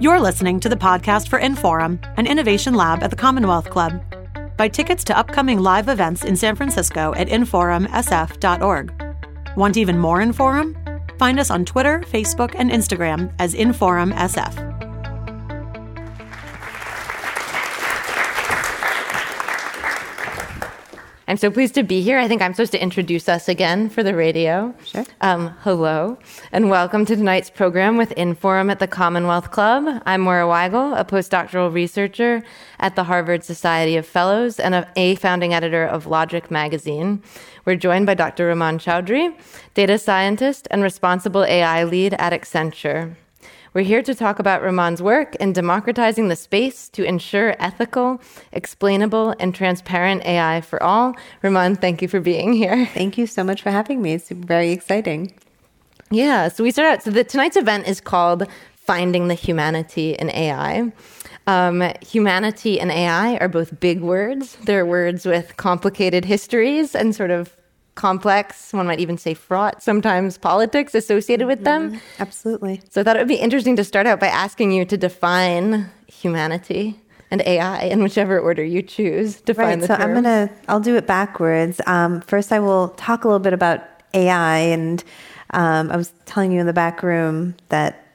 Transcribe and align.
You're 0.00 0.18
listening 0.18 0.60
to 0.60 0.70
the 0.70 0.76
podcast 0.76 1.28
for 1.28 1.38
Inforum, 1.38 2.02
an 2.16 2.26
innovation 2.26 2.72
lab 2.72 3.02
at 3.02 3.10
the 3.10 3.16
Commonwealth 3.16 3.68
Club. 3.68 4.02
Buy 4.56 4.66
tickets 4.66 5.04
to 5.04 5.18
upcoming 5.18 5.58
live 5.58 5.90
events 5.90 6.24
in 6.24 6.36
San 6.36 6.56
Francisco 6.56 7.12
at 7.18 7.28
inforumsf.org. 7.28 8.92
Want 9.58 9.76
even 9.76 9.98
more 9.98 10.20
Inforum? 10.20 11.18
Find 11.18 11.38
us 11.38 11.50
on 11.50 11.66
Twitter, 11.66 12.00
Facebook, 12.10 12.54
and 12.56 12.70
Instagram 12.70 13.30
as 13.38 13.54
InforumSF. 13.54 14.69
I'm 21.30 21.36
so 21.36 21.48
pleased 21.48 21.76
to 21.76 21.84
be 21.84 22.02
here. 22.02 22.18
I 22.18 22.26
think 22.26 22.42
I'm 22.42 22.54
supposed 22.54 22.72
to 22.72 22.82
introduce 22.82 23.28
us 23.28 23.48
again 23.48 23.88
for 23.88 24.02
the 24.02 24.16
radio. 24.16 24.74
Sure. 24.84 25.04
Um, 25.20 25.54
hello, 25.60 26.18
and 26.50 26.68
welcome 26.68 27.04
to 27.04 27.14
tonight's 27.14 27.50
program 27.50 27.96
with 27.96 28.10
Inforum 28.16 28.68
at 28.68 28.80
the 28.80 28.88
Commonwealth 28.88 29.52
Club. 29.52 30.02
I'm 30.06 30.22
Moira 30.22 30.48
Weigel, 30.48 30.98
a 30.98 31.04
postdoctoral 31.04 31.72
researcher 31.72 32.42
at 32.80 32.96
the 32.96 33.04
Harvard 33.04 33.44
Society 33.44 33.96
of 33.96 34.06
Fellows 34.06 34.58
and 34.58 34.74
a, 34.74 34.90
a 34.96 35.14
founding 35.14 35.54
editor 35.54 35.86
of 35.86 36.08
Logic 36.08 36.50
magazine. 36.50 37.22
We're 37.64 37.76
joined 37.76 38.06
by 38.06 38.14
Dr. 38.14 38.52
Rumman 38.52 38.80
Chowdhury, 38.80 39.32
data 39.74 39.98
scientist 39.98 40.66
and 40.72 40.82
responsible 40.82 41.44
AI 41.44 41.84
lead 41.84 42.14
at 42.14 42.32
Accenture. 42.32 43.14
We're 43.72 43.82
here 43.82 44.02
to 44.02 44.16
talk 44.16 44.40
about 44.40 44.62
Rumman's 44.62 45.00
work 45.00 45.36
in 45.36 45.52
democratizing 45.52 46.26
the 46.26 46.34
space 46.34 46.88
to 46.88 47.04
ensure 47.04 47.54
ethical, 47.60 48.20
explainable, 48.50 49.36
and 49.38 49.54
transparent 49.54 50.26
AI 50.26 50.60
for 50.60 50.82
all. 50.82 51.14
Raman, 51.40 51.76
thank 51.76 52.02
you 52.02 52.08
for 52.08 52.18
being 52.18 52.52
here. 52.52 52.84
Thank 52.86 53.16
you 53.16 53.28
so 53.28 53.44
much 53.44 53.62
for 53.62 53.70
having 53.70 54.02
me. 54.02 54.14
It's 54.14 54.28
very 54.30 54.72
exciting. 54.72 55.32
Yeah, 56.10 56.48
so 56.48 56.64
we 56.64 56.72
start 56.72 56.94
out. 56.94 57.02
So 57.04 57.12
the, 57.12 57.22
tonight's 57.22 57.56
event 57.56 57.86
is 57.86 58.00
called 58.00 58.48
Finding 58.74 59.28
the 59.28 59.34
Humanity 59.34 60.14
in 60.14 60.30
AI. 60.30 60.92
Um, 61.46 61.92
humanity 62.00 62.80
and 62.80 62.90
AI 62.90 63.36
are 63.36 63.48
both 63.48 63.78
big 63.78 64.00
words. 64.00 64.56
They're 64.64 64.84
words 64.84 65.24
with 65.24 65.56
complicated 65.58 66.24
histories 66.24 66.96
and 66.96 67.14
sort 67.14 67.30
of 67.30 67.56
complex, 68.00 68.72
one 68.72 68.86
might 68.86 68.98
even 68.98 69.18
say 69.18 69.34
fraught, 69.34 69.82
sometimes 69.82 70.38
politics 70.38 70.94
associated 70.94 71.46
with 71.46 71.64
them. 71.64 71.90
Mm-hmm. 71.90 72.22
Absolutely. 72.22 72.80
So 72.88 73.02
I 73.02 73.04
thought 73.04 73.16
it 73.16 73.18
would 73.18 73.28
be 73.28 73.34
interesting 73.34 73.76
to 73.76 73.84
start 73.84 74.06
out 74.06 74.18
by 74.18 74.28
asking 74.28 74.72
you 74.72 74.86
to 74.86 74.96
define 74.96 75.90
humanity 76.06 76.98
and 77.30 77.42
AI 77.42 77.82
in 77.82 78.02
whichever 78.02 78.40
order 78.40 78.64
you 78.64 78.80
choose. 78.80 79.42
Define 79.42 79.66
right. 79.66 79.80
the 79.80 79.86
so 79.86 79.96
terms. 79.96 80.04
I'm 80.04 80.14
gonna. 80.14 80.50
I'll 80.66 80.80
do 80.80 80.96
it 80.96 81.06
backwards. 81.06 81.78
Um, 81.86 82.22
first, 82.22 82.52
I 82.52 82.58
will 82.58 82.88
talk 82.96 83.24
a 83.24 83.28
little 83.28 83.38
bit 83.38 83.52
about 83.52 83.86
AI, 84.14 84.56
and 84.56 85.04
um, 85.50 85.92
I 85.92 85.98
was 85.98 86.10
telling 86.24 86.52
you 86.52 86.60
in 86.60 86.66
the 86.66 86.72
back 86.72 87.02
room 87.02 87.54
that 87.68 88.06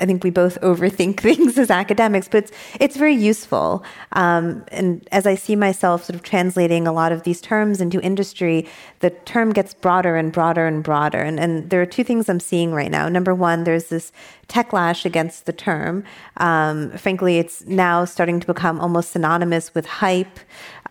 I 0.00 0.06
think 0.06 0.24
we 0.24 0.30
both 0.30 0.60
overthink 0.60 1.20
things 1.20 1.58
as 1.58 1.70
academics, 1.70 2.28
but 2.28 2.44
it's, 2.44 2.52
it's 2.80 2.96
very 2.96 3.14
useful. 3.14 3.84
Um, 4.12 4.64
and 4.68 5.06
as 5.12 5.26
I 5.26 5.34
see 5.34 5.56
myself 5.56 6.04
sort 6.04 6.14
of 6.16 6.22
translating 6.22 6.86
a 6.86 6.92
lot 6.92 7.12
of 7.12 7.22
these 7.22 7.40
terms 7.40 7.80
into 7.80 8.00
industry, 8.00 8.66
the 9.00 9.10
term 9.10 9.52
gets 9.52 9.74
broader 9.74 10.16
and 10.16 10.32
broader 10.32 10.66
and 10.66 10.82
broader. 10.82 11.18
And, 11.18 11.38
and 11.38 11.70
there 11.70 11.80
are 11.82 11.86
two 11.86 12.04
things 12.04 12.28
I'm 12.28 12.40
seeing 12.40 12.72
right 12.72 12.90
now. 12.90 13.08
Number 13.08 13.34
one, 13.34 13.64
there's 13.64 13.88
this 13.88 14.12
techlash 14.48 15.04
against 15.04 15.46
the 15.46 15.52
term. 15.52 16.04
Um, 16.38 16.90
frankly, 16.92 17.38
it's 17.38 17.64
now 17.66 18.04
starting 18.04 18.40
to 18.40 18.46
become 18.46 18.80
almost 18.80 19.12
synonymous 19.12 19.74
with 19.74 19.86
hype 19.86 20.40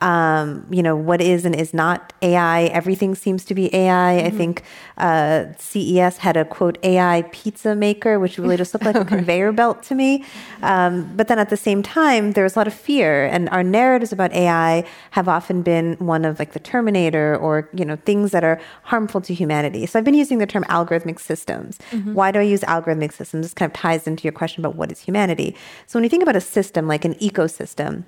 um, 0.02 0.66
you 0.70 0.82
know, 0.82 0.96
what 0.96 1.22
is 1.22 1.46
and 1.46 1.54
is 1.54 1.74
not 1.74 2.14
AI. 2.22 2.64
Everything 2.66 3.16
seems 3.16 3.44
to 3.46 3.54
be 3.54 3.74
AI. 3.74 4.18
Mm-hmm. 4.18 4.28
I 4.28 4.30
think 4.30 4.64
uh, 4.98 5.46
CES 5.58 6.18
had 6.18 6.38
a 6.38 6.46
quote 6.46 6.78
AI 6.84 7.24
pizza 7.32 7.76
maker, 7.76 8.20
which 8.20 8.38
really 8.38 8.58
just 8.58 8.74
looked 8.74 8.86
like 8.86 8.96
a 8.96 9.06
conveyor 9.16 9.52
belt 9.52 9.84
to 9.84 9.96
me. 9.96 10.24
Um, 10.62 11.12
but 11.16 11.28
then 11.28 11.40
at 11.40 11.50
the 11.50 11.58
same 11.58 11.84
time, 11.84 12.32
there 12.32 12.44
was 12.44 12.56
a 12.56 12.60
lot 12.60 12.68
of 12.68 12.74
fear, 12.74 13.26
and 13.26 13.50
our 13.50 13.64
narratives 13.64 14.14
about 14.14 14.32
AI 14.32 14.86
have 15.12 15.28
often 15.28 15.62
been 15.62 15.94
one 15.96 16.24
of 16.24 16.40
like 16.40 16.54
the 16.54 16.60
Terminator 16.60 17.36
or 17.36 17.70
you 17.74 17.84
know 17.84 17.98
things 17.98 18.32
that 18.32 18.44
are 18.44 18.60
harmful 18.84 19.22
to 19.22 19.34
humanity. 19.34 19.86
So 19.86 20.00
I've 20.00 20.06
been 20.06 20.14
using 20.14 20.38
the 20.38 20.48
term 20.48 20.64
algorithmic 20.66 21.20
systems. 21.20 21.78
Mm-hmm. 21.92 22.14
Why 22.14 22.32
do 22.32 22.40
I 22.40 22.44
use 22.44 22.62
algorithmic 22.62 23.14
systems? 23.14 23.46
This 23.46 23.54
kind 23.54 23.70
of 23.70 23.74
ties 23.74 24.08
into 24.08 24.24
your 24.24 24.32
question 24.34 24.64
about 24.64 24.76
what 24.76 24.92
is 24.92 25.00
humanity. 25.00 25.56
So 25.88 25.98
when 25.98 26.04
you 26.04 26.10
think 26.10 26.24
about 26.24 26.36
a 26.36 26.42
system 26.42 26.88
like 26.88 27.04
an 27.04 27.16
ecosystem 27.16 28.06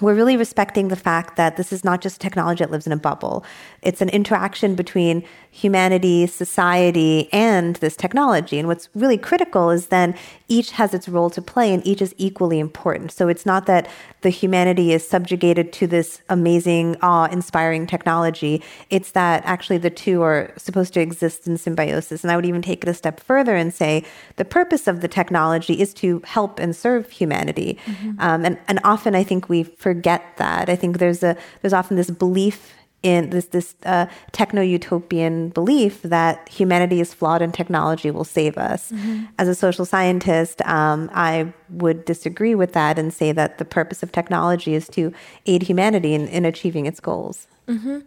we're 0.00 0.14
really 0.14 0.36
respecting 0.36 0.88
the 0.88 0.96
fact 0.96 1.36
that 1.36 1.56
this 1.56 1.72
is 1.72 1.84
not 1.84 2.00
just 2.00 2.20
technology 2.20 2.62
that 2.62 2.70
lives 2.70 2.86
in 2.86 2.92
a 2.92 2.96
bubble. 2.96 3.44
It's 3.82 4.00
an 4.00 4.08
interaction 4.10 4.74
between 4.74 5.24
humanity, 5.50 6.26
society, 6.26 7.30
and 7.32 7.76
this 7.76 7.96
technology. 7.96 8.58
And 8.58 8.68
what's 8.68 8.90
really 8.94 9.16
critical 9.16 9.70
is 9.70 9.86
then 9.86 10.14
each 10.48 10.72
has 10.72 10.92
its 10.92 11.08
role 11.08 11.30
to 11.30 11.40
play 11.40 11.72
and 11.72 11.86
each 11.86 12.02
is 12.02 12.14
equally 12.18 12.58
important. 12.58 13.10
So 13.10 13.28
it's 13.28 13.46
not 13.46 13.64
that 13.66 13.88
the 14.20 14.28
humanity 14.28 14.92
is 14.92 15.08
subjugated 15.08 15.72
to 15.74 15.86
this 15.86 16.20
amazing, 16.28 16.96
awe 17.00 17.26
inspiring 17.26 17.86
technology. 17.86 18.62
It's 18.90 19.12
that 19.12 19.42
actually 19.46 19.78
the 19.78 19.90
two 19.90 20.22
are 20.22 20.52
supposed 20.56 20.92
to 20.94 21.00
exist 21.00 21.46
in 21.46 21.56
symbiosis. 21.56 22.22
And 22.22 22.30
I 22.30 22.36
would 22.36 22.46
even 22.46 22.60
take 22.60 22.82
it 22.82 22.88
a 22.88 22.94
step 22.94 23.18
further 23.20 23.56
and 23.56 23.72
say 23.72 24.04
the 24.36 24.44
purpose 24.44 24.86
of 24.86 25.00
the 25.00 25.08
technology 25.08 25.80
is 25.80 25.94
to 25.94 26.20
help 26.26 26.58
and 26.58 26.76
serve 26.76 27.10
humanity. 27.10 27.78
Mm-hmm. 27.86 28.20
Um, 28.20 28.44
and, 28.44 28.58
and 28.68 28.78
often 28.84 29.14
I 29.14 29.24
think 29.24 29.48
we 29.48 29.62
forget 29.86 30.22
that. 30.38 30.68
I 30.68 30.74
think 30.74 30.98
there's 30.98 31.22
a 31.22 31.36
there's 31.60 31.72
often 31.72 31.96
this 31.96 32.10
belief 32.10 32.74
in 33.04 33.30
this 33.30 33.46
this 33.56 33.76
uh, 33.84 34.06
techno 34.32 34.62
utopian 34.62 35.50
belief 35.50 36.02
that 36.02 36.48
humanity 36.48 36.98
is 37.00 37.14
flawed 37.14 37.40
and 37.40 37.54
technology 37.54 38.10
will 38.10 38.24
save 38.24 38.58
us. 38.58 38.90
Mm-hmm. 38.90 39.26
As 39.38 39.46
a 39.46 39.54
social 39.54 39.84
scientist, 39.84 40.60
um, 40.62 41.08
I 41.14 41.52
would 41.70 42.04
disagree 42.04 42.56
with 42.56 42.72
that 42.72 42.98
and 42.98 43.14
say 43.14 43.30
that 43.30 43.58
the 43.58 43.64
purpose 43.64 44.02
of 44.02 44.10
technology 44.10 44.74
is 44.74 44.88
to 44.88 45.12
aid 45.52 45.62
humanity 45.62 46.14
in, 46.14 46.26
in 46.26 46.44
achieving 46.44 46.86
its 46.86 46.98
goals. 46.98 47.46
Mm-hmm. 47.68 47.98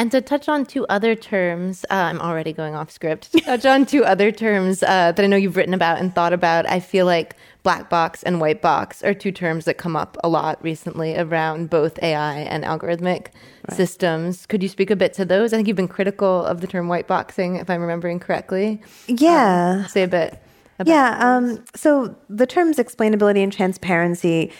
And 0.00 0.10
to 0.12 0.22
touch 0.22 0.48
on 0.48 0.64
two 0.64 0.86
other 0.86 1.14
terms, 1.14 1.84
uh, 1.90 1.94
I'm 1.94 2.22
already 2.22 2.54
going 2.54 2.74
off 2.74 2.90
script. 2.90 3.32
To 3.32 3.40
touch 3.40 3.66
on 3.66 3.84
two 3.84 4.02
other 4.02 4.32
terms 4.32 4.82
uh, 4.82 5.12
that 5.12 5.22
I 5.22 5.26
know 5.26 5.36
you've 5.36 5.58
written 5.58 5.74
about 5.74 5.98
and 5.98 6.14
thought 6.14 6.32
about, 6.32 6.66
I 6.66 6.80
feel 6.80 7.04
like 7.04 7.36
black 7.64 7.90
box 7.90 8.22
and 8.22 8.40
white 8.40 8.62
box 8.62 9.04
are 9.04 9.12
two 9.12 9.30
terms 9.30 9.66
that 9.66 9.76
come 9.76 9.96
up 9.96 10.16
a 10.24 10.28
lot 10.30 10.58
recently 10.64 11.18
around 11.18 11.68
both 11.68 12.02
AI 12.02 12.36
and 12.36 12.64
algorithmic 12.64 13.26
right. 13.68 13.76
systems. 13.76 14.46
Could 14.46 14.62
you 14.62 14.70
speak 14.70 14.90
a 14.90 14.96
bit 14.96 15.12
to 15.14 15.26
those? 15.26 15.52
I 15.52 15.56
think 15.56 15.68
you've 15.68 15.76
been 15.76 15.86
critical 15.86 16.46
of 16.46 16.62
the 16.62 16.66
term 16.66 16.88
white 16.88 17.06
boxing, 17.06 17.56
if 17.56 17.68
I'm 17.68 17.82
remembering 17.82 18.20
correctly. 18.20 18.80
Yeah. 19.06 19.82
Um, 19.82 19.88
say 19.88 20.04
a 20.04 20.08
bit. 20.08 20.42
yeah. 20.86 21.18
Um, 21.20 21.62
so 21.76 22.16
the 22.30 22.46
terms 22.46 22.78
explainability 22.78 23.42
and 23.42 23.52
transparency 23.52 24.50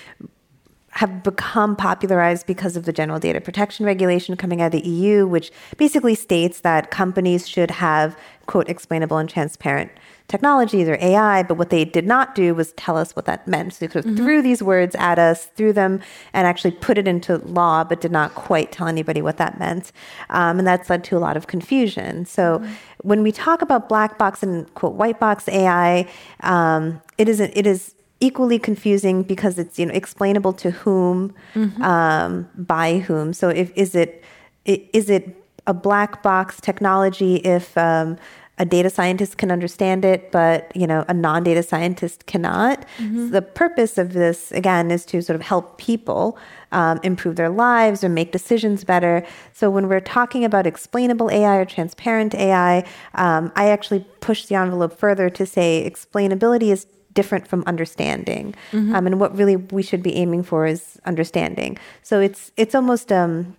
have 0.90 1.22
become 1.22 1.76
popularized 1.76 2.46
because 2.46 2.76
of 2.76 2.84
the 2.84 2.92
general 2.92 3.18
data 3.18 3.40
protection 3.40 3.86
regulation 3.86 4.36
coming 4.36 4.60
out 4.60 4.74
of 4.74 4.82
the 4.82 4.88
EU, 4.88 5.26
which 5.26 5.52
basically 5.76 6.14
states 6.14 6.60
that 6.60 6.90
companies 6.90 7.48
should 7.48 7.70
have, 7.70 8.18
quote, 8.46 8.68
explainable 8.68 9.16
and 9.16 9.28
transparent 9.28 9.90
technologies 10.30 10.88
or 10.88 10.96
AI, 11.00 11.42
but 11.42 11.56
what 11.58 11.70
they 11.70 11.84
did 11.84 12.06
not 12.06 12.34
do 12.34 12.54
was 12.54 12.72
tell 12.72 12.96
us 12.96 13.14
what 13.16 13.24
that 13.26 13.46
meant. 13.48 13.74
So 13.74 13.84
they 13.86 13.92
sort 13.92 14.04
of 14.04 14.12
mm-hmm. 14.12 14.24
threw 14.24 14.42
these 14.42 14.62
words 14.62 14.94
at 14.96 15.18
us, 15.18 15.46
threw 15.56 15.72
them, 15.72 16.00
and 16.32 16.46
actually 16.46 16.70
put 16.70 16.98
it 16.98 17.08
into 17.08 17.38
law, 17.38 17.82
but 17.82 18.00
did 18.00 18.12
not 18.12 18.34
quite 18.34 18.70
tell 18.70 18.86
anybody 18.86 19.20
what 19.22 19.38
that 19.38 19.58
meant. 19.58 19.90
Um, 20.30 20.58
and 20.58 20.66
that's 20.66 20.88
led 20.88 21.02
to 21.04 21.16
a 21.16 21.18
lot 21.18 21.36
of 21.36 21.48
confusion. 21.48 22.24
So 22.26 22.58
mm-hmm. 22.58 22.72
when 23.02 23.22
we 23.22 23.32
talk 23.32 23.60
about 23.60 23.88
black 23.88 24.18
box 24.18 24.42
and 24.42 24.72
quote 24.74 24.94
white 24.94 25.18
box 25.18 25.48
AI, 25.48 26.08
um, 26.40 27.02
it 27.18 27.28
is 27.28 27.40
it 27.40 27.66
is 27.66 27.94
equally 28.20 28.58
confusing 28.58 29.22
because 29.22 29.58
it's 29.58 29.78
you 29.78 29.86
know 29.86 29.94
explainable 29.94 30.52
to 30.52 30.70
whom, 30.70 31.34
mm-hmm. 31.54 31.82
um, 31.82 32.48
by 32.56 32.98
whom. 32.98 33.32
So 33.32 33.48
if 33.48 33.72
is 33.74 33.94
it 33.94 34.22
is 34.64 35.10
it 35.10 35.36
a 35.66 35.74
black 35.74 36.22
box 36.22 36.60
technology 36.60 37.36
if 37.36 37.76
um, 37.76 38.16
a 38.58 38.64
data 38.66 38.90
scientist 38.90 39.38
can 39.38 39.50
understand 39.50 40.04
it, 40.04 40.30
but 40.30 40.70
you 40.76 40.86
know 40.86 41.04
a 41.08 41.14
non-data 41.14 41.62
scientist 41.62 42.26
cannot. 42.26 42.84
Mm-hmm. 42.98 43.26
So 43.26 43.32
the 43.32 43.42
purpose 43.42 43.96
of 43.96 44.12
this 44.12 44.52
again 44.52 44.90
is 44.90 45.06
to 45.06 45.22
sort 45.22 45.34
of 45.34 45.42
help 45.42 45.78
people 45.78 46.38
um, 46.72 47.00
improve 47.02 47.36
their 47.36 47.48
lives 47.48 48.04
or 48.04 48.10
make 48.10 48.32
decisions 48.32 48.84
better. 48.84 49.24
So 49.54 49.70
when 49.70 49.88
we're 49.88 50.00
talking 50.00 50.44
about 50.44 50.66
explainable 50.66 51.30
AI 51.30 51.56
or 51.56 51.64
transparent 51.64 52.34
AI, 52.34 52.84
um, 53.14 53.50
I 53.56 53.70
actually 53.70 54.04
push 54.20 54.44
the 54.44 54.56
envelope 54.56 54.96
further 54.98 55.30
to 55.30 55.46
say 55.46 55.90
explainability 55.90 56.70
is 56.70 56.86
different 57.12 57.46
from 57.46 57.62
understanding, 57.66 58.54
mm-hmm. 58.72 58.94
um, 58.94 59.06
and 59.06 59.20
what 59.20 59.36
really 59.36 59.56
we 59.56 59.82
should 59.82 60.02
be 60.02 60.14
aiming 60.16 60.42
for 60.42 60.66
is 60.66 60.98
understanding. 61.04 61.78
So 62.02 62.20
it's 62.20 62.52
it's 62.56 62.74
almost 62.74 63.10
um, 63.12 63.56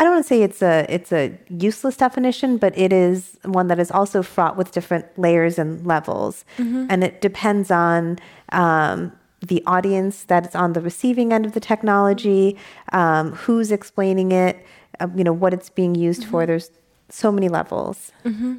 I 0.00 0.04
don't 0.04 0.14
want 0.14 0.24
to 0.24 0.28
say 0.28 0.42
it's 0.42 0.62
a 0.62 0.86
it's 0.88 1.12
a 1.12 1.36
useless 1.48 1.96
definition, 1.96 2.56
but 2.56 2.76
it 2.78 2.92
is 2.92 3.38
one 3.44 3.66
that 3.68 3.80
is 3.80 3.90
also 3.90 4.22
fraught 4.22 4.56
with 4.56 4.70
different 4.70 5.06
layers 5.18 5.58
and 5.58 5.84
levels, 5.86 6.44
mm-hmm. 6.56 6.86
and 6.88 7.02
it 7.02 7.20
depends 7.20 7.70
on 7.70 8.18
um, 8.52 9.12
the 9.40 9.62
audience 9.66 10.24
that 10.24 10.46
is 10.46 10.54
on 10.54 10.72
the 10.72 10.80
receiving 10.80 11.32
end 11.32 11.46
of 11.46 11.52
the 11.52 11.60
technology, 11.60 12.56
um, 12.92 13.32
who's 13.32 13.72
explaining 13.72 14.30
it, 14.30 14.64
uh, 15.00 15.08
you 15.16 15.24
know 15.24 15.32
what 15.32 15.52
it's 15.52 15.68
being 15.68 15.96
used 15.96 16.22
mm-hmm. 16.22 16.30
for. 16.30 16.46
There's 16.46 16.70
so 17.08 17.32
many 17.32 17.48
levels. 17.48 18.12
Mm-hmm. 18.24 18.58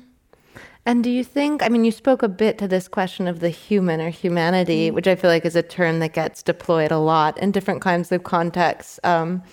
And 0.89 1.03
do 1.03 1.11
you 1.11 1.23
think, 1.23 1.61
I 1.61 1.69
mean, 1.69 1.85
you 1.85 1.91
spoke 1.91 2.23
a 2.23 2.27
bit 2.27 2.57
to 2.57 2.67
this 2.67 2.87
question 2.87 3.27
of 3.27 3.41
the 3.41 3.49
human 3.49 4.01
or 4.01 4.09
humanity, 4.09 4.87
mm-hmm. 4.87 4.95
which 4.95 5.05
I 5.05 5.13
feel 5.13 5.29
like 5.29 5.45
is 5.45 5.55
a 5.55 5.61
term 5.61 5.99
that 5.99 6.13
gets 6.13 6.41
deployed 6.41 6.89
a 6.89 6.97
lot 6.97 7.37
in 7.37 7.51
different 7.51 7.79
kinds 7.83 8.11
of 8.11 8.23
contexts 8.23 8.99
um, 9.03 9.43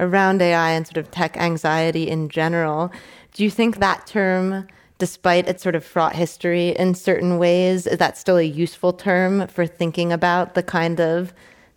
around 0.00 0.40
AI 0.40 0.70
and 0.70 0.86
sort 0.86 0.96
of 0.96 1.10
tech 1.10 1.36
anxiety 1.36 2.08
in 2.08 2.30
general. 2.30 2.90
Do 3.34 3.44
you 3.44 3.50
think 3.50 3.78
that 3.78 4.06
term, 4.06 4.66
despite 4.96 5.46
its 5.46 5.62
sort 5.62 5.74
of 5.74 5.84
fraught 5.84 6.16
history 6.16 6.70
in 6.70 6.94
certain 6.94 7.36
ways, 7.36 7.86
is 7.86 7.98
that 7.98 8.16
still 8.16 8.38
a 8.38 8.42
useful 8.42 8.94
term 8.94 9.48
for 9.48 9.66
thinking 9.66 10.14
about 10.14 10.54
the 10.54 10.62
kind 10.62 10.98
of 10.98 11.34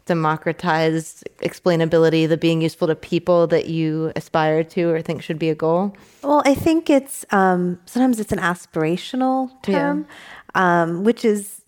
democratized 0.10 1.24
explainability, 1.44 2.28
the 2.28 2.36
being 2.36 2.62
useful 2.62 2.88
to 2.88 2.96
people 2.96 3.46
that 3.48 3.68
you 3.68 4.12
aspire 4.16 4.64
to 4.64 4.90
or 4.90 5.02
think 5.04 5.22
should 5.22 5.38
be 5.38 5.50
a 5.50 5.56
goal? 5.56 5.96
Well, 6.24 6.42
I 6.46 6.56
think 6.56 6.90
it's 6.90 7.26
um, 7.30 7.80
sometimes 7.86 8.20
it's 8.20 8.32
an 8.32 8.40
aspirational 8.40 9.50
term, 9.62 10.08
yeah. 10.56 10.82
um, 10.82 11.04
which 11.04 11.24
is 11.24 11.62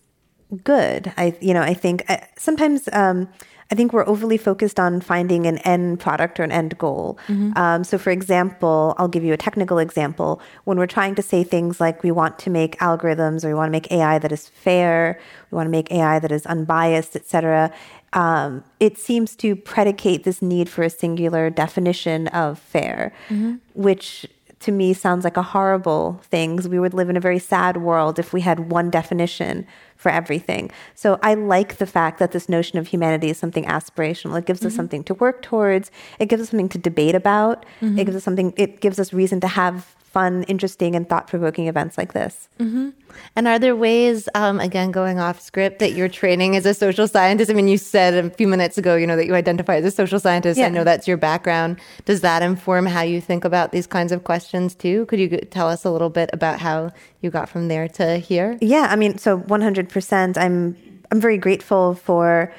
good. 0.64 1.14
I 1.18 1.38
you 1.40 1.54
know 1.54 1.62
I 1.62 1.74
think 1.74 2.04
uh, 2.10 2.18
sometimes. 2.38 2.90
Um, 2.92 3.30
I 3.72 3.76
think 3.76 3.94
we're 3.94 4.08
overly 4.08 4.38
focused 4.38 4.80
on 4.80 5.00
finding 5.00 5.48
an 5.48 5.58
end 5.60 6.00
product 6.02 6.40
or 6.40 6.44
an 6.44 6.52
end 6.52 6.78
goal. 6.78 7.18
Mm-hmm. 7.28 7.58
Um, 7.58 7.84
so, 7.86 7.98
for 7.98 8.10
example, 8.12 8.94
I'll 8.98 9.08
give 9.08 9.24
you 9.24 9.34
a 9.34 9.38
technical 9.38 9.80
example. 9.80 10.42
When 10.66 10.78
we're 10.78 10.88
trying 10.88 11.16
to 11.16 11.22
say 11.22 11.44
things 11.44 11.80
like 11.80 12.04
we 12.04 12.12
want 12.12 12.38
to 12.40 12.50
make 12.50 12.78
algorithms 12.80 13.46
or 13.46 13.48
we 13.48 13.54
want 13.54 13.70
to 13.70 13.72
make 13.72 13.90
AI 13.92 14.20
that 14.20 14.32
is 14.32 14.50
fair, 14.50 15.20
we 15.50 15.56
want 15.56 15.68
to 15.68 15.72
make 15.72 15.90
AI 15.90 16.20
that 16.20 16.32
is 16.32 16.46
unbiased, 16.46 17.16
et 17.16 17.26
cetera, 17.26 17.72
um, 18.14 18.64
it 18.82 18.98
seems 18.98 19.38
to 19.38 19.56
predicate 19.56 20.26
this 20.26 20.42
need 20.42 20.68
for 20.68 20.84
a 20.84 20.90
singular 20.90 21.50
definition 21.50 22.28
of 22.30 22.60
fair, 22.60 23.14
mm-hmm. 23.30 23.56
which 23.74 24.28
to 24.62 24.72
me 24.72 24.94
sounds 24.94 25.24
like 25.24 25.38
a 25.38 25.44
horrible 25.44 26.22
thing. 26.24 26.58
We 26.58 26.80
would 26.80 26.94
live 26.94 27.10
in 27.10 27.18
a 27.18 27.20
very 27.20 27.40
sad 27.40 27.78
world 27.78 28.20
if 28.20 28.32
we 28.32 28.42
had 28.42 28.72
one 28.72 28.90
definition 28.90 29.68
for 29.96 30.10
everything. 30.10 30.72
So 30.96 31.20
I 31.22 31.34
like 31.34 31.78
the 31.78 31.86
fact 31.86 32.20
that 32.20 32.32
this 32.32 32.48
notion 32.48 32.80
of 32.80 32.88
humanity 32.88 33.30
is 33.30 33.38
something 33.38 33.66
aspirational. 33.66 34.38
It 34.38 34.46
gives 34.46 34.60
mm-hmm. 34.60 34.68
us 34.68 34.76
something 34.76 35.04
to 35.06 35.14
work 35.16 35.42
towards. 35.42 35.92
It 36.20 36.28
gives 36.28 36.42
us 36.42 36.50
something 36.50 36.70
to 36.70 36.78
debate 36.78 37.16
about. 37.16 37.66
Mm-hmm. 37.82 38.00
It 38.00 38.06
gives 38.06 38.18
us 38.18 38.24
something. 38.24 38.54
It 38.56 38.82
gives 38.82 39.00
us 39.00 39.14
reason 39.14 39.40
to 39.42 39.48
have 39.48 39.96
fun, 40.12 40.44
interesting, 40.44 40.96
and 40.96 41.08
thought 41.08 41.28
provoking 41.28 41.68
events 41.68 41.98
like 41.98 42.14
this. 42.14 42.50
Mm-hmm. 42.60 42.90
And 43.36 43.48
are 43.48 43.58
there 43.58 43.76
ways, 43.76 44.28
um, 44.36 44.60
again, 44.60 44.92
going 44.92 45.20
off 45.20 45.40
script, 45.40 45.80
that 45.80 45.94
you're 45.94 46.10
training 46.10 46.56
as 46.56 46.66
a 46.66 46.74
social 46.74 47.08
scientist? 47.08 47.50
I 47.50 47.54
mean, 47.54 47.68
you 47.68 47.78
said 47.78 48.14
a 48.26 48.30
few 48.30 48.48
minutes 48.48 48.78
ago, 48.78 48.96
you 48.96 49.08
know, 49.08 49.16
that 49.16 49.26
you 49.26 49.36
identify 49.36 49.78
as 49.78 49.86
a 49.86 49.92
social 49.92 50.20
scientist. 50.20 50.60
Yeah. 50.60 50.68
I 50.68 50.70
know 50.70 50.84
that's 50.84 51.08
your 51.08 51.18
background. 51.18 51.80
Does 52.06 52.22
that 52.22 52.42
inform 52.42 52.86
how 52.86 53.02
you 53.02 53.22
think 53.22 53.46
about 53.46 53.72
these 53.72 53.88
kinds 53.88 54.12
of 54.12 54.24
questions 54.24 54.76
too? 54.76 55.06
Could 55.06 55.20
you 55.20 55.30
tell 55.30 55.70
us 55.70 55.86
a 55.86 55.92
little 55.92 56.10
bit 56.10 56.30
about 56.34 56.60
how 56.60 56.92
you 57.22 57.30
got 57.30 57.48
from 57.48 57.70
there 57.70 57.88
to 57.90 58.18
here? 58.18 58.58
Yeah, 58.62 58.88
I 58.90 58.96
mean, 58.96 59.18
so 59.18 59.40
100%. 59.40 60.38
I'm 60.38 60.78
I'm 61.12 61.20
very 61.20 61.38
grateful 61.38 61.94
for 61.94 62.54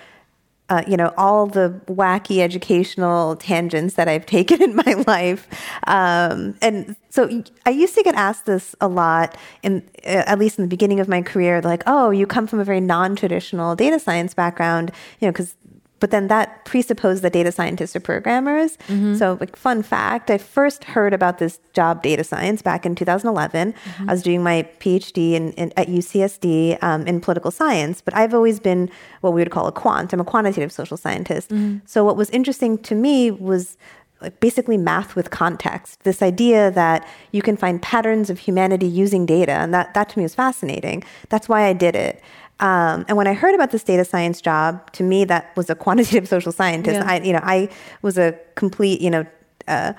uh, 0.73 0.83
you 0.89 0.97
know, 0.97 1.13
all 1.19 1.47
the 1.47 1.79
wacky 1.85 2.39
educational 2.39 3.37
tangents 3.37 3.95
that 3.97 4.09
I've 4.09 4.25
taken 4.39 4.63
in 4.63 4.75
my 4.75 5.05
life. 5.07 5.47
Um, 5.87 6.55
and 6.63 6.97
so 7.11 7.43
I 7.67 7.71
used 7.71 7.95
to 7.97 8.03
get 8.03 8.15
asked 8.15 8.47
this 8.47 8.75
a 8.81 8.89
lot, 8.89 9.37
in 9.63 9.87
uh, 10.07 10.25
at 10.27 10.39
least 10.39 10.59
in 10.59 10.65
the 10.65 10.69
beginning 10.69 10.99
of 10.99 11.09
my 11.09 11.21
career, 11.21 11.61
like, 11.61 11.83
"Oh, 11.87 12.09
you 12.09 12.27
come 12.27 12.47
from 12.47 12.59
a 12.59 12.65
very 12.65 12.81
non-traditional 12.81 13.77
data 13.77 13.99
science 13.99 14.33
background," 14.33 14.93
you 15.21 15.29
know, 15.29 15.33
because 15.33 15.55
but 16.03 16.11
then 16.11 16.27
that 16.27 16.65
presupposed 16.65 17.23
that 17.23 17.33
data 17.33 17.53
scientists 17.53 17.95
are 17.95 18.01
programmers. 18.01 18.77
Mm-hmm. 18.89 19.15
So, 19.15 19.39
like, 19.39 19.55
fun 19.55 19.85
fact 19.85 20.33
I 20.33 20.37
first 20.37 20.83
heard 20.83 21.15
about 21.15 21.39
this 21.39 21.61
job, 21.75 22.03
data 22.03 22.25
science, 22.25 22.61
back 22.61 22.85
in 22.85 22.97
2011. 22.97 23.73
Mm-hmm. 23.73 24.11
I 24.11 24.13
was 24.13 24.21
doing 24.21 24.43
my 24.43 24.69
PhD 24.81 25.35
in, 25.35 25.53
in 25.53 25.73
at 25.77 25.87
UCSD 25.87 26.83
um, 26.83 27.07
in 27.07 27.21
political 27.21 27.53
science, 27.53 28.01
but 28.01 28.17
I've 28.17 28.35
always 28.35 28.59
been 28.59 28.91
what 29.21 29.33
we 29.33 29.41
would 29.43 29.53
call 29.53 29.69
a 29.69 29.73
quant. 29.73 30.13
I'm 30.13 30.19
a 30.19 30.25
quantitative 30.25 30.73
social 30.73 30.97
scientist. 30.97 31.51
Mm-hmm. 31.51 31.87
So, 31.87 32.05
what 32.05 32.17
was 32.17 32.29
interesting 32.31 32.79
to 32.79 32.97
me 32.97 33.31
was 33.31 33.77
like 34.21 34.41
basically 34.41 34.79
math 34.79 35.15
with 35.15 35.31
context. 35.31 36.03
This 36.03 36.21
idea 36.21 36.73
that 36.73 37.07
you 37.31 37.43
can 37.43 37.57
find 37.57 37.81
patterns 37.81 38.29
of 38.29 38.41
humanity 38.41 38.89
using 38.89 39.25
data, 39.25 39.53
and 39.53 39.73
that 39.73 39.95
that 39.95 40.09
to 40.09 40.19
me 40.19 40.25
was 40.25 40.35
fascinating. 40.35 41.05
That's 41.29 41.49
why 41.49 41.63
I 41.67 41.75
did 41.75 41.95
it. 41.95 42.21
Um, 42.63 43.05
and 43.09 43.17
when 43.17 43.27
I 43.27 43.35
heard 43.35 43.57
about 43.57 43.73
this 43.73 43.83
data 43.83 44.05
science 44.05 44.41
job, 44.41 44.93
to 44.93 45.03
me 45.03 45.25
that 45.25 45.55
was 45.57 45.69
a 45.69 45.75
quantitative 45.75 46.29
social 46.35 46.53
scientist. 46.53 46.95
Yeah. 46.95 47.11
I, 47.11 47.21
you 47.21 47.33
know, 47.33 47.41
I 47.43 47.69
was 48.03 48.17
a 48.17 48.39
complete, 48.55 49.01
you 49.01 49.11
know, 49.11 49.27
uh, 49.67 49.93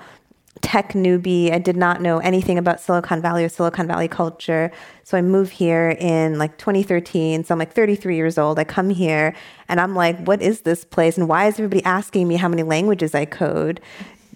tech 0.62 0.94
newbie. 0.94 1.52
I 1.52 1.60
did 1.60 1.76
not 1.76 2.02
know 2.02 2.20
anything 2.20 2.58
about 2.58 2.80
Silicon 2.80 3.22
Valley 3.22 3.44
or 3.44 3.50
Silicon 3.50 3.86
Valley 3.86 4.08
culture. 4.08 4.72
So 5.04 5.18
I 5.18 5.22
moved 5.22 5.52
here 5.52 5.98
in 6.00 6.38
like 6.38 6.58
2013. 6.58 7.44
So 7.44 7.54
I'm 7.54 7.60
like 7.60 7.74
33 7.74 8.16
years 8.16 8.38
old. 8.38 8.58
I 8.58 8.64
come 8.64 8.90
here 8.90 9.36
and 9.68 9.82
I'm 9.82 9.94
like, 9.94 10.26
what 10.26 10.42
is 10.42 10.62
this 10.62 10.86
place? 10.86 11.18
And 11.18 11.28
why 11.28 11.48
is 11.48 11.56
everybody 11.56 11.84
asking 11.84 12.30
me 12.30 12.38
how 12.38 12.48
many 12.48 12.64
languages 12.64 13.14
I 13.14 13.26
code? 13.26 13.82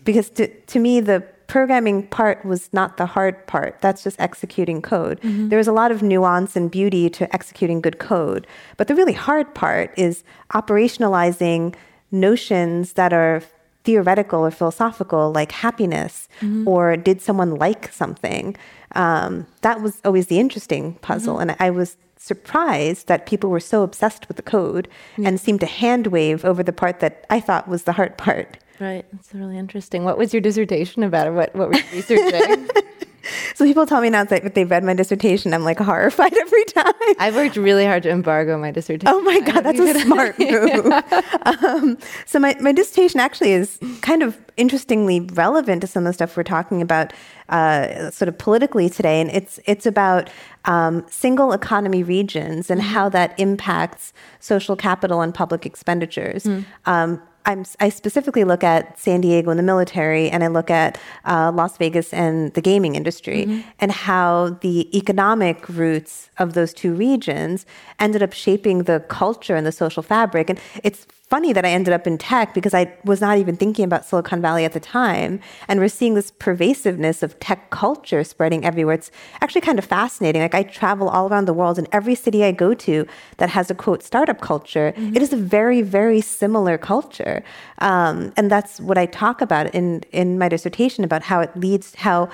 Because 0.04 0.30
to, 0.32 0.48
to 0.48 0.80
me, 0.80 1.00
the 1.00 1.26
programming 1.48 2.06
part 2.08 2.44
was 2.46 2.70
not 2.74 2.98
the 2.98 3.06
hard 3.06 3.48
part. 3.48 3.80
That's 3.82 4.04
just 4.04 4.20
executing 4.20 4.82
code. 4.82 5.20
Mm-hmm. 5.22 5.50
There 5.50 5.58
was 5.58 5.68
a 5.68 5.72
lot 5.72 5.92
of 5.92 6.02
nuance 6.02 6.56
and 6.56 6.70
beauty 6.70 7.10
to 7.12 7.34
executing 7.34 7.82
good 7.82 8.00
code. 8.00 8.46
But 8.76 8.88
the 8.88 8.96
really 8.96 9.14
hard 9.14 9.56
part 9.56 9.94
is 9.98 10.24
operationalizing 10.54 11.76
notions 12.12 12.94
that 12.94 13.14
are 13.14 13.42
theoretical 13.84 14.42
or 14.42 14.52
philosophical, 14.52 15.32
like 15.32 15.54
happiness 15.54 16.28
mm-hmm. 16.42 16.68
or 16.68 16.98
did 16.98 17.22
someone 17.22 17.56
like 17.56 17.92
something. 17.94 18.56
Um, 18.96 19.48
that 19.62 19.82
was 19.82 20.02
always 20.04 20.28
the 20.28 20.40
interesting 20.40 20.96
puzzle. 20.96 21.36
Mm-hmm. 21.36 21.52
And 21.52 21.58
I 21.62 21.70
was 21.70 21.96
surprised 22.18 23.08
that 23.08 23.26
people 23.26 23.50
were 23.50 23.62
so 23.62 23.84
obsessed 23.84 24.28
with 24.28 24.36
the 24.36 24.44
code 24.44 24.90
and 25.24 25.40
seemed 25.40 25.62
to 25.62 25.66
hand 25.66 26.08
wave 26.08 26.44
over 26.44 26.62
the 26.62 26.74
part 26.74 27.00
that 27.00 27.26
I 27.30 27.40
thought 27.40 27.70
was 27.70 27.84
the 27.84 27.94
hard 27.94 28.18
part. 28.18 28.58
Right. 28.80 29.06
That's 29.12 29.34
really 29.34 29.58
interesting. 29.58 30.04
What 30.04 30.18
was 30.18 30.34
your 30.34 30.42
dissertation 30.42 31.04
about? 31.04 31.34
What, 31.34 31.56
what 31.56 31.70
were 31.70 31.76
you 31.76 31.84
researching? 31.92 32.70
so 33.56 33.66
people 33.66 33.86
tell 33.86 34.02
me 34.02 34.10
now 34.10 34.24
that 34.24 34.54
they've 34.54 34.70
read 34.70 34.84
my 34.84 34.94
dissertation. 34.94 35.54
I'm 35.54 35.64
like 35.64 35.80
horrified 35.80 36.34
every 36.38 36.66
time. 36.66 36.94
I've 37.20 37.36
worked 37.36 37.56
really 37.56 37.86
hard 37.86 38.04
to 38.04 38.10
embargo 38.10 38.58
my 38.58 38.72
dissertation. 38.72 39.14
Oh 39.14 39.22
my 39.22 39.40
God, 39.40 39.62
that's 39.62 39.80
a 39.80 40.00
smart 40.06 40.38
move. 40.38 40.50
yeah. 40.86 41.22
um, 41.46 41.98
so 42.26 42.40
my, 42.40 42.56
my 42.60 42.72
dissertation 42.72 43.20
actually 43.20 43.54
is 43.54 43.80
kind 44.02 44.22
of 44.22 44.38
interestingly 44.58 45.22
relevant 45.22 45.82
to 45.82 45.88
some 45.88 46.06
of 46.06 46.10
the 46.10 46.14
stuff 46.14 46.38
we're 46.38 46.44
talking 46.44 46.82
about 46.82 47.14
uh, 47.50 48.10
sort 48.12 48.30
of 48.30 48.38
politically 48.38 48.90
today. 48.90 49.22
And 49.22 49.32
it's, 49.32 49.60
it's 49.66 49.86
about 49.86 50.30
um, 50.66 51.06
single 51.10 51.54
economy 51.54 52.04
regions 52.04 52.70
and 52.70 52.82
mm-hmm. 52.82 52.90
how 52.92 53.10
that 53.10 53.40
impacts 53.40 54.14
social 54.40 54.76
capital 54.76 55.22
and 55.22 55.34
public 55.34 55.66
expenditures. 55.66 56.44
Mm. 56.44 56.66
Um, 56.86 57.22
I'm, 57.48 57.66
i 57.80 57.88
specifically 57.88 58.44
look 58.44 58.64
at 58.64 59.00
San 59.00 59.22
Diego 59.22 59.50
and 59.50 59.58
the 59.58 59.64
military, 59.64 60.30
and 60.30 60.44
I 60.44 60.48
look 60.48 60.70
at 60.70 61.00
uh, 61.26 61.52
Las 61.54 61.78
Vegas 61.78 62.14
and 62.14 62.54
the 62.54 62.62
gaming 62.62 62.96
industry, 62.96 63.46
mm-hmm. 63.46 63.62
and 63.80 63.92
how 63.92 64.58
the 64.62 64.96
economic 64.96 65.68
roots 65.70 66.30
of 66.38 66.54
those 66.54 66.74
two 66.74 66.94
regions 66.94 67.66
ended 68.00 68.22
up 68.22 68.34
shaping 68.34 68.84
the 68.84 69.00
culture 69.08 69.56
and 69.56 69.66
the 69.66 69.72
social 69.72 70.04
fabric. 70.04 70.50
And 70.50 70.60
it's 70.84 71.08
funny 71.30 71.52
that 71.52 71.66
I 71.66 71.70
ended 71.70 71.94
up 71.94 72.08
in 72.08 72.18
tech 72.18 72.54
because 72.54 72.74
I 72.74 72.94
was 73.04 73.20
not 73.20 73.38
even 73.38 73.58
thinking 73.58 73.84
about 73.84 74.06
Silicon 74.06 74.42
Valley 74.42 74.64
at 74.64 74.72
the 74.72 74.80
time. 74.80 75.42
And 75.68 75.80
we're 75.80 75.90
seeing 75.90 76.14
this 76.14 76.32
pervasiveness 76.32 77.22
of 77.22 77.38
tech 77.40 77.70
culture 77.70 78.24
spreading 78.24 78.64
everywhere. 78.64 78.96
It's 78.96 79.12
actually 79.42 79.62
kind 79.62 79.78
of 79.78 79.86
fascinating. 79.86 80.42
Like 80.42 80.56
I 80.56 80.64
travel 80.64 81.10
all 81.10 81.28
around 81.28 81.46
the 81.46 81.54
world, 81.54 81.78
and 81.78 81.88
every 81.92 82.16
city 82.16 82.44
I 82.46 82.52
go 82.52 82.74
to 82.74 83.06
that 83.38 83.50
has 83.50 83.70
a 83.70 83.76
quote 83.76 84.04
startup 84.04 84.40
culture, 84.40 84.94
mm-hmm. 84.96 85.16
it 85.16 85.22
is 85.22 85.34
a 85.34 85.38
very, 85.38 85.82
very 85.82 86.22
similar 86.22 86.78
culture. 86.78 87.44
Um, 87.80 88.32
and 88.38 88.50
that's 88.50 88.80
what 88.80 88.98
I 88.98 89.06
talk 89.06 89.42
about 89.42 89.74
in, 89.76 90.04
in 90.12 90.38
my 90.40 90.48
dissertation 90.48 91.04
about 91.04 91.24
how 91.24 91.42
it 91.42 91.56
leads, 91.58 91.96
how 91.96 92.30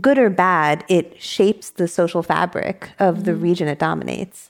good 0.00 0.18
or 0.18 0.30
bad, 0.30 0.84
it 0.88 1.20
shapes 1.20 1.70
the 1.70 1.88
social 1.88 2.22
fabric 2.22 2.90
of 2.98 3.16
mm-hmm. 3.16 3.24
the 3.24 3.34
region 3.34 3.68
it 3.68 3.78
dominates 3.78 4.49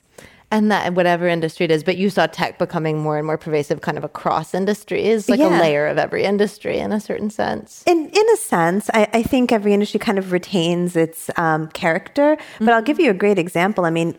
and 0.51 0.71
that 0.71 0.93
whatever 0.93 1.27
industry 1.27 1.63
it 1.63 1.71
is 1.71 1.83
but 1.83 1.97
you 1.97 2.09
saw 2.09 2.27
tech 2.27 2.59
becoming 2.59 2.99
more 2.99 3.17
and 3.17 3.25
more 3.25 3.37
pervasive 3.37 3.81
kind 3.81 3.97
of 3.97 4.03
across 4.03 4.53
industries 4.53 5.27
like 5.29 5.39
yeah. 5.39 5.57
a 5.57 5.61
layer 5.61 5.87
of 5.87 5.97
every 5.97 6.23
industry 6.23 6.77
in 6.77 6.91
a 6.91 6.99
certain 6.99 7.29
sense 7.29 7.83
in 7.87 8.09
in 8.09 8.29
a 8.33 8.37
sense 8.37 8.89
i, 8.93 9.07
I 9.13 9.23
think 9.23 9.51
every 9.51 9.73
industry 9.73 9.99
kind 9.99 10.19
of 10.19 10.31
retains 10.31 10.95
its 10.95 11.29
um, 11.37 11.67
character 11.69 12.35
but 12.35 12.65
mm-hmm. 12.65 12.69
i'll 12.69 12.81
give 12.81 12.99
you 12.99 13.09
a 13.09 13.15
great 13.15 13.39
example 13.39 13.85
i 13.85 13.89
mean 13.89 14.15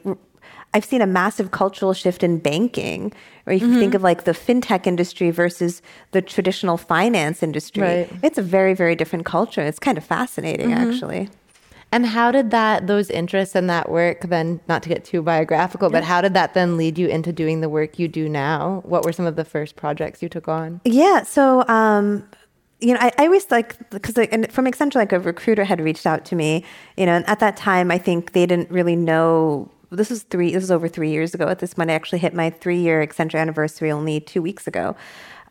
I've 0.75 0.85
seen 0.85 1.03
a 1.03 1.07
massive 1.07 1.51
cultural 1.51 1.93
shift 1.93 2.23
in 2.23 2.39
banking, 2.39 3.12
where 3.45 3.55
you 3.55 3.67
mm-hmm. 3.67 3.79
think 3.79 3.95
of 3.95 4.03
like 4.03 4.25
the 4.25 4.33
fintech 4.33 4.87
industry 4.87 5.31
versus 5.31 5.83
the 6.12 6.23
traditional 6.23 6.79
finance 6.79 7.43
industry. 7.43 7.83
Right. 7.83 8.12
It's 8.23 8.39
a 8.39 8.43
very, 8.43 8.73
very 8.73 8.97
different 8.97 9.27
culture. 9.27 9.61
It's 9.61 9.79
kind 9.79 9.99
of 9.99 10.05
fascinating, 10.05 10.71
mm-hmm. 10.71 10.91
actually. 10.91 11.29
And 11.92 12.06
how 12.06 12.30
did 12.30 12.50
that, 12.50 12.87
those 12.87 13.11
interests 13.11 13.54
and 13.54 13.68
that 13.68 13.90
work 13.90 14.22
then, 14.22 14.61
not 14.66 14.82
to 14.84 14.88
get 14.88 15.04
too 15.04 15.20
biographical, 15.20 15.90
but 15.90 16.02
how 16.02 16.22
did 16.22 16.32
that 16.32 16.54
then 16.54 16.78
lead 16.78 16.96
you 16.99 17.06
into 17.06 17.32
doing 17.32 17.61
the 17.61 17.68
work 17.68 17.99
you 17.99 18.08
do 18.08 18.30
now? 18.30 18.80
What 18.87 19.04
were 19.04 19.12
some 19.12 19.26
of 19.26 19.37
the 19.37 19.44
first 19.44 19.76
projects 19.76 20.22
you 20.22 20.30
took 20.30 20.49
on? 20.49 20.80
Yeah. 20.87 21.22
So, 21.22 21.68
um, 21.68 22.26
you 22.80 22.94
know, 22.94 23.00
I, 23.00 23.12
I 23.18 23.26
always 23.26 23.50
like 23.50 23.90
because 23.90 24.16
like, 24.16 24.32
and 24.32 24.50
from 24.50 24.64
Accenture, 24.64 24.96
like 24.96 25.12
a 25.12 25.20
recruiter 25.20 25.64
had 25.64 25.80
reached 25.80 26.06
out 26.06 26.25
to 26.25 26.34
me, 26.34 26.64
you 26.96 27.04
know, 27.04 27.12
and 27.12 27.28
at 27.28 27.38
that 27.40 27.56
time, 27.58 27.90
I 27.90 27.99
think 27.99 28.32
they 28.32 28.46
didn't 28.46 28.70
really 28.70 28.96
know. 28.96 29.70
This 29.90 30.08
was 30.08 30.22
three. 30.22 30.52
This 30.52 30.62
was 30.62 30.70
over 30.70 30.88
three 30.88 31.11
years 31.11 31.34
ago. 31.34 31.46
At 31.46 31.58
this 31.58 31.75
point, 31.75 31.90
I 31.90 31.94
actually 31.94 32.20
hit 32.20 32.32
my 32.32 32.49
three-year 32.49 33.06
Accenture 33.06 33.38
anniversary 33.38 33.90
only 33.90 34.18
two 34.20 34.40
weeks 34.40 34.66
ago. 34.66 34.96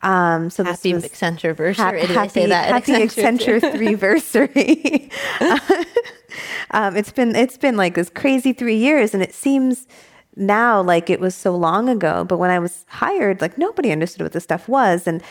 Um, 0.04 0.50
so 0.50 0.64
happy 0.64 0.94
this 0.94 1.04
was 1.04 1.12
Accenture 1.12 1.76
ha- 1.76 1.92
happy, 2.14 2.30
say 2.30 2.46
that? 2.48 2.70
at 2.70 2.88
happy 2.88 3.06
Accenture 3.06 3.60
three 3.76 3.96
versary. 3.96 5.12
um, 6.72 6.96
it's 6.96 7.12
been 7.12 7.36
it's 7.36 7.58
been 7.58 7.78
like 7.78 7.96
this 7.96 8.10
crazy 8.10 8.54
three 8.54 8.78
years, 8.78 9.14
and 9.14 9.22
it 9.22 9.34
seems 9.34 9.88
now 10.36 10.82
like 10.82 11.10
it 11.10 11.20
was 11.20 11.36
so 11.36 11.56
long 11.56 11.88
ago. 11.88 12.24
But 12.24 12.38
when 12.38 12.50
I 12.50 12.60
was 12.60 12.86
hired, 12.88 13.42
like 13.42 13.58
nobody 13.58 13.92
understood 13.92 14.24
what 14.24 14.34
this 14.34 14.44
stuff 14.44 14.68
was, 14.68 15.06
and 15.06 15.22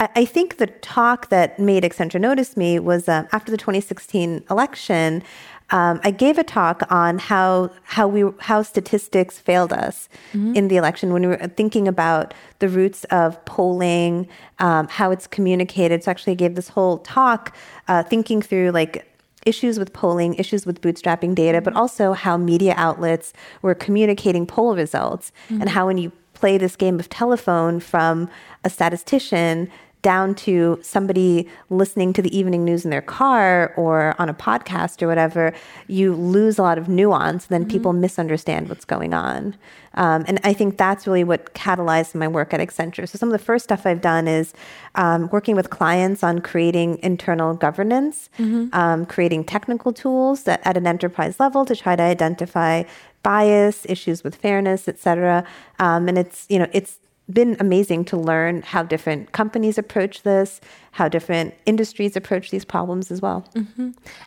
I, 0.00 0.08
I 0.16 0.24
think 0.24 0.56
the 0.56 0.66
talk 0.66 1.28
that 1.28 1.58
made 1.58 1.84
Accenture 1.84 2.20
notice 2.20 2.56
me 2.56 2.78
was 2.78 3.08
um, 3.08 3.28
after 3.32 3.50
the 3.50 3.58
2016 3.58 4.44
election. 4.50 5.22
Um, 5.70 6.00
I 6.02 6.10
gave 6.10 6.36
a 6.38 6.44
talk 6.44 6.82
on 6.90 7.18
how 7.18 7.70
how 7.84 8.08
we 8.08 8.24
how 8.40 8.62
statistics 8.62 9.38
failed 9.38 9.72
us 9.72 10.08
in 10.56 10.68
the 10.68 10.76
election 10.76 11.12
when 11.12 11.22
we 11.22 11.28
were 11.28 11.36
thinking 11.56 11.86
about 11.86 12.34
the 12.58 12.68
roots 12.68 13.04
of 13.04 13.42
polling, 13.44 14.28
um, 14.58 14.88
how 14.88 15.10
it's 15.10 15.26
communicated. 15.26 16.02
So 16.04 16.10
actually, 16.10 16.32
I 16.32 16.36
gave 16.36 16.54
this 16.54 16.68
whole 16.68 16.98
talk 16.98 17.54
uh, 17.88 18.02
thinking 18.02 18.42
through 18.42 18.70
like 18.72 19.06
issues 19.46 19.78
with 19.78 19.92
polling, 19.92 20.34
issues 20.34 20.66
with 20.66 20.80
bootstrapping 20.80 21.34
data, 21.34 21.60
but 21.62 21.74
also 21.74 22.12
how 22.12 22.36
media 22.36 22.74
outlets 22.76 23.32
were 23.62 23.74
communicating 23.74 24.46
poll 24.46 24.76
results, 24.76 25.32
and 25.48 25.68
how 25.68 25.86
when 25.86 25.98
you 25.98 26.12
play 26.34 26.58
this 26.58 26.74
game 26.76 26.98
of 26.98 27.08
telephone 27.08 27.80
from 27.80 28.28
a 28.64 28.70
statistician 28.70 29.70
down 30.02 30.34
to 30.34 30.78
somebody 30.82 31.48
listening 31.68 32.12
to 32.14 32.22
the 32.22 32.36
evening 32.36 32.64
news 32.64 32.84
in 32.84 32.90
their 32.90 33.02
car 33.02 33.74
or 33.76 34.14
on 34.18 34.28
a 34.28 34.34
podcast 34.34 35.02
or 35.02 35.08
whatever, 35.08 35.52
you 35.88 36.14
lose 36.14 36.58
a 36.58 36.62
lot 36.62 36.78
of 36.78 36.88
nuance. 36.88 37.46
Then 37.46 37.68
people 37.68 37.92
misunderstand 37.92 38.68
what's 38.68 38.84
going 38.84 39.12
on. 39.12 39.56
Um, 39.94 40.24
and 40.28 40.40
I 40.44 40.52
think 40.52 40.76
that's 40.76 41.06
really 41.06 41.24
what 41.24 41.52
catalyzed 41.54 42.14
my 42.14 42.28
work 42.28 42.54
at 42.54 42.60
Accenture. 42.60 43.08
So, 43.08 43.18
some 43.18 43.28
of 43.28 43.32
the 43.32 43.44
first 43.44 43.64
stuff 43.64 43.86
I've 43.86 44.00
done 44.00 44.28
is 44.28 44.54
um, 44.94 45.28
working 45.32 45.56
with 45.56 45.70
clients 45.70 46.22
on 46.22 46.40
creating 46.40 47.00
internal 47.02 47.54
governance, 47.54 48.30
um, 48.72 49.04
creating 49.06 49.44
technical 49.44 49.92
tools 49.92 50.44
that 50.44 50.60
at 50.64 50.76
an 50.76 50.86
enterprise 50.86 51.40
level 51.40 51.64
to 51.64 51.74
try 51.74 51.96
to 51.96 52.02
identify 52.02 52.84
bias, 53.22 53.84
issues 53.88 54.22
with 54.22 54.36
fairness, 54.36 54.86
et 54.86 54.98
cetera. 54.98 55.44
Um, 55.80 56.08
and 56.08 56.16
it's, 56.16 56.46
you 56.48 56.58
know, 56.60 56.68
it's 56.72 56.98
been 57.32 57.56
amazing 57.60 58.04
to 58.06 58.16
learn 58.16 58.62
how 58.62 58.82
different 58.82 59.32
companies 59.32 59.78
approach 59.78 60.22
this, 60.22 60.60
how 60.92 61.08
different 61.08 61.54
industries 61.66 62.16
approach 62.16 62.50
these 62.50 62.64
problems 62.64 63.10
as 63.10 63.20
well. 63.22 63.48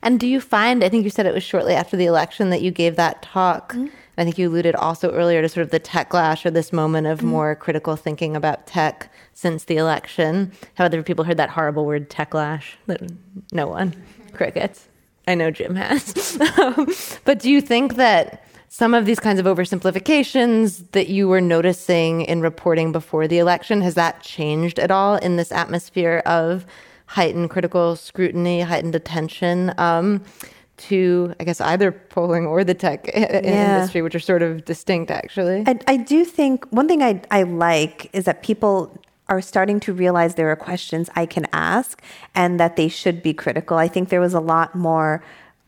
And 0.02 0.20
do 0.20 0.28
you 0.28 0.40
find, 0.40 0.84
I 0.84 0.90
think 0.90 1.04
you 1.04 1.10
said 1.10 1.26
it 1.26 1.34
was 1.34 1.44
shortly 1.44 1.74
after 1.74 1.98
the 1.98 2.06
election 2.06 2.50
that 2.50 2.62
you 2.62 2.72
gave 2.72 2.96
that 2.96 3.22
talk. 3.22 3.74
Mm-hmm. 3.74 3.88
I 4.18 4.24
think 4.24 4.38
you 4.38 4.48
alluded 4.48 4.76
also 4.76 5.12
earlier 5.12 5.42
to 5.42 5.50
sort 5.50 5.64
of 5.66 5.72
the 5.72 5.80
techlash 5.80 6.46
or 6.46 6.52
this 6.52 6.72
moment 6.72 7.06
Mm-hmm. 7.08 7.14
of 7.14 7.24
more 7.24 7.56
critical 7.56 7.96
thinking 7.96 8.36
about 8.36 8.68
tech 8.68 9.12
since 9.34 9.66
the 9.66 9.78
election. 9.78 10.52
Have 10.76 10.86
other 10.86 11.02
people 11.04 11.26
heard 11.26 11.38
that 11.38 11.50
horrible 11.50 11.86
word 11.86 12.10
techlash? 12.10 12.76
No 13.52 13.68
one. 13.68 13.96
Crickets. 14.34 14.88
I 15.28 15.36
know 15.36 15.52
Jim 15.52 15.76
has. 15.76 16.38
but 17.26 17.40
do 17.40 17.50
you 17.50 17.62
think 17.62 17.96
that 17.96 18.46
some 18.74 18.96
of 18.96 19.06
these 19.06 19.20
kinds 19.20 19.40
of 19.40 19.46
oversimplifications 19.46 20.84
that 20.94 21.08
you 21.08 21.28
were 21.28 21.40
noticing 21.40 22.22
in 22.22 22.42
reporting 22.42 22.92
before 22.92 23.28
the 23.28 23.38
election, 23.38 23.82
has 23.82 23.94
that 23.94 24.24
changed 24.24 24.80
at 24.80 24.90
all 24.90 25.18
in 25.18 25.36
this 25.36 25.52
atmosphere 25.52 26.24
of 26.26 26.66
heightened 27.06 27.52
critical 27.52 27.96
scrutiny, 27.96 28.62
heightened 28.62 28.96
attention 28.96 29.72
um, 29.78 30.24
to, 30.78 31.36
I 31.40 31.44
guess, 31.44 31.62
either 31.62 31.92
polling 31.92 32.48
or 32.48 32.64
the 32.64 32.74
tech 32.74 33.06
Yeah. 33.16 33.76
industry, 33.76 34.02
which 34.02 34.16
are 34.16 34.20
sort 34.20 34.42
of 34.42 34.66
distinct, 34.66 35.12
actually? 35.12 35.64
I, 35.68 35.78
I 35.86 35.98
do 35.98 36.26
think 36.26 36.66
one 36.72 36.88
thing 36.88 37.04
I, 37.04 37.22
I 37.30 37.44
like 37.44 38.10
is 38.12 38.26
that 38.26 38.42
people 38.42 39.00
are 39.30 39.40
starting 39.40 39.80
to 39.82 39.94
realize 39.94 40.34
there 40.34 40.50
are 40.50 40.56
questions 40.56 41.12
I 41.16 41.28
can 41.28 41.46
ask 41.54 42.02
and 42.34 42.60
that 42.60 42.76
they 42.76 42.88
should 42.88 43.22
be 43.22 43.36
critical. 43.36 43.78
I 43.78 43.88
think 43.88 44.10
there 44.10 44.20
was 44.20 44.34
a 44.34 44.40
lot 44.40 44.74
more 44.74 45.24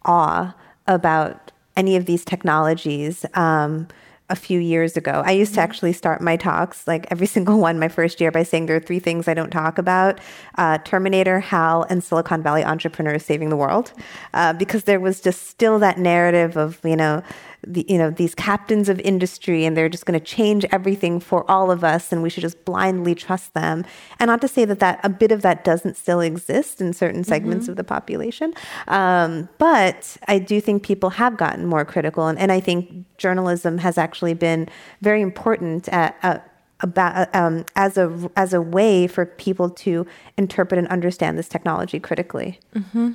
awe 0.05 0.55
about 0.88 1.51
any 1.75 1.96
of 1.96 2.05
these 2.05 2.25
technologies. 2.25 3.25
Um, 3.34 3.88
a 4.29 4.36
few 4.36 4.60
years 4.60 4.98
ago. 4.98 5.22
I 5.24 5.32
used 5.32 5.53
to 5.53 5.62
actually 5.62 5.94
start 5.94 6.20
my 6.20 6.36
talks, 6.36 6.88
like 6.88 7.05
every 7.12 7.27
single 7.36 7.60
one, 7.60 7.77
my 7.77 7.88
first 7.88 8.20
year, 8.20 8.32
by 8.32 8.44
saying 8.44 8.65
there 8.65 8.75
are 8.75 8.79
three 8.79 9.00
things 9.00 9.27
I 9.27 9.34
don't 9.34 9.51
talk 9.51 9.77
about 9.77 10.20
uh, 10.58 10.79
Terminator, 10.79 11.39
HAL, 11.39 11.86
and 11.89 12.03
Silicon 12.03 12.41
Valley 12.41 12.63
entrepreneurs 12.63 13.24
saving 13.24 13.50
the 13.50 13.55
world. 13.55 13.94
Uh, 14.34 14.53
because 14.53 14.86
there 14.86 15.00
was 15.00 15.22
just 15.22 15.48
still 15.48 15.77
that 15.79 16.00
narrative 16.00 16.58
of, 16.58 16.79
you 16.84 16.96
know, 16.96 17.22
the, 17.67 17.86
you 17.88 17.98
know 17.98 18.10
these 18.10 18.36
captains 18.36 18.89
of 18.89 19.00
industry 19.01 19.65
and 19.65 19.75
they're 19.75 19.89
just 19.89 20.05
going 20.05 20.19
to 20.19 20.25
change 20.25 20.65
everything 20.72 21.19
for 21.19 21.50
all 21.50 21.72
of 21.72 21.84
us 21.84 22.12
and 22.12 22.22
we 22.22 22.29
should 22.29 22.41
just 22.41 22.63
blindly 22.65 23.15
trust 23.15 23.53
them. 23.53 23.86
And 24.19 24.27
not 24.27 24.41
to 24.41 24.48
say 24.48 24.65
that 24.65 24.79
that 24.79 25.00
a 25.03 25.10
bit 25.10 25.31
of 25.31 25.41
that 25.41 25.63
doesn't 25.63 25.98
still 25.98 26.22
exist 26.22 26.81
in 26.81 26.93
certain 26.93 27.24
segments 27.24 27.65
mm-hmm. 27.65 27.72
of 27.72 27.77
the 27.77 27.84
population 27.84 28.53
um, 28.88 29.50
but 29.57 30.17
i 30.27 30.39
do 30.39 30.60
think 30.62 30.84
people 30.84 31.12
have 31.12 31.38
gotten 31.38 31.65
more 31.65 31.86
critical 31.86 32.27
and, 32.27 32.38
and 32.39 32.51
i 32.51 32.60
think 32.60 33.05
journalism 33.17 33.77
has 33.77 33.98
actually 33.98 34.34
been 34.34 34.67
very 35.01 35.22
important 35.22 35.88
at, 35.89 36.15
at 36.24 36.51
about 36.81 37.15
uh, 37.34 37.38
um, 37.38 37.65
as 37.75 37.98
a 37.98 38.29
as 38.36 38.53
a 38.53 38.62
way 38.62 39.07
for 39.07 39.25
people 39.25 39.69
to 39.69 40.05
interpret 40.38 40.77
and 40.77 40.88
understand 40.89 41.38
this 41.38 41.48
technology 41.48 42.01
critically. 42.01 42.60
Mm-hmm. 42.75 43.13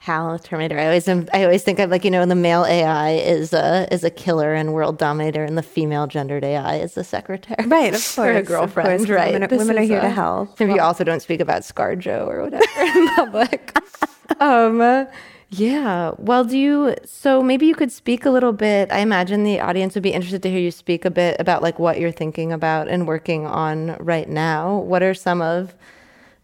Hal 0.00 0.38
Terminator. 0.38 0.78
I 0.78 0.86
always 0.86 1.06
am, 1.08 1.28
I 1.34 1.44
always 1.44 1.62
think 1.62 1.78
of 1.78 1.90
like 1.90 2.04
you 2.06 2.10
know 2.10 2.24
the 2.24 2.34
male 2.34 2.64
AI 2.64 3.10
is 3.12 3.52
a 3.52 3.86
is 3.92 4.02
a 4.02 4.08
killer 4.10 4.54
and 4.54 4.72
world 4.72 4.96
dominator, 4.96 5.44
and 5.44 5.58
the 5.58 5.62
female 5.62 6.06
gendered 6.06 6.42
AI 6.42 6.76
is 6.76 6.96
a 6.96 7.04
secretary, 7.04 7.66
Right, 7.68 7.94
of 7.94 8.14
or 8.18 8.30
a 8.30 8.34
course, 8.36 8.48
girlfriend, 8.48 9.00
course. 9.00 9.10
right? 9.10 9.32
Women 9.34 9.52
are- 9.52 9.56
women 9.58 9.78
are 9.78 9.82
here 9.82 10.00
to 10.00 10.06
uh, 10.06 10.10
help. 10.10 10.58
Maybe 10.58 10.72
you 10.72 10.80
also 10.80 11.04
don't 11.04 11.20
speak 11.20 11.40
about 11.40 11.62
ScarJo 11.62 12.26
or 12.26 12.42
whatever 12.44 12.64
in 12.98 13.08
public. 13.14 13.78
um, 14.40 14.80
uh, 14.80 15.04
yeah. 15.50 16.12
Well, 16.16 16.44
do 16.44 16.56
you? 16.56 16.94
So 17.04 17.42
maybe 17.42 17.66
you 17.66 17.74
could 17.74 17.92
speak 17.92 18.24
a 18.24 18.30
little 18.30 18.52
bit. 18.54 18.90
I 18.90 19.00
imagine 19.00 19.44
the 19.44 19.60
audience 19.60 19.94
would 19.96 20.02
be 20.02 20.14
interested 20.14 20.42
to 20.44 20.50
hear 20.50 20.60
you 20.60 20.70
speak 20.70 21.04
a 21.04 21.10
bit 21.10 21.36
about 21.38 21.60
like 21.62 21.78
what 21.78 22.00
you're 22.00 22.10
thinking 22.10 22.52
about 22.52 22.88
and 22.88 23.06
working 23.06 23.44
on 23.46 23.96
right 24.00 24.30
now. 24.30 24.78
What 24.78 25.02
are 25.02 25.12
some 25.12 25.42
of 25.42 25.74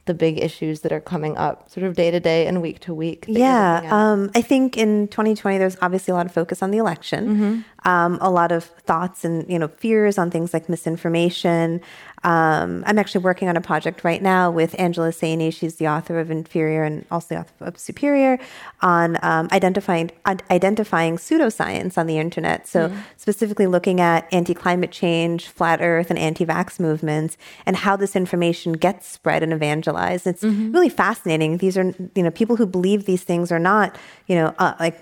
the 0.07 0.15
big 0.15 0.39
issues 0.43 0.81
that 0.81 0.93
are 0.93 1.01
coming 1.01 1.37
up, 1.37 1.69
sort 1.71 1.85
of 1.85 1.95
day 1.95 2.11
to 2.11 2.19
day 2.19 2.47
and 2.47 2.63
week 2.63 2.81
to 2.81 2.95
week? 2.95 3.27
that 3.27 3.33
you're 3.33 3.39
looking 3.39 3.89
Yeah, 3.89 4.13
um, 4.13 4.31
I 4.35 4.43
think 4.43 4.77
in 4.77 5.09
2020 5.09 5.59
there's 5.59 5.77
obviously 5.83 6.13
a 6.13 6.15
lot 6.15 6.27
of 6.27 6.33
focus 6.33 6.63
on 6.63 6.71
the 6.71 6.79
election, 6.79 7.65
um, 7.85 8.19
a 8.21 8.31
lot 8.31 8.51
of 8.53 8.65
thoughts 8.65 9.25
and 9.25 9.49
you 9.49 9.59
know 9.59 9.69
fears 9.69 10.19
on 10.19 10.31
things 10.31 10.53
like 10.55 10.69
misinformation. 10.69 11.81
Um, 12.27 12.83
I'm 12.89 12.99
actually 12.99 13.23
working 13.23 13.49
on 13.49 13.57
a 13.57 13.61
project 13.61 14.03
right 14.03 14.21
now 14.21 14.51
with 14.51 14.75
Angela 14.81 15.11
Saini. 15.11 15.55
She's 15.55 15.77
the 15.77 15.87
author 15.87 16.19
of 16.19 16.29
Inferior 16.29 16.83
and 16.83 17.07
also 17.09 17.37
the 17.37 17.41
author 17.43 17.65
of 17.65 17.79
Superior 17.79 18.41
on 18.83 19.17
um, 19.23 19.49
identifying 19.53 20.11
identifying 20.51 21.19
pseudoscience 21.19 21.97
on 21.97 22.09
the 22.09 22.19
internet. 22.19 22.67
So 22.67 22.93
specifically 23.17 23.69
looking 23.69 24.01
at 24.01 24.27
anti-climate 24.33 24.91
change, 24.91 25.47
flat 25.47 25.81
Earth, 25.81 26.11
and 26.11 26.19
anti-vax 26.19 26.81
movements, 26.81 27.39
and 27.65 27.77
how 27.77 27.95
this 27.95 28.17
information 28.17 28.73
gets 28.73 29.07
spread 29.07 29.45
and 29.45 29.53
evangelized. 29.53 30.27
It's 30.27 30.43
really 30.43 30.89
fascinating. 30.89 31.59
These 31.59 31.79
are 31.79 31.95
you 32.17 32.25
know 32.25 32.33
people 32.33 32.57
who 32.57 32.67
believe 32.67 33.05
these 33.05 33.23
things 33.23 33.53
are 33.53 33.61
not 33.61 33.97
you 34.27 34.35
know 34.35 34.53
uh, 34.59 34.75
like 34.81 34.99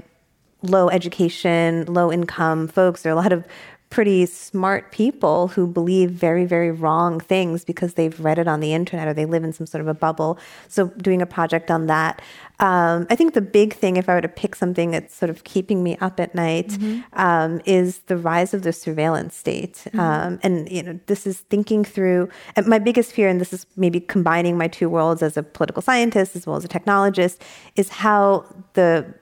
low 0.63 0.89
education, 0.89 1.85
low 1.87 2.13
income 2.13 2.69
folks. 2.69 3.03
There 3.03 3.13
are 3.13 3.19
a 3.19 3.21
lot 3.21 3.33
of 3.33 3.47
pretty 3.91 4.27
smart 4.27 4.91
people 4.91 5.49
who 5.49 5.67
believe 5.67 6.11
very, 6.11 6.45
very 6.45 6.71
wrong 6.71 7.21
things 7.21 7.65
because 7.65 7.95
they've 7.95 8.19
read 8.19 8.39
it 8.39 8.49
on 8.49 8.61
the 8.61 8.75
internet 8.75 9.07
or 9.07 9.15
they 9.15 9.25
live 9.25 9.45
in 9.45 9.53
some 9.53 9.67
sort 9.67 9.81
of 9.81 9.89
a 9.89 9.95
bubble. 9.95 10.39
So, 10.69 10.89
doing 10.89 11.23
a 11.23 11.27
project 11.27 11.71
on 11.71 11.87
that. 11.87 12.21
Um, 12.61 13.07
I 13.11 13.17
think 13.17 13.35
the 13.35 13.41
big 13.41 13.75
thing, 13.75 13.97
if 13.97 14.09
I 14.09 14.15
were 14.15 14.21
to 14.21 14.29
pick 14.29 14.55
something 14.55 14.91
that's 14.91 15.15
sort 15.15 15.31
of 15.31 15.45
keeping 15.45 15.83
me 15.83 15.97
up 16.01 16.19
at 16.19 16.35
night, 16.35 16.77
um, 17.13 17.61
is 17.65 17.99
the 18.07 18.17
rise 18.17 18.55
of 18.55 18.63
the 18.63 18.73
surveillance 18.73 19.37
state. 19.37 19.85
Um, 19.95 20.41
and, 20.43 20.71
you 20.71 20.83
know, 20.83 20.99
this 21.07 21.27
is 21.27 21.41
thinking 21.41 21.85
through 21.85 22.29
and 22.57 22.67
my 22.67 22.79
biggest 22.79 23.13
fear, 23.13 23.29
and 23.29 23.41
this 23.41 23.53
is 23.53 23.67
maybe 23.77 24.01
combining 24.01 24.57
my 24.59 24.69
two 24.69 24.89
worlds 24.89 25.23
as 25.23 25.37
a 25.37 25.43
political 25.43 25.83
scientist 25.83 26.37
as 26.37 26.47
well 26.47 26.57
as 26.57 26.65
a 26.65 26.69
technologist, 26.69 27.39
is 27.77 27.89
how 27.89 28.45
the 28.75 29.15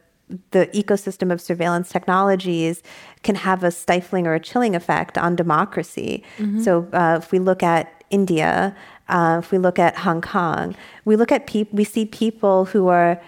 the 0.52 0.66
ecosystem 0.68 1.32
of 1.32 1.40
surveillance 1.40 1.90
technologies 1.90 2.82
can 3.22 3.34
have 3.34 3.62
a 3.64 3.70
stifling 3.70 4.26
or 4.26 4.34
a 4.34 4.40
chilling 4.40 4.74
effect 4.74 5.18
on 5.18 5.36
democracy. 5.36 6.22
So, 6.62 6.88
uh, 6.92 7.18
if 7.22 7.32
we 7.32 7.38
look 7.38 7.62
at 7.62 8.04
India, 8.10 8.74
uh, 9.08 9.40
if 9.42 9.50
we 9.50 9.58
look 9.58 9.78
at 9.78 9.96
Hong 9.98 10.20
Kong, 10.20 10.74
we 11.04 11.16
look 11.16 11.32
at 11.32 11.46
people, 11.46 11.76
we 11.76 11.84
see 11.84 12.06
people 12.06 12.66
who 12.66 12.88
are 12.88 13.20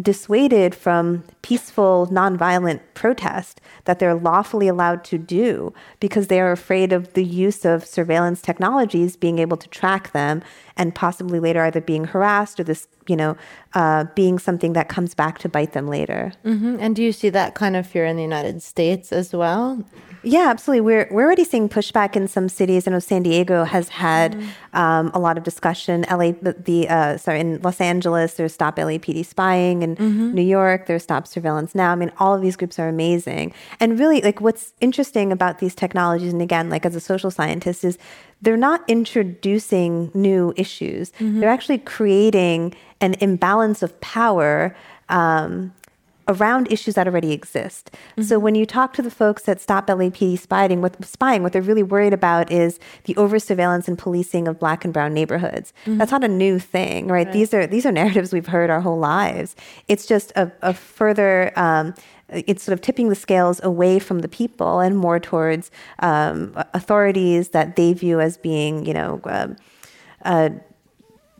dissuaded 0.00 0.74
from 0.74 1.24
peaceful, 1.40 2.06
nonviolent 2.12 2.80
protest 2.92 3.60
that 3.86 3.98
they're 3.98 4.14
lawfully 4.14 4.68
allowed 4.68 5.02
to 5.04 5.16
do 5.16 5.72
because 6.00 6.26
they 6.26 6.38
are 6.38 6.52
afraid 6.52 6.92
of 6.92 7.14
the 7.14 7.24
use 7.24 7.64
of 7.64 7.84
surveillance 7.86 8.42
technologies 8.42 9.16
being 9.16 9.38
able 9.38 9.56
to 9.56 9.68
track 9.68 10.12
them 10.12 10.42
and 10.76 10.94
possibly 10.94 11.40
later 11.40 11.62
either 11.62 11.80
being 11.80 12.04
harassed 12.04 12.60
or 12.60 12.64
this, 12.64 12.88
you 13.06 13.16
know, 13.16 13.36
uh, 13.74 14.04
being 14.14 14.38
something 14.38 14.72
that 14.74 14.88
comes 14.88 15.14
back 15.14 15.38
to 15.38 15.48
bite 15.48 15.72
them 15.72 15.88
later. 15.88 16.32
Mm-hmm. 16.44 16.76
And 16.80 16.96
do 16.96 17.02
you 17.02 17.12
see 17.12 17.30
that 17.30 17.54
kind 17.54 17.76
of 17.76 17.86
fear 17.86 18.06
in 18.06 18.16
the 18.16 18.22
United 18.22 18.62
States 18.62 19.12
as 19.12 19.32
well? 19.32 19.84
Yeah, 20.26 20.48
absolutely. 20.48 20.80
We're 20.80 21.08
we're 21.12 21.22
already 21.22 21.44
seeing 21.44 21.68
pushback 21.68 22.16
in 22.16 22.26
some 22.26 22.48
cities. 22.48 22.88
I 22.88 22.90
know 22.90 22.98
San 22.98 23.22
Diego 23.22 23.62
has 23.62 23.88
had 23.88 24.34
mm-hmm. 24.34 24.76
um, 24.76 25.12
a 25.14 25.20
lot 25.20 25.38
of 25.38 25.44
discussion. 25.44 26.04
LA, 26.10 26.32
the, 26.32 26.56
the 26.58 26.88
uh, 26.88 27.16
sorry, 27.16 27.38
in 27.38 27.62
Los 27.62 27.80
Angeles, 27.80 28.34
there's 28.34 28.52
Stop 28.52 28.76
LAPD 28.76 29.24
Spying. 29.24 29.82
In 29.82 29.94
mm-hmm. 29.94 30.34
New 30.34 30.42
York, 30.42 30.86
there's 30.86 31.04
Stop 31.04 31.28
Surveillance 31.28 31.76
Now. 31.76 31.92
I 31.92 31.94
mean, 31.94 32.10
all 32.18 32.34
of 32.34 32.42
these 32.42 32.56
groups 32.56 32.76
are 32.80 32.88
amazing. 32.88 33.54
And 33.78 34.00
really, 34.00 34.20
like, 34.20 34.40
what's 34.40 34.72
interesting 34.80 35.30
about 35.30 35.60
these 35.60 35.76
technologies, 35.76 36.32
and 36.32 36.42
again, 36.42 36.70
like 36.70 36.84
as 36.84 36.96
a 36.96 37.00
social 37.00 37.30
scientist, 37.30 37.84
is 37.84 37.96
they're 38.42 38.56
not 38.56 38.84
introducing 38.88 40.10
new 40.14 40.52
issues. 40.56 41.10
Mm-hmm. 41.12 41.40
They're 41.40 41.50
actually 41.50 41.78
creating 41.78 42.74
an 43.00 43.14
imbalance 43.20 43.82
of 43.82 43.98
power 44.00 44.76
um, 45.08 45.72
around 46.28 46.70
issues 46.72 46.94
that 46.94 47.06
already 47.06 47.32
exist. 47.32 47.90
Mm-hmm. 47.92 48.22
So 48.22 48.38
when 48.38 48.54
you 48.54 48.66
talk 48.66 48.92
to 48.94 49.02
the 49.02 49.10
folks 49.10 49.48
at 49.48 49.60
Stop 49.60 49.86
LAPD 49.86 50.38
spying, 50.38 50.82
what 50.82 51.02
spying, 51.04 51.42
what 51.42 51.52
they're 51.52 51.62
really 51.62 51.82
worried 51.82 52.12
about 52.12 52.50
is 52.50 52.80
the 53.04 53.16
over 53.16 53.38
surveillance 53.38 53.86
and 53.88 53.98
policing 53.98 54.48
of 54.48 54.58
black 54.58 54.84
and 54.84 54.92
brown 54.92 55.14
neighborhoods. 55.14 55.72
Mm-hmm. 55.82 55.98
That's 55.98 56.10
not 56.10 56.24
a 56.24 56.28
new 56.28 56.58
thing, 56.58 57.06
right? 57.06 57.26
right? 57.26 57.32
These 57.32 57.54
are 57.54 57.66
these 57.66 57.86
are 57.86 57.92
narratives 57.92 58.32
we've 58.32 58.46
heard 58.46 58.70
our 58.70 58.80
whole 58.80 58.98
lives. 58.98 59.54
It's 59.88 60.06
just 60.06 60.32
a, 60.36 60.50
a 60.62 60.74
further 60.74 61.52
um, 61.56 61.94
it's 62.28 62.62
sort 62.62 62.72
of 62.72 62.80
tipping 62.80 63.08
the 63.08 63.14
scales 63.14 63.62
away 63.62 63.98
from 63.98 64.20
the 64.20 64.28
people 64.28 64.80
and 64.80 64.98
more 64.98 65.20
towards 65.20 65.70
um, 66.00 66.52
authorities 66.74 67.50
that 67.50 67.76
they 67.76 67.92
view 67.92 68.20
as 68.20 68.36
being, 68.36 68.84
you 68.84 68.94
know, 68.94 69.20
uh, 69.24 69.48
uh, 70.24 70.50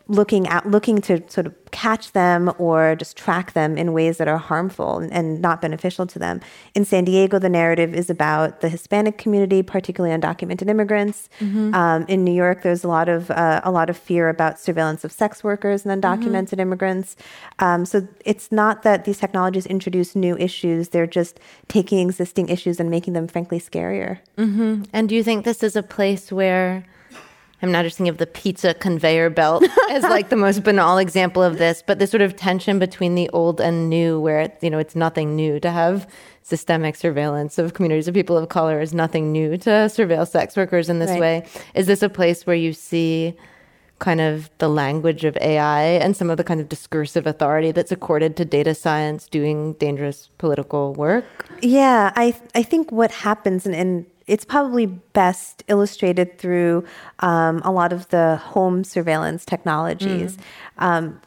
looking 0.09 0.47
at 0.47 0.69
looking 0.69 1.01
to 1.01 1.23
sort 1.29 1.47
of 1.47 1.55
catch 1.73 2.13
them 2.13 2.53
or 2.59 2.95
just 2.95 3.17
track 3.17 3.53
them 3.55 3.77
in 3.77 3.93
ways 3.93 4.19
that 4.19 4.29
are 4.29 4.39
harmful 4.39 4.99
and, 4.99 5.13
and, 5.13 5.43
not 5.43 5.61
beneficial 5.61 6.07
to 6.07 6.19
them. 6.19 6.41
In 6.75 6.85
San 6.85 7.05
Diego, 7.05 7.39
the 7.39 7.49
narrative 7.49 7.93
is 7.93 8.09
about 8.09 8.61
the 8.61 8.69
Hispanic 8.69 9.19
community, 9.19 9.63
particularly 9.63 10.17
undocumented 10.17 10.69
immigrants. 10.69 11.29
Mm-hmm. 11.41 11.75
Um, 11.75 12.05
in 12.09 12.25
New 12.25 12.33
York, 12.33 12.63
there's 12.63 12.85
a 12.85 12.89
lot 12.89 13.09
of 13.09 13.31
uh, 13.31 13.61
a 13.65 13.71
lot 13.71 13.91
of 13.91 13.97
fear 13.97 14.29
about 14.29 14.61
surveillance 14.61 15.05
of 15.05 15.11
sex 15.11 15.43
workers 15.43 15.85
and 15.85 16.03
undocumented 16.03 16.51
mm-hmm. 16.51 16.61
immigrants. 16.61 17.17
Um, 17.59 17.85
so 17.85 18.07
it's 18.25 18.53
not 18.53 18.85
that 18.85 19.05
these 19.05 19.19
technologies 19.19 19.67
introduce 19.67 20.15
new 20.15 20.37
issues; 20.37 20.91
they're 20.91 21.07
just 21.07 21.41
taking 21.69 21.99
existing 21.99 22.49
issues 22.49 22.79
and 22.79 22.91
making 22.91 23.15
them, 23.15 23.27
frankly, 23.27 23.59
scarier. 23.59 24.21
Mm-hmm. 24.39 24.85
And 24.93 25.09
do 25.09 25.17
you 25.17 25.25
think 25.25 25.45
this 25.45 25.63
is 25.63 25.75
a 25.75 25.83
place 25.83 26.31
where 26.31 26.85
I'm 27.63 27.73
not 27.73 27.85
just 27.85 27.97
thinking 27.97 28.11
of 28.11 28.19
the 28.19 28.27
pizza 28.27 28.75
conveyor 28.75 29.31
belt 29.31 29.65
as 29.91 30.03
like 30.03 30.29
the 30.29 30.37
most 30.37 30.63
banal 30.63 30.99
example 30.99 31.43
of 31.43 31.59
this, 31.59 31.83
but 31.87 31.99
the 31.99 32.07
sort 32.07 32.21
of 32.21 32.37
tension 32.37 32.79
between 32.79 33.15
the 33.15 33.31
old 33.31 33.61
and 33.61 33.89
new, 33.89 34.21
where 34.21 34.41
it, 34.41 34.59
you 34.61 34.71
know 34.71 34.79
it's 34.79 34.97
nothing 34.97 35.35
new 35.35 35.59
to 35.61 35.71
have 35.71 36.07
systemic 36.43 36.95
surveillance 36.95 37.59
of 37.59 37.75
communities 37.75 38.07
of 38.07 38.15
people 38.15 38.37
of 38.37 38.49
color 38.49 38.81
is 38.81 38.95
nothing 38.95 39.33
new 39.33 39.57
to 39.57 39.71
surveil 39.71 40.29
sex 40.29 40.57
workers 40.57 40.89
in 40.89 41.01
this 41.01 41.11
right. 41.11 41.21
way. 41.21 41.47
Is 41.75 41.87
this 41.87 42.03
a 42.03 42.09
place 42.09 42.47
where 42.47 42.55
you 42.55 42.73
see 42.73 43.35
kind 43.99 44.21
of 44.21 44.51
the 44.59 44.69
language 44.69 45.25
of 45.25 45.37
AI 45.39 45.83
and 45.83 46.17
some 46.17 46.29
of 46.29 46.37
the 46.37 46.45
kind 46.45 46.61
of 46.61 46.69
discursive 46.69 47.27
authority 47.27 47.73
that's 47.73 47.91
accorded 47.91 48.37
to 48.37 48.45
data 48.45 48.75
science 48.75 49.27
doing 49.27 49.73
dangerous 49.75 50.29
political 50.39 50.93
work? 50.95 51.25
Yeah, 51.63 52.13
I 52.15 52.39
I 52.55 52.63
think 52.63 52.93
what 52.93 53.11
happens 53.11 53.67
and, 53.67 53.75
and 53.75 54.07
it's 54.27 54.45
probably 54.45 54.87
best 54.87 55.63
illustrated 55.69 56.39
through 56.39 56.85
um, 57.21 57.61
a 57.65 57.71
lot 57.71 57.93
of 57.93 58.09
the 58.09 58.37
home 58.37 58.85
surveillance 58.85 59.45
technologies. 59.45 60.37
Mm. 60.37 60.43
Um, 60.79 61.21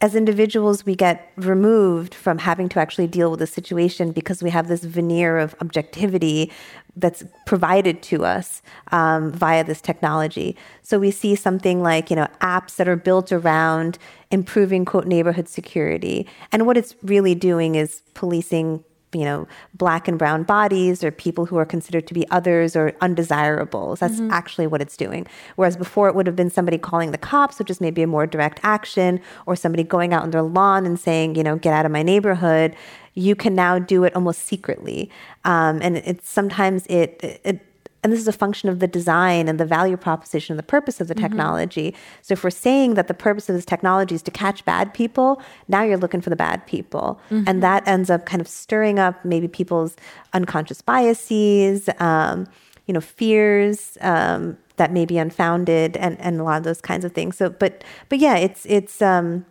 as 0.00 0.16
individuals, 0.16 0.84
we 0.84 0.96
get 0.96 1.30
removed 1.36 2.12
from 2.12 2.38
having 2.38 2.68
to 2.70 2.80
actually 2.80 3.06
deal 3.06 3.30
with 3.30 3.40
a 3.40 3.46
situation 3.46 4.10
because 4.10 4.42
we 4.42 4.50
have 4.50 4.66
this 4.66 4.82
veneer 4.82 5.38
of 5.38 5.54
objectivity 5.60 6.50
that's 6.96 7.22
provided 7.46 8.02
to 8.02 8.24
us 8.24 8.62
um, 8.90 9.30
via 9.30 9.62
this 9.62 9.80
technology. 9.80 10.56
So 10.82 10.98
we 10.98 11.12
see 11.12 11.36
something 11.36 11.82
like, 11.82 12.10
you 12.10 12.16
know, 12.16 12.26
apps 12.40 12.76
that 12.76 12.88
are 12.88 12.96
built 12.96 13.30
around 13.30 13.96
improving 14.32 14.84
quote 14.84 15.06
neighborhood 15.06 15.48
security, 15.48 16.26
and 16.50 16.66
what 16.66 16.76
it's 16.76 16.96
really 17.04 17.36
doing 17.36 17.76
is 17.76 18.02
policing 18.14 18.82
you 19.14 19.24
know, 19.24 19.46
black 19.74 20.08
and 20.08 20.18
brown 20.18 20.42
bodies 20.42 21.04
or 21.04 21.10
people 21.10 21.46
who 21.46 21.56
are 21.56 21.64
considered 21.64 22.06
to 22.06 22.14
be 22.14 22.28
others 22.30 22.74
or 22.74 22.92
undesirables. 23.00 24.00
That's 24.00 24.14
mm-hmm. 24.14 24.30
actually 24.30 24.66
what 24.66 24.80
it's 24.80 24.96
doing. 24.96 25.26
Whereas 25.56 25.76
before 25.76 26.08
it 26.08 26.14
would 26.14 26.26
have 26.26 26.36
been 26.36 26.50
somebody 26.50 26.78
calling 26.78 27.10
the 27.10 27.18
cops, 27.18 27.58
which 27.58 27.70
is 27.70 27.80
maybe 27.80 28.02
a 28.02 28.06
more 28.06 28.26
direct 28.26 28.60
action, 28.62 29.20
or 29.46 29.56
somebody 29.56 29.82
going 29.84 30.12
out 30.12 30.22
on 30.22 30.30
their 30.30 30.42
lawn 30.42 30.86
and 30.86 30.98
saying, 30.98 31.34
you 31.34 31.42
know, 31.42 31.56
get 31.56 31.72
out 31.72 31.86
of 31.86 31.92
my 31.92 32.02
neighborhood. 32.02 32.74
You 33.14 33.34
can 33.34 33.54
now 33.54 33.78
do 33.78 34.04
it 34.04 34.14
almost 34.16 34.46
secretly. 34.46 35.10
Um, 35.44 35.80
and 35.82 35.98
it's 35.98 36.28
sometimes 36.30 36.86
it, 36.86 37.20
it 37.44 37.60
and 38.02 38.12
this 38.12 38.20
is 38.20 38.28
a 38.28 38.32
function 38.32 38.68
of 38.68 38.80
the 38.80 38.88
design 38.88 39.48
and 39.48 39.60
the 39.60 39.64
value 39.64 39.96
proposition 39.96 40.54
and 40.54 40.58
the 40.58 40.64
purpose 40.64 41.00
of 41.00 41.08
the 41.08 41.14
mm-hmm. 41.14 41.22
technology. 41.22 41.94
So 42.20 42.32
if 42.32 42.42
we're 42.42 42.50
saying 42.50 42.94
that 42.94 43.06
the 43.06 43.14
purpose 43.14 43.48
of 43.48 43.54
this 43.54 43.64
technology 43.64 44.14
is 44.14 44.22
to 44.22 44.30
catch 44.30 44.64
bad 44.64 44.92
people, 44.92 45.40
now 45.68 45.82
you're 45.82 45.98
looking 45.98 46.20
for 46.20 46.30
the 46.30 46.36
bad 46.36 46.66
people. 46.66 47.20
Mm-hmm. 47.30 47.44
And 47.48 47.62
that 47.62 47.86
ends 47.86 48.10
up 48.10 48.26
kind 48.26 48.40
of 48.40 48.48
stirring 48.48 48.98
up 48.98 49.24
maybe 49.24 49.46
people's 49.46 49.96
unconscious 50.32 50.82
biases, 50.82 51.88
um, 51.98 52.48
you 52.86 52.94
know, 52.94 53.00
fears 53.00 53.96
um, 54.00 54.58
that 54.76 54.90
may 54.92 55.04
be 55.04 55.18
unfounded 55.18 55.96
and, 55.96 56.20
and 56.20 56.40
a 56.40 56.42
lot 56.42 56.58
of 56.58 56.64
those 56.64 56.80
kinds 56.80 57.04
of 57.04 57.12
things. 57.12 57.36
So, 57.36 57.50
but, 57.50 57.84
but 58.08 58.18
yeah, 58.18 58.36
it's, 58.36 58.66
it's, 58.66 59.00
um, 59.00 59.46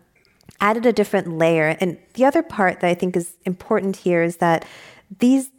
added 0.60 0.86
a 0.86 0.92
different 0.92 1.38
layer. 1.38 1.76
And 1.80 1.98
the 2.14 2.24
other 2.24 2.42
part 2.42 2.80
that 2.80 2.88
I 2.88 2.94
think 2.94 3.16
is 3.16 3.34
important 3.44 3.96
here 3.96 4.22
is 4.22 4.36
that 4.36 4.64
these 5.18 5.50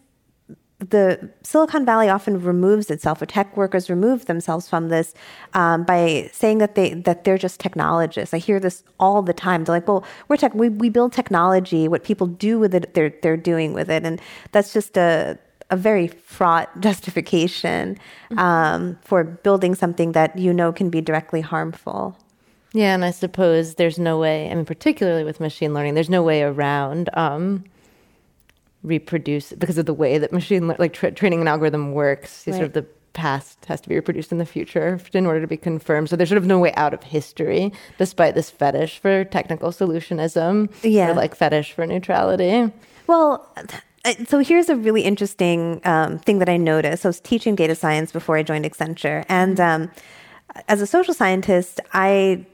the 0.90 1.30
Silicon 1.44 1.86
Valley 1.86 2.10
often 2.10 2.42
removes 2.42 2.90
itself, 2.90 3.22
or 3.22 3.26
tech 3.26 3.56
workers 3.56 3.90
remove 3.90 4.26
themselves 4.26 4.68
from 4.68 4.90
this 4.90 5.14
um, 5.54 5.84
by 5.84 6.30
saying 6.34 6.58
that 6.60 6.76
they 6.76 6.94
that 6.94 7.24
they're 7.24 7.38
just 7.38 7.60
technologists. 7.60 8.34
I 8.34 8.38
hear 8.38 8.60
this 8.60 8.84
all 9.00 9.22
the 9.22 9.34
time. 9.34 9.64
They're 9.64 9.76
like, 9.76 9.88
"Well, 9.88 10.04
we're 10.28 10.38
tech. 10.38 10.54
We, 10.54 10.70
we 10.70 10.90
build 10.90 11.14
technology. 11.14 11.88
What 11.88 12.04
people 12.04 12.28
do 12.28 12.60
with 12.60 12.74
it, 12.76 12.94
they're 12.94 13.14
they're 13.22 13.38
doing 13.38 13.74
with 13.74 13.90
it," 13.90 14.04
and 14.04 14.22
that's 14.52 14.74
just 14.74 14.98
a 14.98 15.38
a 15.70 15.78
very 15.78 16.08
fraught 16.08 16.70
justification 16.80 17.98
mm-hmm. 18.30 18.40
um, 18.40 18.98
for 19.02 19.24
building 19.24 19.76
something 19.76 20.12
that 20.14 20.38
you 20.38 20.54
know 20.54 20.72
can 20.72 20.90
be 20.90 21.02
directly 21.02 21.42
harmful. 21.42 22.18
Yeah, 22.74 22.96
and 22.96 23.06
I 23.06 23.12
suppose 23.12 23.76
there's 23.76 24.00
no 24.00 24.18
way. 24.18 24.50
I 24.50 24.56
mean, 24.56 24.66
particularly 24.66 25.24
with 25.24 25.40
machine 25.40 25.74
learning, 25.76 25.94
there's 25.94 26.10
no 26.10 26.24
way 26.24 26.42
around. 26.42 27.10
Um, 27.14 27.66
reproduce 28.84 29.54
because 29.54 29.78
of 29.78 29.86
the 29.86 29.94
way 29.94 30.18
that 30.18 30.32
machine 30.32 30.68
like 30.68 30.94
tra- 30.94 31.12
training 31.12 31.42
an 31.42 31.48
algorithm 31.48 31.94
works. 31.94 32.46
Right. 32.46 32.54
Sort 32.54 32.66
of 32.66 32.74
the 32.74 32.86
past 33.14 33.64
has 33.66 33.80
to 33.82 33.90
be 33.90 33.96
reproduced 33.96 34.32
in 34.32 34.40
the 34.40 34.46
future 34.46 35.00
in 35.14 35.26
order 35.26 35.40
to 35.40 35.48
be 35.48 35.58
confirmed. 35.58 36.10
So 36.10 36.16
there's 36.16 36.30
sort 36.30 36.38
of 36.38 36.46
no 36.46 36.60
way 36.60 36.74
out 36.74 36.94
of 36.94 37.04
history, 37.04 37.72
despite 37.98 38.36
this 38.36 38.50
fetish 38.50 39.00
for 39.00 39.24
technical 39.24 39.70
solutionism. 39.70 40.72
Yeah, 40.84 41.12
or 41.12 41.14
like 41.14 41.36
fetish 41.36 41.74
for 41.74 41.86
neutrality. 41.86 42.72
Well. 43.08 43.48
So 44.28 44.40
here's 44.40 44.68
a 44.68 44.76
really 44.76 45.04
interesting 45.04 45.80
um, 45.86 46.20
thing 46.20 46.40
that 46.40 46.50
I 46.50 46.58
noticed. 46.58 47.06
I 47.06 47.08
was 47.08 47.22
teaching 47.22 47.56
data 47.56 47.74
science 47.74 48.12
before 48.12 48.36
I 48.36 48.44
joined 48.44 48.66
Accenture, 48.66 49.24
and 49.30 49.62
um, 49.62 49.92
as 50.68 50.82
a 50.82 50.86
social 50.86 51.14
scientist, 51.14 51.80
I 51.94 52.46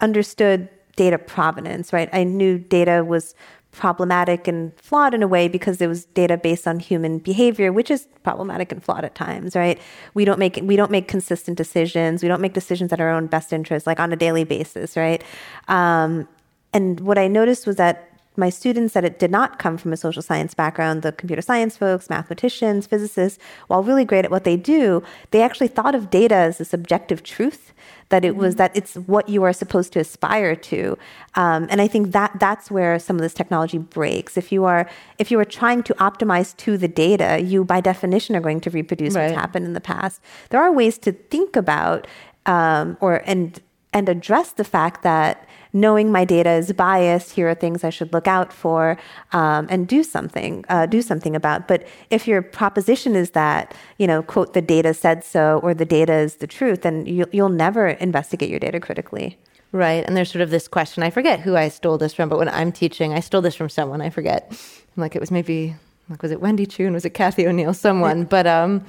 understood 0.00 0.70
data 0.96 1.18
provenance. 1.18 1.92
Right, 1.92 2.08
I 2.10 2.24
knew 2.24 2.56
data 2.56 3.04
was 3.04 3.34
problematic 3.72 4.48
and 4.48 4.72
flawed 4.80 5.14
in 5.14 5.22
a 5.22 5.28
way 5.28 5.46
because 5.46 5.80
it 5.80 5.86
was 5.86 6.06
data 6.06 6.36
based 6.36 6.66
on 6.66 6.80
human 6.80 7.18
behavior 7.18 7.72
which 7.72 7.90
is 7.90 8.08
problematic 8.22 8.72
and 8.72 8.82
flawed 8.82 9.04
at 9.04 9.14
times 9.14 9.54
right? 9.54 9.78
We 10.14 10.24
don't 10.24 10.38
make 10.38 10.58
we 10.62 10.76
don't 10.76 10.90
make 10.90 11.06
consistent 11.08 11.56
decisions. 11.56 12.22
We 12.22 12.28
don't 12.28 12.40
make 12.40 12.54
decisions 12.54 12.92
at 12.92 13.00
our 13.00 13.10
own 13.10 13.26
best 13.26 13.52
interest 13.52 13.86
like 13.86 14.00
on 14.00 14.12
a 14.12 14.16
daily 14.16 14.44
basis 14.44 14.96
right? 14.96 15.22
Um, 15.68 16.28
and 16.72 17.00
what 17.00 17.18
i 17.18 17.26
noticed 17.28 17.66
was 17.66 17.76
that 17.76 18.07
my 18.38 18.50
students 18.50 18.94
that 18.94 19.04
it 19.04 19.18
did 19.18 19.30
not 19.30 19.58
come 19.58 19.76
from 19.76 19.92
a 19.92 19.96
social 19.96 20.22
science 20.22 20.54
background, 20.54 21.02
the 21.02 21.12
computer 21.12 21.42
science 21.42 21.76
folks, 21.76 22.08
mathematicians, 22.08 22.86
physicists, 22.86 23.38
while 23.66 23.82
really 23.82 24.04
great 24.04 24.24
at 24.24 24.30
what 24.30 24.44
they 24.44 24.56
do, 24.56 25.02
they 25.32 25.42
actually 25.42 25.68
thought 25.68 25.94
of 25.94 26.10
data 26.10 26.34
as 26.34 26.60
a 26.60 26.64
subjective 26.64 27.22
truth 27.22 27.72
that 28.10 28.24
it 28.24 28.36
was 28.36 28.54
mm-hmm. 28.54 28.58
that 28.58 28.76
it's 28.76 28.94
what 28.94 29.28
you 29.28 29.42
are 29.42 29.52
supposed 29.52 29.92
to 29.92 29.98
aspire 29.98 30.56
to 30.56 30.96
um, 31.34 31.66
and 31.70 31.80
i 31.80 31.86
think 31.86 32.12
that 32.12 32.32
that's 32.38 32.70
where 32.70 32.98
some 32.98 33.16
of 33.16 33.22
this 33.22 33.34
technology 33.34 33.78
breaks 33.78 34.36
if 34.36 34.50
you 34.50 34.64
are 34.64 34.88
if 35.18 35.30
you 35.30 35.38
are 35.38 35.44
trying 35.44 35.82
to 35.82 35.94
optimize 35.94 36.56
to 36.56 36.76
the 36.78 36.88
data 36.88 37.40
you 37.42 37.64
by 37.64 37.80
definition 37.80 38.34
are 38.34 38.40
going 38.40 38.60
to 38.60 38.70
reproduce 38.70 39.14
right. 39.14 39.26
what's 39.26 39.38
happened 39.38 39.64
in 39.64 39.72
the 39.72 39.80
past 39.80 40.20
there 40.50 40.60
are 40.62 40.72
ways 40.72 40.98
to 40.98 41.12
think 41.12 41.56
about 41.56 42.06
um, 42.46 42.96
or 43.00 43.22
and 43.26 43.60
and 43.92 44.08
address 44.08 44.52
the 44.52 44.64
fact 44.64 45.02
that 45.02 45.47
knowing 45.72 46.10
my 46.10 46.24
data 46.24 46.50
is 46.50 46.72
biased, 46.72 47.32
here 47.32 47.48
are 47.48 47.54
things 47.54 47.84
I 47.84 47.90
should 47.90 48.12
look 48.12 48.26
out 48.26 48.52
for, 48.52 48.98
um, 49.32 49.66
and 49.70 49.86
do 49.86 50.02
something, 50.02 50.64
uh, 50.68 50.86
do 50.86 51.02
something 51.02 51.36
about. 51.36 51.68
But 51.68 51.86
if 52.10 52.26
your 52.26 52.42
proposition 52.42 53.14
is 53.14 53.30
that, 53.30 53.74
you 53.98 54.06
know, 54.06 54.22
quote, 54.22 54.54
the 54.54 54.62
data 54.62 54.94
said 54.94 55.24
so, 55.24 55.60
or 55.62 55.74
the 55.74 55.84
data 55.84 56.14
is 56.14 56.36
the 56.36 56.46
truth, 56.46 56.82
then 56.82 57.06
you, 57.06 57.26
you'll 57.32 57.48
never 57.48 57.88
investigate 57.88 58.50
your 58.50 58.60
data 58.60 58.80
critically. 58.80 59.38
Right. 59.72 60.04
And 60.06 60.16
there's 60.16 60.30
sort 60.30 60.42
of 60.42 60.50
this 60.50 60.66
question. 60.66 61.02
I 61.02 61.10
forget 61.10 61.40
who 61.40 61.56
I 61.56 61.68
stole 61.68 61.98
this 61.98 62.14
from, 62.14 62.28
but 62.28 62.38
when 62.38 62.48
I'm 62.48 62.72
teaching, 62.72 63.12
I 63.12 63.20
stole 63.20 63.42
this 63.42 63.54
from 63.54 63.68
someone. 63.68 64.00
I 64.00 64.10
forget. 64.10 64.58
Like 64.96 65.14
it 65.14 65.20
was 65.20 65.30
maybe 65.30 65.76
like 66.08 66.22
was 66.22 66.32
it 66.32 66.40
Wendy 66.40 66.64
Chun? 66.64 66.94
Was 66.94 67.04
it 67.04 67.10
Cathy 67.10 67.46
O'Neil? 67.46 67.74
Someone. 67.74 68.24
But 68.24 68.46
um 68.46 68.84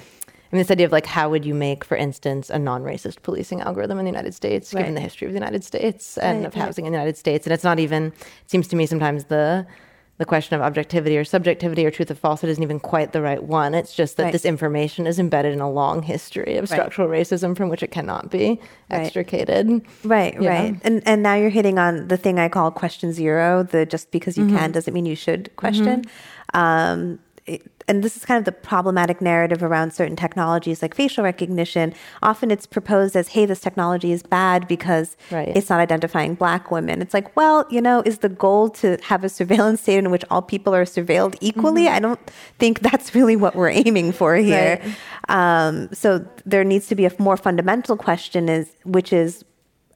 I 0.52 0.56
mean, 0.56 0.62
this 0.62 0.72
idea 0.72 0.88
of 0.88 0.92
like, 0.92 1.06
how 1.06 1.30
would 1.30 1.46
you 1.46 1.54
make, 1.54 1.84
for 1.84 1.96
instance, 1.96 2.50
a 2.50 2.58
non-racist 2.58 3.22
policing 3.22 3.62
algorithm 3.62 4.00
in 4.00 4.06
the 4.06 4.12
United 4.12 4.34
States, 4.34 4.74
right. 4.74 4.82
given 4.82 4.96
the 4.96 5.02
history 5.02 5.28
of 5.28 5.34
the 5.34 5.38
United 5.40 5.64
States 5.64 6.18
and 6.18 6.40
right, 6.40 6.48
of 6.48 6.56
housing 6.56 6.86
right. 6.86 6.88
in 6.88 6.94
the 6.94 6.98
United 6.98 7.18
States? 7.18 7.46
And 7.46 7.54
it's 7.54 7.64
not 7.64 7.80
even. 7.80 8.08
It 8.08 8.50
seems 8.50 8.68
to 8.70 8.76
me 8.76 8.88
sometimes 8.88 9.26
the 9.26 9.68
the 10.20 10.26
question 10.26 10.54
of 10.54 10.62
objectivity 10.62 11.18
or 11.18 11.24
subjectivity 11.24 11.86
or 11.86 11.92
truth 11.92 12.12
or 12.12 12.16
falsehood 12.16 12.50
isn't 12.50 12.62
even 12.62 12.78
quite 12.78 13.14
the 13.14 13.22
right 13.22 13.42
one. 13.42 13.74
It's 13.74 13.96
just 13.96 14.18
that 14.18 14.34
this 14.34 14.44
information 14.44 15.08
is 15.08 15.18
embedded 15.18 15.54
in 15.54 15.62
a 15.62 15.72
long 15.72 16.04
history 16.04 16.58
of 16.58 16.68
structural 16.68 17.08
racism 17.08 17.56
from 17.56 17.70
which 17.70 17.82
it 17.82 17.92
cannot 17.92 18.30
be 18.30 18.60
extricated. 18.90 19.82
Right, 20.04 20.38
right. 20.38 20.78
And 20.84 21.02
and 21.06 21.24
now 21.24 21.36
you're 21.36 21.50
hitting 21.50 21.80
on 21.80 22.10
the 22.10 22.18
thing 22.18 22.38
I 22.38 22.50
call 22.50 22.70
question 22.70 23.14
zero. 23.14 23.64
The 23.64 23.86
just 23.86 24.12
because 24.12 24.38
you 24.38 24.46
mm-hmm. 24.46 24.58
can 24.58 24.72
doesn't 24.74 24.94
mean 24.94 25.06
you 25.06 25.16
should 25.16 25.56
question. 25.56 26.04
Mm-hmm. 26.54 26.60
Um, 26.60 27.20
and 27.90 28.04
this 28.04 28.16
is 28.16 28.24
kind 28.24 28.38
of 28.38 28.46
the 28.46 28.52
problematic 28.52 29.20
narrative 29.20 29.64
around 29.64 29.92
certain 29.92 30.16
technologies 30.16 30.84
like 30.84 30.94
facial 30.94 31.24
recognition. 31.24 31.94
Often 32.22 32.52
it's 32.52 32.68
proposed 32.68 33.16
as, 33.16 33.30
hey, 33.30 33.48
this 33.48 33.60
technology 33.60 34.12
is 34.12 34.22
bad 34.22 34.68
because 34.68 35.18
right. 35.32 35.52
it's 35.56 35.70
not 35.70 35.80
identifying 35.80 36.36
black 36.36 36.70
women. 36.70 37.02
It's 37.02 37.16
like, 37.16 37.36
well, 37.36 37.66
you 37.72 37.82
know, 37.82 38.04
is 38.06 38.20
the 38.20 38.30
goal 38.30 38.70
to 38.82 38.98
have 39.04 39.24
a 39.24 39.30
surveillance 39.30 39.82
state 39.82 39.98
in 39.98 40.12
which 40.12 40.24
all 40.30 40.44
people 40.44 40.76
are 40.76 40.86
surveilled 40.86 41.36
equally? 41.42 41.86
Mm-hmm. 41.86 41.96
I 41.96 42.00
don't 42.00 42.32
think 42.60 42.82
that's 42.82 43.16
really 43.20 43.36
what 43.36 43.56
we're 43.56 43.72
aiming 43.72 44.12
for 44.12 44.36
here. 44.36 44.80
Right. 44.80 44.96
Um, 45.68 45.90
so 45.92 46.26
there 46.46 46.64
needs 46.64 46.88
to 46.88 46.96
be 46.96 47.06
a 47.06 47.12
more 47.18 47.38
fundamental 47.38 47.98
question 47.98 48.50
is, 48.50 48.72
which 48.86 49.12
is 49.12 49.44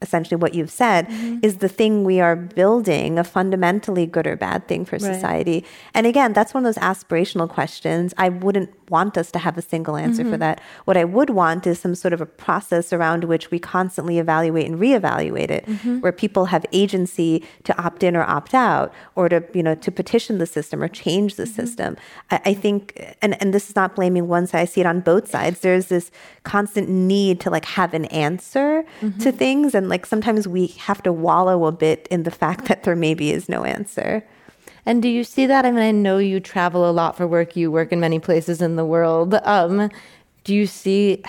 essentially 0.02 0.36
what 0.36 0.54
you've 0.54 0.70
said, 0.70 1.08
mm-hmm. 1.08 1.38
is 1.42 1.58
the 1.58 1.68
thing 1.68 2.04
we 2.04 2.20
are 2.20 2.36
building 2.36 3.18
a 3.18 3.24
fundamentally 3.24 4.06
good 4.06 4.26
or 4.26 4.36
bad 4.36 4.68
thing 4.68 4.84
for 4.84 4.96
right. 4.96 5.14
society? 5.14 5.64
And 5.94 6.06
again, 6.06 6.32
that's 6.32 6.52
one 6.52 6.64
of 6.64 6.74
those 6.74 6.82
aspirational 6.82 7.48
questions. 7.48 8.14
I 8.18 8.28
wouldn't 8.28 8.83
want 8.90 9.16
us 9.16 9.30
to 9.32 9.38
have 9.38 9.56
a 9.58 9.62
single 9.62 9.96
answer 9.96 10.22
mm-hmm. 10.22 10.32
for 10.32 10.38
that. 10.38 10.60
What 10.84 10.96
I 10.96 11.04
would 11.04 11.30
want 11.30 11.66
is 11.66 11.78
some 11.78 11.94
sort 11.94 12.12
of 12.12 12.20
a 12.20 12.26
process 12.26 12.92
around 12.92 13.24
which 13.24 13.50
we 13.50 13.58
constantly 13.58 14.18
evaluate 14.18 14.66
and 14.66 14.78
reevaluate 14.78 15.50
it, 15.50 15.66
mm-hmm. 15.66 16.00
where 16.00 16.12
people 16.12 16.46
have 16.46 16.64
agency 16.72 17.42
to 17.64 17.76
opt 17.82 18.02
in 18.02 18.16
or 18.16 18.22
opt 18.22 18.54
out, 18.54 18.92
or 19.14 19.28
to 19.28 19.44
you 19.52 19.62
know 19.62 19.74
to 19.74 19.90
petition 19.90 20.38
the 20.38 20.46
system 20.46 20.82
or 20.82 20.88
change 20.88 21.36
the 21.36 21.44
mm-hmm. 21.44 21.54
system. 21.54 21.96
I, 22.30 22.40
I, 22.46 22.54
think, 22.54 23.16
and 23.22 23.40
and 23.40 23.52
this 23.54 23.68
is 23.68 23.76
not 23.76 23.96
blaming 23.96 24.28
one 24.28 24.46
side. 24.46 24.60
I 24.60 24.64
see 24.64 24.80
it 24.80 24.86
on 24.86 25.00
both 25.00 25.28
sides. 25.28 25.60
There's 25.60 25.86
this 25.86 26.10
constant 26.42 26.88
need 26.88 27.40
to 27.40 27.50
like 27.50 27.64
have 27.64 27.94
an 27.94 28.06
answer 28.06 28.84
to 29.00 29.06
mm-hmm. 29.06 29.30
things, 29.30 29.74
and 29.74 29.88
like 29.88 30.06
sometimes 30.06 30.46
we 30.48 30.68
have 30.78 31.02
to 31.04 31.12
wallow 31.12 31.66
a 31.66 31.72
bit 31.72 32.06
in 32.10 32.24
the 32.24 32.30
fact 32.30 32.64
that 32.68 32.84
there 32.84 32.96
maybe 32.96 33.30
is 33.30 33.48
no 33.48 33.64
answer. 33.64 34.24
And 34.86 35.02
do 35.02 35.08
you 35.08 35.24
see 35.24 35.46
that? 35.46 35.64
I 35.64 35.70
mean, 35.70 35.82
I 35.82 35.90
know 35.90 36.18
you 36.18 36.40
travel 36.40 36.88
a 36.88 36.92
lot 36.92 37.16
for 37.16 37.26
work. 37.26 37.56
You 37.56 37.70
work 37.70 37.92
in 37.92 38.00
many 38.00 38.18
places 38.18 38.60
in 38.60 38.76
the 38.76 38.84
world. 38.84 39.34
Um, 39.34 39.90
do 40.44 40.54
you 40.54 40.66
see? 40.66 41.22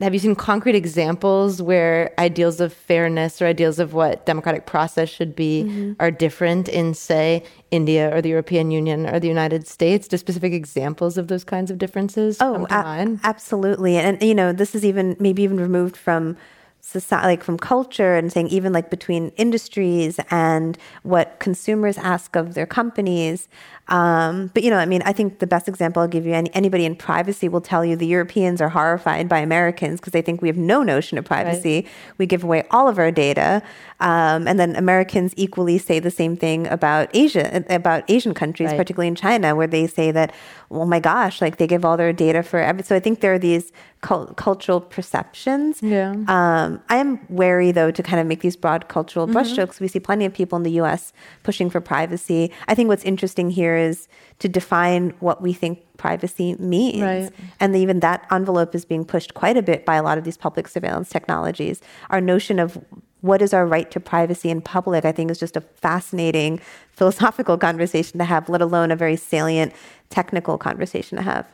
Have 0.00 0.14
you 0.14 0.18
seen 0.18 0.34
concrete 0.34 0.74
examples 0.74 1.60
where 1.60 2.14
ideals 2.18 2.58
of 2.58 2.72
fairness 2.72 3.42
or 3.42 3.46
ideals 3.46 3.78
of 3.78 3.92
what 3.92 4.24
democratic 4.24 4.64
process 4.64 5.10
should 5.10 5.36
be 5.36 5.64
mm-hmm. 5.64 5.92
are 6.00 6.10
different 6.10 6.70
in, 6.70 6.94
say, 6.94 7.44
India 7.70 8.14
or 8.16 8.22
the 8.22 8.30
European 8.30 8.70
Union 8.70 9.06
or 9.06 9.20
the 9.20 9.28
United 9.28 9.68
States? 9.68 10.08
Do 10.08 10.16
specific 10.16 10.54
examples 10.54 11.18
of 11.18 11.28
those 11.28 11.44
kinds 11.44 11.70
of 11.70 11.76
differences 11.76 12.38
oh, 12.40 12.66
a- 12.70 13.18
absolutely. 13.24 13.98
And 13.98 14.22
you 14.22 14.34
know, 14.34 14.54
this 14.54 14.74
is 14.74 14.86
even 14.86 15.16
maybe 15.20 15.42
even 15.42 15.60
removed 15.60 15.96
from 15.96 16.38
society, 16.82 17.26
like 17.28 17.44
from 17.44 17.56
culture 17.56 18.16
and 18.16 18.32
saying 18.32 18.48
even 18.48 18.72
like 18.72 18.90
between 18.90 19.28
industries 19.36 20.18
and 20.30 20.76
what 21.04 21.38
consumers 21.38 21.96
ask 21.96 22.34
of 22.34 22.54
their 22.54 22.66
companies. 22.66 23.48
Um, 23.88 24.50
but 24.52 24.62
you 24.62 24.70
know, 24.70 24.78
I 24.78 24.86
mean, 24.86 25.02
I 25.04 25.12
think 25.12 25.38
the 25.38 25.46
best 25.46 25.68
example 25.68 26.02
I'll 26.02 26.08
give 26.08 26.26
you, 26.26 26.34
any, 26.34 26.52
anybody 26.54 26.84
in 26.84 26.96
privacy 26.96 27.48
will 27.48 27.60
tell 27.60 27.84
you 27.84 27.94
the 27.94 28.06
Europeans 28.06 28.60
are 28.60 28.68
horrified 28.68 29.28
by 29.28 29.38
Americans 29.38 30.00
because 30.00 30.12
they 30.12 30.22
think 30.22 30.42
we 30.42 30.48
have 30.48 30.56
no 30.56 30.82
notion 30.82 31.18
of 31.18 31.24
privacy. 31.24 31.74
Right. 31.74 31.88
We 32.18 32.26
give 32.26 32.42
away 32.42 32.64
all 32.70 32.88
of 32.88 32.98
our 32.98 33.10
data, 33.10 33.62
um, 34.00 34.48
and 34.48 34.58
then 34.58 34.74
Americans 34.76 35.34
equally 35.36 35.78
say 35.78 35.98
the 35.98 36.10
same 36.10 36.36
thing 36.36 36.66
about 36.68 37.10
Asia, 37.12 37.64
about 37.68 38.08
Asian 38.08 38.34
countries, 38.34 38.68
right. 38.70 38.76
particularly 38.76 39.08
in 39.08 39.14
China, 39.14 39.54
where 39.54 39.66
they 39.66 39.86
say 39.86 40.10
that, 40.10 40.32
oh 40.72 40.86
my 40.86 41.00
gosh, 41.00 41.40
like 41.40 41.58
they 41.58 41.66
give 41.66 41.84
all 41.84 41.96
their 41.96 42.12
data 42.12 42.42
for 42.42 42.58
every. 42.58 42.82
So 42.82 42.96
I 42.96 43.00
think 43.00 43.20
there 43.20 43.34
are 43.34 43.38
these 43.38 43.72
cult- 44.00 44.36
cultural 44.36 44.80
perceptions. 44.80 45.82
Yeah. 45.82 46.12
Um, 46.28 46.82
I 46.88 46.96
am 46.96 47.20
wary 47.28 47.72
though 47.72 47.90
to 47.90 48.02
kind 48.02 48.20
of 48.20 48.26
make 48.26 48.40
these 48.40 48.56
broad 48.56 48.88
cultural 48.88 49.26
mm-hmm. 49.26 49.36
brushstrokes. 49.36 49.80
We 49.80 49.88
see 49.88 50.00
plenty 50.00 50.24
of 50.24 50.32
people 50.32 50.56
in 50.56 50.62
the 50.62 50.72
U.S. 50.72 51.12
pushing 51.42 51.70
for 51.70 51.80
privacy. 51.80 52.50
I 52.68 52.74
think 52.74 52.88
what's 52.88 53.04
interesting 53.04 53.50
here 53.50 53.76
is 53.76 54.08
to 54.38 54.48
define 54.48 55.10
what 55.20 55.42
we 55.42 55.52
think 55.52 55.84
privacy 55.96 56.54
means. 56.58 57.02
Right. 57.02 57.30
And 57.60 57.76
even 57.76 58.00
that 58.00 58.26
envelope 58.30 58.74
is 58.74 58.84
being 58.84 59.04
pushed 59.04 59.34
quite 59.34 59.56
a 59.56 59.62
bit 59.62 59.84
by 59.84 59.96
a 59.96 60.02
lot 60.02 60.18
of 60.18 60.24
these 60.24 60.36
public 60.36 60.66
surveillance 60.68 61.10
technologies. 61.10 61.80
Our 62.10 62.20
notion 62.20 62.58
of 62.58 62.82
what 63.22 63.40
is 63.40 63.54
our 63.54 63.66
right 63.66 63.90
to 63.90 64.00
privacy 64.00 64.50
in 64.50 64.60
public, 64.60 65.04
I 65.04 65.12
think, 65.12 65.30
is 65.30 65.38
just 65.38 65.56
a 65.56 65.60
fascinating 65.60 66.60
philosophical 66.92 67.56
conversation 67.56 68.18
to 68.18 68.24
have, 68.24 68.48
let 68.48 68.60
alone 68.60 68.90
a 68.90 68.96
very 68.96 69.16
salient 69.16 69.72
technical 70.10 70.58
conversation 70.58 71.16
to 71.16 71.22
have. 71.22 71.48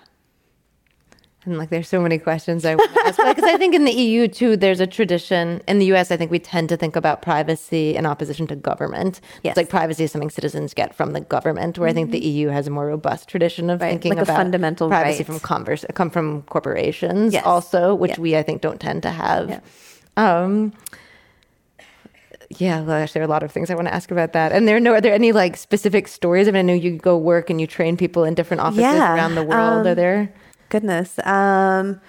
And 1.45 1.57
like, 1.57 1.71
there's 1.71 1.89
so 1.89 2.01
many 2.01 2.19
questions 2.19 2.65
I 2.65 2.75
want 2.75 2.93
to 2.93 3.01
ask 3.07 3.17
because 3.17 3.45
I 3.45 3.57
think 3.57 3.75
in 3.75 3.85
the 3.85 3.93
EU 3.93 4.29
too, 4.29 4.57
there's 4.57 4.81
a 4.81 4.87
tradition. 4.87 5.63
In 5.69 5.79
the 5.79 5.87
US, 5.95 6.11
I 6.11 6.17
think 6.17 6.31
we 6.31 6.39
tend 6.39 6.69
to 6.71 6.77
think 6.77 6.97
about 6.97 7.23
privacy 7.23 7.97
in 7.97 8.05
opposition 8.05 8.47
to 8.49 8.57
government. 8.57 9.21
Yes. 9.43 9.53
It's 9.53 9.57
like 9.57 9.69
privacy 9.69 10.05
is 10.05 10.13
something 10.13 10.31
citizens 10.31 10.75
get 10.75 10.95
from 10.95 11.13
the 11.13 11.21
government, 11.21 11.79
where 11.79 11.89
mm-hmm. 11.89 11.93
I 11.93 11.95
think 11.95 12.11
the 12.11 12.21
mm-hmm. 12.21 12.37
EU 12.37 12.49
has 12.49 12.67
a 12.67 12.71
more 12.71 12.87
robust 12.87 13.29
tradition 13.29 13.71
of 13.71 13.81
right. 13.81 13.91
thinking 13.91 14.15
like 14.15 14.23
about 14.25 14.37
fundamental 14.37 14.89
privacy 14.89 15.19
right. 15.19 15.27
from 15.27 15.41
converse, 15.41 15.85
come 15.95 16.11
from 16.11 16.43
corporations 16.43 17.33
yes. 17.33 17.45
also, 17.47 17.95
which 17.95 18.13
yeah. 18.13 18.21
we 18.21 18.37
I 18.37 18.43
think 18.43 18.61
don't 18.61 18.81
tend 18.81 19.03
to 19.05 19.11
have. 19.11 19.49
Yeah. 19.49 19.61
Um, 20.17 20.73
yeah, 22.61 22.81
well, 22.81 23.07
there 23.13 23.23
are 23.23 23.25
a 23.25 23.29
lot 23.29 23.43
of 23.43 23.53
things 23.53 23.71
I 23.71 23.75
want 23.75 23.89
to 23.89 23.95
ask 23.95 24.11
about 24.11 24.33
that. 24.33 24.53
And 24.53 24.67
there, 24.67 24.77
are 24.77 24.81
no, 24.81 24.95
are 24.95 25.01
there 25.01 25.15
any 25.15 25.33
like 25.33 25.57
specific 25.57 26.09
stories? 26.09 26.49
I 26.49 26.51
mean, 26.51 26.59
I 26.59 26.63
know 26.63 26.75
you 26.75 26.99
go 26.99 27.17
work 27.17 27.51
and 27.51 27.61
you 27.61 27.67
train 27.67 27.97
people 27.97 28.25
in 28.25 28.35
different 28.35 28.61
offices 28.61 28.83
yeah. 28.83 29.15
around 29.15 29.35
the 29.37 29.45
world. 29.45 29.87
Um, 29.87 29.87
are 29.87 29.95
there? 29.95 30.33
Goodness. 30.69 31.19
Um, 31.25 32.01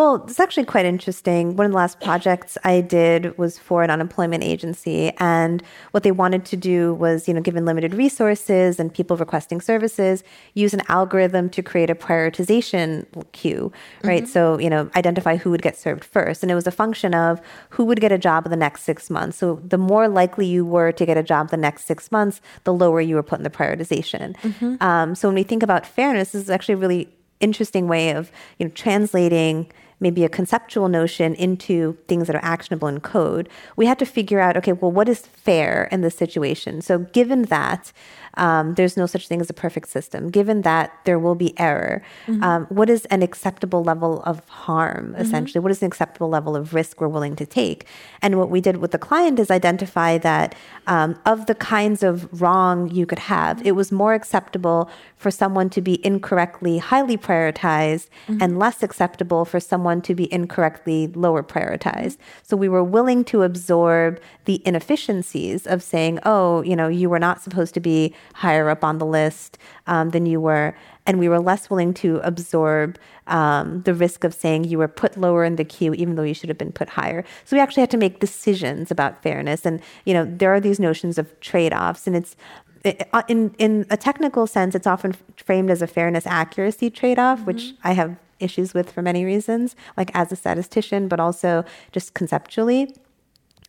well, 0.00 0.14
it's 0.26 0.40
actually 0.40 0.64
quite 0.64 0.86
interesting. 0.86 1.56
One 1.56 1.66
of 1.66 1.72
the 1.72 1.76
last 1.76 2.00
projects 2.00 2.56
I 2.64 2.80
did 2.80 3.36
was 3.36 3.58
for 3.58 3.82
an 3.82 3.90
unemployment 3.90 4.42
agency, 4.42 5.12
and 5.18 5.62
what 5.90 6.04
they 6.04 6.10
wanted 6.10 6.46
to 6.46 6.56
do 6.56 6.94
was, 6.94 7.28
you 7.28 7.34
know, 7.34 7.42
given 7.42 7.66
limited 7.66 7.92
resources 7.92 8.80
and 8.80 8.94
people 8.94 9.18
requesting 9.18 9.60
services, 9.60 10.24
use 10.54 10.72
an 10.72 10.80
algorithm 10.88 11.50
to 11.50 11.62
create 11.62 11.90
a 11.90 11.94
prioritization 11.94 13.04
queue, 13.32 13.70
right? 14.02 14.22
Mm-hmm. 14.22 14.32
So, 14.32 14.58
you 14.58 14.70
know, 14.70 14.88
identify 14.96 15.36
who 15.36 15.50
would 15.50 15.60
get 15.60 15.76
served 15.76 16.06
first, 16.06 16.42
and 16.42 16.50
it 16.50 16.54
was 16.54 16.66
a 16.66 16.70
function 16.70 17.14
of 17.14 17.38
who 17.68 17.84
would 17.84 18.00
get 18.00 18.10
a 18.10 18.16
job 18.16 18.46
in 18.46 18.50
the 18.50 18.56
next 18.56 18.84
six 18.84 19.10
months. 19.10 19.36
So, 19.36 19.60
the 19.62 19.76
more 19.76 20.08
likely 20.08 20.46
you 20.46 20.64
were 20.64 20.92
to 20.92 21.04
get 21.04 21.18
a 21.18 21.22
job 21.22 21.50
the 21.50 21.58
next 21.58 21.84
six 21.84 22.10
months, 22.10 22.40
the 22.64 22.72
lower 22.72 23.02
you 23.02 23.16
were 23.16 23.22
put 23.22 23.38
in 23.38 23.42
the 23.42 23.50
prioritization. 23.50 24.34
Mm-hmm. 24.38 24.82
Um, 24.82 25.14
so, 25.14 25.28
when 25.28 25.34
we 25.34 25.42
think 25.42 25.62
about 25.62 25.84
fairness, 25.84 26.32
this 26.32 26.44
is 26.44 26.48
actually 26.48 26.76
a 26.76 26.78
really 26.78 27.10
interesting 27.40 27.88
way 27.88 28.10
of 28.10 28.30
you 28.58 28.66
know 28.66 28.72
translating 28.74 29.70
maybe 30.00 30.24
a 30.24 30.28
conceptual 30.28 30.88
notion 30.88 31.34
into 31.34 31.96
things 32.08 32.26
that 32.26 32.36
are 32.36 32.44
actionable 32.44 32.88
in 32.88 33.00
code 33.00 33.48
we 33.76 33.86
had 33.86 33.98
to 33.98 34.06
figure 34.06 34.40
out 34.40 34.56
okay 34.56 34.72
well 34.72 34.90
what 34.90 35.08
is 35.08 35.26
fair 35.26 35.88
in 35.90 36.00
this 36.00 36.16
situation? 36.16 36.82
So 36.82 36.98
given 36.98 37.42
that 37.44 37.92
um, 38.34 38.74
there's 38.74 38.96
no 38.96 39.06
such 39.06 39.28
thing 39.28 39.40
as 39.40 39.50
a 39.50 39.54
perfect 39.54 39.88
system. 39.88 40.30
Given 40.30 40.62
that 40.62 40.92
there 41.04 41.18
will 41.18 41.34
be 41.34 41.58
error, 41.58 42.02
mm-hmm. 42.26 42.42
um, 42.42 42.66
what 42.66 42.88
is 42.88 43.04
an 43.06 43.22
acceptable 43.22 43.82
level 43.82 44.22
of 44.22 44.46
harm, 44.48 45.12
mm-hmm. 45.12 45.20
essentially? 45.22 45.60
What 45.60 45.72
is 45.72 45.82
an 45.82 45.86
acceptable 45.86 46.28
level 46.28 46.56
of 46.56 46.74
risk 46.74 47.00
we're 47.00 47.08
willing 47.08 47.36
to 47.36 47.46
take? 47.46 47.86
And 48.22 48.38
what 48.38 48.50
we 48.50 48.60
did 48.60 48.78
with 48.78 48.92
the 48.92 48.98
client 48.98 49.38
is 49.38 49.50
identify 49.50 50.18
that 50.18 50.54
um, 50.86 51.18
of 51.26 51.46
the 51.46 51.54
kinds 51.54 52.02
of 52.02 52.40
wrong 52.40 52.90
you 52.90 53.06
could 53.06 53.18
have, 53.18 53.64
it 53.66 53.72
was 53.72 53.90
more 53.92 54.14
acceptable 54.14 54.90
for 55.16 55.30
someone 55.30 55.68
to 55.70 55.80
be 55.80 56.04
incorrectly 56.04 56.78
highly 56.78 57.16
prioritized 57.16 58.08
mm-hmm. 58.26 58.38
and 58.40 58.58
less 58.58 58.82
acceptable 58.82 59.44
for 59.44 59.60
someone 59.60 60.00
to 60.02 60.14
be 60.14 60.32
incorrectly 60.32 61.08
lower 61.08 61.42
prioritized. 61.42 62.16
So 62.42 62.56
we 62.56 62.68
were 62.68 62.84
willing 62.84 63.24
to 63.24 63.42
absorb 63.42 64.20
the 64.44 64.62
inefficiencies 64.66 65.66
of 65.66 65.82
saying, 65.82 66.18
oh, 66.24 66.62
you 66.62 66.74
know, 66.74 66.88
you 66.88 67.08
were 67.10 67.18
not 67.18 67.40
supposed 67.40 67.74
to 67.74 67.80
be 67.80 68.14
higher 68.34 68.68
up 68.68 68.84
on 68.84 68.98
the 68.98 69.06
list 69.06 69.58
um, 69.86 70.10
than 70.10 70.26
you 70.26 70.40
were. 70.40 70.76
And 71.06 71.18
we 71.18 71.28
were 71.28 71.40
less 71.40 71.70
willing 71.70 71.94
to 71.94 72.20
absorb 72.22 72.98
um, 73.26 73.82
the 73.82 73.94
risk 73.94 74.24
of 74.24 74.34
saying 74.34 74.64
you 74.64 74.78
were 74.78 74.88
put 74.88 75.16
lower 75.16 75.44
in 75.44 75.56
the 75.56 75.64
queue, 75.64 75.94
even 75.94 76.14
though 76.14 76.22
you 76.22 76.34
should 76.34 76.48
have 76.48 76.58
been 76.58 76.72
put 76.72 76.90
higher. 76.90 77.24
So 77.44 77.56
we 77.56 77.60
actually 77.60 77.82
had 77.82 77.90
to 77.90 77.96
make 77.96 78.20
decisions 78.20 78.90
about 78.90 79.22
fairness. 79.22 79.66
And, 79.66 79.80
you 80.04 80.14
know, 80.14 80.24
there 80.24 80.52
are 80.54 80.60
these 80.60 80.78
notions 80.78 81.18
of 81.18 81.38
trade 81.40 81.72
offs. 81.72 82.06
And 82.06 82.14
it's 82.16 82.36
uh, 82.84 83.22
in 83.28 83.54
in 83.58 83.86
a 83.90 83.96
technical 83.96 84.46
sense, 84.46 84.74
it's 84.74 84.86
often 84.86 85.14
framed 85.36 85.70
as 85.70 85.82
a 85.82 85.86
fairness 85.86 86.26
accuracy 86.26 86.90
trade 86.90 87.18
off, 87.18 87.38
mm-hmm. 87.38 87.46
which 87.46 87.74
I 87.84 87.92
have 87.92 88.16
issues 88.38 88.72
with 88.72 88.90
for 88.90 89.02
many 89.02 89.24
reasons, 89.24 89.76
like 89.96 90.10
as 90.14 90.32
a 90.32 90.36
statistician, 90.36 91.08
but 91.08 91.20
also 91.20 91.64
just 91.92 92.14
conceptually. 92.14 92.94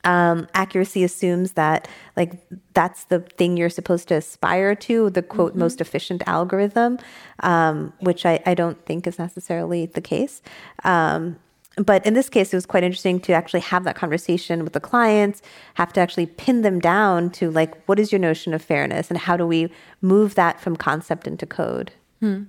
Um, 0.03 0.47
accuracy 0.53 1.03
assumes 1.03 1.51
that 1.53 1.87
like 2.17 2.33
that's 2.73 3.03
the 3.05 3.19
thing 3.19 3.55
you're 3.55 3.69
supposed 3.69 4.07
to 4.07 4.15
aspire 4.15 4.73
to, 4.75 5.09
the 5.11 5.21
quote 5.21 5.51
mm-hmm. 5.51 5.59
most 5.59 5.79
efficient 5.79 6.23
algorithm, 6.25 6.97
um, 7.41 7.93
which 7.99 8.25
I, 8.25 8.39
I 8.45 8.55
don't 8.55 8.83
think 8.85 9.05
is 9.05 9.19
necessarily 9.19 9.85
the 9.85 10.01
case. 10.01 10.41
Um, 10.83 11.37
but 11.77 12.05
in 12.05 12.13
this 12.13 12.29
case, 12.29 12.53
it 12.53 12.57
was 12.57 12.65
quite 12.65 12.83
interesting 12.83 13.19
to 13.21 13.33
actually 13.33 13.61
have 13.61 13.85
that 13.85 13.95
conversation 13.95 14.63
with 14.63 14.73
the 14.73 14.79
clients, 14.79 15.41
have 15.75 15.93
to 15.93 16.01
actually 16.01 16.25
pin 16.25 16.63
them 16.63 16.79
down 16.79 17.29
to 17.31 17.49
like, 17.49 17.81
what 17.85 17.99
is 17.99 18.11
your 18.11 18.19
notion 18.19 18.53
of 18.53 18.61
fairness 18.61 19.09
and 19.09 19.17
how 19.17 19.37
do 19.37 19.47
we 19.47 19.71
move 20.01 20.35
that 20.35 20.59
from 20.59 20.75
concept 20.75 21.27
into 21.27 21.45
code? 21.45 21.91
Hmm. 22.19 22.43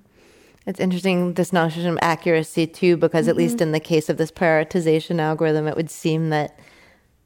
It's 0.67 0.81
interesting, 0.81 1.35
this 1.35 1.53
notion 1.53 1.87
of 1.87 1.99
accuracy 2.03 2.67
too, 2.67 2.97
because 2.97 3.25
mm-hmm. 3.25 3.31
at 3.31 3.37
least 3.37 3.61
in 3.61 3.73
the 3.73 3.81
case 3.81 4.09
of 4.09 4.17
this 4.17 4.31
prioritization 4.31 5.21
algorithm, 5.21 5.67
it 5.67 5.77
would 5.77 5.91
seem 5.91 6.31
that 6.31 6.59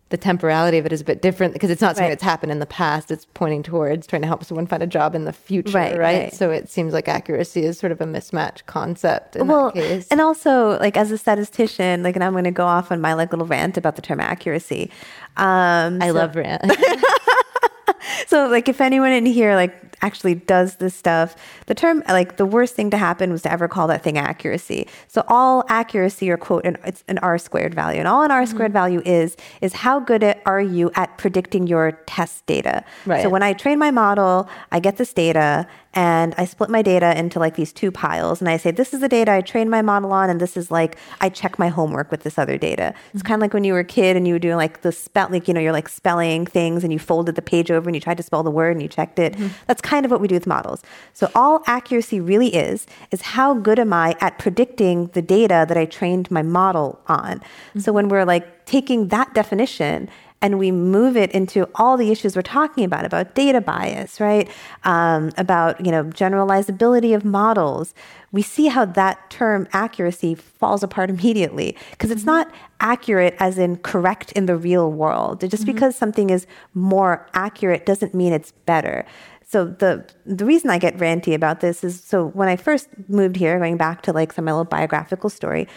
the 0.08 0.16
temporality 0.16 0.78
of 0.78 0.86
it 0.86 0.92
is 0.92 1.00
a 1.00 1.04
bit 1.04 1.20
different 1.20 1.52
because 1.52 1.68
it's 1.68 1.80
not 1.80 1.96
something 1.96 2.04
right. 2.04 2.10
that's 2.10 2.22
happened 2.22 2.52
in 2.52 2.60
the 2.60 2.66
past. 2.66 3.10
It's 3.10 3.26
pointing 3.34 3.64
towards 3.64 4.06
trying 4.06 4.22
to 4.22 4.28
help 4.28 4.44
someone 4.44 4.66
find 4.66 4.82
a 4.82 4.86
job 4.86 5.16
in 5.16 5.24
the 5.24 5.32
future, 5.32 5.76
right? 5.76 5.98
right? 5.98 6.22
right. 6.22 6.34
So 6.34 6.50
it 6.52 6.68
seems 6.68 6.92
like 6.92 7.08
accuracy 7.08 7.64
is 7.64 7.76
sort 7.78 7.90
of 7.90 8.00
a 8.00 8.04
mismatch 8.04 8.64
concept 8.66 9.36
well, 9.48 9.72
And 10.10 10.20
also, 10.20 10.78
like 10.78 10.96
as 10.96 11.10
a 11.10 11.18
statistician, 11.18 12.04
like, 12.04 12.14
and 12.14 12.22
I'm 12.22 12.32
going 12.32 12.44
to 12.44 12.52
go 12.52 12.66
off 12.66 12.92
on 12.92 13.00
my 13.00 13.14
like 13.14 13.32
little 13.32 13.46
rant 13.46 13.76
about 13.76 13.96
the 13.96 14.02
term 14.02 14.20
accuracy. 14.20 14.90
Um, 15.36 16.00
I 16.00 16.08
so, 16.08 16.12
love 16.12 16.36
rant. 16.36 16.62
so 18.27 18.49
like 18.49 18.68
if 18.68 18.81
anyone 18.81 19.12
in 19.12 19.27
here 19.27 19.55
like 19.55 19.75
actually 20.03 20.35
does 20.35 20.77
this 20.77 20.94
stuff 20.94 21.37
the 21.66 21.75
term 21.75 22.03
like 22.09 22.37
the 22.37 22.44
worst 22.44 22.75
thing 22.75 22.90
to 22.90 22.96
happen 22.96 23.33
was 23.33 23.42
to 23.42 23.51
ever 23.51 23.66
call 23.66 23.87
that 23.87 24.03
thing 24.03 24.18
accuracy 24.18 24.87
so 25.09 25.25
all 25.29 25.64
accuracy 25.68 26.31
or 26.31 26.37
quote 26.37 26.64
an, 26.66 26.77
it's 26.85 27.03
an 27.09 27.18
r 27.18 27.38
squared 27.38 27.75
value 27.75 27.99
and 27.99 28.09
all 28.09 28.22
an 28.22 28.31
r 28.31 28.42
mm-hmm. 28.42 28.51
squared 28.51 28.72
value 28.72 29.01
is 29.05 29.37
is 29.61 29.72
how 29.72 29.99
good 29.99 30.22
are 30.44 30.61
you 30.61 30.90
at 30.94 31.16
predicting 31.18 31.66
your 31.66 31.92
test 32.07 32.44
data 32.46 32.85
right. 33.07 33.22
so 33.22 33.29
when 33.29 33.42
i 33.42 33.53
train 33.53 33.79
my 33.79 33.90
model 33.90 34.49
i 34.70 34.79
get 34.79 34.96
this 34.96 35.12
data 35.12 35.66
and 35.96 36.35
I 36.37 36.44
split 36.44 36.68
my 36.68 36.82
data 36.82 37.18
into 37.18 37.40
like 37.40 37.56
these 37.56 37.72
two 37.72 37.90
piles. 37.90 38.40
And 38.40 38.50
I 38.50 38.59
say, 38.59 38.70
this 38.70 38.92
is 38.92 39.00
the 39.00 39.09
data 39.09 39.32
I 39.32 39.40
trained 39.40 39.70
my 39.70 39.80
model 39.80 40.12
on, 40.12 40.28
and 40.28 40.38
this 40.38 40.56
is 40.56 40.70
like 40.70 40.98
I 41.22 41.30
check 41.30 41.59
my 41.59 41.68
homework 41.68 42.11
with 42.11 42.22
this 42.22 42.38
other 42.38 42.59
data. 42.59 42.94
It's 43.12 43.22
mm-hmm. 43.22 43.26
kind 43.26 43.40
of 43.40 43.40
like 43.40 43.54
when 43.54 43.64
you 43.64 43.72
were 43.72 43.80
a 43.80 43.85
kid 43.85 44.14
and 44.14 44.28
you 44.28 44.35
were 44.35 44.38
doing 44.38 44.56
like 44.56 44.82
the 44.82 44.92
spell, 44.92 45.28
like 45.30 45.48
you 45.48 45.54
know, 45.54 45.61
you're 45.61 45.72
like 45.72 45.88
spelling 45.88 46.44
things, 46.46 46.85
and 46.85 46.92
you 46.92 46.98
folded 46.98 47.35
the 47.35 47.42
page 47.42 47.70
over 47.70 47.88
and 47.88 47.96
you 47.96 48.00
tried 48.00 48.18
to 48.18 48.22
spell 48.22 48.42
the 48.42 48.50
word 48.50 48.72
and 48.72 48.82
you 48.82 48.88
checked 48.88 49.18
it. 49.18 49.32
Mm-hmm. 49.32 49.48
That's 49.66 49.80
kind 49.80 50.04
of 50.04 50.12
what 50.12 50.20
we 50.20 50.28
do 50.28 50.35
with 50.35 50.46
models. 50.46 50.82
So 51.14 51.30
all 51.35 51.64
accuracy 51.66 52.20
really 52.20 52.54
is 52.54 52.87
is 53.11 53.22
how 53.22 53.54
good 53.54 53.78
am 53.78 53.94
I 53.94 54.16
at 54.20 54.38
predicting 54.38 55.06
the 55.09 55.22
data 55.22 55.64
that 55.66 55.78
I 55.78 55.87
trained 55.87 56.30
my 56.30 56.42
model 56.42 57.00
on. 57.06 57.38
Mm-hmm. 57.38 57.80
So 57.80 57.92
when 57.92 58.09
we're 58.09 58.24
like 58.26 58.66
taking 58.66 59.09
that 59.09 59.32
definition 59.32 60.11
and 60.42 60.59
we 60.59 60.70
move 60.70 61.16
it 61.16 61.31
into 61.33 61.68
all 61.77 61.96
the 61.96 62.11
issues 62.11 62.37
we're 62.37 62.42
talking 62.42 62.85
about 62.85 63.05
about 63.05 63.35
data 63.35 63.61
bias 63.61 64.20
right 64.20 64.49
um, 64.85 65.31
about 65.37 65.85
you 65.85 65.90
know 65.90 66.05
generalizability 66.05 67.14
of 67.14 67.25
models 67.25 67.94
we 68.33 68.42
see 68.42 68.66
how 68.66 68.85
that 68.85 69.31
term 69.31 69.66
accuracy 69.72 70.35
falls 70.35 70.83
apart 70.83 71.11
immediately 71.16 71.77
because 71.90 72.11
it's 72.11 72.22
mm-hmm. 72.22 72.31
not 72.31 72.51
accurate 72.81 73.35
as 73.38 73.57
in 73.57 73.77
correct 73.79 74.33
in 74.33 74.46
the 74.46 74.57
real 74.57 74.90
world 74.92 75.40
just 75.40 75.62
mm-hmm. 75.62 75.72
because 75.72 75.96
something 75.96 76.31
is 76.31 76.46
more 76.75 77.27
accurate 77.33 77.87
doesn't 77.87 78.14
mean 78.14 78.33
it's 78.33 78.53
better 78.66 79.05
so 79.49 79.64
the 79.64 80.05
the 80.25 80.44
reason 80.44 80.70
I 80.70 80.79
get 80.79 80.99
ranty 80.99 81.33
about 81.33 81.61
this 81.61 81.85
is 81.85 82.03
so 82.03 82.27
when 82.27 82.49
I 82.49 82.57
first 82.57 82.88
moved 83.09 83.37
here, 83.37 83.57
going 83.59 83.77
back 83.77 84.03
to 84.03 84.12
like 84.12 84.33
some 84.33 84.46
little 84.46 84.64
biographical 84.64 85.31
story, 85.31 85.68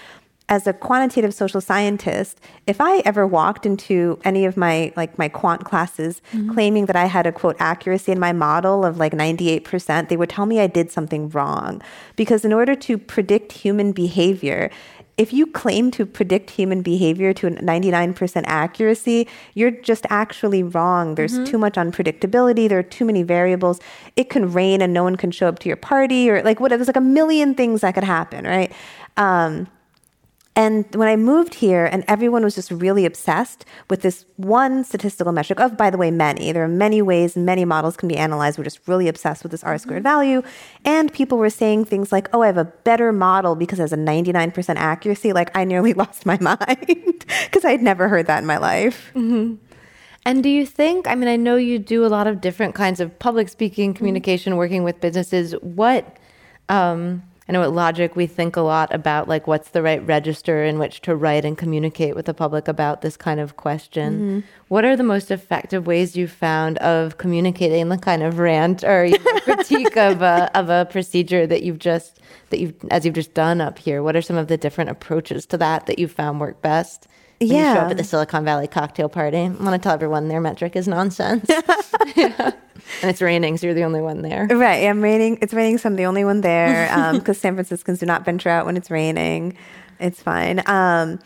as 0.49 0.65
a 0.65 0.73
quantitative 0.73 1.33
social 1.33 1.61
scientist, 1.61 2.41
if 2.65 2.81
I 2.81 2.99
ever 2.99 3.25
walked 3.25 3.67
into 3.67 4.19
any 4.25 4.45
of 4.45 4.57
my 4.57 4.91
like 4.97 5.17
my 5.17 5.29
quant 5.29 5.63
classes 5.63 6.21
mm-hmm. 6.33 6.51
claiming 6.53 6.87
that 6.87 6.95
I 6.95 7.05
had 7.05 7.27
a 7.27 7.31
quote 7.31 7.55
accuracy 7.59 8.11
in 8.11 8.19
my 8.19 8.33
model 8.33 8.83
of 8.83 8.97
like 8.97 9.13
98%, 9.13 10.09
they 10.09 10.17
would 10.17 10.29
tell 10.29 10.47
me 10.47 10.59
I 10.59 10.67
did 10.67 10.91
something 10.91 11.29
wrong. 11.29 11.81
Because 12.15 12.43
in 12.43 12.51
order 12.51 12.75
to 12.75 12.97
predict 12.97 13.51
human 13.51 13.91
behavior, 13.91 14.71
if 15.17 15.33
you 15.33 15.45
claim 15.45 15.91
to 15.91 16.05
predict 16.05 16.49
human 16.49 16.81
behavior 16.81 17.31
to 17.33 17.47
a 17.47 17.51
99% 17.51 18.43
accuracy, 18.47 19.27
you're 19.53 19.69
just 19.69 20.05
actually 20.09 20.63
wrong. 20.63 21.15
There's 21.15 21.33
mm-hmm. 21.33 21.43
too 21.43 21.57
much 21.57 21.73
unpredictability. 21.73 22.67
There 22.67 22.79
are 22.79 22.83
too 22.83 23.05
many 23.05 23.21
variables. 23.21 23.79
It 24.15 24.29
can 24.29 24.51
rain 24.51 24.81
and 24.81 24.93
no 24.93 25.03
one 25.03 25.15
can 25.15 25.29
show 25.29 25.47
up 25.47 25.59
to 25.59 25.67
your 25.67 25.75
party, 25.75 26.29
or 26.29 26.41
like 26.41 26.59
what? 26.59 26.69
There's 26.69 26.87
like 26.87 26.95
a 26.95 27.01
million 27.01 27.53
things 27.53 27.81
that 27.81 27.93
could 27.93 28.05
happen, 28.05 28.45
right? 28.45 28.71
Um, 29.17 29.67
and 30.55 30.93
when 30.93 31.07
I 31.07 31.15
moved 31.15 31.53
here, 31.53 31.85
and 31.85 32.03
everyone 32.07 32.43
was 32.43 32.55
just 32.55 32.69
really 32.71 33.05
obsessed 33.05 33.65
with 33.89 34.01
this 34.01 34.25
one 34.35 34.83
statistical 34.83 35.31
metric 35.31 35.59
of, 35.59 35.77
by 35.77 35.89
the 35.89 35.97
way, 35.97 36.11
many. 36.11 36.51
There 36.51 36.63
are 36.63 36.67
many 36.67 37.01
ways 37.01 37.37
many 37.37 37.63
models 37.63 37.95
can 37.95 38.09
be 38.09 38.17
analyzed. 38.17 38.57
We're 38.57 38.65
just 38.65 38.85
really 38.87 39.07
obsessed 39.07 39.43
with 39.43 39.51
this 39.51 39.63
R 39.63 39.77
squared 39.77 40.03
mm-hmm. 40.03 40.09
value. 40.09 40.41
And 40.83 41.13
people 41.13 41.37
were 41.37 41.49
saying 41.49 41.85
things 41.85 42.11
like, 42.11 42.27
oh, 42.33 42.41
I 42.41 42.47
have 42.47 42.57
a 42.57 42.65
better 42.65 43.13
model 43.13 43.55
because 43.55 43.79
it 43.79 43.83
has 43.83 43.93
a 43.93 43.97
99% 43.97 44.75
accuracy. 44.75 45.31
Like, 45.31 45.55
I 45.55 45.63
nearly 45.63 45.93
lost 46.03 46.25
my 46.25 46.37
mind 46.41 47.25
because 47.45 47.63
I'd 47.63 47.81
never 47.81 48.09
heard 48.09 48.27
that 48.27 48.39
in 48.39 48.45
my 48.45 48.57
life. 48.57 49.11
Mm-hmm. 49.15 49.55
And 50.25 50.43
do 50.43 50.49
you 50.49 50.65
think, 50.65 51.07
I 51.07 51.15
mean, 51.15 51.29
I 51.29 51.37
know 51.37 51.55
you 51.55 51.79
do 51.79 52.05
a 52.05 52.07
lot 52.07 52.27
of 52.27 52.41
different 52.41 52.75
kinds 52.75 52.99
of 52.99 53.17
public 53.17 53.47
speaking, 53.47 53.91
mm-hmm. 53.91 53.97
communication, 53.97 54.51
mm-hmm. 54.51 54.57
working 54.57 54.83
with 54.83 54.99
businesses. 54.99 55.53
What, 55.61 56.17
um, 56.67 57.23
I 57.49 57.51
know 57.51 57.63
at 57.63 57.71
Logic 57.71 58.15
we 58.15 58.27
think 58.27 58.55
a 58.55 58.61
lot 58.61 58.93
about 58.93 59.27
like 59.27 59.47
what's 59.47 59.69
the 59.69 59.81
right 59.81 60.05
register 60.05 60.63
in 60.63 60.77
which 60.77 61.01
to 61.01 61.15
write 61.15 61.45
and 61.45 61.57
communicate 61.57 62.15
with 62.15 62.27
the 62.27 62.33
public 62.33 62.67
about 62.67 63.01
this 63.01 63.17
kind 63.17 63.39
of 63.39 63.57
question. 63.57 64.13
Mm-hmm. 64.13 64.39
What 64.67 64.85
are 64.85 64.95
the 64.95 65.01
most 65.01 65.31
effective 65.31 65.87
ways 65.87 66.15
you've 66.15 66.31
found 66.31 66.77
of 66.77 67.17
communicating 67.17 67.89
the 67.89 67.97
kind 67.97 68.21
of 68.21 68.37
rant 68.37 68.83
or 68.83 69.03
you 69.05 69.17
know, 69.17 69.39
critique 69.39 69.97
of 69.97 70.21
a 70.21 70.51
of 70.53 70.69
a 70.69 70.85
procedure 70.91 71.47
that 71.47 71.63
you've 71.63 71.79
just 71.79 72.19
that 72.51 72.59
you've 72.59 72.75
as 72.91 73.03
you've 73.03 73.15
just 73.15 73.33
done 73.33 73.61
up 73.61 73.79
here? 73.79 74.03
What 74.03 74.15
are 74.15 74.21
some 74.21 74.37
of 74.37 74.47
the 74.47 74.57
different 74.57 74.91
approaches 74.91 75.47
to 75.47 75.57
that 75.57 75.87
that 75.87 75.97
you've 75.97 76.11
found 76.11 76.39
work 76.39 76.61
best? 76.61 77.07
When 77.39 77.49
yeah. 77.49 77.69
you 77.69 77.75
show 77.75 77.85
up 77.85 77.91
at 77.91 77.97
the 77.97 78.03
Silicon 78.03 78.45
Valley 78.45 78.67
cocktail 78.67 79.09
party. 79.09 79.37
I 79.37 79.47
want 79.47 79.71
to 79.71 79.79
tell 79.79 79.93
everyone 79.93 80.27
their 80.27 80.41
metric 80.41 80.75
is 80.75 80.87
nonsense. 80.87 81.49
yeah. 82.15 82.51
And 83.01 83.09
it's 83.09 83.21
raining, 83.21 83.57
so 83.57 83.67
you're 83.67 83.73
the 83.73 83.83
only 83.83 84.01
one 84.01 84.21
there. 84.21 84.47
Right. 84.49 84.83
Yeah, 84.83 84.89
I'm 84.89 85.01
raining. 85.01 85.37
It's 85.41 85.53
raining, 85.53 85.77
so 85.77 85.89
I'm 85.89 85.95
the 85.95 86.05
only 86.05 86.25
one 86.25 86.41
there 86.41 86.87
because 87.13 87.37
um, 87.37 87.41
San 87.41 87.53
Franciscans 87.55 87.99
do 87.99 88.05
not 88.05 88.25
venture 88.25 88.49
out 88.49 88.65
when 88.65 88.77
it's 88.77 88.91
raining. 88.91 89.57
It's 89.99 90.21
fine. 90.21 90.61
Um, 90.65 91.19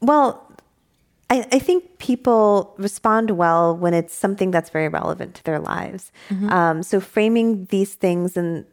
well, 0.00 0.44
I, 1.30 1.46
I, 1.52 1.58
think 1.58 1.98
people 1.98 2.74
respond 2.78 3.30
well 3.30 3.76
when 3.76 3.94
it's 3.94 4.14
something 4.14 4.50
that's 4.50 4.70
very 4.70 4.88
relevant 4.88 5.34
to 5.36 5.44
their 5.44 5.58
lives. 5.58 6.12
Mm-hmm. 6.28 6.50
Um, 6.50 6.82
so 6.82 7.00
framing 7.00 7.64
these 7.66 7.94
things 7.94 8.36
and 8.36 8.66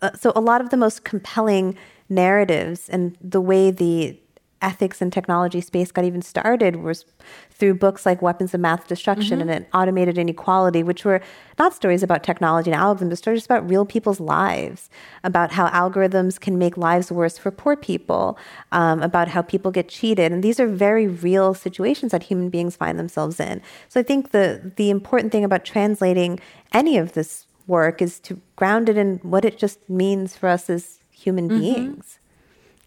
uh, 0.00 0.10
so 0.14 0.32
a 0.34 0.40
lot 0.40 0.60
of 0.60 0.70
the 0.70 0.76
most 0.76 1.04
compelling 1.04 1.76
narratives 2.08 2.88
and 2.88 3.16
the 3.20 3.40
way 3.40 3.70
the 3.70 4.18
ethics 4.62 5.02
and 5.02 5.12
technology 5.12 5.60
space 5.60 5.92
got 5.92 6.04
even 6.04 6.22
started 6.22 6.76
was 6.76 7.04
through 7.50 7.74
books 7.74 8.06
like 8.06 8.22
Weapons 8.22 8.54
of 8.54 8.60
Math 8.60 8.86
Destruction 8.88 9.40
mm-hmm. 9.40 9.50
and 9.50 9.66
Automated 9.74 10.16
Inequality, 10.16 10.82
which 10.82 11.04
were 11.04 11.20
not 11.58 11.74
stories 11.74 12.02
about 12.02 12.22
technology 12.22 12.70
and 12.70 12.80
algorithms, 12.80 13.10
but 13.10 13.18
stories 13.18 13.44
about 13.44 13.68
real 13.68 13.84
people's 13.84 14.20
lives, 14.20 14.88
about 15.24 15.52
how 15.52 15.68
algorithms 15.68 16.40
can 16.40 16.58
make 16.58 16.76
lives 16.76 17.12
worse 17.12 17.36
for 17.36 17.50
poor 17.50 17.76
people, 17.76 18.38
um, 18.72 19.02
about 19.02 19.28
how 19.28 19.42
people 19.42 19.70
get 19.70 19.88
cheated. 19.88 20.32
And 20.32 20.42
these 20.42 20.58
are 20.58 20.66
very 20.66 21.06
real 21.06 21.54
situations 21.54 22.12
that 22.12 22.24
human 22.24 22.48
beings 22.48 22.76
find 22.76 22.98
themselves 22.98 23.38
in. 23.38 23.60
So 23.88 24.00
I 24.00 24.02
think 24.02 24.30
the, 24.30 24.72
the 24.76 24.90
important 24.90 25.32
thing 25.32 25.44
about 25.44 25.64
translating 25.64 26.40
any 26.72 26.96
of 26.96 27.12
this 27.12 27.46
work 27.66 28.00
is 28.02 28.18
to 28.20 28.40
ground 28.56 28.88
it 28.88 28.96
in 28.96 29.18
what 29.22 29.44
it 29.44 29.58
just 29.58 29.88
means 29.88 30.36
for 30.36 30.48
us 30.48 30.68
as 30.70 31.00
human 31.10 31.48
mm-hmm. 31.48 31.60
beings. 31.60 32.18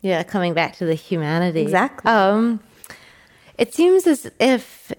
Yeah, 0.06 0.22
coming 0.22 0.54
back 0.54 0.76
to 0.78 0.86
the 0.86 0.94
humanity. 0.94 1.62
Exactly. 1.62 2.12
Um, 2.12 2.60
it 3.58 3.74
seems 3.74 4.06
as 4.06 4.30
if 4.40 4.92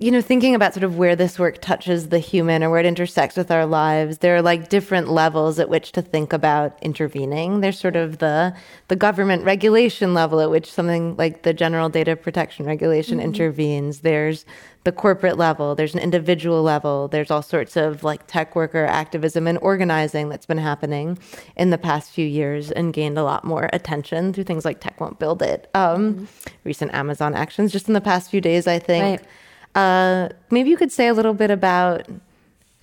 you 0.00 0.10
know, 0.10 0.22
thinking 0.22 0.54
about 0.54 0.72
sort 0.72 0.82
of 0.82 0.96
where 0.96 1.14
this 1.14 1.38
work 1.38 1.60
touches 1.60 2.08
the 2.08 2.18
human 2.18 2.64
or 2.64 2.70
where 2.70 2.80
it 2.80 2.86
intersects 2.86 3.36
with 3.36 3.50
our 3.50 3.66
lives, 3.66 4.18
there 4.18 4.34
are 4.34 4.40
like 4.40 4.70
different 4.70 5.10
levels 5.10 5.58
at 5.58 5.68
which 5.68 5.92
to 5.92 6.00
think 6.00 6.32
about 6.32 6.78
intervening. 6.80 7.60
There's 7.60 7.78
sort 7.78 7.96
of 7.96 8.16
the 8.16 8.54
the 8.88 8.96
government 8.96 9.44
regulation 9.44 10.14
level 10.14 10.40
at 10.40 10.48
which 10.48 10.72
something 10.72 11.16
like 11.18 11.42
the 11.42 11.52
General 11.52 11.90
Data 11.90 12.16
Protection 12.16 12.64
Regulation 12.64 13.18
mm-hmm. 13.18 13.26
intervenes. 13.26 14.00
There's 14.00 14.46
the 14.84 14.92
corporate 14.92 15.36
level, 15.36 15.74
there's 15.74 15.92
an 15.92 16.00
individual 16.00 16.62
level, 16.62 17.06
there's 17.06 17.30
all 17.30 17.42
sorts 17.42 17.76
of 17.76 18.02
like 18.02 18.26
tech 18.26 18.56
worker 18.56 18.86
activism 18.86 19.46
and 19.46 19.58
organizing 19.60 20.30
that's 20.30 20.46
been 20.46 20.56
happening 20.56 21.18
in 21.56 21.68
the 21.68 21.76
past 21.76 22.10
few 22.10 22.26
years 22.26 22.70
and 22.70 22.94
gained 22.94 23.18
a 23.18 23.22
lot 23.22 23.44
more 23.44 23.68
attention 23.74 24.32
through 24.32 24.44
things 24.44 24.64
like 24.64 24.80
Tech 24.80 24.98
Won't 24.98 25.18
Build 25.18 25.42
It. 25.42 25.68
Um, 25.74 26.14
mm-hmm. 26.14 26.24
Recent 26.64 26.94
Amazon 26.94 27.34
actions 27.34 27.70
just 27.70 27.86
in 27.86 27.92
the 27.92 28.00
past 28.00 28.30
few 28.30 28.40
days, 28.40 28.66
I 28.66 28.78
think. 28.78 29.20
Right 29.20 29.28
uh, 29.74 30.28
maybe 30.50 30.70
you 30.70 30.76
could 30.76 30.92
say 30.92 31.08
a 31.08 31.14
little 31.14 31.34
bit 31.34 31.50
about 31.50 32.06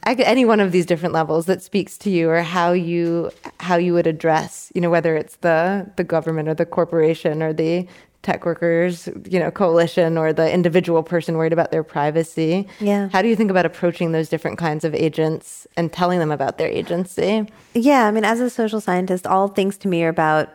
any 0.06 0.46
one 0.46 0.62
of 0.62 0.72
these 0.72 0.86
different 0.86 1.14
levels 1.14 1.48
that 1.48 1.62
speaks 1.62 1.98
to 1.98 2.10
you, 2.10 2.30
or 2.30 2.42
how 2.42 2.72
you 2.72 3.32
how 3.60 3.76
you 3.76 3.94
would 3.94 4.08
address, 4.08 4.72
you 4.74 4.82
know, 4.82 4.90
whether 4.90 5.16
it's 5.16 5.38
the 5.38 5.90
the 5.98 6.04
government 6.04 6.48
or 6.48 6.54
the 6.54 6.66
corporation 6.66 7.44
or 7.44 7.52
the 7.52 7.88
tech 8.24 8.46
workers, 8.46 9.08
you 9.30 9.40
know, 9.40 9.50
coalition 9.50 10.18
or 10.18 10.34
the 10.34 10.52
individual 10.52 11.02
person 11.02 11.38
worried 11.38 11.54
about 11.54 11.72
their 11.72 11.84
privacy. 11.84 12.68
Yeah. 12.80 13.08
How 13.10 13.22
do 13.22 13.30
you 13.30 13.38
think 13.38 13.50
about 13.50 13.66
approaching 13.66 14.12
those 14.12 14.28
different 14.28 14.58
kinds 14.58 14.84
of 14.84 14.94
agents 14.94 15.66
and 15.78 15.94
telling 15.94 16.20
them 16.20 16.32
about 16.32 16.58
their 16.58 16.68
agency? 16.68 17.48
Yeah, 17.74 18.06
I 18.06 18.12
mean, 18.12 18.26
as 18.26 18.42
a 18.42 18.50
social 18.50 18.82
scientist, 18.82 19.26
all 19.28 19.48
things 19.48 19.78
to 19.78 19.88
me 19.88 20.04
are 20.04 20.10
about 20.10 20.50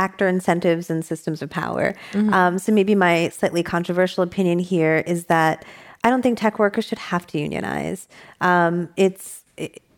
actor 0.00 0.26
incentives 0.26 0.88
and 0.90 1.04
systems 1.04 1.42
of 1.42 1.50
power. 1.50 1.94
Mm-hmm. 2.12 2.32
Um, 2.32 2.58
so 2.58 2.72
maybe 2.72 2.94
my 2.94 3.28
slightly 3.28 3.62
controversial 3.62 4.22
opinion 4.24 4.58
here 4.58 5.04
is 5.06 5.26
that 5.26 5.64
I 6.02 6.08
don't 6.10 6.22
think 6.22 6.38
tech 6.38 6.58
workers 6.58 6.86
should 6.86 6.98
have 6.98 7.26
to 7.28 7.38
unionize. 7.38 8.08
Um, 8.40 8.88
it's 8.96 9.44
it, 9.56 9.72
it's, 9.72 9.89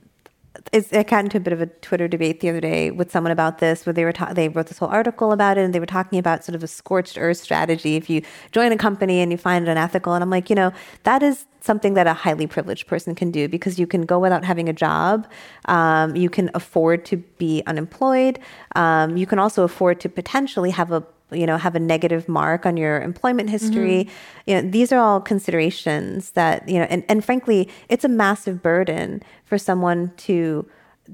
I 0.72 1.02
got 1.02 1.24
into 1.24 1.36
a 1.36 1.40
bit 1.40 1.52
of 1.52 1.60
a 1.60 1.66
Twitter 1.66 2.08
debate 2.08 2.40
the 2.40 2.48
other 2.48 2.60
day 2.60 2.90
with 2.90 3.10
someone 3.10 3.30
about 3.30 3.58
this, 3.58 3.84
where 3.84 3.92
they 3.92 4.04
were 4.04 4.12
ta- 4.12 4.32
they 4.32 4.48
wrote 4.48 4.66
this 4.66 4.78
whole 4.78 4.88
article 4.88 5.32
about 5.32 5.58
it, 5.58 5.64
and 5.64 5.74
they 5.74 5.80
were 5.80 5.86
talking 5.86 6.18
about 6.18 6.44
sort 6.44 6.54
of 6.54 6.62
a 6.62 6.66
scorched 6.66 7.18
earth 7.18 7.38
strategy. 7.38 7.96
If 7.96 8.08
you 8.08 8.22
join 8.52 8.72
a 8.72 8.76
company 8.76 9.20
and 9.20 9.32
you 9.32 9.38
find 9.38 9.66
it 9.66 9.70
unethical, 9.70 10.14
and 10.14 10.22
I'm 10.22 10.30
like, 10.30 10.50
you 10.50 10.56
know, 10.56 10.72
that 11.04 11.22
is 11.22 11.46
something 11.60 11.94
that 11.94 12.06
a 12.06 12.12
highly 12.12 12.46
privileged 12.46 12.86
person 12.86 13.14
can 13.14 13.30
do 13.30 13.48
because 13.48 13.78
you 13.78 13.86
can 13.86 14.02
go 14.02 14.18
without 14.18 14.44
having 14.44 14.68
a 14.68 14.72
job, 14.72 15.26
um, 15.66 16.16
you 16.16 16.28
can 16.28 16.50
afford 16.54 17.04
to 17.06 17.16
be 17.38 17.62
unemployed, 17.66 18.38
um, 18.74 19.16
you 19.16 19.26
can 19.26 19.38
also 19.38 19.62
afford 19.62 20.00
to 20.00 20.08
potentially 20.08 20.70
have 20.70 20.90
a 20.90 21.04
you 21.34 21.46
know 21.46 21.56
have 21.56 21.74
a 21.74 21.80
negative 21.80 22.28
mark 22.28 22.66
on 22.66 22.76
your 22.76 23.00
employment 23.02 23.50
history 23.50 24.04
mm-hmm. 24.04 24.50
you 24.50 24.54
know 24.54 24.68
these 24.70 24.92
are 24.92 24.98
all 24.98 25.20
considerations 25.20 26.32
that 26.32 26.68
you 26.68 26.78
know 26.78 26.86
and, 26.90 27.04
and 27.08 27.24
frankly 27.24 27.68
it's 27.88 28.04
a 28.04 28.08
massive 28.08 28.62
burden 28.62 29.22
for 29.44 29.58
someone 29.58 30.12
to 30.16 30.68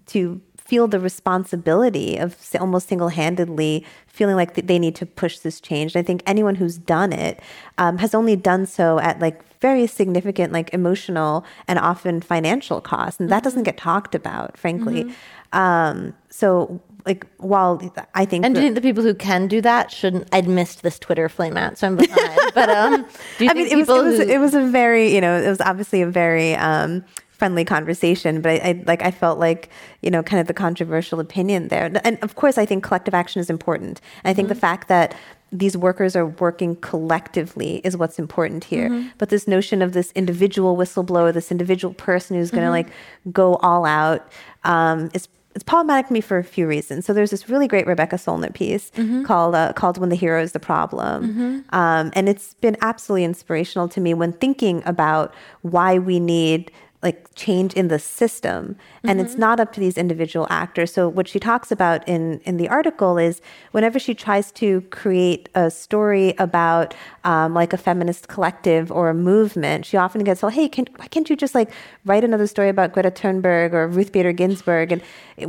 to 0.07 0.41
feel 0.57 0.87
the 0.87 1.01
responsibility 1.01 2.19
of 2.19 2.37
almost 2.61 2.89
single-handedly 2.89 3.87
feeling 4.07 4.37
like 4.37 4.55
they 4.55 4.79
need 4.79 4.95
to 4.95 5.07
push 5.07 5.39
this 5.39 5.61
change 5.61 5.95
and 5.95 6.03
i 6.03 6.07
think 6.07 6.23
anyone 6.27 6.57
who's 6.57 6.77
done 6.77 7.13
it 7.13 7.41
um, 7.79 7.99
has 7.99 8.15
only 8.15 8.37
done 8.37 8.67
so 8.67 8.99
at 9.01 9.19
like 9.19 9.43
very 9.61 9.87
significant 9.87 10.53
like 10.53 10.73
emotional 10.73 11.45
and 11.67 11.79
often 11.79 12.21
financial 12.21 12.81
costs 12.81 13.19
and 13.19 13.31
that 13.31 13.37
mm-hmm. 13.37 13.45
doesn't 13.45 13.63
get 13.63 13.77
talked 13.77 14.15
about 14.15 14.57
frankly 14.57 15.05
mm-hmm. 15.05 15.59
um, 15.59 16.15
so 16.29 16.81
like 17.09 17.27
while 17.39 17.81
I 18.15 18.27
think 18.27 18.45
and 18.45 18.55
do 18.55 18.61
you 18.61 18.67
think 18.67 18.75
the 18.75 18.83
people 18.83 19.03
who 19.03 19.15
can 19.15 19.49
do 19.49 19.61
that 19.63 19.91
shouldn't? 19.91 20.29
I'd 20.31 20.47
missed 20.47 20.83
this 20.83 20.99
Twitter 20.99 21.29
flame 21.29 21.57
out, 21.57 21.79
so 21.79 21.87
I'm 21.87 21.97
behind. 21.97 22.41
but 22.55 22.69
um, 22.69 23.07
do 23.39 23.45
you 23.45 23.51
I 23.51 23.55
mean, 23.55 23.67
it 23.67 23.77
was, 23.77 23.89
it 23.89 24.05
was, 24.05 24.21
it 24.21 24.39
was 24.39 24.55
a 24.55 24.67
very 24.67 25.15
you 25.15 25.21
know 25.21 25.41
it 25.41 25.49
was 25.49 25.61
obviously 25.63 26.03
a 26.03 26.07
very 26.07 26.55
um 26.55 27.03
friendly 27.31 27.65
conversation, 27.65 28.41
but 28.41 28.51
I, 28.51 28.69
I, 28.69 28.85
like 28.87 29.01
I 29.03 29.11
felt 29.11 29.39
like 29.39 29.71
you 30.03 30.11
know 30.11 30.23
kind 30.23 30.41
of 30.41 30.47
the 30.47 30.55
controversial 30.55 31.19
opinion 31.19 31.69
there. 31.69 31.91
And 32.05 32.19
of 32.23 32.35
course, 32.35 32.59
I 32.59 32.67
think 32.67 32.85
collective 32.85 33.15
action 33.15 33.41
is 33.41 33.49
important. 33.49 34.03
And 34.23 34.31
I 34.31 34.35
think 34.35 34.47
mm-hmm. 34.47 34.55
the 34.55 34.61
fact 34.61 34.89
that 34.89 35.15
these 35.51 35.77
workers 35.77 36.15
are 36.15 36.27
working 36.27 36.77
collectively 36.77 37.77
is 37.85 37.97
what's 37.97 38.19
important 38.19 38.65
here. 38.65 38.91
Mm-hmm. 38.91 39.09
But 39.17 39.31
this 39.31 39.49
notion 39.49 39.81
of 39.81 39.93
this 39.93 40.13
individual 40.13 40.77
whistleblower, 40.77 41.33
this 41.33 41.51
individual 41.51 41.95
person 41.95 42.37
who's 42.37 42.51
going 42.51 42.65
to 42.65 42.67
mm-hmm. 42.67 42.89
like 42.91 43.33
go 43.33 43.55
all 43.57 43.87
out, 43.87 44.31
um, 44.65 45.09
is 45.15 45.29
it's 45.59 45.65
problematic 45.65 46.07
to 46.07 46.13
me 46.13 46.21
for 46.21 46.39
a 46.39 46.45
few 46.45 46.69
reasons. 46.69 47.05
So 47.05 47.13
there's 47.13 47.33
this 47.33 47.49
really 47.49 47.67
great 47.67 47.85
Rebecca 47.85 48.15
Solnit 48.15 48.55
piece 48.55 48.93
mm-hmm. 48.93 49.25
called 49.25 49.57
uh, 49.57 49.73
called 49.73 49.99
"When 49.99 50.09
the 50.09 50.15
Hero 50.15 50.41
is 50.41 50.53
the 50.53 50.61
Problem," 50.61 51.29
mm-hmm. 51.29 51.75
um, 51.75 52.13
and 52.13 52.29
it's 52.29 52.55
been 52.55 52.77
absolutely 52.81 53.25
inspirational 53.25 53.89
to 53.89 54.01
me 54.01 54.15
when 54.15 54.33
thinking 54.35 54.85
about 54.87 55.35
why 55.63 55.99
we 55.99 56.21
need 56.21 56.71
like 57.03 57.33
change 57.37 57.75
in 57.75 57.89
the 57.89 57.99
system. 57.99 58.77
And 59.05 59.19
mm-hmm. 59.19 59.27
it's 59.27 59.37
not 59.37 59.61
up 59.61 59.73
to 59.75 59.81
these 59.81 59.97
individual 59.97 60.49
actors. 60.51 60.93
So 60.93 61.09
what 61.09 61.29
she 61.29 61.39
talks 61.39 61.71
about 61.71 62.07
in 62.09 62.41
in 62.41 62.57
the 62.57 62.69
article 62.69 63.19
is 63.19 63.41
whenever 63.71 64.01
she 64.01 64.15
tries 64.15 64.51
to 64.53 64.81
create 64.91 65.49
a 65.55 65.71
story 65.71 66.35
about 66.39 66.95
um, 67.23 67.55
like 67.55 67.73
a 67.73 67.77
feminist 67.77 68.27
collective 68.27 68.91
or 68.91 69.09
a 69.11 69.15
movement 69.15 69.85
she 69.87 69.97
often 69.97 70.25
gets 70.25 70.43
well 70.43 70.51
hey 70.51 70.69
can, 70.69 70.87
why 70.97 71.07
can't 71.07 71.31
you 71.31 71.37
just 71.37 71.55
like 71.55 71.71
write 72.05 72.25
another 72.25 72.47
story 72.47 72.69
about 72.69 72.93
greta 72.93 73.11
thunberg 73.11 73.73
or 73.73 73.87
ruth 73.87 74.11
bader 74.13 74.33
ginsburg? 74.33 74.93
And 74.93 75.03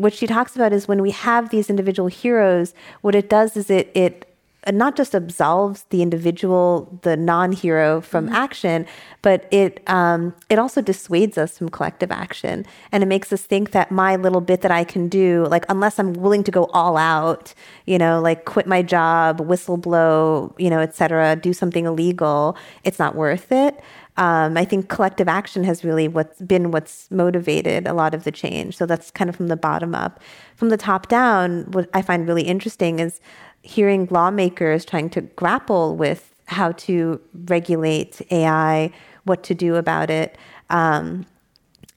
what 0.03 0.13
she 0.13 0.27
talks 0.27 0.55
about 0.55 0.71
is 0.71 0.87
when 0.87 1.01
we 1.01 1.11
have 1.11 1.49
these 1.49 1.69
individual 1.69 2.09
heroes 2.09 2.73
what 3.01 3.15
it 3.15 3.29
does 3.29 3.57
is 3.57 3.69
it 3.69 3.91
it 3.95 4.28
not 4.71 4.95
just 4.95 5.15
absolves 5.15 5.85
the 5.89 6.01
individual, 6.01 6.99
the 7.03 7.15
non-hero 7.15 8.01
from 8.01 8.25
mm-hmm. 8.25 8.35
action, 8.35 8.85
but 9.21 9.47
it 9.51 9.81
um, 9.87 10.33
it 10.49 10.59
also 10.59 10.81
dissuades 10.81 11.37
us 11.37 11.57
from 11.57 11.69
collective 11.69 12.11
action, 12.11 12.65
and 12.91 13.01
it 13.01 13.05
makes 13.05 13.31
us 13.31 13.41
think 13.41 13.71
that 13.71 13.89
my 13.89 14.15
little 14.15 14.41
bit 14.41 14.61
that 14.61 14.71
I 14.71 14.83
can 14.83 15.07
do, 15.07 15.45
like 15.49 15.65
unless 15.69 15.97
I'm 15.99 16.13
willing 16.13 16.43
to 16.43 16.51
go 16.51 16.65
all 16.73 16.97
out, 16.97 17.53
you 17.85 17.97
know, 17.97 18.19
like 18.21 18.45
quit 18.45 18.67
my 18.67 18.81
job, 18.81 19.39
whistleblow, 19.39 20.53
you 20.59 20.69
know, 20.69 20.79
et 20.79 20.95
cetera, 20.95 21.35
do 21.35 21.53
something 21.53 21.85
illegal, 21.85 22.57
it's 22.83 22.99
not 22.99 23.15
worth 23.15 23.51
it. 23.51 23.79
Um, 24.17 24.57
I 24.57 24.65
think 24.65 24.89
collective 24.89 25.29
action 25.29 25.63
has 25.63 25.85
really 25.85 26.09
what's 26.09 26.41
been 26.41 26.71
what's 26.71 27.09
motivated 27.09 27.87
a 27.87 27.93
lot 27.93 28.13
of 28.13 28.25
the 28.25 28.31
change. 28.31 28.75
So 28.75 28.85
that's 28.85 29.11
kind 29.11 29.29
of 29.29 29.35
from 29.37 29.47
the 29.47 29.55
bottom 29.55 29.95
up. 29.95 30.19
From 30.57 30.67
the 30.67 30.75
top 30.75 31.07
down, 31.07 31.71
what 31.71 31.89
I 31.93 32.01
find 32.01 32.27
really 32.27 32.43
interesting 32.43 32.99
is 32.99 33.21
hearing 33.61 34.07
lawmakers 34.09 34.85
trying 34.85 35.09
to 35.11 35.21
grapple 35.21 35.95
with 35.95 36.33
how 36.45 36.71
to 36.73 37.21
regulate 37.45 38.21
AI, 38.31 38.91
what 39.23 39.43
to 39.43 39.53
do 39.53 39.75
about 39.75 40.09
it. 40.09 40.37
Um, 40.69 41.25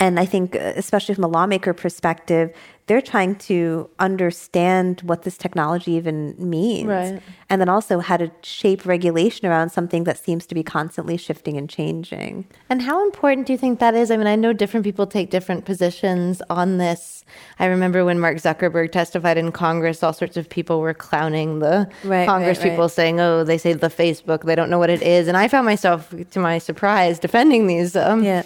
and 0.03 0.19
I 0.19 0.27
think, 0.27 0.57
especially 0.57 1.15
from 1.15 1.23
a 1.23 1.29
lawmaker 1.29 1.73
perspective, 1.73 2.53
they're 2.88 3.01
trying 3.01 3.37
to 3.37 3.88
understand 4.01 5.01
what 5.03 5.23
this 5.23 5.38
technology 5.38 5.93
even 5.93 6.35
means. 6.38 6.88
Right. 6.88 7.23
And 7.49 7.61
then 7.61 7.69
also 7.69 8.01
how 8.01 8.17
to 8.17 8.29
shape 8.43 8.85
regulation 8.85 9.47
around 9.47 9.71
something 9.71 10.03
that 10.03 10.19
seems 10.19 10.45
to 10.47 10.57
be 10.57 10.65
constantly 10.65 11.17
shifting 11.17 11.57
and 11.57 11.71
changing. 11.71 12.49
And 12.69 12.83
how 12.83 13.05
important 13.05 13.47
do 13.47 13.53
you 13.53 13.59
think 13.61 13.79
that 13.79 13.95
is? 13.95 14.11
I 14.11 14.17
mean, 14.17 14.27
I 14.27 14.35
know 14.35 14.53
different 14.53 14.83
people 14.83 15.07
take 15.07 15.31
different 15.31 15.67
positions 15.67 16.43
on 16.51 16.79
this. 16.79 17.25
I 17.61 17.67
remember 17.67 18.05
when 18.05 18.19
Mark 18.19 18.38
Zuckerberg 18.38 18.91
testified 18.91 19.38
in 19.38 19.53
Congress, 19.53 20.03
all 20.03 20.12
sorts 20.12 20.37
of 20.37 20.49
people 20.49 20.81
were 20.81 20.95
clowning 20.95 21.61
the 21.61 21.88
right, 22.03 22.27
Congress 22.27 22.59
right, 22.59 22.71
people, 22.71 22.88
saying, 22.88 23.21
oh, 23.21 23.45
they 23.45 23.57
say 23.57 23.73
the 23.73 23.87
Facebook, 23.87 24.43
they 24.43 24.57
don't 24.57 24.69
know 24.69 24.81
what 24.81 24.91
it 24.91 25.03
is. 25.03 25.29
And 25.29 25.37
I 25.37 25.47
found 25.47 25.65
myself, 25.65 26.12
to 26.33 26.41
my 26.41 26.59
surprise, 26.59 27.21
defending 27.21 27.69
these. 27.69 27.95
Um, 27.95 28.25
yeah 28.25 28.43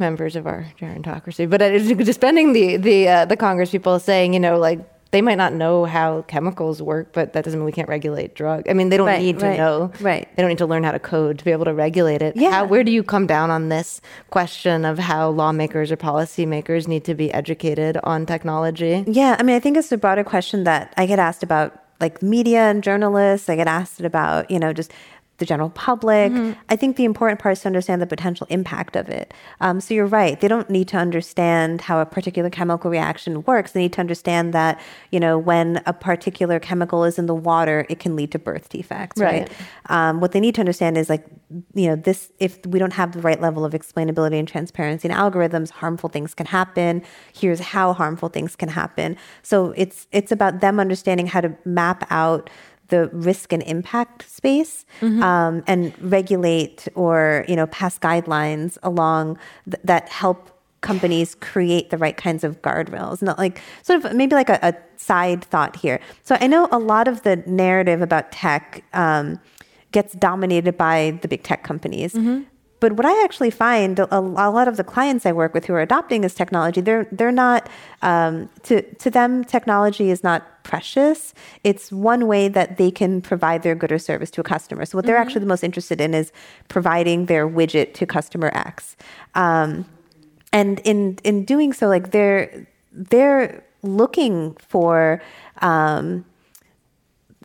members 0.00 0.34
of 0.34 0.46
our 0.46 0.66
gerontocracy, 0.80 1.48
but 1.48 1.58
defending 1.58 2.52
the 2.52 2.76
the 2.76 3.08
uh, 3.08 3.24
the 3.26 3.36
Congress 3.36 3.70
people 3.70 3.98
saying, 4.00 4.34
you 4.34 4.40
know, 4.40 4.58
like 4.58 4.80
they 5.10 5.22
might 5.22 5.36
not 5.36 5.52
know 5.52 5.84
how 5.84 6.22
chemicals 6.22 6.80
work, 6.80 7.12
but 7.12 7.32
that 7.32 7.44
doesn't 7.44 7.58
mean 7.58 7.64
we 7.64 7.72
can't 7.72 7.88
regulate 7.88 8.34
drug. 8.34 8.68
I 8.68 8.74
mean, 8.74 8.90
they 8.90 8.96
don't 8.96 9.08
right, 9.08 9.20
need 9.20 9.40
to 9.40 9.46
right, 9.46 9.58
know. 9.58 9.92
Right. 10.00 10.28
They 10.36 10.42
don't 10.42 10.48
need 10.48 10.58
to 10.58 10.66
learn 10.66 10.84
how 10.84 10.92
to 10.92 11.00
code 11.00 11.38
to 11.38 11.44
be 11.44 11.50
able 11.50 11.64
to 11.64 11.74
regulate 11.74 12.22
it. 12.22 12.36
Yeah. 12.36 12.50
How, 12.50 12.64
where 12.64 12.84
do 12.84 12.92
you 12.92 13.02
come 13.02 13.26
down 13.26 13.50
on 13.50 13.70
this 13.70 14.00
question 14.30 14.84
of 14.84 14.98
how 14.98 15.30
lawmakers 15.30 15.90
or 15.90 15.96
policymakers 15.96 16.86
need 16.86 17.04
to 17.04 17.14
be 17.14 17.32
educated 17.32 17.98
on 18.04 18.24
technology? 18.24 19.04
Yeah. 19.06 19.36
I 19.38 19.42
mean, 19.42 19.56
I 19.56 19.60
think 19.60 19.76
it's 19.76 19.90
a 19.90 19.98
broader 19.98 20.22
question 20.22 20.64
that 20.64 20.94
I 20.96 21.06
get 21.06 21.18
asked 21.18 21.42
about 21.42 21.76
like 22.00 22.22
media 22.22 22.70
and 22.70 22.82
journalists. 22.82 23.48
I 23.48 23.56
get 23.56 23.66
asked 23.66 24.00
about, 24.00 24.48
you 24.50 24.60
know, 24.60 24.72
just 24.72 24.92
the 25.40 25.46
general 25.46 25.70
public. 25.70 26.30
Mm-hmm. 26.30 26.60
I 26.68 26.76
think 26.76 26.96
the 26.96 27.04
important 27.04 27.40
part 27.40 27.54
is 27.54 27.60
to 27.62 27.66
understand 27.66 28.00
the 28.00 28.06
potential 28.06 28.46
impact 28.50 28.94
of 28.94 29.08
it. 29.08 29.34
Um, 29.60 29.80
so 29.80 29.92
you're 29.92 30.06
right; 30.06 30.40
they 30.40 30.46
don't 30.46 30.70
need 30.70 30.86
to 30.88 30.96
understand 30.96 31.80
how 31.80 32.00
a 32.00 32.06
particular 32.06 32.48
chemical 32.48 32.90
reaction 32.90 33.42
works. 33.42 33.72
They 33.72 33.80
need 33.80 33.92
to 33.94 34.00
understand 34.00 34.54
that 34.54 34.80
you 35.10 35.18
know 35.18 35.36
when 35.36 35.82
a 35.86 35.92
particular 35.92 36.60
chemical 36.60 37.04
is 37.04 37.18
in 37.18 37.26
the 37.26 37.34
water, 37.34 37.86
it 37.88 37.98
can 37.98 38.14
lead 38.14 38.30
to 38.32 38.38
birth 38.38 38.68
defects. 38.68 39.20
Right. 39.20 39.48
right? 39.48 39.52
Um, 39.86 40.20
what 40.20 40.30
they 40.30 40.40
need 40.40 40.54
to 40.54 40.60
understand 40.60 40.96
is 40.96 41.10
like 41.10 41.26
you 41.74 41.88
know 41.88 41.96
this: 41.96 42.30
if 42.38 42.64
we 42.66 42.78
don't 42.78 42.92
have 42.92 43.12
the 43.12 43.20
right 43.20 43.40
level 43.40 43.64
of 43.64 43.72
explainability 43.72 44.38
and 44.38 44.46
transparency 44.46 45.08
in 45.08 45.14
algorithms, 45.14 45.70
harmful 45.70 46.08
things 46.08 46.34
can 46.34 46.46
happen. 46.46 47.02
Here's 47.32 47.60
how 47.60 47.92
harmful 47.94 48.28
things 48.28 48.54
can 48.54 48.68
happen. 48.68 49.16
So 49.42 49.72
it's 49.76 50.06
it's 50.12 50.30
about 50.30 50.60
them 50.60 50.78
understanding 50.78 51.26
how 51.26 51.40
to 51.40 51.56
map 51.64 52.06
out 52.10 52.50
the 52.90 53.08
risk 53.12 53.52
and 53.52 53.62
impact 53.62 54.28
space 54.30 54.84
Mm-hmm. 55.00 55.22
um, 55.22 55.62
and 55.66 55.94
regulate 56.02 56.86
or 56.94 57.44
you 57.48 57.56
know 57.56 57.66
pass 57.68 57.98
guidelines 57.98 58.76
along 58.82 59.38
th- 59.70 59.80
that 59.84 60.08
help 60.10 60.50
companies 60.82 61.34
create 61.36 61.90
the 61.90 61.98
right 61.98 62.16
kinds 62.16 62.42
of 62.44 62.60
guardrails. 62.62 63.22
Not 63.22 63.38
like 63.38 63.60
sort 63.82 64.04
of 64.04 64.14
maybe 64.14 64.34
like 64.34 64.48
a, 64.48 64.58
a 64.62 64.74
side 64.96 65.44
thought 65.44 65.76
here. 65.76 66.00
So 66.22 66.36
i 66.40 66.46
know 66.46 66.68
a 66.72 66.78
lot 66.78 67.06
of 67.08 67.22
the 67.22 67.36
narrative 67.46 68.00
about 68.02 68.32
tech 68.32 68.82
um, 68.92 69.38
gets 69.92 70.14
dominated 70.14 70.76
by 70.76 71.18
the 71.22 71.28
big 71.28 71.42
tech 71.42 71.62
companies 71.64 72.14
but 72.80 72.94
what 72.94 73.06
I 73.06 73.22
actually 73.22 73.50
find 73.50 73.98
a, 73.98 74.14
a 74.14 74.20
lot 74.20 74.66
of 74.66 74.76
the 74.76 74.84
clients 74.84 75.26
I 75.26 75.32
work 75.32 75.54
with 75.54 75.66
who 75.66 75.74
are 75.74 75.80
adopting 75.80 76.22
this 76.22 76.34
technology, 76.34 76.80
they're 76.80 77.06
they're 77.12 77.30
not 77.30 77.68
um, 78.02 78.48
to 78.64 78.82
to 78.82 79.10
them 79.10 79.44
technology 79.44 80.10
is 80.10 80.24
not 80.24 80.64
precious. 80.64 81.34
It's 81.62 81.92
one 81.92 82.26
way 82.26 82.48
that 82.48 82.78
they 82.78 82.90
can 82.90 83.20
provide 83.20 83.62
their 83.62 83.74
good 83.74 83.92
or 83.92 83.98
service 83.98 84.30
to 84.32 84.40
a 84.40 84.44
customer. 84.44 84.84
So 84.86 84.96
what 84.96 85.06
they're 85.06 85.16
actually 85.16 85.40
the 85.40 85.46
most 85.46 85.62
interested 85.62 86.00
in 86.00 86.14
is 86.14 86.32
providing 86.68 87.26
their 87.26 87.48
widget 87.48 87.94
to 87.94 88.06
customer 88.06 88.50
X. 88.54 88.96
Um, 89.34 89.84
and 90.52 90.80
in 90.80 91.18
in 91.22 91.44
doing 91.44 91.72
so, 91.72 91.86
like 91.86 92.10
they're 92.10 92.66
they're 92.92 93.62
looking 93.82 94.56
for. 94.56 95.22
Um, 95.60 96.24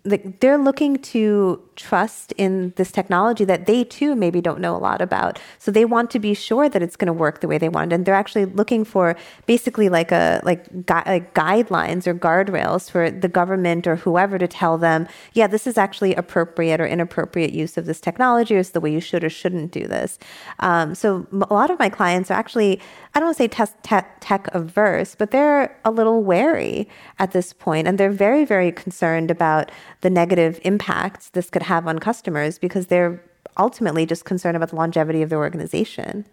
like 0.06 0.40
they're 0.40 0.58
looking 0.58 0.98
to 0.98 1.62
trust 1.76 2.32
in 2.38 2.74
this 2.78 2.92
technology 2.92 3.44
that 3.44 3.66
they 3.66 3.84
too 3.84 4.16
maybe 4.16 4.40
don't 4.40 4.62
know 4.62 4.76
a 4.76 4.80
lot 4.80 5.02
about. 5.02 5.40
So 5.60 5.72
they 5.72 5.84
want 5.84 6.10
to 6.12 6.20
be 6.20 6.34
sure 6.34 6.70
that 6.70 6.82
it's 6.82 6.96
going 6.96 7.08
to 7.08 7.14
work 7.14 7.42
the 7.42 7.48
way 7.48 7.58
they 7.58 7.70
want, 7.70 7.92
and 7.92 8.06
they're 8.06 8.16
actually 8.16 8.46
looking 8.46 8.86
for 8.86 9.16
basically 9.46 9.90
like 9.90 10.12
a 10.12 10.42
like, 10.44 10.70
gui- 10.86 11.04
like 11.06 11.34
guidelines 11.34 12.08
or 12.08 12.14
guardrails 12.14 12.90
for 12.90 13.12
the 13.12 13.28
government 13.28 13.88
or 13.88 13.96
whoever 13.98 14.38
to 14.38 14.48
tell 14.48 14.78
them, 14.78 15.08
yeah, 15.34 15.48
this 15.48 15.68
is 15.68 15.78
actually 15.78 16.16
appropriate 16.16 16.80
or 16.80 16.88
inappropriate 16.88 17.52
use 17.52 17.78
of 17.78 17.86
this 17.86 18.00
technology, 18.00 18.56
or 18.56 18.60
it's 18.60 18.70
the 18.70 18.82
way 18.82 18.92
you 18.92 19.02
should 19.02 19.24
or 19.24 19.30
shouldn't 19.30 19.72
do 19.72 19.88
this. 19.88 20.18
Um, 20.60 20.96
so 20.96 21.28
a 21.32 21.54
lot 21.54 21.70
of 21.70 21.80
my 21.80 21.90
clients 21.90 22.32
are 22.32 22.36
actually 22.36 22.80
I 23.14 23.20
don't 23.20 23.28
want 23.28 23.38
to 23.38 23.44
say 23.44 23.66
tech, 23.82 24.18
tech 24.20 24.54
averse, 24.54 25.16
but 25.16 25.32
they're 25.32 25.80
a 25.86 25.92
little 25.92 26.22
wary 26.22 26.90
at 27.18 27.32
this 27.32 27.54
point, 27.54 27.88
and 27.88 27.98
they're 27.98 28.12
very 28.12 28.46
very 28.46 28.72
concerned 28.72 29.32
about 29.32 29.72
the 30.06 30.10
negative 30.12 30.60
impacts 30.64 31.30
this 31.30 31.50
could 31.50 31.64
have 31.64 31.88
on 31.88 31.98
customers 31.98 32.60
because 32.60 32.86
they're 32.86 33.20
ultimately 33.58 34.06
just 34.06 34.24
concerned 34.24 34.56
about 34.56 34.70
the 34.70 34.76
longevity 34.76 35.24
of 35.24 35.32
their 35.32 35.40
organization. 35.40 36.24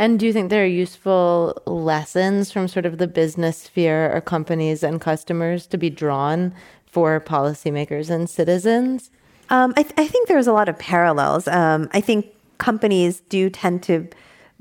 And 0.00 0.18
do 0.18 0.26
you 0.26 0.32
think 0.32 0.50
there 0.50 0.64
are 0.64 0.66
useful 0.66 1.62
lessons 1.64 2.50
from 2.50 2.66
sort 2.66 2.84
of 2.84 2.98
the 2.98 3.06
business 3.06 3.56
sphere 3.56 4.12
or 4.12 4.20
companies 4.20 4.82
and 4.82 5.00
customers 5.00 5.68
to 5.68 5.78
be 5.78 5.90
drawn 5.90 6.52
for 6.86 7.20
policymakers 7.20 8.10
and 8.10 8.28
citizens? 8.28 9.12
Um, 9.48 9.72
I, 9.76 9.84
th- 9.84 9.94
I 9.96 10.08
think 10.08 10.26
there's 10.26 10.48
a 10.48 10.52
lot 10.52 10.68
of 10.68 10.76
parallels. 10.76 11.46
Um, 11.46 11.88
I 11.92 12.00
think 12.00 12.26
companies 12.58 13.20
do 13.28 13.48
tend 13.48 13.84
to 13.84 14.08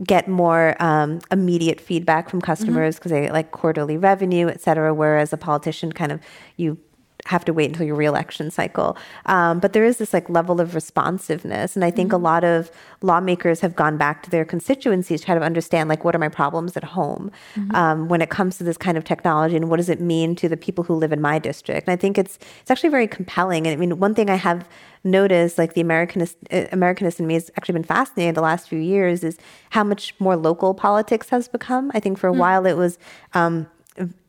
get 0.04 0.28
more 0.28 0.76
um, 0.80 1.22
immediate 1.32 1.82
feedback 1.82 2.30
from 2.30 2.40
customers 2.40 2.98
because 2.98 3.12
they 3.12 3.32
like 3.32 3.50
quarterly 3.50 3.98
revenue, 3.98 4.48
et 4.48 4.62
cetera, 4.62 4.94
whereas 4.94 5.34
a 5.34 5.38
politician 5.38 5.92
kind 5.92 6.12
of 6.12 6.20
you 6.58 6.78
have 7.26 7.46
to 7.46 7.54
wait 7.54 7.70
until 7.70 7.86
your 7.86 7.96
reelection 7.96 8.52
cycle. 8.52 8.98
Um, 9.26 9.60
but 9.60 9.74
there 9.74 9.84
is 9.84 9.98
this 9.98 10.14
like 10.14 10.30
level 10.30 10.60
of 10.60 10.76
responsiveness, 10.76 11.76
and 11.76 11.86
I 11.86 11.92
think 11.92 12.12
a 12.14 12.18
lot 12.18 12.44
of 12.44 12.72
lawmakers 13.02 13.60
have 13.62 13.76
gone 13.76 13.98
back 13.98 14.24
to 14.24 14.30
their 14.30 14.46
constituencies 14.46 15.22
to 15.22 15.26
try 15.26 15.36
to 15.36 15.42
understand 15.42 15.90
like 15.90 16.04
what 16.04 16.16
are 16.16 16.20
my 16.20 16.30
problems 16.30 16.76
at 16.78 16.84
home 16.84 17.32
um, 17.74 18.08
when 18.08 18.22
it 18.22 18.30
comes 18.30 18.58
to 18.58 18.64
this 18.64 18.78
kind 18.78 18.98
of 18.98 19.04
technology, 19.04 19.56
and 19.56 19.70
what 19.70 19.78
does 19.78 19.90
it 19.90 20.02
mean 20.02 20.36
to 20.36 20.50
the 20.50 20.58
people 20.58 20.84
who 20.84 20.96
live 20.96 21.12
in 21.12 21.22
my 21.22 21.40
district. 21.40 21.88
And 21.88 21.94
I 21.94 21.96
think 21.96 22.18
it's 22.18 22.40
it's 22.62 22.72
actually 22.72 22.90
very 22.90 23.08
compelling. 23.08 23.68
And 23.68 23.74
I 23.74 23.78
mean, 23.78 24.00
one 24.00 24.16
thing 24.16 24.30
I 24.30 24.36
have 24.36 24.68
noticed, 25.04 25.58
like 25.58 25.74
the 25.74 25.84
Americanist 25.84 26.36
uh, 26.52 26.68
Americanist 26.76 27.20
in 27.20 27.28
me, 27.28 27.36
has 27.36 27.50
actually 27.58 27.74
been 27.74 27.84
fascinated 27.84 28.36
the 28.36 28.42
last 28.42 28.70
few 28.70 28.80
years, 28.80 29.24
is 29.24 29.38
how 29.72 29.84
much 29.84 30.14
more 30.20 30.36
local 30.36 30.74
politics 30.74 31.30
has 31.30 31.48
become. 31.48 31.92
I 31.94 32.00
think 32.00 32.18
for 32.18 32.28
a 32.28 32.34
while 32.34 32.66
it 32.66 32.78
was. 32.78 32.98
Um, 33.34 33.68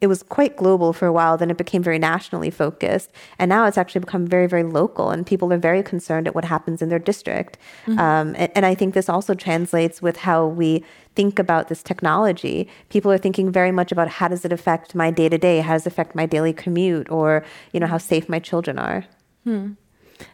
it 0.01 0.09
was 0.09 0.23
quite 0.23 0.57
global 0.57 0.93
for 0.93 1.07
a 1.07 1.13
while, 1.13 1.39
then 1.39 1.51
it 1.51 1.57
became 1.57 1.83
very 1.83 1.99
nationally 1.99 2.51
focused. 2.51 3.13
And 3.39 3.49
now 3.49 3.67
it's 3.67 3.79
actually 3.79 4.01
become 4.01 4.27
very, 4.27 4.47
very 4.47 4.65
local, 4.65 5.11
and 5.11 5.25
people 5.27 5.53
are 5.53 5.59
very 5.59 5.83
concerned 5.83 6.27
at 6.27 6.35
what 6.35 6.45
happens 6.45 6.83
in 6.83 6.89
their 6.89 6.99
district. 6.99 7.59
Mm-hmm. 7.87 7.99
Um, 7.99 8.35
and, 8.37 8.51
and 8.55 8.67
I 8.67 8.75
think 8.75 8.95
this 8.95 9.09
also 9.09 9.35
translates 9.35 10.03
with 10.03 10.17
how 10.17 10.47
we 10.47 10.85
think 11.15 11.39
about 11.39 11.69
this 11.69 11.83
technology. 11.83 12.69
People 12.89 13.13
are 13.13 13.19
thinking 13.19 13.53
very 13.53 13.71
much 13.71 13.93
about 13.93 14.09
how 14.09 14.29
does 14.29 14.45
it 14.45 14.53
affect 14.53 14.95
my 14.95 15.11
day 15.11 15.29
to 15.29 15.39
day? 15.39 15.61
How 15.61 15.75
does 15.75 15.87
it 15.87 15.93
affect 15.93 16.15
my 16.15 16.27
daily 16.27 16.53
commute? 16.53 17.11
Or, 17.11 17.45
you 17.73 17.81
know, 17.81 17.87
how 17.87 17.99
mm-hmm. 17.99 18.09
safe 18.09 18.29
my 18.29 18.39
children 18.39 18.79
are. 18.79 19.05
Hmm. 19.45 19.73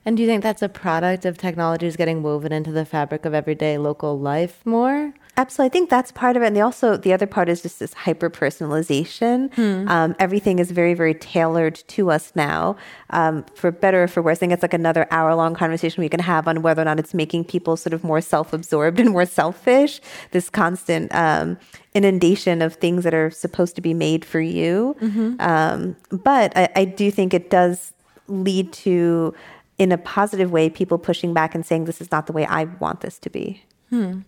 And 0.04 0.16
do 0.16 0.22
you 0.22 0.28
think 0.28 0.42
that's 0.42 0.62
a 0.62 0.68
product 0.68 1.24
of 1.24 1.38
technologies 1.38 1.96
getting 1.96 2.22
woven 2.22 2.52
into 2.52 2.72
the 2.72 2.84
fabric 2.84 3.24
of 3.24 3.34
everyday 3.34 3.78
local 3.78 4.18
life 4.18 4.64
more? 4.64 5.14
Absolutely. 5.36 5.66
I 5.66 5.72
think 5.72 5.90
that's 5.90 6.10
part 6.10 6.36
of 6.36 6.42
it. 6.42 6.46
And 6.46 6.56
the 6.56 6.60
also, 6.62 6.96
the 6.96 7.12
other 7.12 7.26
part 7.26 7.48
is 7.48 7.62
just 7.62 7.78
this 7.78 7.94
hyper 7.94 8.28
personalization. 8.28 9.56
Um, 9.88 10.16
everything 10.18 10.58
is 10.58 10.72
very, 10.72 10.94
very 10.94 11.14
tailored 11.14 11.76
to 11.88 12.10
us 12.10 12.32
now, 12.34 12.76
um, 13.10 13.44
for 13.54 13.70
better 13.70 14.02
or 14.02 14.08
for 14.08 14.20
worse. 14.20 14.38
I 14.38 14.40
think 14.40 14.52
it's 14.52 14.62
like 14.62 14.74
another 14.74 15.06
hour 15.12 15.36
long 15.36 15.54
conversation 15.54 16.02
we 16.02 16.08
can 16.08 16.18
have 16.18 16.48
on 16.48 16.62
whether 16.62 16.82
or 16.82 16.86
not 16.86 16.98
it's 16.98 17.14
making 17.14 17.44
people 17.44 17.76
sort 17.76 17.92
of 17.92 18.02
more 18.02 18.20
self 18.20 18.52
absorbed 18.52 18.98
and 18.98 19.10
more 19.10 19.26
selfish. 19.26 20.00
This 20.32 20.50
constant 20.50 21.14
um, 21.14 21.56
inundation 21.94 22.60
of 22.60 22.74
things 22.74 23.04
that 23.04 23.14
are 23.14 23.30
supposed 23.30 23.76
to 23.76 23.80
be 23.80 23.94
made 23.94 24.24
for 24.24 24.40
you. 24.40 24.96
Um, 25.38 25.96
but 26.10 26.52
I, 26.56 26.68
I 26.74 26.84
do 26.84 27.12
think 27.12 27.32
it 27.32 27.48
does 27.48 27.92
lead 28.26 28.72
to, 28.72 29.34
in 29.78 29.92
a 29.92 29.98
positive 29.98 30.50
way, 30.50 30.68
people 30.68 30.98
pushing 30.98 31.32
back 31.32 31.54
and 31.54 31.64
saying, 31.64 31.84
this 31.84 32.00
is 32.00 32.10
not 32.10 32.26
the 32.26 32.32
way 32.32 32.44
I 32.44 32.64
want 32.64 33.00
this 33.00 33.18
to 33.20 33.30
be. 33.30 33.62
Hmm. 33.90 34.20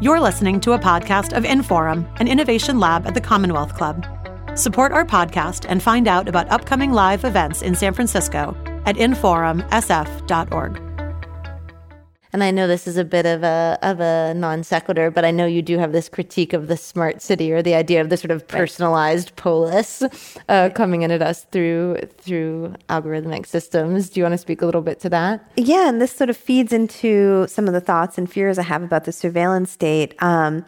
You're 0.00 0.20
listening 0.20 0.60
to 0.60 0.72
a 0.72 0.78
podcast 0.78 1.36
of 1.36 1.44
Inforum, 1.44 2.08
an 2.20 2.28
innovation 2.28 2.78
lab 2.78 3.06
at 3.06 3.14
the 3.14 3.20
Commonwealth 3.20 3.74
Club. 3.74 4.06
Support 4.54 4.92
our 4.92 5.04
podcast 5.04 5.66
and 5.68 5.82
find 5.82 6.06
out 6.06 6.28
about 6.28 6.50
upcoming 6.50 6.92
live 6.92 7.24
events 7.24 7.62
in 7.62 7.74
San 7.74 7.94
Francisco 7.94 8.54
at 8.86 8.96
inforumsf.org. 8.96 10.93
And 12.34 12.42
I 12.42 12.50
know 12.50 12.66
this 12.66 12.88
is 12.88 12.96
a 12.96 13.04
bit 13.04 13.26
of 13.26 13.44
a 13.44 13.78
of 13.80 14.00
a 14.00 14.34
non 14.34 14.64
sequitur, 14.64 15.08
but 15.12 15.24
I 15.24 15.30
know 15.30 15.46
you 15.46 15.62
do 15.62 15.78
have 15.78 15.92
this 15.92 16.08
critique 16.08 16.52
of 16.52 16.66
the 16.66 16.76
smart 16.76 17.22
city 17.22 17.52
or 17.52 17.62
the 17.62 17.76
idea 17.76 18.00
of 18.00 18.08
the 18.08 18.16
sort 18.16 18.32
of 18.32 18.48
personalized 18.48 19.36
polis 19.36 20.02
uh, 20.48 20.70
coming 20.74 21.02
in 21.02 21.12
at 21.12 21.22
us 21.22 21.44
through 21.52 21.98
through 22.18 22.74
algorithmic 22.88 23.46
systems. 23.46 24.10
Do 24.10 24.18
you 24.18 24.24
want 24.24 24.32
to 24.32 24.38
speak 24.38 24.62
a 24.62 24.66
little 24.66 24.82
bit 24.82 24.98
to 25.00 25.08
that? 25.10 25.48
Yeah, 25.54 25.88
and 25.88 26.02
this 26.02 26.10
sort 26.10 26.28
of 26.28 26.36
feeds 26.36 26.72
into 26.72 27.46
some 27.46 27.68
of 27.68 27.72
the 27.72 27.80
thoughts 27.80 28.18
and 28.18 28.28
fears 28.28 28.58
I 28.58 28.64
have 28.64 28.82
about 28.82 29.04
the 29.04 29.12
surveillance 29.12 29.70
state. 29.70 30.20
Um, 30.20 30.66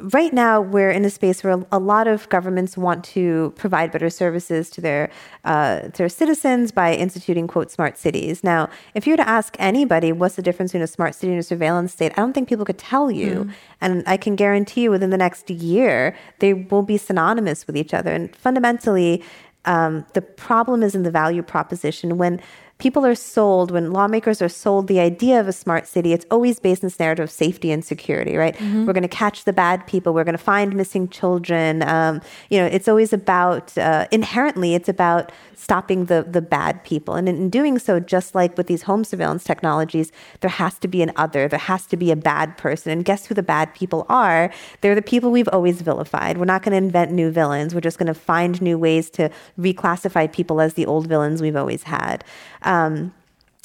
right 0.00 0.32
now, 0.32 0.60
we're 0.60 0.90
in 0.90 1.04
a 1.04 1.10
space 1.10 1.44
where 1.44 1.64
a 1.70 1.78
lot 1.78 2.08
of 2.08 2.28
governments 2.28 2.76
want 2.76 3.04
to 3.04 3.52
provide 3.56 3.92
better 3.92 4.08
services 4.10 4.70
to 4.70 4.80
their 4.80 5.10
uh, 5.44 5.88
their 5.94 6.08
citizens 6.08 6.72
by 6.72 6.94
instituting 6.94 7.46
quote 7.46 7.70
smart 7.70 7.98
cities. 7.98 8.42
Now, 8.42 8.70
if 8.94 9.06
you 9.06 9.12
were 9.12 9.18
to 9.18 9.28
ask 9.28 9.54
anybody 9.58 10.12
what's 10.12 10.36
the 10.36 10.42
difference 10.42 10.72
between 10.72 10.82
a 10.82 10.86
smart 10.86 11.14
city 11.14 11.32
and 11.32 11.40
a 11.40 11.42
surveillance 11.42 11.92
state, 11.92 12.12
I 12.12 12.16
don't 12.16 12.32
think 12.32 12.48
people 12.48 12.64
could 12.64 12.78
tell 12.78 13.10
you. 13.10 13.50
And 13.80 14.02
I 14.06 14.16
can 14.16 14.36
guarantee 14.36 14.82
you, 14.82 14.90
within 14.90 15.10
the 15.10 15.18
next 15.18 15.50
year, 15.50 16.16
they 16.38 16.54
will 16.54 16.82
be 16.82 16.96
synonymous 16.96 17.66
with 17.66 17.76
each 17.76 17.92
other. 17.92 18.12
And 18.12 18.34
fundamentally, 18.34 19.22
um, 19.64 20.04
the 20.14 20.22
problem 20.22 20.82
is 20.82 20.94
in 20.94 21.02
the 21.02 21.10
value 21.10 21.42
proposition 21.42 22.18
when 22.18 22.40
people 22.82 23.06
are 23.06 23.14
sold 23.14 23.70
when 23.70 23.92
lawmakers 23.92 24.42
are 24.42 24.48
sold 24.48 24.88
the 24.88 24.98
idea 24.98 25.38
of 25.38 25.46
a 25.46 25.52
smart 25.52 25.86
city 25.86 26.12
it's 26.12 26.26
always 26.32 26.58
based 26.58 26.82
in 26.82 26.88
this 26.88 26.98
narrative 26.98 27.22
of 27.22 27.30
safety 27.30 27.70
and 27.70 27.84
security 27.84 28.34
right? 28.36 28.56
We're 28.86 28.92
going 28.98 29.10
to 29.12 29.16
catch 29.24 29.44
the 29.44 29.52
bad 29.52 29.86
people 29.86 30.12
we're 30.12 30.28
going 30.30 30.40
to 30.42 30.48
find 30.54 30.74
missing 30.74 31.08
children 31.08 31.82
um, 31.84 32.20
you 32.50 32.58
know 32.58 32.66
it's 32.66 32.88
always 32.88 33.12
about 33.12 33.66
uh, 33.78 34.06
inherently 34.10 34.74
it's 34.74 34.88
about 34.88 35.30
stopping 35.62 36.06
the 36.06 36.26
the 36.28 36.42
bad 36.42 36.82
people. 36.82 37.14
And 37.14 37.28
in, 37.28 37.36
in 37.36 37.50
doing 37.58 37.78
so 37.78 38.00
just 38.00 38.34
like 38.34 38.56
with 38.58 38.66
these 38.66 38.82
home 38.82 39.04
surveillance 39.04 39.44
technologies 39.44 40.10
there 40.40 40.50
has 40.50 40.74
to 40.80 40.88
be 40.88 41.02
an 41.06 41.12
other 41.24 41.42
there 41.46 41.66
has 41.72 41.86
to 41.92 41.96
be 41.96 42.10
a 42.10 42.16
bad 42.16 42.58
person. 42.64 42.90
And 42.90 43.04
guess 43.04 43.26
who 43.26 43.34
the 43.34 43.48
bad 43.54 43.72
people 43.80 44.04
are? 44.08 44.50
They're 44.80 44.96
the 45.02 45.10
people 45.12 45.30
we've 45.30 45.52
always 45.56 45.80
vilified. 45.80 46.36
We're 46.38 46.52
not 46.54 46.62
going 46.64 46.72
to 46.72 46.82
invent 46.86 47.12
new 47.12 47.30
villains 47.30 47.74
we're 47.74 47.88
just 47.90 47.98
going 47.98 48.12
to 48.16 48.20
find 48.32 48.60
new 48.60 48.76
ways 48.86 49.06
to 49.18 49.30
reclassify 49.58 50.24
people 50.38 50.60
as 50.60 50.74
the 50.74 50.86
old 50.92 51.06
villains 51.06 51.40
we've 51.40 51.60
always 51.64 51.84
had. 51.84 52.24
um, 52.71 52.71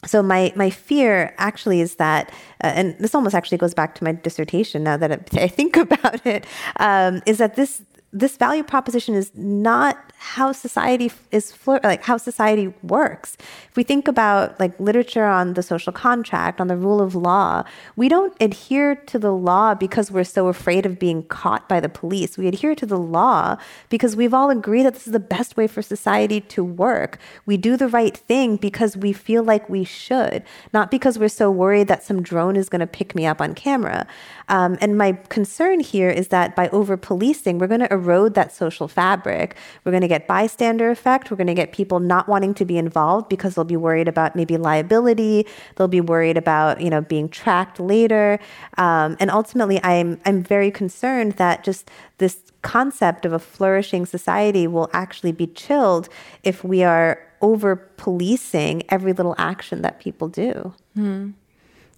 so 0.06 0.22
my 0.22 0.54
my 0.56 0.70
fear 0.70 1.34
actually 1.38 1.82
is 1.82 1.96
that, 1.96 2.30
uh, 2.64 2.68
and 2.68 2.96
this 3.00 3.16
almost 3.16 3.36
actually 3.36 3.58
goes 3.58 3.74
back 3.74 3.96
to 3.96 4.04
my 4.04 4.12
dissertation. 4.12 4.84
Now 4.84 4.98
that 4.98 5.12
I 5.34 5.48
think 5.48 5.76
about 5.88 6.26
it, 6.26 6.46
um, 6.78 7.22
is 7.26 7.38
that 7.40 7.56
this 7.56 7.82
this 8.20 8.38
value 8.38 8.64
proposition 8.64 9.16
is 9.16 9.32
not 9.36 10.08
how 10.20 10.52
society 10.52 11.12
is 11.32 11.54
like 11.84 12.04
how 12.04 12.18
society 12.18 12.74
works. 12.82 13.38
If 13.70 13.76
we 13.76 13.84
think 13.84 14.08
about 14.08 14.60
like 14.60 14.78
literature 14.80 15.26
on 15.26 15.54
the 15.54 15.62
social 15.62 15.94
contract, 15.94 16.60
on 16.60 16.68
the 16.68 16.76
rule 16.76 17.02
of 17.02 17.14
law, 17.14 17.64
we 17.96 18.10
don't 18.10 18.36
adhere 18.42 18.96
to 18.96 19.20
the 19.20 19.32
law 19.32 19.76
because 19.76 20.12
we're 20.12 20.24
so 20.24 20.48
afraid 20.48 20.88
of 20.88 20.98
being 20.98 21.22
caught 21.24 21.70
by 21.70 21.80
the 21.80 21.90
police. 21.90 22.38
We 22.38 22.48
adhere 22.48 22.74
to 22.76 22.86
the 22.86 22.98
law 22.98 23.58
because 23.90 24.16
we've 24.16 24.34
all 24.34 24.50
agreed 24.50 24.84
that 24.84 24.96
this 24.96 25.06
is 25.06 25.14
the 25.14 25.20
best 25.20 25.56
way 25.56 25.68
for 25.68 25.84
society 25.84 26.42
to 26.42 26.64
work. 26.64 27.20
We 27.46 27.56
do 27.56 27.78
the 27.78 27.88
right 27.88 28.18
thing 28.18 28.58
because 28.58 28.98
we 28.98 29.14
feel 29.14 29.44
like 29.44 29.70
we 29.70 29.84
should, 29.84 30.44
not 30.74 30.90
because 30.90 31.20
we're 31.20 31.30
so 31.30 31.52
worried 31.52 31.88
that 31.90 32.04
some 32.04 32.24
drone 32.24 32.56
is 32.56 32.70
going 32.70 32.80
to 32.80 32.88
pick 32.88 33.14
me 33.14 33.28
up 33.28 33.40
on 33.40 33.54
camera. 33.54 34.08
Um, 34.50 34.78
and 34.82 34.98
my 34.98 35.14
concern 35.30 35.80
here 35.80 36.10
is 36.10 36.30
that 36.30 36.56
by 36.56 36.70
over 36.70 36.98
policing, 36.98 37.60
we're 37.60 37.68
going 37.68 37.82
to 37.82 37.94
erode 38.08 38.34
that 38.36 38.54
social 38.54 38.88
fabric. 38.88 39.56
We're 39.84 39.92
going 39.92 40.02
to 40.02 40.08
get 40.08 40.28
bystander 40.28 40.90
effect. 40.90 41.30
We're 41.30 41.38
going 41.38 41.48
to 41.48 41.54
get 41.54 41.72
people 41.72 42.00
not 42.00 42.28
wanting 42.28 42.54
to 42.56 42.66
be 42.66 42.78
involved 42.78 43.30
because 43.30 43.56
they'll 43.56 43.66
be 43.66 43.78
worried 43.78 44.08
about 44.08 44.36
maybe 44.36 44.58
liability. 44.58 45.46
They'll 45.76 45.88
be 45.88 46.02
worried 46.02 46.38
about 46.38 46.82
you 46.82 46.90
know 46.90 47.02
being 47.02 47.30
tracked 47.30 47.80
later. 47.80 48.40
Um, 48.78 49.18
and 49.20 49.30
ultimately, 49.30 49.84
I'm 49.84 50.20
I'm 50.26 50.44
very 50.44 50.72
concerned 50.72 51.34
that 51.34 51.64
just 51.64 51.90
this 52.18 52.40
concept 52.62 53.26
of 53.26 53.34
a 53.34 53.40
flourishing 53.40 54.06
society 54.06 54.68
will 54.68 54.90
actually 54.94 55.32
be 55.32 55.48
chilled 55.48 56.10
if 56.44 56.64
we 56.64 56.84
are 56.84 57.22
over 57.42 57.76
policing 57.76 58.84
every 58.90 59.14
little 59.14 59.36
action 59.38 59.82
that 59.84 60.00
people 60.00 60.28
do. 60.28 60.74
Hmm. 60.96 61.32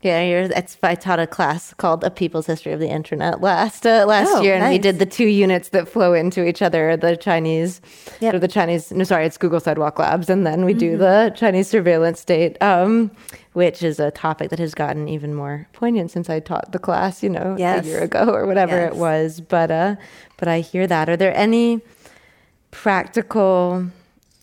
Yeah, 0.01 0.21
it's, 0.21 0.77
I 0.81 0.95
taught 0.95 1.19
a 1.19 1.27
class 1.27 1.73
called 1.73 2.05
"A 2.05 2.09
People's 2.09 2.45
History 2.45 2.71
of 2.71 2.79
the 2.79 2.87
Internet" 2.87 3.41
last 3.41 3.85
uh, 3.85 4.05
last 4.07 4.29
oh, 4.31 4.41
year, 4.41 4.53
and 4.53 4.63
nice. 4.63 4.71
we 4.71 4.77
did 4.77 4.97
the 4.97 5.05
two 5.05 5.27
units 5.27 5.69
that 5.69 5.89
flow 5.89 6.13
into 6.13 6.47
each 6.47 6.61
other: 6.61 6.95
the 6.95 7.17
Chinese, 7.17 7.81
yep. 8.21 8.33
or 8.33 8.39
the 8.39 8.47
Chinese. 8.47 8.91
No, 8.91 9.03
sorry, 9.03 9.25
it's 9.25 9.37
Google 9.37 9.59
Sidewalk 9.59 9.99
Labs, 9.99 10.29
and 10.29 10.47
then 10.47 10.63
we 10.63 10.71
mm-hmm. 10.71 10.79
do 10.79 10.97
the 10.97 11.33
Chinese 11.35 11.67
surveillance 11.67 12.21
state, 12.21 12.61
um, 12.63 13.11
which 13.51 13.83
is 13.83 13.99
a 13.99 14.09
topic 14.11 14.51
that 14.51 14.59
has 14.59 14.73
gotten 14.73 15.09
even 15.09 15.35
more 15.35 15.67
poignant 15.73 16.11
since 16.11 16.29
I 16.29 16.39
taught 16.39 16.71
the 16.71 16.79
class, 16.79 17.21
you 17.21 17.29
know, 17.29 17.57
yes. 17.59 17.83
a 17.83 17.87
year 17.89 18.01
ago 18.01 18.33
or 18.33 18.45
whatever 18.45 18.77
yes. 18.77 18.93
it 18.93 18.97
was. 18.97 19.41
But 19.41 19.69
uh, 19.69 19.95
but 20.37 20.47
I 20.47 20.61
hear 20.61 20.87
that. 20.87 21.09
Are 21.09 21.17
there 21.17 21.35
any 21.35 21.81
practical 22.71 23.85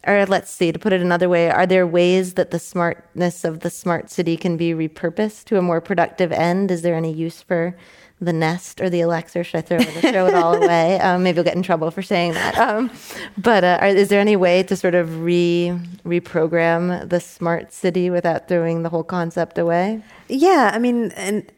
or 0.06 0.24
let's 0.26 0.50
see, 0.50 0.72
to 0.72 0.78
put 0.78 0.92
it 0.92 1.00
another 1.00 1.28
way, 1.28 1.50
are 1.50 1.66
there 1.66 1.86
ways 1.86 2.34
that 2.34 2.50
the 2.50 2.58
smartness 2.58 3.44
of 3.44 3.60
the 3.60 3.70
smart 3.70 4.10
city 4.10 4.36
can 4.36 4.56
be 4.56 4.70
repurposed 4.70 5.44
to 5.46 5.58
a 5.58 5.62
more 5.62 5.80
productive 5.80 6.32
end? 6.32 6.70
Is 6.70 6.82
there 6.82 6.94
any 6.94 7.12
use 7.12 7.42
for 7.42 7.76
the 8.20 8.32
Nest 8.32 8.80
or 8.80 8.88
the 8.88 9.00
Alexa? 9.00 9.42
Should 9.42 9.58
I 9.58 9.60
throw 9.62 9.78
it, 9.78 10.12
throw 10.12 10.26
it 10.26 10.34
all 10.34 10.54
away? 10.62 11.00
Um, 11.00 11.22
maybe 11.22 11.38
I'll 11.38 11.44
get 11.44 11.56
in 11.56 11.62
trouble 11.62 11.90
for 11.90 12.02
saying 12.02 12.32
that. 12.32 12.56
Um, 12.56 12.90
but 13.36 13.64
uh, 13.64 13.78
are, 13.80 13.88
is 13.88 14.08
there 14.08 14.20
any 14.20 14.36
way 14.36 14.62
to 14.64 14.76
sort 14.76 14.94
of 14.94 15.22
re 15.22 15.78
reprogram 16.04 17.08
the 17.08 17.20
smart 17.20 17.72
city 17.72 18.08
without 18.08 18.48
throwing 18.48 18.82
the 18.82 18.88
whole 18.88 19.04
concept 19.04 19.58
away? 19.58 20.02
Yeah, 20.28 20.70
I 20.72 20.78
mean, 20.78 21.10
and 21.12 21.50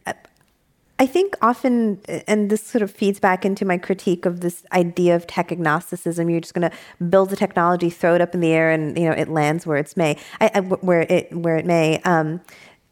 I 1.00 1.06
think 1.06 1.36
often, 1.40 2.00
and 2.26 2.50
this 2.50 2.62
sort 2.62 2.82
of 2.82 2.90
feeds 2.90 3.20
back 3.20 3.44
into 3.44 3.64
my 3.64 3.78
critique 3.78 4.26
of 4.26 4.40
this 4.40 4.64
idea 4.72 5.14
of 5.14 5.28
tech 5.28 5.52
agnosticism. 5.52 6.28
You're 6.28 6.40
just 6.40 6.54
going 6.54 6.68
to 6.68 7.04
build 7.08 7.30
the 7.30 7.36
technology, 7.36 7.88
throw 7.88 8.16
it 8.16 8.20
up 8.20 8.34
in 8.34 8.40
the 8.40 8.52
air, 8.52 8.72
and 8.72 8.98
you 8.98 9.04
know 9.04 9.12
it 9.12 9.28
lands 9.28 9.64
where 9.64 9.78
it's 9.78 9.96
may, 9.96 10.16
I, 10.40 10.50
I, 10.54 10.60
where 10.60 11.02
it 11.02 11.32
where 11.32 11.56
it 11.56 11.66
may. 11.66 12.00
Um, 12.02 12.40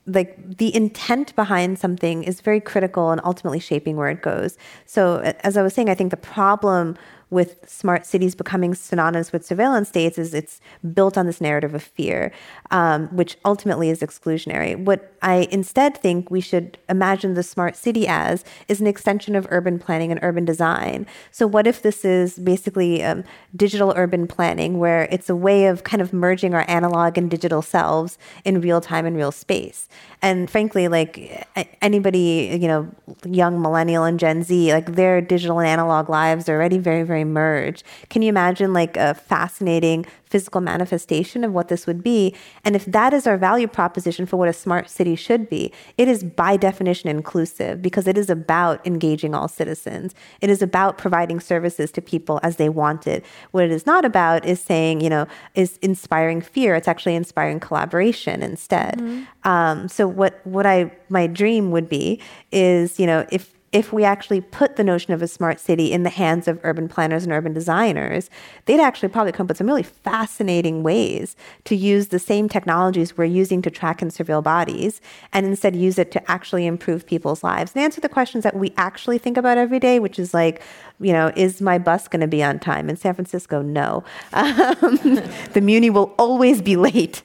like 0.07 0.59
the 0.59 0.73
intent 0.73 1.35
behind 1.35 1.81
something 1.81 2.23
is 2.23 2.41
very 2.41 2.61
critical 2.61 3.11
and 3.11 3.21
ultimately 3.25 3.59
shaping 3.59 3.97
where 3.97 4.09
it 4.09 4.23
goes. 4.23 4.57
So, 4.85 5.19
as 5.41 5.57
I 5.57 5.63
was 5.63 5.75
saying, 5.75 5.91
I 5.91 5.95
think 5.95 6.13
the 6.13 6.17
problem 6.17 6.97
with 7.29 7.69
smart 7.69 8.07
cities 8.07 8.37
becoming 8.37 8.75
synonymous 8.75 9.33
with 9.33 9.45
surveillance 9.45 9.89
states 9.89 10.17
is 10.17 10.33
it's 10.33 10.61
built 10.95 11.19
on 11.19 11.27
this 11.27 11.41
narrative 11.41 11.75
of 11.75 11.83
fear, 11.83 12.33
um, 12.71 13.09
which 13.09 13.37
ultimately 13.45 13.91
is 13.91 14.01
exclusionary. 14.01 14.77
What 14.77 15.13
I 15.23 15.49
instead 15.51 15.97
think 15.97 16.31
we 16.31 16.41
should 16.41 16.79
imagine 16.89 17.35
the 17.35 17.43
smart 17.43 17.75
city 17.75 18.07
as 18.07 18.45
is 18.69 18.81
an 18.81 18.87
extension 18.87 19.35
of 19.35 19.47
urban 19.51 19.81
planning 19.81 20.13
and 20.13 20.21
urban 20.23 20.45
design. 20.45 21.05
So, 21.33 21.49
what 21.49 21.67
if 21.67 21.83
this 21.83 22.05
is 22.05 22.39
basically 22.39 23.03
um, 23.03 23.25
digital 23.57 23.93
urban 23.97 24.29
planning, 24.29 24.79
where 24.79 25.09
it's 25.11 25.29
a 25.29 25.37
way 25.37 25.67
of 25.67 25.83
kind 25.83 26.01
of 26.01 26.13
merging 26.13 26.55
our 26.55 26.65
analog 26.69 27.19
and 27.19 27.29
digital 27.29 27.61
selves 27.61 28.19
in 28.45 28.61
real 28.61 28.81
time 28.81 29.05
and 29.05 29.17
real 29.17 29.33
space? 29.33 29.89
And 30.23 30.49
frankly, 30.49 30.89
like 30.89 31.47
anybody, 31.83 32.57
you 32.61 32.69
know, 32.69 32.89
young 33.25 33.61
millennial 33.61 34.05
and 34.05 34.19
Gen 34.19 34.43
Z, 34.43 34.73
like 34.73 34.95
their 34.95 35.21
digital 35.21 35.59
and 35.59 35.69
analog 35.69 36.09
lives 36.09 36.49
are 36.49 36.55
already 36.55 36.79
very, 36.79 37.03
very 37.03 37.16
merged. 37.25 37.83
Can 38.09 38.23
you 38.23 38.29
imagine 38.29 38.73
like 38.73 38.97
a 38.97 39.15
fascinating 39.15 40.07
physical 40.27 40.61
manifestation 40.61 41.45
of 41.45 41.53
what 41.53 41.69
this 41.69 41.87
would 41.87 42.03
be. 42.03 42.35
And 42.65 42.75
if 42.75 42.85
that 42.87 43.15
is 43.15 43.27
our 43.27 43.37
value 43.37 43.69
proposition 43.69 44.27
for 44.27 44.37
what 44.37 44.49
a 44.49 44.53
smart 44.53 44.91
city 44.91 45.15
should 45.15 45.49
be, 45.49 45.73
it 45.97 46.09
is 46.09 46.25
by 46.25 46.57
definition 46.57 47.09
inclusive 47.09 47.81
because 47.81 48.07
it 48.07 48.19
is 48.19 48.29
about 48.29 48.85
engaging 48.87 49.35
all 49.35 49.49
citizens. 49.49 50.15
It 50.41 50.51
is 50.51 50.63
about 50.63 50.99
providing 50.99 51.41
services 51.41 51.91
to 51.93 52.03
people 52.03 52.41
as 52.43 52.57
they 52.57 52.69
want 52.69 53.07
it. 53.07 53.25
What 53.53 53.65
it 53.65 53.71
is 53.71 53.87
not 53.87 54.05
about 54.05 54.45
is 54.45 54.61
saying, 54.61 55.01
you 55.01 55.11
know, 55.11 55.27
is 55.55 55.79
inspiring 55.81 56.41
fear. 56.41 56.75
It's 56.75 56.89
actually 56.89 57.15
inspiring 57.15 57.61
collaboration 57.61 58.43
instead. 58.43 58.99
Mm-hmm. 58.99 59.49
Um, 59.49 59.89
so 59.89 60.09
what 60.09 60.41
what 60.45 60.67
I 60.67 60.91
my 61.09 61.29
dream 61.29 61.71
would 61.71 61.89
be 61.89 62.21
is, 62.51 62.99
you 62.99 63.07
know, 63.07 63.25
if 63.31 63.56
if 63.77 63.93
we 63.93 64.05
actually 64.05 64.41
put 64.41 64.77
the 64.77 64.83
notion 64.83 65.13
of 65.13 65.21
a 65.21 65.29
smart 65.29 65.61
city 65.61 65.93
in 65.93 66.03
the 66.03 66.09
hands 66.09 66.49
of 66.49 66.59
urban 66.63 66.89
planners 66.89 67.25
and 67.25 67.33
urban 67.33 67.53
designers, 67.53 68.31
they'd 68.65 68.81
actually 68.81 69.11
probably 69.11 69.33
come 69.33 69.45
up 69.45 69.49
with 69.49 69.59
some 69.59 69.67
really 69.67 69.83
fascinating 69.83 70.83
ways 70.83 71.37
to 71.65 71.77
use 71.77 72.07
the 72.07 72.19
same 72.19 72.49
technologies 72.49 73.19
we're 73.19 73.27
using 73.27 73.61
to 73.61 73.71
track 73.71 74.01
and 74.01 74.13
surveil 74.13 74.43
bodies 74.43 75.03
and 75.35 75.45
instead 75.45 75.77
use 75.77 75.99
it 75.99 76.11
to 76.11 76.31
actually 76.31 76.65
improve 76.65 77.05
people's 77.05 77.45
lives 77.45 77.73
and 77.75 77.85
answer 77.85 78.01
the 78.01 78.09
questions 78.09 78.45
that 78.45 78.57
we 78.57 78.73
actually 78.79 79.19
think 79.19 79.37
about 79.37 79.59
every 79.59 79.79
day, 79.79 79.99
which 79.99 80.19
is 80.19 80.33
like, 80.33 80.63
you 81.01 81.13
know, 81.13 81.31
is 81.37 81.61
my 81.61 81.79
bus 81.79 82.09
going 82.09 82.21
to 82.21 82.27
be 82.27 82.43
on 82.43 82.59
time? 82.59 82.89
In 82.89 82.97
San 82.97 83.15
Francisco, 83.15 83.61
no. 83.61 84.03
Um, 84.33 84.47
the 85.53 85.61
Muni 85.63 85.91
will 85.91 86.15
always 86.19 86.63
be 86.63 86.77
late. 86.77 87.23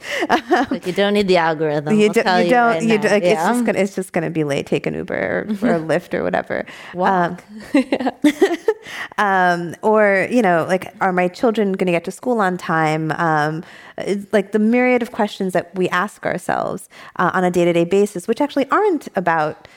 like 0.69 0.86
you 0.86 0.93
don't 0.93 1.13
need 1.13 1.28
the 1.28 1.38
algorithm. 1.38 1.97
You, 1.97 2.11
do, 2.11 2.19
you. 2.19 2.26
Right 2.26 2.82
you 2.82 2.97
do, 2.97 3.07
like, 3.07 3.24
yeah. 3.24 3.32
It's 3.32 3.43
just 3.43 3.65
gonna. 3.65 3.80
It's 3.80 3.95
just 3.95 4.13
gonna 4.13 4.30
be 4.30 4.43
late. 4.43 4.65
Take 4.65 4.86
an 4.86 4.93
Uber 4.93 5.13
or, 5.13 5.69
or 5.69 5.76
a 5.76 5.80
Lyft 5.80 6.13
or 6.13 6.24
whatever. 6.24 6.65
Walk. 6.93 7.43
Um, 7.74 8.11
um, 9.17 9.76
or 9.82 10.28
you 10.30 10.41
know, 10.41 10.65
like, 10.67 10.93
are 10.99 11.13
my 11.13 11.28
children 11.28 11.74
going 11.74 11.88
to 11.88 11.91
get 11.93 12.03
to 12.05 12.11
school 12.11 12.39
on 12.39 12.57
time? 12.57 13.11
Um, 13.13 13.63
like 14.32 14.51
the 14.51 14.59
myriad 14.59 15.01
of 15.01 15.11
questions 15.11 15.53
that 15.53 15.74
we 15.76 15.88
ask 15.89 16.26
ourselves 16.26 16.89
uh, 17.17 17.32
on 17.34 17.43
a 17.43 17.51
day 17.51 17.65
to 17.65 17.74
day 17.74 17.86
basis, 17.86 18.28
which 18.28 18.41
actually 18.41 18.69
aren't 18.69 19.07
about 19.15 19.67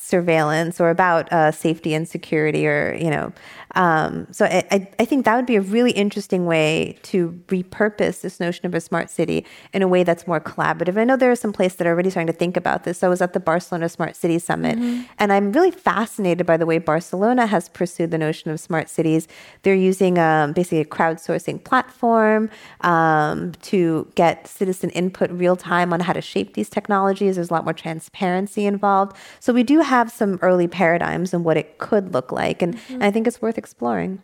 surveillance 0.00 0.80
or 0.80 0.90
about 0.90 1.30
uh, 1.32 1.52
safety 1.52 1.94
and 1.94 2.08
security 2.08 2.66
or 2.66 2.96
you 2.98 3.10
know 3.10 3.32
um, 3.74 4.26
so 4.32 4.46
I, 4.46 4.88
I 4.98 5.04
think 5.04 5.24
that 5.24 5.36
would 5.36 5.46
be 5.46 5.56
a 5.56 5.60
really 5.60 5.92
interesting 5.92 6.46
way 6.46 6.98
to 7.04 7.40
repurpose 7.46 8.20
this 8.20 8.40
notion 8.40 8.66
of 8.66 8.74
a 8.74 8.80
smart 8.80 9.10
city 9.10 9.46
in 9.72 9.82
a 9.82 9.88
way 9.88 10.02
that's 10.02 10.26
more 10.26 10.40
collaborative. 10.40 10.98
I 10.98 11.04
know 11.04 11.16
there 11.16 11.30
are 11.30 11.36
some 11.36 11.52
places 11.52 11.76
that 11.78 11.86
are 11.86 11.90
already 11.90 12.10
starting 12.10 12.32
to 12.32 12.38
think 12.38 12.56
about 12.56 12.84
this. 12.84 13.02
I 13.02 13.08
was 13.08 13.20
at 13.20 13.32
the 13.32 13.40
Barcelona 13.40 13.88
Smart 13.88 14.16
City 14.16 14.38
Summit, 14.38 14.78
mm-hmm. 14.78 15.02
and 15.18 15.32
I'm 15.32 15.52
really 15.52 15.70
fascinated 15.70 16.46
by 16.46 16.56
the 16.56 16.66
way 16.66 16.78
Barcelona 16.78 17.46
has 17.46 17.68
pursued 17.68 18.10
the 18.10 18.18
notion 18.18 18.50
of 18.50 18.58
smart 18.58 18.88
cities. 18.88 19.28
They're 19.62 19.74
using 19.74 20.18
um, 20.18 20.52
basically 20.52 20.80
a 20.80 20.84
crowdsourcing 20.84 21.62
platform 21.62 22.50
um, 22.80 23.52
to 23.62 24.10
get 24.14 24.48
citizen 24.48 24.90
input 24.90 25.30
real 25.30 25.56
time 25.56 25.92
on 25.92 26.00
how 26.00 26.12
to 26.12 26.20
shape 26.20 26.54
these 26.54 26.68
technologies. 26.68 27.36
There's 27.36 27.50
a 27.50 27.52
lot 27.52 27.64
more 27.64 27.74
transparency 27.74 28.66
involved. 28.66 29.16
So 29.38 29.52
we 29.52 29.62
do 29.62 29.80
have 29.90 30.10
some 30.10 30.38
early 30.40 30.68
paradigms 30.68 31.34
and 31.34 31.44
what 31.44 31.56
it 31.56 31.78
could 31.78 32.14
look 32.14 32.32
like, 32.32 32.62
and, 32.62 32.76
mm-hmm. 32.76 32.94
and 32.94 33.04
I 33.04 33.10
think 33.10 33.26
it's 33.26 33.42
worth 33.42 33.58
exploring. 33.58 34.22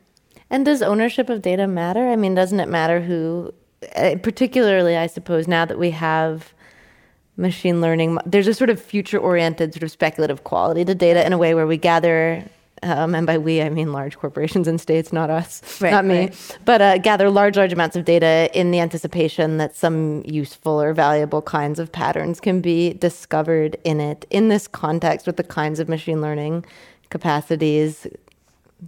And 0.49 0.65
does 0.65 0.81
ownership 0.81 1.29
of 1.29 1.43
data 1.43 1.67
matter? 1.67 2.09
I 2.09 2.17
mean, 2.17 2.35
doesn't 2.35 2.61
it 2.61 2.69
matter 2.69 3.01
who, 3.01 3.53
uh, 3.97 4.15
particularly, 4.23 4.97
I 4.97 5.09
suppose, 5.09 5.49
now 5.49 5.65
that 5.65 5.79
we 5.79 5.91
have 5.91 6.55
machine 7.37 7.81
learning, 7.81 8.19
there's 8.25 8.47
a 8.47 8.55
sort 8.55 8.71
of 8.71 8.81
future 8.81 9.19
oriented, 9.19 9.75
sort 9.75 9.83
of 9.83 9.91
speculative 9.91 10.45
quality 10.45 10.85
to 10.85 10.95
data 10.95 11.27
in 11.27 11.33
a 11.33 11.39
way 11.39 11.55
where 11.55 11.67
we 11.67 11.77
gather. 11.77 12.45
Um, 12.83 13.15
and 13.15 13.27
by 13.27 13.39
we, 13.39 13.63
I 13.63 13.71
mean 13.71 13.93
large 13.93 14.19
corporations 14.19 14.69
and 14.69 14.81
states, 14.81 15.13
not 15.13 15.31
us, 15.31 15.81
right, 15.81 15.91
not 15.91 16.05
me, 16.05 16.19
right. 16.19 16.59
but 16.65 16.83
uh, 16.83 16.99
gather 16.99 17.31
large, 17.31 17.57
large 17.57 17.73
amounts 17.73 17.97
of 17.97 18.05
data 18.05 18.51
in 18.53 18.71
the 18.71 18.81
anticipation 18.81 19.57
that 19.57 19.75
some 19.75 20.23
useful 20.27 20.81
or 20.81 20.93
valuable 20.93 21.41
kinds 21.43 21.79
of 21.79 21.91
patterns 21.91 22.39
can 22.39 22.61
be 22.61 22.93
discovered 22.93 23.77
in 23.85 24.01
it. 24.01 24.27
In 24.31 24.49
this 24.49 24.69
context, 24.69 25.27
with 25.27 25.37
the 25.37 25.45
kinds 25.45 25.81
of 25.81 25.89
machine 25.89 26.21
learning 26.21 26.67
capacities 27.09 28.07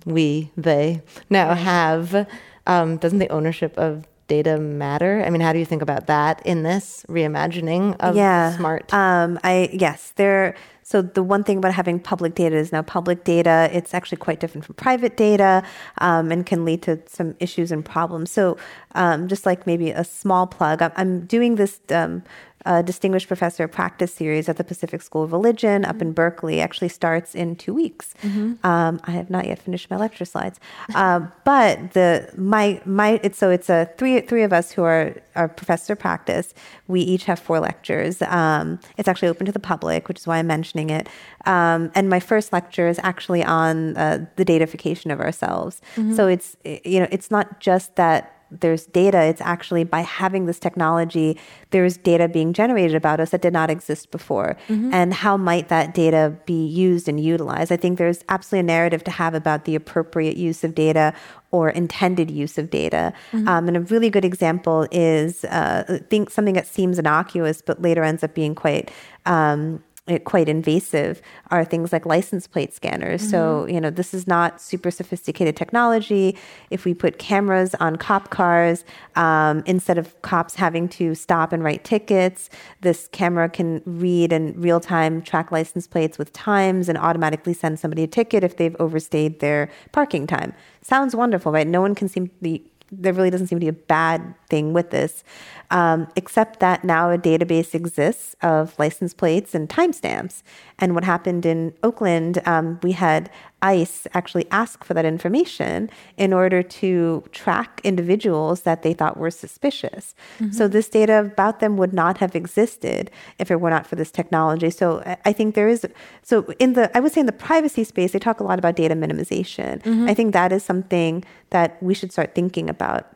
we, 0.05 0.51
they 0.57 1.03
now 1.31 1.55
have, 1.55 2.29
um, 2.67 2.99
doesn't 2.99 3.19
the 3.19 3.29
ownership 3.31 3.77
of 3.79 4.07
data 4.27 4.59
matter? 4.59 5.23
I 5.25 5.31
mean, 5.31 5.41
how 5.41 5.53
do 5.53 5.59
you 5.59 5.65
think 5.65 5.83
about 5.83 6.07
that 6.07 6.45
in 6.47 6.63
this 6.63 7.05
reimagining 7.09 7.97
of 7.99 8.15
yeah. 8.15 8.57
smart? 8.57 8.93
Um, 8.93 9.39
I 9.43 9.71
yes, 9.73 10.13
there. 10.17 10.55
So 10.91 11.03
the 11.03 11.23
one 11.23 11.45
thing 11.45 11.59
about 11.59 11.75
having 11.75 12.01
public 12.01 12.35
data 12.35 12.57
is 12.57 12.73
now 12.73 12.81
public 12.81 13.23
data. 13.25 13.69
It's 13.71 13.93
actually 13.93 14.17
quite 14.17 14.41
different 14.41 14.65
from 14.65 14.75
private 14.77 15.19
data, 15.19 15.63
um, 15.99 16.33
and 16.33 16.47
can 16.47 16.65
lead 16.65 16.81
to 16.85 16.99
some 17.07 17.35
issues 17.41 17.71
and 17.71 17.85
problems. 17.85 18.31
So 18.31 18.57
um, 18.95 19.29
just 19.29 19.45
like 19.45 19.67
maybe 19.67 19.91
a 19.91 20.03
small 20.03 20.47
plug, 20.47 20.81
I'm 20.97 21.27
doing 21.27 21.57
this 21.57 21.81
um, 21.91 22.23
a 22.69 22.83
distinguished 22.83 23.29
professor 23.29 23.65
of 23.65 23.73
practice 23.73 24.13
series 24.13 24.47
at 24.47 24.59
the 24.59 24.63
Pacific 24.63 25.01
School 25.01 25.23
of 25.23 25.33
Religion 25.33 25.87
up 25.87 26.03
in 26.03 26.13
Berkeley. 26.13 26.61
Actually 26.61 26.91
starts 26.91 27.35
in 27.35 27.57
two 27.57 27.73
weeks. 27.73 28.15
Mm-hmm. 28.23 28.65
Um, 28.65 29.01
I 29.05 29.13
have 29.13 29.31
not 29.31 29.47
yet 29.47 29.59
finished 29.59 29.91
my 29.91 29.97
lecture 29.97 30.27
slides, 30.27 30.61
uh, 30.95 31.21
but 31.45 31.93
the 31.93 32.31
my 32.37 32.83
my 32.85 33.21
it's 33.23 33.39
so 33.39 33.49
it's 33.49 33.71
a 33.71 33.89
three 33.97 34.21
three 34.21 34.43
of 34.43 34.53
us 34.53 34.71
who 34.71 34.83
are 34.83 35.15
are 35.35 35.49
professor 35.49 35.95
of 35.95 35.99
practice. 35.99 36.53
We 36.89 37.01
each 37.01 37.25
have 37.25 37.39
four 37.39 37.59
lectures. 37.59 38.21
Um, 38.23 38.79
it's 38.99 39.09
actually 39.09 39.29
open 39.29 39.47
to 39.47 39.53
the 39.53 39.61
public, 39.61 40.07
which 40.07 40.19
is 40.19 40.27
why 40.27 40.37
I'm 40.37 40.47
mentioning 40.47 40.91
it. 40.91 41.09
Um, 41.47 41.91
and 41.95 42.11
my 42.11 42.21
first 42.21 42.53
lecture 42.53 42.87
is 42.87 43.01
actually 43.03 43.43
on 43.43 43.97
uh, 43.97 44.27
the 44.37 44.45
datification 44.45 45.11
of 45.11 45.21
ourselves. 45.21 45.81
Mm-hmm. 45.97 46.15
So 46.15 46.27
it's 46.29 46.59
you 46.85 47.01
know 47.01 47.09
it's 47.11 47.31
not 47.31 47.61
just 47.61 47.97
that 47.97 48.38
there's 48.51 48.87
data. 48.87 49.23
It's 49.23 49.41
actually 49.41 49.85
by 49.85 50.01
having 50.01 50.47
this 50.47 50.59
technology, 50.59 51.39
there's 51.71 51.97
data 51.97 52.29
being 52.29 52.53
generated 52.53 52.95
about 52.95 53.21
us 53.21 53.31
that 53.31 53.43
did 53.43 53.53
not 53.53 53.71
exist 53.71 54.11
before. 54.11 54.57
Mm-hmm. 54.69 54.93
And 54.93 55.15
how 55.15 55.37
might 55.37 55.69
that 55.69 55.95
data 55.95 56.35
be 56.47 56.67
used 56.67 57.09
and 57.09 57.21
utilized? 57.21 57.71
I 57.71 57.77
think 57.77 57.99
there's 57.99 58.25
absolutely 58.29 58.61
a 58.61 58.75
narrative 58.75 59.05
to 59.05 59.11
have 59.11 59.35
about 59.35 59.65
the 59.65 59.75
appropriate 59.75 60.37
use 60.37 60.65
of 60.65 60.75
data 60.75 61.15
or 61.51 61.71
intended 61.71 62.31
use 62.31 62.59
of 62.59 62.71
data. 62.71 63.13
Mm-hmm. 63.33 63.49
Um, 63.49 63.69
and 63.69 63.77
a 63.77 63.81
really 63.81 64.11
good 64.11 64.25
example 64.25 64.87
is 64.91 65.45
uh, 65.47 65.99
think 66.11 66.31
something 66.31 66.55
that 66.55 66.67
seems 66.67 66.99
innocuous 66.99 67.63
but 67.63 67.81
later 67.81 68.03
ends 68.03 68.23
up 68.23 68.35
being 68.35 68.55
quite 68.55 68.91
um, 69.27 69.83
quite 70.25 70.49
invasive 70.49 71.21
are 71.51 71.65
things 71.65 71.93
like 71.93 72.07
license 72.07 72.47
plate 72.47 72.73
scanners. 72.73 73.21
Mm-hmm. 73.21 73.31
So, 73.31 73.67
you 73.67 73.81
know, 73.81 73.91
this 73.91 74.15
is 74.15 74.27
not 74.27 74.61
super 74.61 74.91
sophisticated 74.91 75.57
technology. 75.57 76.37
If 76.71 76.85
we 76.85 76.95
put 76.95 77.19
cameras 77.19 77.75
on 77.77 77.97
cop 77.97 78.31
cars, 78.31 78.85
um, 79.17 79.63
instead 79.67 79.99
of 79.99 80.21
cops 80.23 80.55
having 80.55 80.89
to 80.91 81.15
stop 81.15 81.53
and 81.53 81.63
write 81.63 81.85
tickets, 81.85 82.49
this 82.81 83.09
camera 83.13 83.49
can 83.49 83.83
read 83.85 84.33
and 84.33 84.57
real 84.57 84.81
time 84.81 85.23
track 85.23 85.53
license 85.53 85.87
plates 85.87 86.19
with 86.19 86.33
times 86.33 86.89
and 86.89 86.97
automatically 86.99 87.53
send 87.53 87.79
somebody 87.79 88.03
a 88.03 88.07
ticket 88.07 88.45
if 88.45 88.57
they've 88.57 88.77
overstayed 88.79 89.41
their 89.41 89.69
parking 89.93 90.27
time. 90.27 90.53
Sounds 90.83 91.15
wonderful, 91.15 91.53
right? 91.53 91.67
No 91.67 91.81
one 91.81 91.95
can 91.95 92.09
seem 92.09 92.29
to 92.29 92.35
be 92.41 92.71
there 92.91 93.13
really 93.13 93.31
doesn't 93.31 93.49
seem 93.49 93.59
to 93.59 93.65
be 93.65 93.69
a 93.69 93.73
bad 93.73 94.35
thing 94.49 94.73
with 94.73 94.91
this, 94.91 95.25
um, 95.71 96.09
except 96.17 96.61
that 96.61 96.85
now 96.85 97.11
a 97.11 97.19
database 97.19 97.75
exists 97.75 98.35
of 98.43 98.79
license 98.79 99.13
plates 99.15 99.55
and 99.55 99.69
timestamps. 99.69 100.43
And 100.79 100.95
what 100.95 101.05
happened 101.05 101.45
in 101.45 101.75
Oakland, 101.83 102.41
um, 102.47 102.81
we 102.83 102.93
had 102.93 103.31
ICE 103.63 104.07
actually 104.15 104.47
ask 104.51 104.85
for 104.85 104.95
that 104.95 105.05
information 105.05 105.91
in 106.17 106.33
order 106.33 106.63
to 106.63 107.25
track 107.33 107.81
individuals 107.83 108.63
that 108.63 108.83
they 108.83 108.95
thought 108.95 109.17
were 109.17 109.31
suspicious. 109.31 110.15
Mm-hmm. 110.39 110.53
So 110.53 110.69
this 110.69 110.89
data 110.89 111.19
about 111.21 111.61
them 111.61 111.77
would 111.77 111.93
not 111.93 112.19
have 112.19 112.37
existed 112.37 113.11
if 113.39 113.51
it 113.51 113.61
were 113.61 113.71
not 113.71 113.87
for 113.87 113.97
this 113.97 114.11
technology. 114.11 114.71
So 114.71 115.03
I 115.25 115.33
think 115.33 115.55
there 115.55 115.69
is, 115.69 115.87
so 116.23 116.43
in 116.59 116.75
the, 116.75 116.97
I 116.97 117.01
would 117.01 117.13
say 117.13 117.21
in 117.21 117.27
the 117.27 117.33
privacy 117.33 117.85
space, 117.85 118.13
they 118.13 118.19
talk 118.19 118.41
a 118.41 118.45
lot 118.45 118.59
about 118.59 118.77
data 118.77 118.95
minimization. 118.95 119.83
Mm-hmm. 119.83 120.09
I 120.09 120.15
think 120.15 120.33
that 120.33 120.53
is 120.53 120.63
something 120.63 121.25
that 121.51 121.83
we 121.83 121.95
should 121.95 122.13
start 122.13 122.35
thinking 122.35 122.71
about 122.71 123.13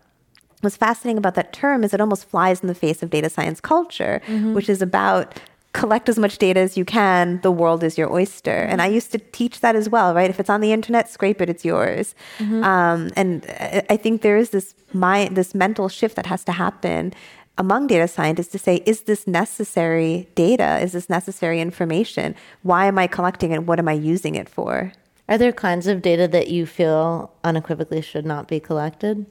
what's 0.62 0.76
fascinating 0.76 1.18
about 1.18 1.34
that 1.34 1.52
term 1.52 1.84
is 1.84 1.92
it 1.92 2.00
almost 2.00 2.24
flies 2.24 2.60
in 2.60 2.68
the 2.68 2.74
face 2.74 3.02
of 3.02 3.10
data 3.10 3.28
science 3.28 3.60
culture, 3.60 4.22
mm-hmm. 4.26 4.54
which 4.54 4.68
is 4.68 4.80
about 4.80 5.38
collect 5.72 6.08
as 6.08 6.18
much 6.18 6.38
data 6.38 6.60
as 6.60 6.76
you 6.76 6.84
can. 6.84 7.40
The 7.40 7.50
world 7.50 7.82
is 7.82 7.96
your 7.96 8.12
oyster. 8.12 8.50
Mm-hmm. 8.50 8.72
And 8.72 8.82
I 8.82 8.86
used 8.88 9.10
to 9.12 9.18
teach 9.18 9.60
that 9.60 9.74
as 9.74 9.88
well, 9.88 10.14
right? 10.14 10.28
If 10.28 10.38
it's 10.38 10.50
on 10.50 10.60
the 10.60 10.72
internet, 10.72 11.10
scrape 11.10 11.40
it, 11.40 11.48
it's 11.48 11.64
yours. 11.64 12.14
Mm-hmm. 12.38 12.62
Um, 12.62 13.10
and 13.16 13.46
I 13.88 13.96
think 13.96 14.22
there 14.22 14.36
is 14.36 14.50
this 14.50 14.74
mind, 14.92 15.36
this 15.36 15.54
mental 15.54 15.88
shift 15.88 16.16
that 16.16 16.26
has 16.26 16.44
to 16.44 16.52
happen 16.52 17.14
among 17.58 17.86
data 17.86 18.08
scientists 18.08 18.48
to 18.48 18.58
say, 18.58 18.76
is 18.86 19.02
this 19.02 19.26
necessary 19.26 20.28
data? 20.34 20.78
Is 20.80 20.92
this 20.92 21.08
necessary 21.08 21.60
information? 21.60 22.34
Why 22.62 22.86
am 22.86 22.98
I 22.98 23.06
collecting 23.06 23.52
it? 23.52 23.64
What 23.64 23.78
am 23.78 23.88
I 23.88 23.92
using 23.92 24.34
it 24.34 24.48
for? 24.48 24.92
Are 25.28 25.38
there 25.38 25.52
kinds 25.52 25.86
of 25.86 26.02
data 26.02 26.26
that 26.28 26.48
you 26.48 26.66
feel 26.66 27.32
unequivocally 27.44 28.02
should 28.02 28.26
not 28.26 28.48
be 28.48 28.60
collected? 28.60 29.26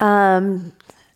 Um, 0.00 0.72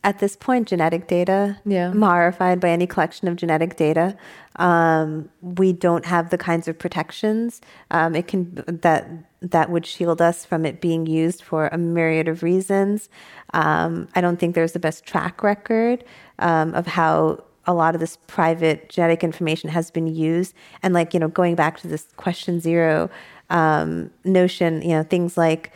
at 0.09 0.21
this 0.21 0.37
point, 0.37 0.69
genetic 0.69 1.07
data. 1.07 1.59
Yeah. 1.67 1.93
Horrified 1.93 2.61
by 2.61 2.71
any 2.71 2.87
collection 2.87 3.29
of 3.29 3.37
genetic 3.37 3.77
data. 3.77 4.17
Um, 4.57 5.29
we 5.43 5.75
don't 5.75 6.07
have 6.07 6.31
the 6.31 6.39
kinds 6.39 6.67
of 6.67 6.79
protections 6.79 7.61
um, 7.91 8.15
it 8.15 8.27
can 8.27 8.65
that 8.67 9.07
that 9.43 9.71
would 9.71 9.85
shield 9.85 10.23
us 10.23 10.47
from 10.47 10.65
it 10.65 10.81
being 10.81 11.05
used 11.07 11.43
for 11.43 11.69
a 11.69 11.77
myriad 11.77 12.27
of 12.27 12.43
reasons. 12.43 13.11
Um, 13.53 14.09
I 14.15 14.23
don't 14.23 14.41
think 14.41 14.55
there's 14.55 14.73
the 14.73 14.79
best 14.79 15.05
track 15.05 15.43
record 15.43 16.05
um, 16.39 16.75
of 16.75 16.87
how 16.87 17.45
a 17.67 17.75
lot 17.75 17.95
of 17.95 18.01
this 18.01 18.17
private 18.27 18.89
genetic 18.89 19.23
information 19.23 19.69
has 19.69 19.91
been 19.91 20.07
used. 20.07 20.55
And 20.83 20.95
like 20.95 21.13
you 21.13 21.21
know, 21.21 21.29
going 21.29 21.55
back 21.55 21.79
to 21.81 21.87
this 21.87 22.07
question 22.17 22.61
zero 22.61 23.11
um, 23.51 24.11
notion, 24.25 24.81
you 24.81 24.95
know, 24.97 25.03
things 25.03 25.37
like 25.37 25.71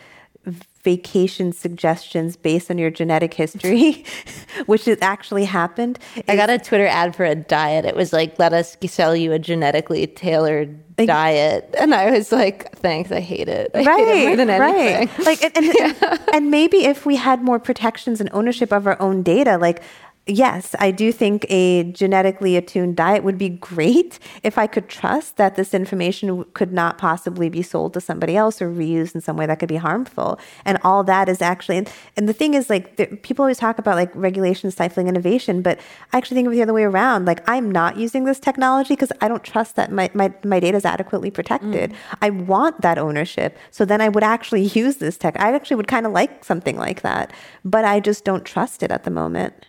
vacation 0.85 1.53
suggestions 1.53 2.37
based 2.37 2.71
on 2.71 2.77
your 2.77 2.91
genetic 2.91 3.35
history, 3.35 4.05
which 4.67 4.87
has 4.87 4.99
actually 5.01 5.45
happened. 5.45 5.99
I 6.29 6.35
got 6.35 6.51
a 6.51 6.59
Twitter 6.59 6.87
ad 6.87 7.15
for 7.15 7.25
a 7.25 7.37
diet. 7.37 7.85
It 7.85 7.95
was 7.95 8.13
like, 8.13 8.39
let 8.39 8.53
us 8.53 8.77
sell 8.87 9.15
you 9.15 9.33
a 9.33 9.39
genetically 9.39 10.07
tailored 10.09 10.97
diet. 10.97 11.73
And 11.79 11.95
I 11.95 12.11
was 12.11 12.33
like, 12.33 12.77
thanks, 12.77 13.13
I 13.13 13.21
hate 13.21 13.49
it. 13.49 13.71
I 13.75 13.85
right, 13.85 14.07
hate 14.07 14.23
it 14.23 14.27
more 14.27 14.37
than 14.37 14.51
anything. 14.51 15.09
Right. 15.09 15.27
Like, 15.27 15.43
and, 15.43 15.57
and, 15.57 15.75
yeah. 15.79 16.19
and 16.33 16.51
maybe 16.51 16.85
if 16.85 17.07
we 17.07 17.17
had 17.17 17.43
more 17.43 17.61
protections 17.61 18.21
and 18.21 18.29
ownership 18.33 18.73
of 18.73 18.87
our 18.87 19.01
own 19.01 19.23
data, 19.23 19.59
like 19.59 19.83
yes, 20.27 20.75
I 20.79 20.93
do 20.93 21.11
think 21.11 21.45
a 21.49 21.85
genetically 21.85 22.57
attuned 22.57 22.97
diet 22.97 23.25
would 23.25 23.39
be 23.39 23.49
great 23.49 24.19
if 24.43 24.57
I 24.57 24.67
could 24.67 24.89
trust 24.89 25.37
that 25.37 25.57
this 25.57 25.75
information 25.75 26.45
could 26.55 26.73
not 26.73 26.97
possibly 26.97 27.49
be 27.49 27.63
sold 27.63 27.95
to 27.95 28.01
somebody 28.01 28.37
else 28.37 28.63
or 28.63 28.71
reused 28.71 29.15
in 29.15 29.21
some 29.21 29.37
way 29.37 29.47
that 29.47 29.59
could 29.59 29.69
be 29.69 29.77
harmful. 29.77 30.39
And 30.65 30.79
all 30.85 31.03
that 31.05 31.29
is 31.29 31.43
actually, 31.43 31.79
and, 31.79 31.91
and 32.17 32.29
the 32.29 32.33
thing 32.33 32.55
is, 32.55 32.71
like, 32.71 32.97
the, 32.97 33.07
people 33.07 33.43
always 33.43 33.59
talk 33.59 33.79
about 33.79 33.97
like 33.97 34.15
regulation 34.15 34.71
stifling 34.71 35.09
innovation, 35.09 35.61
but 35.61 35.81
I 36.13 36.19
actually 36.19 36.37
think 36.37 36.47
of 36.47 36.53
it 36.53 36.57
the 36.57 36.63
other 36.63 36.75
way 36.75 36.85
around. 36.85 37.25
Like, 37.25 37.49
I'm 37.49 37.71
not 37.71 37.97
using 37.97 38.25
this 38.25 38.39
technology 38.39 38.95
because 38.95 39.13
I 39.21 39.29
don't 39.29 39.43
trust 39.43 39.77
that 39.77 39.91
my, 39.91 40.09
my, 40.15 40.33
my 40.45 40.61
data 40.61 40.77
is 40.77 40.85
adequately 40.85 41.31
protected. 41.31 41.91
Mm. 41.91 41.97
I 42.23 42.31
want 42.31 42.81
that 42.83 42.97
ownership. 42.97 43.59
So 43.73 43.85
then 43.85 44.01
I 44.01 44.09
would 44.09 44.25
actually 44.25 44.63
use 44.75 44.97
this 44.97 45.19
tech. 45.19 45.35
I 45.41 45.53
actually 45.53 45.77
would 45.77 45.89
kind 45.89 46.07
of 46.07 46.13
like 46.13 46.45
something 46.45 46.77
like 46.77 47.03
that, 47.03 47.33
but 47.65 47.85
I 47.85 47.99
just 47.99 48.25
don't 48.25 48.45
trust 48.45 48.85
it 48.85 48.93
at 48.93 49.03
the 49.03 49.11
moment. 49.11 49.67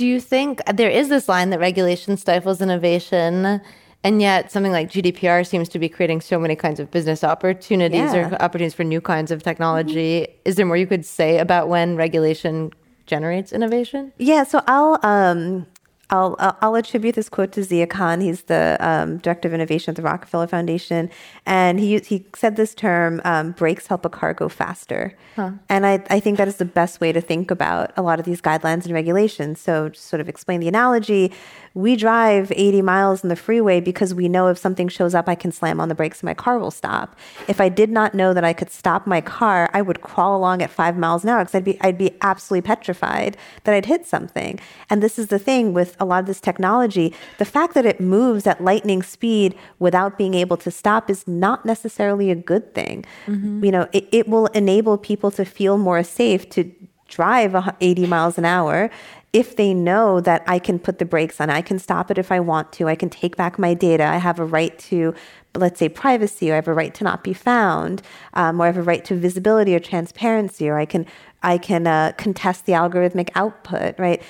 Do 0.00 0.06
you 0.06 0.18
think 0.18 0.62
there 0.64 0.88
is 0.88 1.10
this 1.10 1.28
line 1.28 1.50
that 1.50 1.60
regulation 1.60 2.16
stifles 2.16 2.62
innovation? 2.62 3.60
And 4.02 4.22
yet, 4.22 4.50
something 4.50 4.72
like 4.72 4.88
GDPR 4.88 5.46
seems 5.46 5.68
to 5.68 5.78
be 5.78 5.90
creating 5.90 6.22
so 6.22 6.38
many 6.38 6.56
kinds 6.56 6.80
of 6.80 6.90
business 6.90 7.22
opportunities 7.22 8.14
yeah. 8.14 8.30
or 8.30 8.42
opportunities 8.42 8.72
for 8.72 8.82
new 8.82 9.02
kinds 9.02 9.30
of 9.30 9.42
technology. 9.42 10.22
Mm-hmm. 10.22 10.40
Is 10.46 10.56
there 10.56 10.64
more 10.64 10.78
you 10.78 10.86
could 10.86 11.04
say 11.04 11.36
about 11.36 11.68
when 11.68 11.96
regulation 11.96 12.72
generates 13.04 13.52
innovation? 13.52 14.10
Yeah, 14.16 14.44
so 14.44 14.62
I'll 14.66 14.98
um, 15.02 15.66
I'll, 16.10 16.36
I'll 16.60 16.74
attribute 16.74 17.14
this 17.14 17.28
quote 17.28 17.52
to 17.52 17.62
Zia 17.62 17.86
Khan. 17.86 18.20
He's 18.20 18.42
the 18.42 18.76
um, 18.80 19.18
director 19.18 19.48
of 19.48 19.54
innovation 19.54 19.92
at 19.92 19.96
the 19.96 20.02
Rockefeller 20.02 20.46
Foundation, 20.46 21.08
and 21.46 21.78
he 21.78 21.98
he 22.00 22.26
said 22.34 22.56
this 22.56 22.74
term: 22.74 23.20
um, 23.24 23.52
"Brakes 23.52 23.86
help 23.86 24.04
a 24.04 24.08
car 24.08 24.34
go 24.34 24.48
faster." 24.48 25.16
Huh. 25.36 25.52
And 25.68 25.86
I 25.86 26.02
I 26.10 26.20
think 26.20 26.38
that 26.38 26.48
is 26.48 26.56
the 26.56 26.64
best 26.64 27.00
way 27.00 27.12
to 27.12 27.20
think 27.20 27.50
about 27.50 27.92
a 27.96 28.02
lot 28.02 28.18
of 28.18 28.24
these 28.24 28.40
guidelines 28.40 28.84
and 28.84 28.92
regulations. 28.92 29.60
So, 29.60 29.90
just 29.90 30.06
sort 30.06 30.20
of 30.20 30.28
explain 30.28 30.60
the 30.60 30.68
analogy 30.68 31.32
we 31.74 31.94
drive 31.94 32.52
80 32.54 32.82
miles 32.82 33.22
in 33.22 33.28
the 33.28 33.36
freeway 33.36 33.80
because 33.80 34.12
we 34.12 34.28
know 34.28 34.48
if 34.48 34.58
something 34.58 34.88
shows 34.88 35.14
up, 35.14 35.28
I 35.28 35.36
can 35.36 35.52
slam 35.52 35.80
on 35.80 35.88
the 35.88 35.94
brakes 35.94 36.20
and 36.20 36.26
my 36.26 36.34
car 36.34 36.58
will 36.58 36.72
stop. 36.72 37.16
If 37.46 37.60
I 37.60 37.68
did 37.68 37.90
not 37.90 38.12
know 38.12 38.34
that 38.34 38.42
I 38.42 38.52
could 38.52 38.70
stop 38.70 39.06
my 39.06 39.20
car, 39.20 39.70
I 39.72 39.80
would 39.80 40.00
crawl 40.00 40.36
along 40.36 40.62
at 40.62 40.70
five 40.70 40.98
miles 40.98 41.22
an 41.22 41.30
hour 41.30 41.44
because 41.44 41.54
I'd 41.54 41.64
be, 41.64 41.80
I'd 41.80 41.98
be 41.98 42.16
absolutely 42.22 42.66
petrified 42.66 43.36
that 43.64 43.74
I'd 43.74 43.86
hit 43.86 44.04
something. 44.04 44.58
And 44.88 45.00
this 45.00 45.18
is 45.18 45.28
the 45.28 45.38
thing 45.38 45.72
with 45.72 45.96
a 46.00 46.04
lot 46.04 46.20
of 46.20 46.26
this 46.26 46.40
technology. 46.40 47.14
The 47.38 47.44
fact 47.44 47.74
that 47.74 47.86
it 47.86 48.00
moves 48.00 48.46
at 48.46 48.62
lightning 48.62 49.02
speed 49.02 49.54
without 49.78 50.18
being 50.18 50.34
able 50.34 50.56
to 50.58 50.70
stop 50.70 51.10
is 51.10 51.28
not 51.28 51.64
necessarily 51.64 52.30
a 52.30 52.34
good 52.34 52.74
thing. 52.74 53.04
Mm-hmm. 53.26 53.64
You 53.64 53.70
know, 53.70 53.88
it, 53.92 54.08
it 54.10 54.28
will 54.28 54.46
enable 54.46 54.98
people 54.98 55.30
to 55.32 55.44
feel 55.44 55.78
more 55.78 56.02
safe 56.02 56.48
to 56.50 56.70
drive 57.08 57.56
80 57.80 58.06
miles 58.06 58.38
an 58.38 58.44
hour 58.44 58.90
if 59.32 59.54
they 59.54 59.72
know 59.72 60.20
that 60.20 60.42
I 60.46 60.58
can 60.58 60.78
put 60.78 60.98
the 60.98 61.04
brakes 61.04 61.40
on, 61.40 61.50
I 61.50 61.62
can 61.62 61.78
stop 61.78 62.10
it 62.10 62.18
if 62.18 62.32
I 62.32 62.40
want 62.40 62.72
to, 62.72 62.88
I 62.88 62.96
can 62.96 63.08
take 63.08 63.36
back 63.36 63.58
my 63.58 63.74
data, 63.74 64.04
I 64.04 64.16
have 64.16 64.40
a 64.40 64.44
right 64.44 64.76
to, 64.80 65.14
let's 65.54 65.78
say, 65.78 65.88
privacy, 65.88 66.50
or 66.50 66.54
I 66.54 66.56
have 66.56 66.66
a 66.66 66.74
right 66.74 66.92
to 66.94 67.04
not 67.04 67.22
be 67.22 67.32
found, 67.32 68.02
um, 68.34 68.60
or 68.60 68.64
I 68.64 68.66
have 68.66 68.76
a 68.76 68.82
right 68.82 69.04
to 69.04 69.14
visibility 69.14 69.74
or 69.74 69.78
transparency, 69.78 70.68
or 70.68 70.78
I 70.78 70.84
can 70.84 71.06
I 71.42 71.58
can 71.58 71.86
uh, 71.86 72.12
contest 72.18 72.66
the 72.66 72.72
algorithmic 72.72 73.30
output, 73.34 73.98
right? 73.98 74.20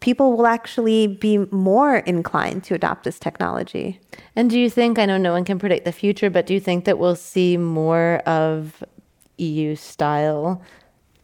People 0.00 0.36
will 0.36 0.46
actually 0.46 1.06
be 1.06 1.38
more 1.50 1.96
inclined 1.98 2.64
to 2.64 2.74
adopt 2.74 3.04
this 3.04 3.18
technology. 3.18 4.00
And 4.36 4.48
do 4.48 4.58
you 4.58 4.70
think, 4.70 4.98
I 4.98 5.06
know 5.06 5.18
no 5.18 5.32
one 5.32 5.44
can 5.44 5.58
predict 5.58 5.84
the 5.84 5.92
future, 5.92 6.30
but 6.30 6.46
do 6.46 6.54
you 6.54 6.60
think 6.60 6.84
that 6.84 6.98
we'll 6.98 7.16
see 7.16 7.56
more 7.56 8.18
of 8.26 8.82
EU 9.38 9.74
style 9.74 10.62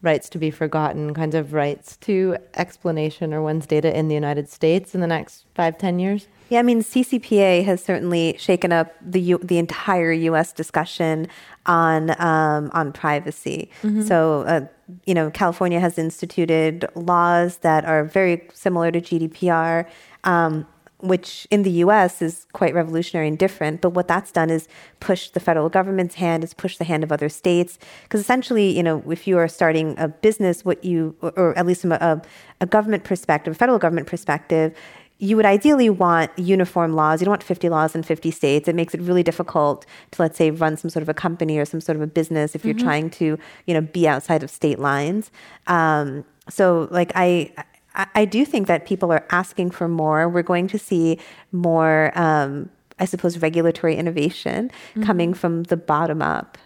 rights 0.01 0.29
to 0.29 0.37
be 0.37 0.51
forgotten, 0.51 1.13
kinds 1.13 1.35
of 1.35 1.53
rights 1.53 1.97
to 1.97 2.37
explanation 2.53 3.33
or 3.33 3.41
one's 3.41 3.65
data 3.65 3.97
in 3.97 4.07
the 4.07 4.13
United 4.13 4.49
States 4.49 4.93
in 4.93 5.01
the 5.01 5.07
next 5.07 5.45
five, 5.55 5.77
ten 5.77 5.99
years? 5.99 6.27
Yeah, 6.49 6.59
I 6.59 6.61
mean, 6.61 6.83
CCPA 6.83 7.65
has 7.65 7.83
certainly 7.83 8.35
shaken 8.37 8.71
up 8.71 8.93
the 9.01 9.19
U- 9.19 9.39
the 9.41 9.57
entire 9.57 10.11
U.S. 10.11 10.53
discussion 10.53 11.27
on 11.65 12.11
um, 12.21 12.69
on 12.73 12.93
privacy. 12.93 13.71
Mm-hmm. 13.81 14.03
So, 14.03 14.41
uh, 14.41 14.67
you 15.05 15.13
know, 15.13 15.29
California 15.31 15.79
has 15.79 15.97
instituted 15.97 16.85
laws 16.95 17.57
that 17.57 17.85
are 17.85 18.03
very 18.03 18.47
similar 18.53 18.91
to 18.91 19.01
GDPR. 19.01 19.87
Um, 20.23 20.67
which 20.99 21.47
in 21.51 21.63
the 21.63 21.71
US 21.71 22.21
is 22.21 22.47
quite 22.53 22.73
revolutionary 22.73 23.27
and 23.27 23.37
different. 23.37 23.81
But 23.81 23.91
what 23.91 24.07
that's 24.07 24.31
done 24.31 24.49
is 24.49 24.67
push 24.99 25.29
the 25.29 25.39
federal 25.39 25.69
government's 25.69 26.15
hand, 26.15 26.43
is 26.43 26.53
push 26.53 26.77
the 26.77 26.83
hand 26.83 27.03
of 27.03 27.11
other 27.11 27.29
states. 27.29 27.77
Because 28.03 28.21
essentially, 28.21 28.75
you 28.75 28.81
know, 28.81 29.03
if 29.09 29.27
you 29.27 29.37
are 29.37 29.47
starting 29.47 29.95
a 29.97 30.07
business, 30.07 30.65
what 30.65 30.83
you, 30.83 31.15
or 31.21 31.57
at 31.57 31.65
least 31.65 31.81
from 31.81 31.91
a, 31.91 32.21
a 32.61 32.65
government 32.65 33.03
perspective, 33.03 33.53
a 33.53 33.55
federal 33.55 33.77
government 33.77 34.07
perspective, 34.07 34.75
you 35.17 35.37
would 35.37 35.45
ideally 35.45 35.89
want 35.89 36.37
uniform 36.37 36.93
laws. 36.93 37.21
You 37.21 37.25
don't 37.25 37.31
want 37.31 37.43
50 37.43 37.69
laws 37.69 37.95
in 37.95 38.03
50 38.03 38.31
states. 38.31 38.67
It 38.67 38.75
makes 38.75 38.93
it 38.93 39.01
really 39.01 39.23
difficult 39.23 39.85
to, 40.11 40.21
let's 40.21 40.37
say, 40.37 40.51
run 40.51 40.75
some 40.75 40.89
sort 40.89 41.03
of 41.03 41.09
a 41.09 41.13
company 41.13 41.57
or 41.57 41.65
some 41.65 41.79
sort 41.79 41.95
of 41.95 42.01
a 42.01 42.07
business 42.07 42.53
if 42.53 42.65
you're 42.65 42.73
mm-hmm. 42.73 42.85
trying 42.85 43.09
to, 43.11 43.39
you 43.65 43.73
know, 43.73 43.81
be 43.81 44.07
outside 44.07 44.43
of 44.43 44.49
state 44.49 44.77
lines. 44.77 45.31
Um, 45.67 46.25
so, 46.49 46.89
like, 46.91 47.13
I, 47.15 47.51
I 48.13 48.25
do 48.25 48.43
think 48.43 48.67
that 48.67 48.85
people 48.85 49.11
are 49.11 49.25
asking 49.31 49.71
for 49.71 49.87
more. 49.87 50.27
We're 50.27 50.43
going 50.43 50.67
to 50.67 50.77
see 50.77 51.17
more, 51.53 52.11
um, 52.15 52.69
I 52.99 53.05
suppose, 53.05 53.37
regulatory 53.37 53.95
innovation 53.95 54.69
mm-hmm. 54.69 55.03
coming 55.03 55.33
from 55.33 55.63
the 55.63 55.77
bottom 55.77 56.21
up. 56.21 56.57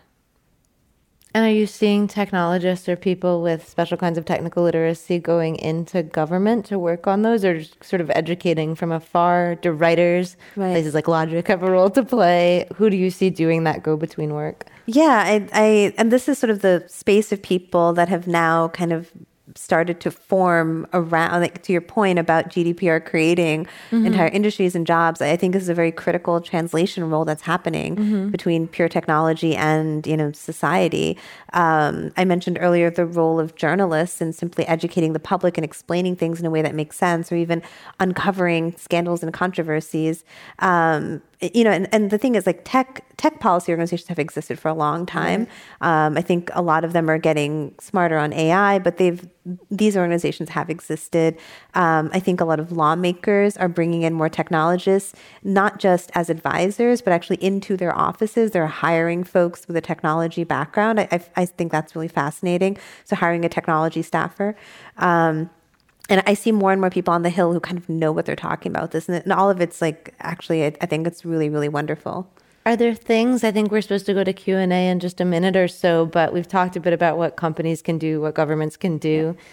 And 1.36 1.46
are 1.46 1.52
you 1.52 1.68
seeing 1.68 2.08
technologists 2.08 2.90
or 2.90 2.96
people 2.96 3.44
with 3.44 3.68
special 3.70 3.98
kinds 3.98 4.18
of 4.18 4.26
technical 4.26 4.64
literacy 4.64 5.20
going 5.20 5.58
into 5.58 6.02
government 6.02 6.66
to 6.68 6.80
work 6.80 7.06
on 7.06 7.22
those, 7.22 7.46
or 7.46 7.64
sort 7.82 8.02
of 8.02 8.10
educating 8.16 8.74
from 8.74 8.92
afar? 8.92 9.56
Do 9.56 9.72
writers, 9.72 10.38
right. 10.56 10.72
places 10.72 10.96
like 10.96 11.08
Logic, 11.08 11.48
have 11.48 11.62
a 11.62 11.72
role 11.72 11.92
to 11.92 12.04
play? 12.04 12.68
Who 12.76 12.90
do 12.90 12.98
you 12.98 13.12
see 13.12 13.30
doing 13.30 13.64
that 13.66 13.84
go 13.84 13.96
between 13.96 14.34
work? 14.34 14.66
Yeah, 14.88 15.24
I, 15.24 15.48
I, 15.54 15.94
and 16.00 16.12
this 16.12 16.28
is 16.28 16.40
sort 16.40 16.50
of 16.50 16.62
the 16.62 16.84
space 16.88 17.32
of 17.32 17.44
people 17.44 17.94
that 17.94 18.10
have 18.10 18.26
now 18.26 18.70
kind 18.70 18.92
of 18.92 19.12
started 19.56 20.00
to 20.02 20.12
form 20.12 20.88
around 20.94 21.42
like 21.42 21.62
to 21.64 21.72
your 21.72 21.82
point 21.82 22.20
about 22.20 22.50
GDPR 22.50 23.04
creating 23.04 23.66
mm-hmm. 23.66 24.06
entire 24.06 24.28
industries 24.28 24.76
and 24.76 24.86
jobs 24.86 25.22
I 25.22 25.36
think 25.36 25.54
this 25.54 25.64
is 25.64 25.70
a 25.70 25.74
very 25.74 25.92
critical 25.92 26.42
translation 26.42 27.10
role 27.10 27.26
that's 27.26 27.42
happening 27.42 27.96
mm-hmm. 27.96 28.30
between 28.30 28.68
pure 28.68 28.90
technology 28.90 29.56
and 29.56 30.06
you 30.06 30.18
know 30.18 30.32
society 30.32 31.18
um, 31.54 32.12
I 32.18 32.26
mentioned 32.26 32.58
earlier 32.60 32.90
the 32.90 33.06
role 33.06 33.40
of 33.40 33.56
journalists 33.56 34.22
in 34.22 34.34
simply 34.34 34.66
educating 34.68 35.14
the 35.14 35.20
public 35.20 35.58
and 35.58 35.66
explaining 35.66 36.16
things 36.16 36.40
in 36.40 36.46
a 36.46 36.50
way 36.50 36.62
that 36.62 36.76
makes 36.76 36.98
sense 36.98 37.32
or 37.32 37.36
even 37.36 37.62
uncovering 38.00 38.76
scandals 38.78 39.24
and 39.24 39.34
controversies 39.34 40.24
um, 40.60 41.22
you 41.42 41.64
know, 41.64 41.72
and, 41.72 41.88
and 41.94 42.12
the 42.12 42.18
thing 42.18 42.36
is, 42.36 42.46
like 42.46 42.62
tech 42.66 43.06
tech 43.16 43.40
policy 43.40 43.72
organizations 43.72 44.08
have 44.10 44.20
existed 44.20 44.60
for 44.60 44.68
a 44.68 44.74
long 44.74 45.06
time. 45.06 45.46
Mm-hmm. 45.46 45.86
Um, 45.86 46.18
I 46.18 46.22
think 46.22 46.50
a 46.54 46.62
lot 46.62 46.84
of 46.84 46.92
them 46.92 47.10
are 47.10 47.18
getting 47.18 47.76
smarter 47.80 48.18
on 48.18 48.34
AI, 48.34 48.80
but 48.80 48.98
they've 48.98 49.26
these 49.72 49.96
organizations 49.96 50.50
have 50.50 50.70
existed. 50.70 51.38
Um, 51.76 52.10
I 52.14 52.20
think 52.20 52.42
a 52.42 52.46
lot 52.46 52.60
of 52.60 52.74
lawmakers 52.74 53.56
are 53.56 53.70
bringing 53.70 54.02
in 54.02 54.14
more 54.14 54.30
technologists, 54.30 55.16
not 55.42 55.80
just 55.80 56.12
as 56.14 56.30
advisors, 56.30 57.02
but 57.02 57.14
actually 57.14 57.42
into 57.42 57.78
their 57.78 57.98
offices. 57.98 58.52
They're 58.52 58.68
hiring 58.68 59.24
folks 59.24 59.66
with 59.66 59.78
a 59.78 59.82
technology 59.82 60.44
background. 60.44 61.00
I, 61.00 61.08
I, 61.12 61.26
I 61.38 61.46
think 61.46 61.72
that's 61.72 61.96
really 61.96 62.10
fascinating. 62.10 62.78
So 63.06 63.16
hiring 63.16 63.46
a 63.46 63.50
technology 63.50 64.02
staffer. 64.02 64.56
Um, 64.98 65.50
and 66.10 66.24
I 66.26 66.34
see 66.34 66.52
more 66.52 66.72
and 66.72 66.82
more 66.82 66.90
people 66.90 67.14
on 67.14 67.22
the 67.22 67.30
Hill 67.30 67.54
who 67.54 67.60
kind 67.60 67.78
of 67.78 67.88
know 67.88 68.12
what 68.12 68.26
they're 68.26 68.36
talking 68.36 68.72
about 68.72 68.92
this, 68.92 69.08
and, 69.08 69.32
all 69.32 69.50
of 69.50 69.62
it's 69.62 69.82
like 69.82 70.14
actually, 70.20 70.66
I, 70.66 70.74
I 70.82 70.86
think 70.86 71.08
it's 71.08 71.24
really, 71.24 71.50
really 71.50 71.70
wonderful. 71.70 72.30
Are 72.66 72.76
there 72.76 72.94
things 72.94 73.44
I 73.44 73.52
think 73.52 73.72
we're 73.72 73.82
supposed 73.82 74.06
to 74.08 74.14
go 74.14 74.24
to 74.24 74.34
Q 74.34 74.58
and 74.58 74.74
A 74.74 74.90
in 74.90 75.00
just 75.00 75.22
a 75.22 75.26
minute 75.26 75.56
or 75.56 75.68
so, 75.68 76.06
but 76.06 76.34
we've 76.34 76.48
talked 76.48 76.76
a 76.76 76.80
bit 76.80 76.94
about 76.94 77.18
what 77.18 77.36
companies 77.36 77.82
can 77.82 77.98
do, 77.98 78.22
what 78.22 78.36
governments 78.36 78.78
can 78.78 78.98
do. 78.98 79.36
Yeah. 79.38 79.44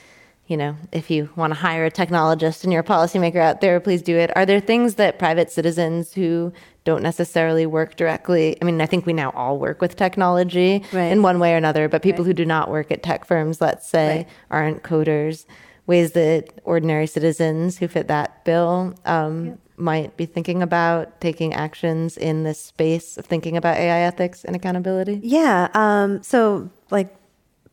You 0.49 0.57
know, 0.57 0.77
if 0.93 1.11
you 1.11 1.29
want 1.35 1.53
to 1.53 1.59
hire 1.59 1.87
a 1.87 1.91
technologist 1.91 2.63
and 2.63 2.73
you're 2.73 2.83
a 2.83 2.85
policymaker 2.85 3.39
out 3.39 3.61
there, 3.61 3.81
please 3.81 4.01
do 4.01 4.17
it. 4.17 4.37
Are 4.37 4.47
there 4.47 4.61
things 4.61 4.95
that 4.95 5.19
private 5.19 5.51
citizens 5.51 6.13
who 6.13 6.53
don't 6.85 7.03
necessarily 7.03 7.67
work 7.67 7.97
directly? 7.97 8.57
I 8.63 8.65
mean, 8.65 8.81
I 8.81 8.87
think 8.87 9.07
we 9.07 9.13
now 9.13 9.31
all 9.31 9.59
work 9.59 9.81
with 9.81 9.97
technology 9.97 10.85
right. 10.93 11.07
in 11.07 11.23
one 11.23 11.41
way 11.41 11.53
or 11.53 11.57
another, 11.57 11.89
but 11.89 12.01
people 12.01 12.23
right. 12.23 12.29
who 12.29 12.35
do 12.35 12.45
not 12.45 12.71
work 12.71 12.93
at 12.93 13.03
tech 13.03 13.25
firms, 13.25 13.61
let's 13.61 13.89
say, 13.89 14.19
right. 14.19 14.29
aren't 14.51 14.85
coders 14.85 15.47
ways 15.87 16.13
that 16.13 16.61
ordinary 16.65 17.07
citizens 17.07 17.79
who 17.79 17.89
fit 17.89 18.09
that 18.09 18.45
bill 18.45 18.95
um, 19.05 19.59
might 19.77 20.17
be 20.17 20.27
thinking 20.27 20.63
about 20.63 21.21
taking 21.21 21.55
actions 21.55 22.17
in 22.17 22.43
this 22.43 22.61
space 22.61 23.17
of 23.17 23.27
thinking 23.27 23.57
about 23.57 23.77
AI 23.77 24.01
ethics 24.01 24.45
and 24.45 24.57
accountability? 24.57 25.21
Yeah. 25.23 25.69
Um, 25.75 26.23
so, 26.23 26.71
like, 26.91 27.15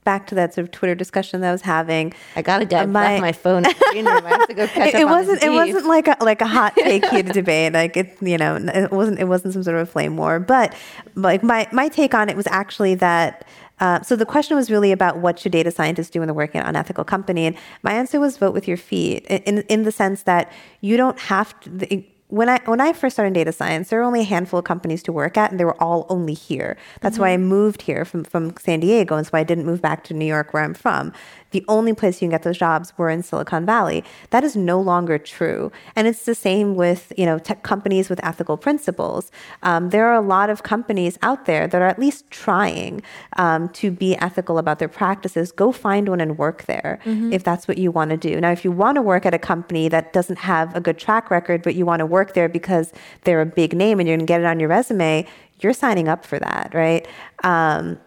back 0.04 0.28
to 0.28 0.36
that 0.36 0.54
sort 0.54 0.66
of 0.66 0.72
Twitter 0.72 0.96
discussion 0.96 1.42
that 1.42 1.50
I 1.50 1.52
was 1.52 1.62
having. 1.62 2.14
I 2.36 2.42
gotta 2.42 2.66
get 2.66 2.90
my, 2.90 3.20
my 3.20 3.32
phone. 3.32 3.66
I 3.66 3.70
have 3.70 4.48
to 4.48 4.54
go 4.54 4.68
catch 4.74 4.94
it, 4.94 4.96
it 4.96 5.06
wasn't. 5.06 5.44
It 5.44 5.50
wasn't 5.50 5.86
like 5.86 6.08
a 6.08 6.18
like 6.22 6.42
a 6.42 6.48
hot 6.48 6.76
take 6.78 7.06
here 7.06 7.24
to 7.24 7.34
debate. 7.34 7.74
Like 7.74 7.98
it, 7.98 8.18
you 8.22 8.38
know, 8.38 8.56
it 8.56 8.92
wasn't. 8.92 9.20
It 9.20 9.26
wasn't 9.26 9.54
some 9.54 9.64
sort 9.64 9.78
of 9.78 9.88
a 9.88 9.92
flame 9.92 10.18
war. 10.18 10.40
But 10.40 10.76
like 11.16 11.44
my 11.44 11.68
my 11.72 11.90
take 11.90 12.14
on 12.14 12.30
it 12.30 12.36
was 12.36 12.48
actually 12.48 12.96
that 12.96 13.46
uh, 13.84 14.02
so 14.02 14.16
the 14.16 14.26
question 14.26 14.56
was 14.56 14.72
really 14.72 14.94
about 14.94 15.18
what 15.18 15.38
should 15.38 15.52
data 15.52 15.70
scientists 15.70 16.10
do 16.10 16.20
when 16.20 16.28
they're 16.28 16.34
working 16.34 16.62
an 16.62 16.68
unethical 16.68 17.04
company, 17.04 17.46
and 17.46 17.58
my 17.82 17.92
answer 17.92 18.18
was 18.18 18.38
vote 18.38 18.54
with 18.54 18.66
your 18.66 18.78
feet, 18.78 19.26
in 19.26 19.64
in 19.64 19.84
the 19.84 19.92
sense 19.92 20.24
that 20.24 20.50
you 20.80 20.96
don't 20.96 21.20
have 21.20 21.60
to 21.60 22.04
when 22.34 22.50
I 22.50 22.60
when 22.66 22.82
I 22.82 22.94
first 22.94 23.16
started 23.16 23.28
in 23.28 23.34
data 23.34 23.52
science, 23.52 23.90
there 23.90 24.00
were 24.00 24.06
only 24.06 24.22
a 24.22 24.30
handful 24.36 24.58
of 24.58 24.66
companies 24.66 25.04
to 25.04 25.12
work 25.12 25.38
at, 25.38 25.52
and 25.52 25.60
they 25.60 25.66
were 25.66 25.80
all 25.84 26.08
only 26.10 26.34
here. 26.34 26.78
That's 27.02 27.16
mm-hmm. 27.16 27.24
why 27.24 27.30
I 27.34 27.38
moved 27.38 27.84
here 27.84 28.06
from 28.06 28.24
from 28.24 28.56
San 28.58 28.80
Diego, 28.80 29.16
and 29.16 29.28
so 29.28 29.38
I 29.38 29.44
didn't 29.44 29.66
move 29.66 29.82
back 29.82 30.04
to 30.06 30.14
New 30.14 30.26
York, 30.26 30.54
where 30.54 30.64
I'm 30.64 30.74
from 30.74 31.12
the 31.54 31.64
only 31.68 31.94
place 31.94 32.22
you 32.22 32.26
can 32.26 32.32
get 32.32 32.44
those 32.44 32.58
jobs 32.58 32.92
were 32.98 33.10
in 33.10 33.24
Silicon 33.24 33.66
Valley. 33.66 34.04
That 34.32 34.44
is 34.44 34.56
no 34.56 34.82
longer 34.82 35.18
true. 35.18 35.72
And 35.96 36.08
it's 36.08 36.26
the 36.26 36.36
same 36.36 36.76
with, 36.76 37.14
you 37.16 37.26
know, 37.26 37.40
tech 37.40 37.64
companies 37.64 38.10
with 38.10 38.20
ethical 38.24 38.58
principles. 38.58 39.32
Um, 39.62 39.92
there 39.92 40.08
are 40.08 40.16
a 40.16 40.22
lot 40.22 40.50
of 40.50 40.64
companies 40.64 41.18
out 41.22 41.46
there 41.46 41.68
that 41.68 41.82
are 41.82 41.88
at 41.88 42.00
least 42.00 42.30
trying 42.30 43.02
um, 43.38 43.70
to 43.70 43.92
be 43.92 44.16
ethical 44.18 44.58
about 44.58 44.80
their 44.80 44.90
practices. 44.90 45.52
Go 45.52 45.72
find 45.72 46.10
one 46.10 46.20
and 46.20 46.38
work 46.38 46.66
there 46.66 47.00
mm-hmm. 47.06 47.32
if 47.32 47.44
that's 47.44 47.68
what 47.68 47.78
you 47.78 47.92
want 47.92 48.10
to 48.10 48.18
do. 48.18 48.42
Now, 48.42 48.52
if 48.52 48.66
you 48.66 48.72
want 48.72 48.96
to 48.96 49.02
work 49.02 49.26
at 49.26 49.34
a 49.34 49.40
company 49.40 49.88
that 49.90 50.12
doesn't 50.12 50.40
have 50.40 50.76
a 50.76 50.82
good 50.82 50.98
track 50.98 51.30
record, 51.30 51.62
but 51.62 51.76
you 51.76 51.86
want 51.86 52.00
to 52.00 52.06
work 52.06 52.34
there 52.34 52.50
because 52.50 52.92
they're 53.24 53.42
a 53.42 53.46
big 53.46 53.74
name 53.74 54.00
and 54.00 54.08
you're 54.10 54.18
going 54.18 54.26
to 54.26 54.32
get 54.32 54.42
it 54.42 54.46
on 54.46 54.60
your 54.60 54.70
resume, 54.70 55.28
you're 55.60 55.74
signing 55.74 56.08
up 56.08 56.26
for 56.26 56.40
that, 56.40 56.72
right? 56.74 57.08
Um, 57.44 58.00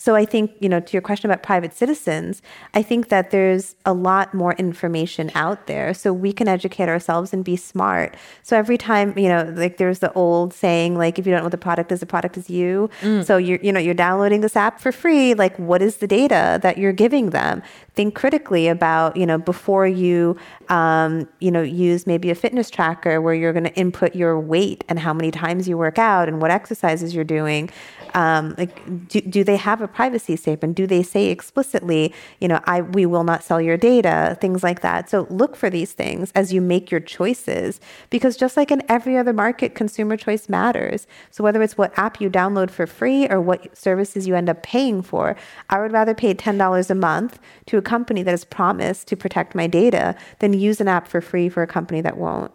so 0.00 0.16
I 0.16 0.24
think, 0.24 0.52
you 0.60 0.68
know, 0.70 0.80
to 0.80 0.92
your 0.94 1.02
question 1.02 1.30
about 1.30 1.42
private 1.42 1.74
citizens, 1.74 2.40
I 2.72 2.82
think 2.82 3.10
that 3.10 3.30
there's 3.32 3.76
a 3.84 3.92
lot 3.92 4.32
more 4.32 4.54
information 4.54 5.30
out 5.34 5.66
there. 5.66 5.92
So 5.92 6.10
we 6.10 6.32
can 6.32 6.48
educate 6.48 6.88
ourselves 6.88 7.34
and 7.34 7.44
be 7.44 7.54
smart. 7.54 8.16
So 8.42 8.56
every 8.56 8.78
time, 8.78 9.16
you 9.18 9.28
know, 9.28 9.52
like 9.54 9.76
there's 9.76 9.98
the 9.98 10.10
old 10.14 10.54
saying, 10.54 10.96
like, 10.96 11.18
if 11.18 11.26
you 11.26 11.32
don't 11.32 11.40
know 11.40 11.44
what 11.44 11.52
the 11.52 11.58
product 11.58 11.92
is, 11.92 12.00
the 12.00 12.06
product 12.06 12.38
is 12.38 12.48
you. 12.48 12.88
Mm. 13.02 13.26
So 13.26 13.36
you're, 13.36 13.58
you 13.60 13.72
know, 13.72 13.78
you're 13.78 13.92
downloading 13.92 14.40
this 14.40 14.56
app 14.56 14.80
for 14.80 14.90
free. 14.90 15.34
Like, 15.34 15.54
what 15.58 15.82
is 15.82 15.98
the 15.98 16.06
data 16.06 16.58
that 16.62 16.78
you're 16.78 16.94
giving 16.94 17.28
them? 17.30 17.62
Think 17.92 18.14
critically 18.14 18.68
about, 18.68 19.18
you 19.18 19.26
know, 19.26 19.36
before 19.36 19.86
you, 19.86 20.38
um, 20.70 21.28
you 21.40 21.50
know, 21.50 21.60
use 21.60 22.06
maybe 22.06 22.30
a 22.30 22.34
fitness 22.34 22.70
tracker 22.70 23.20
where 23.20 23.34
you're 23.34 23.52
going 23.52 23.64
to 23.64 23.74
input 23.74 24.16
your 24.16 24.40
weight 24.40 24.82
and 24.88 24.98
how 24.98 25.12
many 25.12 25.30
times 25.30 25.68
you 25.68 25.76
work 25.76 25.98
out 25.98 26.26
and 26.26 26.40
what 26.40 26.50
exercises 26.50 27.14
you're 27.14 27.22
doing. 27.22 27.68
Um, 28.14 28.54
like, 28.58 29.08
do, 29.08 29.20
do 29.20 29.44
they 29.44 29.56
have 29.56 29.80
a 29.80 29.88
privacy 29.88 30.36
statement? 30.36 30.76
Do 30.76 30.86
they 30.86 31.02
say 31.02 31.26
explicitly, 31.26 32.12
you 32.40 32.48
know, 32.48 32.60
I 32.64 32.82
we 32.82 33.06
will 33.06 33.24
not 33.24 33.42
sell 33.42 33.60
your 33.60 33.76
data, 33.76 34.36
things 34.40 34.62
like 34.62 34.80
that. 34.80 35.08
So 35.08 35.26
look 35.30 35.56
for 35.56 35.70
these 35.70 35.92
things 35.92 36.32
as 36.34 36.52
you 36.52 36.60
make 36.60 36.90
your 36.90 37.00
choices 37.00 37.80
because 38.10 38.36
just 38.36 38.56
like 38.56 38.70
in 38.70 38.82
every 38.88 39.16
other 39.16 39.32
market, 39.32 39.74
consumer 39.74 40.16
choice 40.16 40.48
matters. 40.48 41.06
So 41.30 41.44
whether 41.44 41.62
it's 41.62 41.78
what 41.78 41.96
app 41.98 42.20
you 42.20 42.30
download 42.30 42.70
for 42.70 42.86
free 42.86 43.28
or 43.28 43.40
what 43.40 43.76
services 43.76 44.26
you 44.26 44.34
end 44.34 44.48
up 44.48 44.62
paying 44.62 45.02
for, 45.02 45.36
I 45.68 45.80
would 45.80 45.92
rather 45.92 46.14
pay 46.14 46.34
$10 46.34 46.90
a 46.90 46.94
month 46.94 47.38
to 47.66 47.78
a 47.78 47.82
company 47.82 48.22
that 48.22 48.30
has 48.30 48.44
promised 48.44 49.08
to 49.08 49.16
protect 49.16 49.54
my 49.54 49.66
data 49.66 50.14
than 50.38 50.52
use 50.52 50.80
an 50.80 50.88
app 50.88 51.06
for 51.06 51.20
free 51.20 51.48
for 51.48 51.62
a 51.62 51.66
company 51.66 52.00
that 52.00 52.16
won't. 52.16 52.52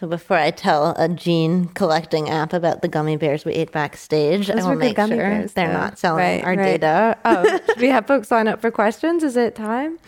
So 0.00 0.06
before 0.06 0.38
I 0.38 0.50
tell 0.50 0.94
a 0.96 1.10
gene 1.10 1.66
collecting 1.74 2.30
app 2.30 2.54
about 2.54 2.80
the 2.80 2.88
gummy 2.88 3.18
bears 3.18 3.44
we 3.44 3.52
ate 3.52 3.70
backstage, 3.70 4.46
Those 4.46 4.60
I 4.60 4.62
will 4.62 4.70
were 4.70 4.76
make 4.76 4.96
gummy 4.96 5.16
sure 5.16 5.18
bears, 5.28 5.52
they're 5.52 5.66
though. 5.68 5.74
not 5.74 5.98
selling 5.98 6.24
Right, 6.24 6.42
our 6.42 6.54
right. 6.56 6.80
data. 6.80 7.18
Oh, 7.26 7.58
should 7.66 7.80
we 7.80 7.88
have 7.88 8.06
folks 8.06 8.30
line 8.30 8.48
up 8.48 8.62
for 8.62 8.70
questions? 8.70 9.22
Is 9.22 9.36
it 9.36 9.54
time? 9.54 9.98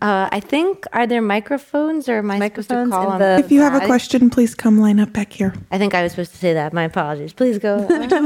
Uh, 0.00 0.30
I 0.32 0.40
think 0.40 0.86
are 0.94 1.06
there 1.06 1.20
microphones 1.20 2.08
or 2.08 2.16
am 2.16 2.30
I 2.30 2.38
supposed 2.48 2.70
to 2.70 2.76
Microphones 2.76 2.92
call 2.92 3.08
on 3.12 3.18
the- 3.18 3.38
If 3.44 3.52
you 3.52 3.60
have 3.60 3.74
a 3.80 3.84
question, 3.84 4.30
please 4.30 4.54
come 4.54 4.78
line 4.80 4.98
up 4.98 5.12
back 5.12 5.34
here. 5.34 5.52
I 5.70 5.76
think 5.76 5.94
I 5.94 6.02
was 6.02 6.12
supposed 6.12 6.30
to 6.32 6.38
say 6.38 6.54
that. 6.54 6.72
My 6.72 6.84
apologies. 6.84 7.34
Please 7.34 7.58
go. 7.58 7.76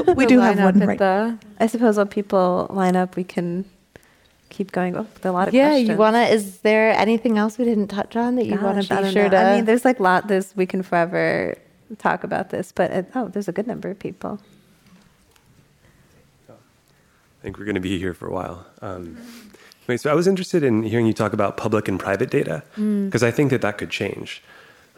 We 0.17 0.27
do 0.27 0.39
have 0.39 0.61
up 0.61 0.77
one 0.77 0.87
right- 0.87 0.97
the- 0.97 1.37
I 1.59 1.67
suppose 1.67 1.97
while 1.97 2.07
people 2.07 2.69
line 2.71 2.95
up, 2.95 3.17
we 3.17 3.25
can 3.25 3.65
keep 4.57 4.73
going. 4.73 4.97
Oh, 4.97 5.07
there 5.21 5.31
a 5.31 5.33
lot 5.35 5.49
of 5.49 5.55
yeah, 5.55 5.69
questions. 5.69 5.89
you 5.91 5.97
wanna? 5.97 6.23
Is 6.23 6.59
there 6.59 6.91
anything 6.93 7.37
else 7.39 7.59
we 7.59 7.65
didn't 7.65 7.89
touch 7.89 8.17
on 8.17 8.37
that 8.37 8.47
you 8.47 8.59
wanna 8.59 8.81
be 8.81 8.87
sure 8.87 9.25
know. 9.25 9.29
to? 9.29 9.37
I 9.37 9.57
mean, 9.57 9.65
there's 9.67 9.85
like 9.85 10.01
lot. 10.01 10.29
There's 10.29 10.57
we 10.57 10.67
can 10.67 10.83
forever 10.83 11.57
talk 11.99 12.25
about 12.25 12.51
this, 12.51 12.73
but 12.73 12.91
it, 12.91 13.11
oh, 13.15 13.29
there's 13.29 13.49
a 13.49 13.53
good 13.53 13.67
number 13.67 13.91
of 13.91 13.99
people. 13.99 14.41
I 16.49 17.43
think 17.43 17.59
we're 17.59 17.65
going 17.65 17.77
to 17.77 17.81
be 17.81 17.99
here 17.99 18.13
for 18.13 18.27
a 18.27 18.33
while. 18.33 18.67
Um, 18.83 19.17
anyway, 19.87 19.99
so 19.99 20.11
I 20.11 20.15
was 20.15 20.27
interested 20.27 20.65
in 20.65 20.83
hearing 20.83 21.07
you 21.07 21.13
talk 21.13 21.33
about 21.33 21.57
public 21.57 21.87
and 21.87 22.01
private 22.01 22.29
data 22.31 22.65
because 22.75 23.23
I 23.23 23.31
think 23.31 23.51
that 23.51 23.61
that 23.61 23.79
could 23.79 23.91
change, 23.91 24.43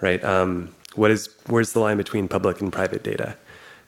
right? 0.00 0.22
Um, 0.24 0.74
what 0.94 1.11
is 1.11 1.28
where's 1.46 1.72
the 1.72 1.80
line 1.80 1.98
between 1.98 2.26
public 2.26 2.61
and 2.62 2.72
private 2.72 3.02
data? 3.02 3.36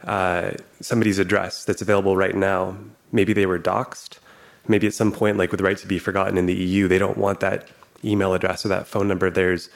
Uh, 0.05 0.51
somebody's 0.81 1.19
address 1.19 1.65
that's 1.65 1.81
available 1.81 2.17
right 2.17 2.35
now, 2.35 2.77
maybe 3.13 3.33
they 3.33 3.47
were 3.47 3.59
doxxed. 3.59 4.19
Maybe 4.69 4.87
at 4.87 4.95
some 4.95 5.13
point, 5.13 5.37
like 5.37 5.51
with 5.51 5.59
the 5.59 5.65
right 5.65 5.79
to 5.79 5.87
be 5.87 5.99
forgotten 5.99 6.39
in 6.39 6.47
the 6.47 6.55
EU, 6.55 6.89
they 6.89 6.99
don't 6.99 7.19
want 7.19 7.41
that 7.41 7.69
email 8.05 8.35
address 8.35 8.65
or 8.65 8.69
that 8.69 8.87
phone 8.87 9.09
number 9.09 9.27
of 9.27 9.35
theirs 9.35 9.69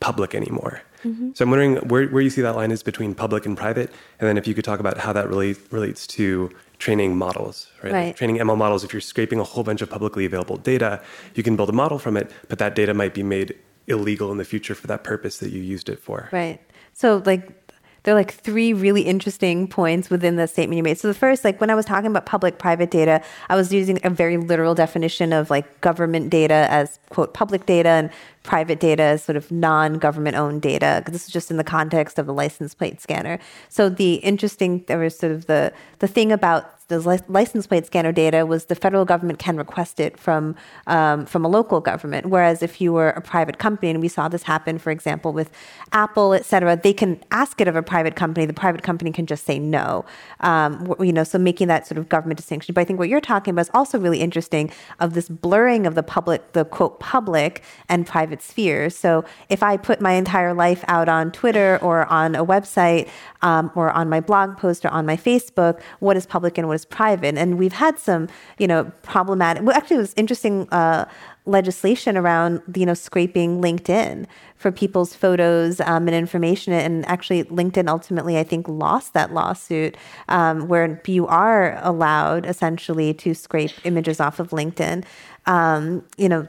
public 0.00 0.34
anymore. 0.34 0.82
Mm-hmm. 1.04 1.30
So 1.34 1.44
I'm 1.44 1.50
wondering 1.50 1.76
where, 1.88 2.06
where 2.08 2.22
you 2.22 2.30
see 2.30 2.42
that 2.42 2.56
line 2.56 2.70
is 2.70 2.82
between 2.82 3.14
public 3.14 3.46
and 3.46 3.56
private, 3.56 3.90
and 4.18 4.28
then 4.28 4.38
if 4.38 4.46
you 4.46 4.54
could 4.54 4.64
talk 4.64 4.80
about 4.80 4.98
how 4.98 5.12
that 5.12 5.28
really 5.28 5.54
relates 5.70 6.06
to 6.08 6.50
training 6.78 7.16
models, 7.16 7.68
right? 7.82 7.92
Like 7.92 7.92
Right. 7.92 8.16
training 8.16 8.36
ML 8.36 8.56
models, 8.56 8.84
if 8.84 8.92
you're 8.92 9.00
scraping 9.00 9.38
a 9.38 9.44
whole 9.44 9.64
bunch 9.64 9.82
of 9.82 9.90
publicly 9.90 10.24
available 10.24 10.56
data, 10.56 11.02
you 11.34 11.42
can 11.42 11.56
build 11.56 11.68
a 11.68 11.72
model 11.72 11.98
from 11.98 12.16
it, 12.16 12.30
but 12.48 12.58
that 12.58 12.74
data 12.74 12.94
might 12.94 13.14
be 13.14 13.22
made 13.22 13.54
illegal 13.86 14.32
in 14.32 14.38
the 14.38 14.44
future 14.44 14.74
for 14.74 14.86
that 14.86 15.04
purpose 15.04 15.38
that 15.38 15.50
you 15.50 15.60
used 15.60 15.88
it 15.88 15.98
for. 15.98 16.28
Right. 16.32 16.60
So 16.94 17.22
like 17.24 17.63
there 18.04 18.14
are 18.14 18.18
like 18.18 18.32
three 18.32 18.72
really 18.72 19.02
interesting 19.02 19.66
points 19.66 20.08
within 20.10 20.36
the 20.36 20.46
statement 20.46 20.76
you 20.76 20.82
made. 20.82 20.98
So 20.98 21.08
the 21.08 21.14
first, 21.14 21.42
like 21.42 21.60
when 21.60 21.70
I 21.70 21.74
was 21.74 21.86
talking 21.86 22.10
about 22.10 22.26
public 22.26 22.58
private 22.58 22.90
data, 22.90 23.22
I 23.48 23.56
was 23.56 23.72
using 23.72 23.98
a 24.04 24.10
very 24.10 24.36
literal 24.36 24.74
definition 24.74 25.32
of 25.32 25.50
like 25.50 25.80
government 25.80 26.30
data 26.30 26.66
as 26.70 26.98
quote 27.08 27.34
public 27.34 27.66
data 27.66 27.88
and 27.88 28.10
private 28.44 28.78
data 28.78 29.18
sort 29.18 29.36
of 29.36 29.50
non-government 29.50 30.36
owned 30.36 30.62
data. 30.62 31.02
This 31.06 31.26
is 31.26 31.32
just 31.32 31.50
in 31.50 31.56
the 31.56 31.64
context 31.64 32.18
of 32.20 32.26
the 32.26 32.34
license 32.42 32.72
plate 32.74 33.00
scanner. 33.00 33.40
So 33.68 33.88
the 33.88 34.14
interesting 34.30 34.84
there 34.86 34.98
was 34.98 35.18
sort 35.18 35.32
of 35.32 35.46
the 35.46 35.72
the 35.98 36.06
thing 36.06 36.30
about 36.30 36.70
the 36.88 37.00
li- 37.00 37.18
license 37.28 37.66
plate 37.66 37.86
scanner 37.86 38.12
data 38.12 38.44
was 38.44 38.66
the 38.66 38.74
federal 38.74 39.06
government 39.06 39.38
can 39.38 39.56
request 39.56 39.98
it 39.98 40.20
from 40.20 40.54
um, 40.86 41.24
from 41.24 41.42
a 41.42 41.48
local 41.48 41.80
government, 41.80 42.26
whereas 42.26 42.62
if 42.62 42.78
you 42.78 42.92
were 42.92 43.08
a 43.08 43.22
private 43.22 43.56
company, 43.58 43.88
and 43.90 44.02
we 44.02 44.08
saw 44.08 44.28
this 44.28 44.42
happen, 44.42 44.78
for 44.78 44.90
example, 44.90 45.32
with 45.32 45.50
Apple, 45.92 46.34
et 46.34 46.44
cetera, 46.44 46.76
they 46.76 46.92
can 46.92 47.18
ask 47.30 47.58
it 47.62 47.68
of 47.68 47.76
a 47.76 47.82
private 47.82 48.16
company. 48.16 48.44
The 48.44 48.52
private 48.52 48.82
company 48.82 49.12
can 49.12 49.24
just 49.24 49.46
say 49.46 49.58
no. 49.58 50.04
Um, 50.40 50.94
you 51.00 51.12
know, 51.12 51.24
so 51.24 51.38
making 51.38 51.68
that 51.68 51.86
sort 51.86 51.96
of 51.96 52.10
government 52.10 52.36
distinction. 52.36 52.74
But 52.74 52.82
I 52.82 52.84
think 52.84 52.98
what 52.98 53.08
you're 53.08 53.22
talking 53.32 53.52
about 53.52 53.62
is 53.62 53.70
also 53.72 53.98
really 53.98 54.20
interesting 54.20 54.70
of 55.00 55.14
this 55.14 55.30
blurring 55.30 55.86
of 55.86 55.94
the 55.94 56.02
public, 56.02 56.52
the 56.52 56.66
quote 56.66 57.00
public 57.00 57.62
and 57.88 58.06
private 58.06 58.33
spheres. 58.42 58.96
So 58.96 59.24
if 59.48 59.62
I 59.62 59.76
put 59.76 60.00
my 60.00 60.12
entire 60.12 60.54
life 60.54 60.84
out 60.88 61.08
on 61.08 61.32
Twitter 61.32 61.78
or 61.82 62.06
on 62.06 62.34
a 62.34 62.44
website 62.44 63.08
um, 63.42 63.70
or 63.74 63.90
on 63.90 64.08
my 64.08 64.20
blog 64.20 64.56
post 64.56 64.84
or 64.84 64.88
on 64.88 65.06
my 65.06 65.16
Facebook, 65.16 65.80
what 66.00 66.16
is 66.16 66.26
public 66.26 66.58
and 66.58 66.68
what 66.68 66.74
is 66.74 66.84
private? 66.84 67.36
And 67.36 67.58
we've 67.58 67.72
had 67.72 67.98
some, 67.98 68.28
you 68.58 68.66
know, 68.66 68.84
problematic. 69.02 69.62
Well, 69.62 69.76
actually, 69.76 69.96
it 69.96 70.00
was 70.00 70.14
interesting. 70.16 70.68
Uh, 70.70 71.06
legislation 71.46 72.16
around 72.16 72.62
you 72.74 72.86
know 72.86 72.94
scraping 72.94 73.60
LinkedIn 73.60 74.26
for 74.56 74.72
people's 74.72 75.14
photos 75.14 75.80
um, 75.80 76.08
and 76.08 76.14
information, 76.14 76.72
and 76.72 77.06
actually 77.06 77.44
LinkedIn 77.44 77.88
ultimately 77.88 78.38
I 78.38 78.44
think 78.44 78.66
lost 78.68 79.12
that 79.12 79.34
lawsuit 79.34 79.96
um, 80.28 80.68
where 80.68 81.00
you 81.06 81.26
are 81.26 81.78
allowed 81.82 82.46
essentially 82.46 83.12
to 83.14 83.34
scrape 83.34 83.72
images 83.84 84.20
off 84.20 84.40
of 84.40 84.50
LinkedIn. 84.50 85.04
Um, 85.46 86.04
you 86.16 86.28
know, 86.28 86.48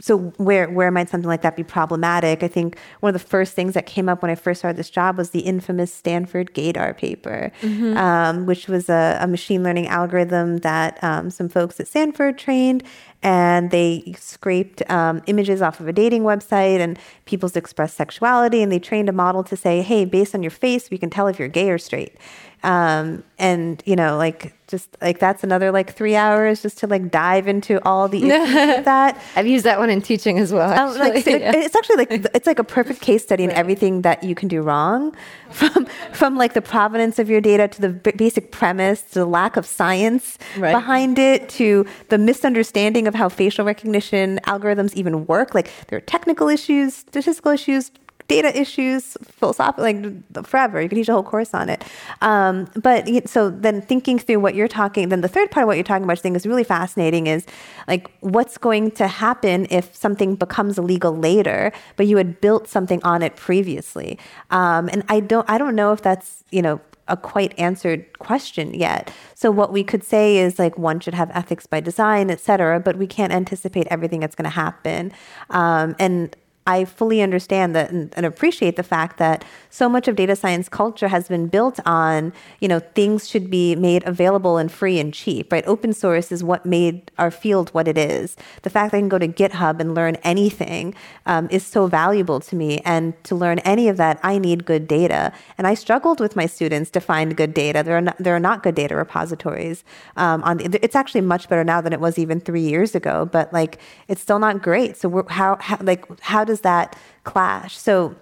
so 0.00 0.18
where 0.38 0.68
where 0.70 0.90
might 0.90 1.08
something 1.10 1.28
like 1.28 1.42
that 1.42 1.54
be 1.54 1.62
problematic? 1.62 2.42
I 2.42 2.48
think 2.48 2.78
one 3.00 3.14
of 3.14 3.20
the 3.20 3.28
first 3.28 3.54
things 3.54 3.74
that 3.74 3.86
came 3.86 4.08
up 4.08 4.22
when 4.22 4.30
I 4.30 4.34
first 4.34 4.60
started 4.60 4.78
this 4.78 4.90
job 4.90 5.18
was 5.18 5.30
the 5.30 5.40
infamous 5.40 5.92
Stanford 5.92 6.54
Gaydar 6.54 6.96
paper, 6.96 7.52
um, 7.96 8.46
which 8.46 8.68
was 8.68 8.88
a, 8.88 9.18
a 9.20 9.26
machine 9.26 9.62
learning 9.62 9.88
algorithm 9.88 10.58
that 10.58 10.98
um, 11.04 11.28
some 11.30 11.48
folks 11.48 11.78
at 11.78 11.88
Stanford 11.88 12.38
trained, 12.38 12.82
and 13.22 13.70
they 13.70 14.14
scraped 14.18 14.82
um, 14.90 15.22
images 15.26 15.60
off 15.60 15.78
of 15.78 15.86
a 15.86 15.92
dating 15.92 16.22
website 16.22 16.80
and 16.80 16.98
people's 17.26 17.54
expressed 17.54 17.96
sexuality, 17.96 18.62
and 18.62 18.72
they 18.72 18.78
trained 18.78 19.10
a 19.10 19.12
model 19.12 19.44
to 19.44 19.56
say, 19.56 19.82
"Hey, 19.82 20.06
based 20.06 20.34
on 20.34 20.42
your 20.42 20.50
face, 20.50 20.90
we 20.90 20.96
can 20.96 21.10
tell 21.10 21.28
if 21.28 21.38
you're 21.38 21.48
gay 21.48 21.70
or 21.70 21.78
straight." 21.78 22.16
Um, 22.64 23.24
and 23.38 23.82
you 23.86 23.96
know, 23.96 24.16
like 24.16 24.54
just 24.68 24.96
like 25.02 25.18
that's 25.18 25.42
another 25.42 25.72
like 25.72 25.92
three 25.94 26.14
hours 26.14 26.62
just 26.62 26.78
to 26.78 26.86
like 26.86 27.10
dive 27.10 27.48
into 27.48 27.84
all 27.84 28.08
the 28.08 28.18
issues 28.30 28.54
that. 28.84 29.20
I've 29.34 29.46
used 29.48 29.64
that 29.64 29.78
one 29.80 29.90
in 29.90 30.00
teaching 30.00 30.38
as 30.38 30.52
well. 30.52 30.70
Um, 30.72 30.96
like, 30.98 31.24
so 31.24 31.30
Yeah. 31.30 31.52
It's 31.56 31.74
actually 31.74 31.96
like 31.96 32.10
it's 32.34 32.46
like 32.46 32.60
a 32.60 32.64
perfect 32.64 33.00
case 33.00 33.22
study 33.24 33.42
in 33.44 33.50
everything 33.50 34.02
that 34.02 34.22
you 34.22 34.34
can 34.36 34.46
do 34.48 34.62
wrong, 34.62 35.14
from 35.50 35.86
from 36.12 36.36
like 36.36 36.54
the 36.54 36.62
provenance 36.62 37.18
of 37.18 37.28
your 37.28 37.40
data 37.40 37.66
to 37.68 37.80
the 37.80 37.88
b- 37.88 38.12
basic 38.16 38.52
premise 38.52 39.02
to 39.02 39.14
the 39.20 39.26
lack 39.26 39.56
of 39.56 39.66
science 39.66 40.38
Right. 40.56 40.72
behind 40.72 41.18
it 41.18 41.48
to 41.50 41.84
the 42.10 42.18
misunderstanding 42.18 43.08
of 43.08 43.14
how 43.14 43.28
facial 43.28 43.64
recognition 43.64 44.38
algorithms 44.46 44.94
even 44.94 45.26
work. 45.26 45.54
Like 45.54 45.70
there 45.88 45.96
are 45.96 46.00
technical 46.02 46.48
issues, 46.48 46.94
statistical 46.94 47.50
issues. 47.50 47.90
Data 48.28 48.58
issues, 48.58 49.16
philosophical, 49.22 49.84
like 49.84 50.46
forever. 50.46 50.80
You 50.80 50.88
can 50.88 50.96
teach 50.96 51.08
a 51.08 51.12
whole 51.12 51.22
course 51.22 51.54
on 51.54 51.68
it. 51.68 51.84
Um, 52.20 52.68
but 52.76 53.28
so 53.28 53.50
then 53.50 53.82
thinking 53.82 54.18
through 54.18 54.40
what 54.40 54.54
you're 54.54 54.68
talking, 54.68 55.08
then 55.08 55.20
the 55.20 55.28
third 55.28 55.50
part 55.50 55.64
of 55.64 55.66
what 55.68 55.76
you're 55.76 55.84
talking 55.84 56.04
about, 56.04 56.18
I 56.18 56.20
think 56.20 56.36
is 56.36 56.46
really 56.46 56.64
fascinating 56.64 57.26
is 57.26 57.46
like 57.88 58.10
what's 58.20 58.58
going 58.58 58.92
to 58.92 59.06
happen 59.06 59.66
if 59.70 59.94
something 59.94 60.36
becomes 60.36 60.78
illegal 60.78 61.16
later, 61.16 61.72
but 61.96 62.06
you 62.06 62.16
had 62.16 62.40
built 62.40 62.68
something 62.68 63.02
on 63.02 63.22
it 63.22 63.36
previously. 63.36 64.18
Um, 64.50 64.88
and 64.92 65.04
I 65.08 65.20
don't, 65.20 65.48
I 65.50 65.58
don't 65.58 65.74
know 65.74 65.92
if 65.92 66.02
that's, 66.02 66.44
you 66.50 66.62
know, 66.62 66.80
a 67.08 67.16
quite 67.16 67.52
answered 67.58 68.18
question 68.20 68.72
yet. 68.72 69.12
So 69.34 69.50
what 69.50 69.72
we 69.72 69.82
could 69.82 70.04
say 70.04 70.38
is 70.38 70.58
like 70.58 70.78
one 70.78 71.00
should 71.00 71.14
have 71.14 71.30
ethics 71.34 71.66
by 71.66 71.80
design, 71.80 72.30
et 72.30 72.38
cetera, 72.38 72.78
but 72.78 72.96
we 72.96 73.08
can't 73.08 73.32
anticipate 73.32 73.88
everything 73.88 74.20
that's 74.20 74.36
going 74.36 74.44
to 74.44 74.50
happen. 74.50 75.12
Um, 75.50 75.96
and 75.98 76.34
I 76.66 76.84
fully 76.84 77.20
understand 77.20 77.74
that 77.74 77.90
and, 77.90 78.12
and 78.16 78.24
appreciate 78.24 78.76
the 78.76 78.82
fact 78.84 79.18
that 79.18 79.44
so 79.68 79.88
much 79.88 80.06
of 80.06 80.14
data 80.14 80.36
science 80.36 80.68
culture 80.68 81.08
has 81.08 81.26
been 81.26 81.48
built 81.48 81.80
on, 81.84 82.32
you 82.60 82.68
know, 82.68 82.78
things 82.78 83.28
should 83.28 83.50
be 83.50 83.74
made 83.74 84.06
available 84.06 84.58
and 84.58 84.70
free 84.70 85.00
and 85.00 85.12
cheap, 85.12 85.50
right? 85.50 85.66
Open 85.66 85.92
source 85.92 86.30
is 86.30 86.44
what 86.44 86.64
made 86.64 87.10
our 87.18 87.30
field 87.30 87.70
what 87.70 87.88
it 87.88 87.98
is. 87.98 88.36
The 88.62 88.70
fact 88.70 88.92
that 88.92 88.98
I 88.98 89.00
can 89.00 89.08
go 89.08 89.18
to 89.18 89.26
GitHub 89.26 89.80
and 89.80 89.94
learn 89.94 90.16
anything 90.22 90.94
um, 91.26 91.48
is 91.50 91.64
so 91.66 91.86
valuable 91.86 92.38
to 92.40 92.54
me. 92.54 92.80
And 92.84 93.20
to 93.24 93.34
learn 93.34 93.58
any 93.60 93.88
of 93.88 93.96
that, 93.96 94.20
I 94.22 94.38
need 94.38 94.64
good 94.64 94.86
data. 94.86 95.32
And 95.58 95.66
I 95.66 95.74
struggled 95.74 96.20
with 96.20 96.36
my 96.36 96.46
students 96.46 96.90
to 96.92 97.00
find 97.00 97.36
good 97.36 97.54
data. 97.54 97.82
There 97.82 97.96
are 97.96 98.02
not, 98.02 98.18
there 98.18 98.36
are 98.36 98.40
not 98.40 98.62
good 98.62 98.76
data 98.76 98.94
repositories. 98.94 99.82
Um, 100.16 100.44
on 100.44 100.58
the, 100.58 100.84
it's 100.84 100.94
actually 100.94 101.22
much 101.22 101.48
better 101.48 101.64
now 101.64 101.80
than 101.80 101.92
it 101.92 102.00
was 102.00 102.18
even 102.18 102.38
three 102.38 102.60
years 102.60 102.94
ago, 102.94 103.28
but 103.32 103.52
like 103.52 103.78
it's 104.06 104.20
still 104.20 104.38
not 104.38 104.62
great. 104.62 104.96
So 104.96 105.26
how, 105.28 105.56
how 105.60 105.78
like 105.80 106.04
how 106.20 106.44
does 106.44 106.51
that 106.60 106.96
clash? 107.24 107.76
So 107.76 108.14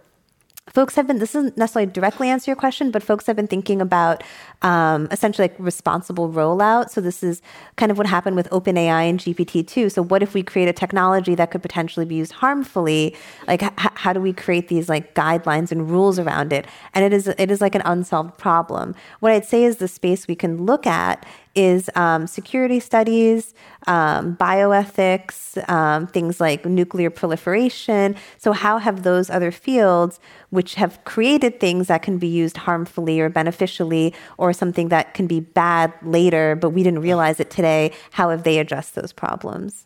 folks 0.72 0.95
have 0.95 1.07
been 1.07 1.18
this 1.18 1.33
doesn't 1.33 1.57
necessarily 1.57 1.91
directly 1.91 2.28
answer 2.28 2.51
your 2.51 2.57
question 2.57 2.91
but 2.91 3.03
folks 3.03 3.26
have 3.26 3.37
been 3.37 3.47
thinking 3.47 3.81
about 3.81 4.22
um, 4.62 5.08
essentially 5.11 5.48
like 5.48 5.56
responsible 5.58 6.30
rollout. 6.30 6.90
So 6.90 7.00
this 7.00 7.22
is 7.22 7.42
kind 7.76 7.90
of 7.90 7.98
what 7.98 8.06
happened 8.06 8.36
with 8.36 8.48
openai 8.50 9.08
and 9.08 9.18
gpt-2 9.18 9.90
so 9.90 10.02
what 10.02 10.22
if 10.22 10.34
we 10.34 10.42
create 10.42 10.68
a 10.68 10.72
technology 10.72 11.34
that 11.34 11.50
could 11.50 11.62
potentially 11.62 12.06
be 12.06 12.16
used 12.16 12.32
harmfully? 12.32 13.16
Like 13.46 13.62
h- 13.62 13.72
how 13.76 14.12
do 14.12 14.20
we 14.20 14.32
create 14.32 14.68
these 14.68 14.88
like 14.88 15.14
guidelines 15.14 15.70
and 15.70 15.90
rules 15.90 16.18
around 16.18 16.52
it? 16.52 16.66
And 16.94 17.04
it 17.04 17.12
is 17.12 17.28
it 17.28 17.50
is 17.50 17.61
like 17.61 17.74
an 17.74 17.82
unsolved 17.84 18.38
problem. 18.38 18.94
What 19.20 19.32
i'd 19.32 19.44
say 19.44 19.64
is 19.64 19.76
the 19.76 19.88
space 19.88 20.26
we 20.28 20.34
can 20.34 20.64
look 20.64 20.86
at 20.86 21.26
is 21.54 21.90
um, 21.96 22.26
security 22.26 22.78
studies, 22.78 23.54
um, 23.86 24.36
bioethics, 24.36 25.68
um, 25.68 26.06
things 26.06 26.40
like 26.40 26.64
nuclear 26.64 27.11
proliferation. 27.11 28.14
So, 28.38 28.52
how 28.52 28.78
have 28.78 29.02
those 29.02 29.30
other 29.30 29.50
fields, 29.50 30.20
which 30.50 30.76
have 30.76 31.02
created 31.04 31.58
things 31.58 31.88
that 31.88 32.02
can 32.02 32.18
be 32.18 32.28
used 32.28 32.56
harmfully 32.56 33.20
or 33.20 33.28
beneficially, 33.28 34.14
or 34.38 34.49
something 34.53 34.88
that 34.88 35.14
can 35.14 35.26
be 35.26 35.40
bad 35.40 35.92
later, 36.03 36.57
but 36.57 36.70
we 36.70 36.82
didn't 36.82 37.01
realize 37.01 37.40
it 37.40 37.51
today, 37.51 37.92
how 38.12 38.30
have 38.30 38.42
they 38.42 38.59
addressed 38.59 38.94
those 38.94 39.12
problems? 39.12 39.84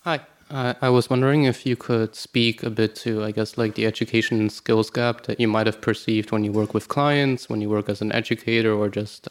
Hi. 0.00 0.20
Uh, 0.48 0.74
I 0.80 0.90
was 0.90 1.10
wondering 1.10 1.42
if 1.42 1.66
you 1.66 1.74
could 1.74 2.14
speak 2.14 2.62
a 2.62 2.70
bit 2.70 2.94
to, 2.96 3.24
I 3.24 3.32
guess, 3.32 3.58
like 3.58 3.74
the 3.74 3.84
education 3.84 4.38
and 4.38 4.52
skills 4.52 4.90
gap 4.90 5.24
that 5.24 5.40
you 5.40 5.48
might 5.48 5.66
have 5.66 5.80
perceived 5.80 6.30
when 6.30 6.44
you 6.44 6.52
work 6.52 6.72
with 6.72 6.86
clients, 6.86 7.48
when 7.48 7.60
you 7.60 7.68
work 7.68 7.88
as 7.88 8.00
an 8.00 8.12
educator, 8.12 8.72
or 8.72 8.88
just 8.88 9.28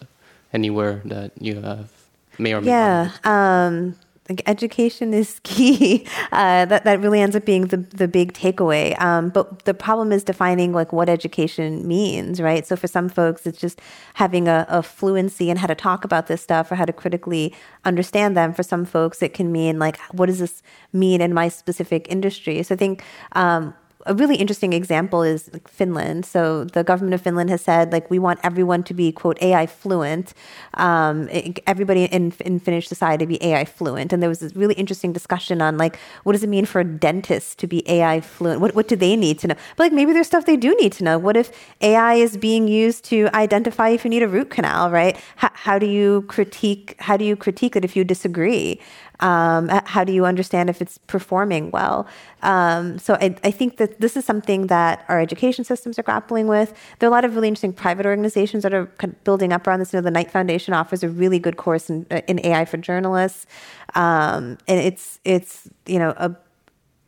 anywhere 0.52 1.02
that 1.06 1.32
you 1.40 1.62
have 1.62 1.90
may 2.38 2.54
or 2.54 2.60
may 2.60 2.68
yeah, 2.68 3.04
not. 3.04 3.20
Yeah. 3.24 3.66
Um, 3.68 3.96
like 4.30 4.42
education 4.48 5.14
is 5.14 5.40
key. 5.44 6.06
Uh, 6.32 6.66
that 6.66 6.84
that 6.84 7.00
really 7.00 7.22
ends 7.22 7.36
up 7.36 7.46
being 7.46 7.68
the 7.68 7.78
the 7.78 8.08
big 8.08 8.34
takeaway. 8.34 9.00
Um, 9.02 9.30
but 9.30 9.66
the 9.66 9.74
problem 9.74 10.12
is 10.12 10.24
defining 10.24 10.74
like 10.74 10.92
what 10.92 11.10
education 11.10 11.88
means, 11.88 12.42
right? 12.42 12.66
So 12.66 12.76
for 12.76 12.88
some 12.88 13.10
folks, 13.10 13.46
it's 13.46 13.60
just 13.60 13.82
having 14.16 14.48
a, 14.48 14.66
a 14.70 14.82
fluency 14.84 15.50
in 15.50 15.58
how 15.58 15.68
to 15.68 15.76
talk 15.76 16.04
about 16.04 16.28
this 16.28 16.42
stuff 16.42 16.72
or 16.72 16.76
how 16.76 16.86
to 16.86 16.94
critically 16.94 17.54
understand 17.84 18.36
them. 18.36 18.54
For 18.54 18.64
some 18.64 18.86
folks, 18.86 19.22
it 19.22 19.34
can 19.34 19.52
mean 19.52 19.80
like 19.80 20.00
what 20.12 20.28
does 20.28 20.40
this 20.40 20.64
mean 20.94 21.22
in 21.22 21.34
my 21.34 21.50
specific 21.50 22.08
industry? 22.10 22.64
So 22.64 22.76
I 22.76 22.78
think 22.78 23.04
um, 23.34 23.74
a 24.06 24.14
really 24.14 24.36
interesting 24.36 24.74
example 24.74 25.24
is 25.24 25.50
like 25.52 25.68
Finland. 25.68 26.26
So 26.26 26.66
the 26.66 26.84
government 26.84 27.16
of 27.16 27.22
Finland 27.22 27.50
has 27.50 27.62
said 27.62 27.92
like 27.92 28.10
we 28.10 28.20
want 28.20 28.40
everyone 28.44 28.84
to 28.84 28.94
be 28.94 29.12
quote 29.12 29.42
AI 29.42 29.66
fluent. 29.66 30.34
Um, 30.76 31.28
everybody 31.66 32.06
in, 32.06 32.32
in 32.42 32.60
Finnish 32.60 32.88
society 32.88 33.26
to 33.26 33.28
be 33.28 33.44
AI 33.44 33.66
fluent. 33.66 34.14
And 34.14 34.22
there 34.22 34.30
was 34.30 34.40
this 34.40 34.56
really 34.56 34.76
interesting 34.76 35.12
discussion 35.12 35.62
on 35.62 35.78
like 35.78 35.98
what 36.24 36.34
does 36.34 36.44
it 36.44 36.50
mean 36.50 36.66
for 36.66 36.82
a 36.82 36.84
dentist 36.84 37.58
to 37.60 37.68
be 37.68 37.84
AI 37.90 38.22
fluent? 38.22 38.62
What 38.62 38.76
what 38.76 38.88
do 38.88 38.96
they 38.96 39.16
need 39.16 39.40
to 39.40 39.48
know? 39.48 39.56
But 39.76 39.86
like 39.86 39.94
maybe 39.94 40.14
there's 40.14 40.28
stuff 40.28 40.46
they 40.46 40.58
do 40.58 40.76
need 40.76 40.92
to 40.94 41.04
know. 41.04 41.18
What 41.18 41.36
if 41.36 41.52
AI 41.82 42.16
is 42.16 42.38
being 42.38 42.68
used 42.68 43.06
to 43.06 43.30
identify 43.34 43.90
if 43.90 44.04
you 44.04 44.10
need 44.10 44.24
a 44.24 44.28
root 44.28 44.50
canal? 44.52 44.92
Right? 44.92 45.16
H- 45.44 45.52
how 45.54 45.80
do 45.80 45.88
you 45.88 46.24
critique? 46.28 46.96
How 47.00 47.18
do 47.18 47.26
you 47.26 47.36
critique 47.36 47.76
it 47.76 47.84
if 47.84 47.96
you 47.96 48.04
disagree? 48.04 48.80
Um, 49.20 49.70
how 49.86 50.04
do 50.04 50.12
you 50.12 50.26
understand 50.26 50.70
if 50.70 50.82
it's 50.82 50.98
performing 50.98 51.72
well? 51.72 52.08
Um, 52.42 53.00
so 53.00 53.16
I, 53.16 53.36
I, 53.44 53.52
think 53.52 53.78
that 53.78 54.00
this 54.00 54.18
is 54.18 54.26
something 54.26 54.68
that 54.68 55.06
our 55.08 55.20
education 55.20 55.64
systems 55.64 55.98
are 55.98 56.04
grappling 56.04 56.48
with. 56.48 56.74
There 57.00 57.08
are 57.08 57.12
a 57.12 57.16
lot 57.16 57.26
of 57.26 57.34
really 57.36 57.48
interesting 57.48 57.74
private 57.74 58.06
organizations 58.06 58.64
that 58.64 58.74
are 58.74 58.88
kind 58.98 59.14
of 59.14 59.24
building 59.24 59.54
up 59.54 59.66
around 59.66 59.80
this. 59.80 59.94
You 59.94 59.98
know, 59.98 60.04
the 60.04 60.12
Knight 60.12 60.32
Foundation 60.32 60.74
offers 60.74 61.02
a 61.02 61.10
really 61.10 61.40
good 61.40 61.58
course 61.58 61.90
in, 61.90 62.06
uh, 62.12 62.22
in 62.28 62.46
AI 62.46 62.66
for 62.66 62.78
journalists, 62.78 63.48
um, 63.96 64.58
and 64.68 64.80
it's 64.80 65.20
it's 65.24 65.70
you 65.86 65.98
know 65.98 66.14
a 66.18 66.36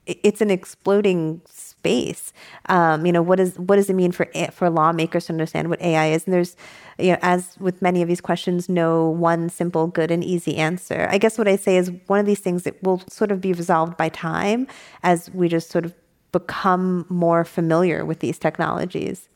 it's 0.06 0.42
an 0.42 0.50
exploding 0.50 1.42
space. 1.88 2.34
Um, 2.68 3.06
you 3.06 3.12
know, 3.12 3.22
what 3.22 3.40
is 3.40 3.58
what 3.58 3.78
does 3.78 3.90
it 3.90 3.94
mean 3.94 4.12
for 4.12 4.28
for 4.52 4.70
lawmakers 4.70 5.28
to 5.28 5.34
understand 5.34 5.70
what 5.70 5.82
AI 5.82 6.08
is? 6.08 6.26
And 6.26 6.34
there's, 6.34 6.56
you 6.98 7.12
know, 7.12 7.18
as 7.22 7.58
with 7.60 7.82
many 7.82 8.02
of 8.02 8.08
these 8.08 8.22
questions, 8.22 8.68
no 8.68 9.10
one 9.10 9.50
simple, 9.50 9.88
good, 9.88 10.12
and 10.12 10.24
easy 10.24 10.58
answer. 10.58 11.08
I 11.10 11.18
guess 11.18 11.38
what 11.38 11.48
I 11.48 11.56
say 11.56 11.78
is 11.78 11.92
one 12.08 12.20
of 12.20 12.26
these 12.26 12.40
things 12.40 12.64
that 12.64 12.82
will 12.84 13.02
sort 13.08 13.32
of 13.32 13.40
be 13.40 13.54
resolved 13.54 13.96
by 13.96 14.10
time 14.10 14.68
as 15.04 15.30
we 15.34 15.48
just 15.48 15.70
sort 15.70 15.86
of 15.86 15.94
become 16.32 17.06
more 17.10 17.46
familiar 17.46 18.04
with 18.04 18.20
these 18.20 18.38
technologies. 18.38 19.30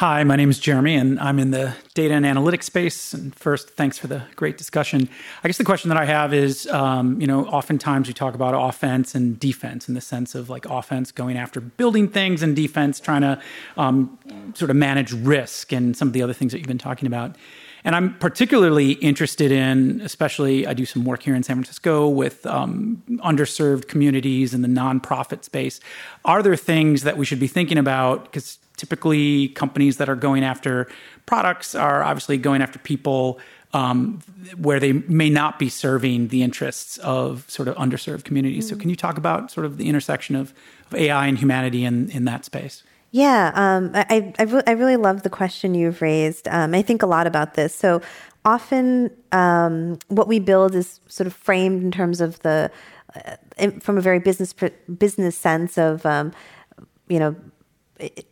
Hi, 0.00 0.24
my 0.24 0.34
name 0.34 0.48
is 0.48 0.58
Jeremy, 0.58 0.94
and 0.94 1.20
I'm 1.20 1.38
in 1.38 1.50
the 1.50 1.74
data 1.92 2.14
and 2.14 2.24
analytics 2.24 2.62
space. 2.62 3.12
And 3.12 3.34
first, 3.34 3.68
thanks 3.68 3.98
for 3.98 4.06
the 4.06 4.22
great 4.34 4.56
discussion. 4.56 5.10
I 5.44 5.48
guess 5.48 5.58
the 5.58 5.64
question 5.64 5.90
that 5.90 5.98
I 5.98 6.06
have 6.06 6.32
is, 6.32 6.66
um, 6.68 7.20
you 7.20 7.26
know, 7.26 7.44
oftentimes 7.44 8.08
we 8.08 8.14
talk 8.14 8.34
about 8.34 8.54
offense 8.54 9.14
and 9.14 9.38
defense 9.38 9.90
in 9.90 9.94
the 9.94 10.00
sense 10.00 10.34
of 10.34 10.48
like 10.48 10.64
offense 10.64 11.12
going 11.12 11.36
after 11.36 11.60
building 11.60 12.08
things 12.08 12.42
and 12.42 12.56
defense 12.56 12.98
trying 12.98 13.20
to 13.20 13.42
um, 13.76 14.18
sort 14.54 14.70
of 14.70 14.76
manage 14.78 15.12
risk 15.12 15.70
and 15.70 15.94
some 15.94 16.08
of 16.08 16.14
the 16.14 16.22
other 16.22 16.32
things 16.32 16.52
that 16.52 16.60
you've 16.60 16.66
been 16.66 16.78
talking 16.78 17.06
about. 17.06 17.36
And 17.84 17.94
I'm 17.94 18.18
particularly 18.18 18.92
interested 18.92 19.52
in, 19.52 20.00
especially, 20.00 20.66
I 20.66 20.72
do 20.72 20.86
some 20.86 21.04
work 21.04 21.22
here 21.22 21.34
in 21.34 21.42
San 21.42 21.56
Francisco 21.56 22.08
with 22.08 22.46
um, 22.46 23.02
underserved 23.18 23.86
communities 23.86 24.54
in 24.54 24.62
the 24.62 24.68
nonprofit 24.68 25.44
space. 25.44 25.78
Are 26.24 26.42
there 26.42 26.56
things 26.56 27.02
that 27.02 27.18
we 27.18 27.26
should 27.26 27.40
be 27.40 27.46
thinking 27.46 27.76
about? 27.76 28.24
Because 28.24 28.58
typically 28.80 29.48
companies 29.48 29.98
that 29.98 30.08
are 30.08 30.16
going 30.16 30.42
after 30.42 30.88
products 31.26 31.74
are 31.74 32.02
obviously 32.02 32.38
going 32.38 32.62
after 32.62 32.78
people 32.78 33.38
um, 33.72 34.20
where 34.56 34.80
they 34.80 34.92
may 34.92 35.28
not 35.30 35.58
be 35.58 35.68
serving 35.68 36.28
the 36.28 36.42
interests 36.42 36.96
of 36.98 37.48
sort 37.48 37.68
of 37.68 37.76
underserved 37.76 38.24
communities. 38.24 38.64
Mm-hmm. 38.64 38.76
So, 38.76 38.80
can 38.80 38.90
you 38.90 38.96
talk 38.96 39.18
about 39.18 39.50
sort 39.50 39.66
of 39.66 39.76
the 39.76 39.88
intersection 39.88 40.34
of, 40.34 40.52
of 40.86 40.94
AI 40.94 41.26
and 41.26 41.38
humanity 41.38 41.84
in, 41.84 42.10
in 42.10 42.24
that 42.24 42.44
space? 42.44 42.82
Yeah, 43.12 43.52
um, 43.54 43.90
I, 43.94 44.32
I, 44.38 44.42
re- 44.44 44.62
I, 44.66 44.72
really 44.72 44.96
love 44.96 45.22
the 45.24 45.30
question 45.30 45.74
you've 45.74 46.00
raised. 46.00 46.48
Um, 46.48 46.74
I 46.74 46.82
think 46.82 47.02
a 47.02 47.06
lot 47.06 47.26
about 47.26 47.54
this. 47.54 47.74
So, 47.74 48.00
often 48.44 49.10
um, 49.30 49.98
what 50.08 50.26
we 50.26 50.40
build 50.40 50.74
is 50.74 51.00
sort 51.06 51.26
of 51.26 51.34
framed 51.34 51.82
in 51.82 51.90
terms 51.90 52.20
of 52.20 52.40
the, 52.40 52.70
uh, 53.14 53.70
from 53.80 53.98
a 53.98 54.00
very 54.00 54.18
business 54.18 54.54
business 54.98 55.36
sense 55.36 55.76
of, 55.76 56.06
um, 56.06 56.32
you 57.08 57.18
know, 57.18 57.36
it, 57.98 58.29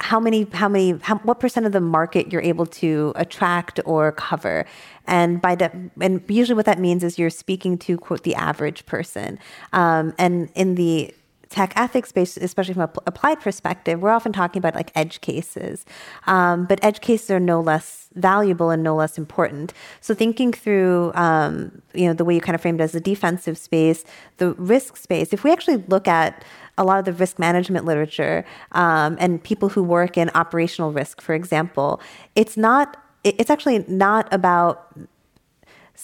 how 0.00 0.18
many 0.18 0.46
how 0.52 0.68
many 0.68 0.98
how, 1.02 1.16
what 1.18 1.40
percent 1.40 1.66
of 1.66 1.72
the 1.72 1.80
market 1.80 2.32
you're 2.32 2.42
able 2.42 2.66
to 2.66 3.12
attract 3.16 3.80
or 3.84 4.12
cover? 4.12 4.66
And 5.06 5.40
by 5.40 5.54
that 5.56 5.74
and 6.00 6.22
usually 6.28 6.56
what 6.56 6.66
that 6.66 6.78
means 6.78 7.04
is 7.04 7.18
you're 7.18 7.30
speaking 7.30 7.78
to 7.78 7.96
quote 7.96 8.22
the 8.22 8.34
average 8.34 8.86
person. 8.86 9.38
Um, 9.72 10.14
and 10.18 10.50
in 10.54 10.74
the 10.74 11.14
tech 11.50 11.72
ethics 11.74 12.08
space, 12.08 12.36
especially 12.36 12.74
from 12.74 12.84
an 12.84 12.90
applied 13.06 13.40
perspective, 13.40 14.00
we're 14.00 14.10
often 14.10 14.32
talking 14.32 14.60
about 14.60 14.74
like 14.74 14.92
edge 14.94 15.20
cases. 15.20 15.84
Um, 16.28 16.64
but 16.64 16.82
edge 16.82 17.00
cases 17.00 17.28
are 17.30 17.40
no 17.40 17.60
less 17.60 18.08
valuable 18.14 18.70
and 18.70 18.84
no 18.84 18.94
less 18.94 19.18
important. 19.18 19.74
So 20.00 20.14
thinking 20.14 20.52
through, 20.52 21.12
um, 21.14 21.82
you 21.92 22.06
know, 22.06 22.12
the 22.14 22.24
way 22.24 22.36
you 22.36 22.40
kind 22.40 22.54
of 22.54 22.60
framed 22.60 22.80
it 22.80 22.84
as 22.84 22.94
a 22.94 23.00
defensive 23.00 23.58
space, 23.58 24.04
the 24.38 24.52
risk 24.54 24.96
space, 24.96 25.32
if 25.32 25.42
we 25.42 25.50
actually 25.52 25.78
look 25.88 26.06
at 26.06 26.44
a 26.78 26.84
lot 26.84 27.00
of 27.00 27.04
the 27.04 27.12
risk 27.12 27.38
management 27.38 27.84
literature 27.84 28.44
um, 28.72 29.16
and 29.20 29.42
people 29.42 29.68
who 29.68 29.82
work 29.82 30.16
in 30.16 30.30
operational 30.36 30.92
risk, 30.92 31.20
for 31.20 31.34
example, 31.34 32.00
it's 32.34 32.56
not. 32.56 32.96
It's 33.22 33.50
actually 33.50 33.84
not 33.86 34.32
about. 34.32 34.86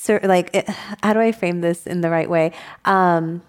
Like, 0.08 0.54
how 1.02 1.14
do 1.14 1.20
I 1.20 1.32
frame 1.32 1.62
this 1.62 1.86
in 1.86 2.02
the 2.02 2.10
right 2.10 2.28
way? 2.28 2.52
Um, 2.84 3.40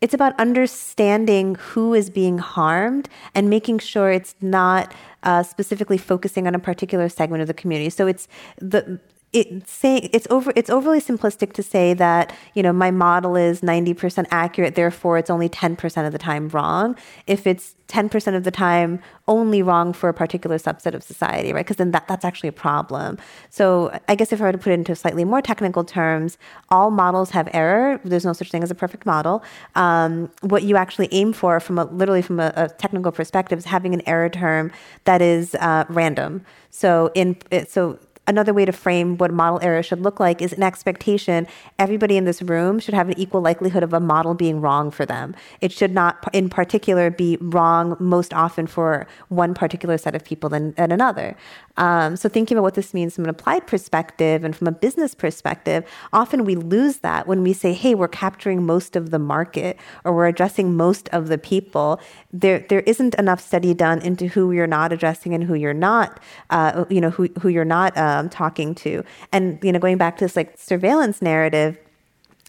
it's 0.00 0.14
about 0.14 0.38
understanding 0.38 1.54
who 1.56 1.94
is 1.94 2.10
being 2.10 2.38
harmed 2.38 3.08
and 3.34 3.48
making 3.48 3.78
sure 3.78 4.10
it's 4.10 4.34
not 4.40 4.92
uh, 5.22 5.42
specifically 5.42 5.98
focusing 5.98 6.46
on 6.46 6.54
a 6.54 6.58
particular 6.58 7.08
segment 7.08 7.40
of 7.40 7.48
the 7.48 7.54
community. 7.54 7.90
So 7.90 8.06
it's 8.06 8.28
the 8.58 9.00
it's 9.32 9.72
saying 9.72 10.08
it's 10.12 10.26
over 10.30 10.52
it's 10.56 10.70
overly 10.70 11.00
simplistic 11.00 11.52
to 11.52 11.62
say 11.62 11.92
that 11.94 12.34
you 12.54 12.62
know 12.62 12.72
my 12.72 12.90
model 12.90 13.36
is 13.36 13.60
90% 13.60 14.26
accurate 14.30 14.76
therefore 14.76 15.18
it's 15.18 15.30
only 15.30 15.48
10% 15.48 16.06
of 16.06 16.12
the 16.12 16.18
time 16.18 16.48
wrong. 16.48 16.96
If 17.26 17.46
it's 17.46 17.74
10% 17.88 18.34
of 18.34 18.44
the 18.44 18.50
time 18.50 19.00
only 19.28 19.62
wrong 19.62 19.92
for 19.92 20.08
a 20.08 20.14
particular 20.14 20.58
subset 20.58 20.94
of 20.94 21.02
society 21.02 21.52
right? 21.52 21.64
Because 21.64 21.76
then 21.76 21.90
that, 21.90 22.08
that's 22.08 22.24
actually 22.24 22.48
a 22.48 22.52
problem. 22.52 23.18
So 23.50 23.98
i 24.08 24.14
guess 24.14 24.32
if 24.32 24.40
i 24.40 24.44
were 24.44 24.52
to 24.52 24.58
put 24.58 24.70
it 24.70 24.74
into 24.74 24.94
slightly 24.94 25.24
more 25.24 25.42
technical 25.42 25.84
terms 25.84 26.38
all 26.70 26.90
models 26.90 27.30
have 27.30 27.48
error. 27.52 28.00
There's 28.04 28.24
no 28.24 28.32
such 28.32 28.50
thing 28.50 28.62
as 28.62 28.70
a 28.70 28.74
perfect 28.74 29.06
model. 29.06 29.42
Um, 29.74 30.30
what 30.40 30.62
you 30.62 30.76
actually 30.76 31.08
aim 31.12 31.32
for 31.32 31.60
from 31.60 31.78
a 31.78 31.84
literally 31.84 32.22
from 32.22 32.40
a, 32.40 32.52
a, 32.56 32.68
technical 32.68 33.12
perspective 33.12 33.58
is 33.58 33.64
having 33.64 33.92
an 33.94 34.02
error 34.06 34.28
term 34.28 34.70
that 35.04 35.20
is 35.20 35.54
uh, 35.56 35.84
random. 35.88 36.44
So 36.70 37.10
in 37.14 37.36
so 37.68 37.98
another 38.26 38.52
way 38.52 38.64
to 38.64 38.72
frame 38.72 39.16
what 39.16 39.32
model 39.32 39.58
error 39.62 39.82
should 39.82 40.00
look 40.00 40.18
like 40.18 40.42
is 40.42 40.52
an 40.52 40.62
expectation 40.62 41.46
everybody 41.78 42.16
in 42.16 42.24
this 42.24 42.42
room 42.42 42.78
should 42.78 42.94
have 42.94 43.08
an 43.08 43.18
equal 43.18 43.40
likelihood 43.40 43.82
of 43.82 43.92
a 43.92 44.00
model 44.00 44.34
being 44.34 44.60
wrong 44.60 44.90
for 44.90 45.06
them. 45.06 45.34
It 45.60 45.72
should 45.72 45.92
not, 45.92 46.28
in 46.32 46.48
particular, 46.48 47.10
be 47.10 47.36
wrong 47.40 47.96
most 48.00 48.32
often 48.34 48.66
for 48.66 49.06
one 49.28 49.54
particular 49.54 49.98
set 49.98 50.14
of 50.14 50.24
people 50.24 50.48
than, 50.48 50.72
than 50.72 50.92
another. 50.92 51.36
Um, 51.76 52.16
so, 52.16 52.28
thinking 52.28 52.56
about 52.56 52.62
what 52.62 52.74
this 52.74 52.94
means 52.94 53.14
from 53.14 53.24
an 53.24 53.30
applied 53.30 53.66
perspective 53.66 54.44
and 54.44 54.56
from 54.56 54.66
a 54.66 54.72
business 54.72 55.14
perspective, 55.14 55.84
often 56.12 56.44
we 56.44 56.56
lose 56.56 56.98
that 56.98 57.26
when 57.26 57.42
we 57.42 57.52
say, 57.52 57.74
hey, 57.74 57.94
we're 57.94 58.08
capturing 58.08 58.64
most 58.64 58.96
of 58.96 59.10
the 59.10 59.18
market 59.18 59.78
or 60.04 60.14
we're 60.14 60.26
addressing 60.26 60.74
most 60.74 61.08
of 61.10 61.28
the 61.28 61.38
people. 61.38 62.00
There, 62.32 62.60
there 62.70 62.80
isn't 62.80 63.14
enough 63.16 63.40
study 63.40 63.74
done 63.74 64.00
into 64.00 64.28
who 64.28 64.52
you're 64.52 64.66
not 64.66 64.92
addressing 64.92 65.34
and 65.34 65.44
who 65.44 65.54
you're 65.54 65.74
not, 65.74 66.18
uh, 66.50 66.86
you 66.88 67.00
know, 67.00 67.10
who, 67.10 67.28
who 67.40 67.48
you're 67.48 67.64
not 67.64 67.96
um, 68.16 68.28
talking 68.28 68.74
to. 68.76 69.04
And, 69.32 69.58
you 69.62 69.72
know, 69.72 69.78
going 69.78 69.98
back 69.98 70.16
to 70.18 70.24
this 70.24 70.36
like 70.36 70.58
surveillance 70.58 71.20
narrative, 71.22 71.78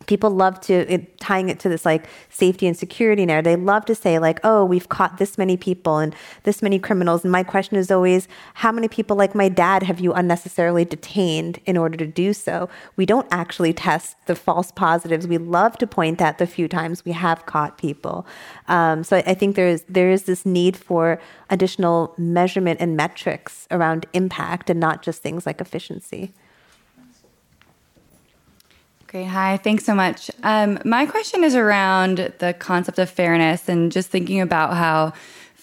people 0.05 0.29
love 0.29 0.61
to 0.61 0.73
it, 0.73 1.17
tying 1.19 1.49
it 1.49 1.59
to 1.59 1.69
this 1.69 1.85
like 1.85 2.07
safety 2.29 2.67
and 2.67 2.77
security 2.77 3.25
narrative 3.25 3.47
they 3.47 3.55
love 3.55 3.85
to 3.85 3.95
say 3.95 4.19
like 4.19 4.39
oh 4.43 4.63
we've 4.63 4.89
caught 4.89 5.17
this 5.17 5.37
many 5.37 5.57
people 5.57 5.97
and 5.97 6.15
this 6.43 6.61
many 6.61 6.77
criminals. 6.79 7.23
And 7.23 7.31
my 7.31 7.43
question 7.43 7.77
is 7.77 7.89
always 7.89 8.27
how 8.55 8.71
many 8.71 8.87
people 8.87 9.15
like 9.15 9.33
my 9.33 9.49
dad 9.49 9.83
have 9.83 9.99
you 9.99 10.13
unnecessarily 10.13 10.85
detained 10.85 11.59
in 11.65 11.77
order 11.77 11.97
to 11.97 12.05
do 12.05 12.33
so? 12.33 12.69
We 12.95 13.05
don't 13.05 13.27
actually 13.31 13.73
test 13.73 14.17
the 14.25 14.35
false 14.35 14.71
positives. 14.71 15.27
We 15.27 15.37
love 15.37 15.77
to 15.77 15.87
point 15.87 16.21
at 16.21 16.37
the 16.37 16.47
few 16.47 16.67
times 16.67 17.05
we 17.05 17.13
have 17.13 17.45
caught 17.45 17.77
people. 17.77 18.27
Um, 18.67 19.03
so 19.03 19.17
I 19.17 19.33
think 19.33 19.55
there 19.55 19.67
is 19.67 19.83
there 19.87 20.11
is 20.11 20.23
this 20.23 20.45
need 20.45 20.75
for 20.75 21.19
additional 21.49 22.13
measurement 22.17 22.81
and 22.81 22.97
metrics 22.97 23.67
around 23.71 24.05
impact 24.13 24.69
and 24.69 24.79
not 24.79 25.01
just 25.01 25.21
things 25.21 25.45
like 25.45 25.61
efficiency 25.61 26.33
Great. 29.07 29.27
Hi. 29.27 29.55
Thanks 29.55 29.85
so 29.85 29.95
much. 29.95 30.29
Um, 30.43 30.79
my 30.83 31.05
question 31.05 31.45
is 31.45 31.55
around 31.55 32.33
the 32.39 32.53
concept 32.53 32.99
of 32.99 33.09
fairness 33.09 33.69
and 33.69 33.89
just 33.89 34.09
thinking 34.09 34.41
about 34.41 34.75
how 34.75 35.13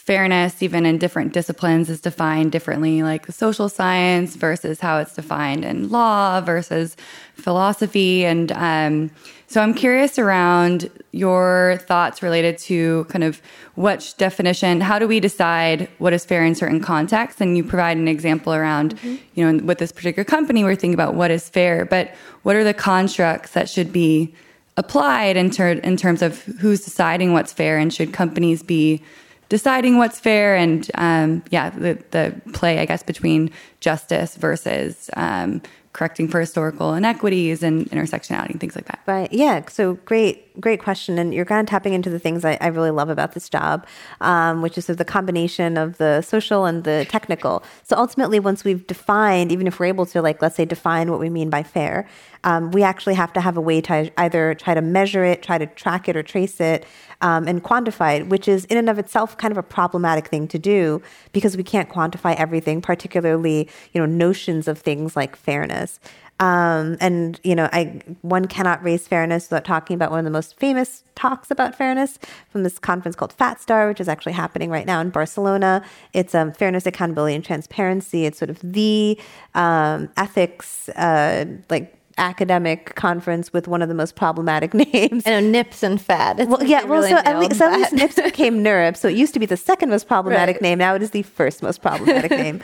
fairness, 0.05 0.62
even 0.62 0.84
in 0.84 0.98
different 0.98 1.32
disciplines, 1.32 1.88
is 1.88 2.00
defined 2.00 2.52
differently, 2.52 3.02
like 3.02 3.26
social 3.32 3.70
science 3.70 4.36
versus 4.36 4.78
how 4.80 4.98
it's 4.98 5.14
defined 5.14 5.64
in 5.64 5.88
law 5.88 6.42
versus 6.42 6.94
philosophy. 7.34 8.26
And 8.26 8.52
um, 8.52 9.11
so 9.46 9.62
I'm 9.62 9.72
curious 9.72 10.18
around 10.18 10.90
your 11.12 11.80
thoughts 11.86 12.22
related 12.22 12.59
to 12.59 13.05
kind 13.05 13.24
of 13.24 13.40
which 13.76 14.16
definition, 14.18 14.82
how 14.82 14.98
do 14.98 15.09
we 15.09 15.20
decide 15.20 15.88
what 15.96 16.12
is 16.12 16.24
fair 16.26 16.44
in 16.44 16.55
certain 16.55 16.80
contexts? 16.80 17.40
And 17.40 17.57
you 17.57 17.64
provide 17.64 17.96
an 17.96 18.09
example 18.09 18.52
around, 18.52 18.96
mm-hmm. 18.96 19.16
you 19.34 19.52
know, 19.52 19.64
with 19.64 19.78
this 19.78 19.90
particular 19.90 20.24
company, 20.24 20.64
we're 20.64 20.74
thinking 20.74 20.94
about 20.94 21.14
what 21.14 21.30
is 21.30 21.48
fair, 21.48 21.86
but 21.86 22.14
what 22.42 22.57
are 22.57 22.64
the 22.64 22.74
constructs 22.74 23.52
that 23.52 23.70
should 23.70 23.90
be 23.90 24.34
applied 24.76 25.38
in, 25.38 25.50
ter- 25.50 25.70
in 25.70 25.96
terms 25.96 26.20
of 26.20 26.42
who's 26.61 26.84
deciding 26.84 27.32
what's 27.32 27.55
fair 27.55 27.78
and 27.78 27.94
should 27.94 28.12
companies 28.12 28.62
be 28.62 29.02
deciding 29.49 29.99
what's 29.99 30.18
fair 30.18 30.57
and 30.57 30.90
um, 30.95 31.42
yeah 31.51 31.70
the, 31.70 32.03
the 32.11 32.34
play 32.53 32.78
i 32.78 32.84
guess 32.84 33.03
between 33.03 33.51
justice 33.80 34.36
versus 34.36 35.11
um, 35.16 35.61
correcting 35.95 36.28
for 36.28 36.40
historical 36.40 36.92
inequities 36.92 37.62
and 37.62 37.88
intersectionality 37.90 38.51
and 38.51 38.61
things 38.61 38.76
like 38.76 38.84
that. 38.86 39.01
Right. 39.07 39.32
Yeah. 39.32 39.64
So 39.68 39.95
great, 40.05 40.43
great 40.61 40.80
question. 40.80 41.18
And 41.18 41.34
you're 41.34 41.44
kind 41.44 41.61
of 41.61 41.66
tapping 41.66 41.94
into 41.94 42.11
the 42.11 42.18
things 42.18 42.44
I, 42.44 42.57
I 42.61 42.68
really 42.68 42.90
love 42.90 43.09
about 43.09 43.32
this 43.32 43.48
job, 43.48 43.86
um, 44.20 44.62
which 44.62 44.78
is 44.78 44.86
the 44.86 45.05
combination 45.05 45.76
of 45.76 45.98
the 45.98 46.22
social 46.22 46.64
and 46.64 46.84
the 46.84 47.07
technical. 47.09 47.62
So 47.82 47.96
ultimately, 47.96 48.38
once 48.40 48.64
we've 48.64 48.86
defined, 48.86 49.50
even 49.50 49.66
if 49.66 49.78
we're 49.80 49.86
able 49.86 50.07
to, 50.07 50.22
like, 50.22 50.40
let's 50.40 50.57
say, 50.57 50.64
define 50.64 51.11
what 51.11 51.20
we 51.20 51.28
mean 51.28 51.50
by 51.50 51.62
fair, 51.62 52.09
um, 52.44 52.70
we 52.70 52.82
actually 52.82 53.14
have 53.14 53.32
to 53.32 53.40
have 53.40 53.57
a 53.57 53.61
way 53.61 53.80
to 53.80 54.12
either 54.20 54.55
try 54.55 54.74
to 54.74 54.82
measure 54.82 55.24
it, 55.24 55.42
try 55.42 55.59
to 55.59 55.66
track 55.66 56.09
it 56.09 56.16
or 56.16 56.22
trace 56.22 56.61
it, 56.61 56.84
um, 57.20 57.48
and 57.48 57.64
quantify 57.64 58.20
it, 58.20 58.28
which 58.28 58.46
is 58.46 58.66
in 58.66 58.76
and 58.76 58.90
of 58.90 58.98
itself 58.98 59.36
kind 59.38 59.50
of 59.50 59.59
a 59.59 59.62
problematic 59.62 60.28
thing 60.28 60.46
to 60.48 60.59
do 60.59 61.02
because 61.32 61.57
we 61.57 61.62
can't 61.62 61.88
quantify 61.88 62.34
everything, 62.36 62.82
particularly 62.82 63.68
you 63.92 64.00
know 64.00 64.07
notions 64.07 64.68
of 64.68 64.78
things 64.78 65.16
like 65.16 65.34
fairness. 65.34 65.98
Um, 66.41 66.97
and 67.01 67.39
you 67.45 67.55
know, 67.55 67.68
I 67.72 68.01
one 68.22 68.47
cannot 68.47 68.82
raise 68.82 69.07
fairness 69.07 69.45
without 69.45 69.64
talking 69.64 69.95
about 69.95 70.11
one 70.11 70.18
of 70.18 70.24
the 70.24 70.30
most 70.30 70.59
famous 70.59 71.05
talks 71.14 71.51
about 71.51 71.76
fairness 71.76 72.18
from 72.51 72.64
this 72.64 72.78
conference 72.78 73.14
called 73.14 73.32
Fat 73.32 73.61
Star, 73.61 73.89
which 73.89 74.01
is 74.01 74.09
actually 74.09 74.32
happening 74.32 74.68
right 74.68 74.87
now 74.87 75.01
in 75.01 75.11
Barcelona. 75.11 75.82
It's 76.12 76.35
um, 76.35 76.53
fairness, 76.53 76.87
accountability, 76.87 77.37
and 77.37 77.45
transparency. 77.45 78.26
It's 78.26 78.39
sort 78.39 78.51
of 78.51 78.59
the 78.62 79.18
um, 79.55 80.09
ethics, 80.16 80.89
uh, 80.91 81.45
like 81.70 81.97
academic 82.18 82.95
conference 82.95 83.53
with 83.53 83.66
one 83.66 83.82
of 83.82 83.89
the 83.89 83.95
most 83.95 84.16
problematic 84.16 84.74
names. 84.93 85.24
I 85.26 85.30
know 85.30 85.41
NIPS 85.41 85.82
and 85.82 86.01
FAT. 86.01 86.41
It's 86.41 86.49
well, 86.49 86.62
yeah, 86.64 86.85
well, 86.85 87.01
really 87.01 87.11
so 87.11 87.16
at 87.18 87.39
least, 87.39 87.57
so 87.57 87.66
at 87.70 87.78
least 87.78 87.93
NIPS 87.93 88.14
became 88.22 88.64
NeurIPS. 88.64 88.99
So 88.99 89.09
it 89.09 89.16
used 89.16 89.35
to 89.35 89.41
be 89.41 89.47
the 89.47 89.57
second 89.57 89.91
most 89.91 90.09
problematic 90.09 90.57
right. 90.57 90.62
name. 90.62 90.78
Now 90.78 90.95
it 90.95 91.03
is 91.03 91.11
the 91.11 91.22
first 91.22 91.62
most 91.62 91.82
problematic 91.82 92.30
name 92.32 92.61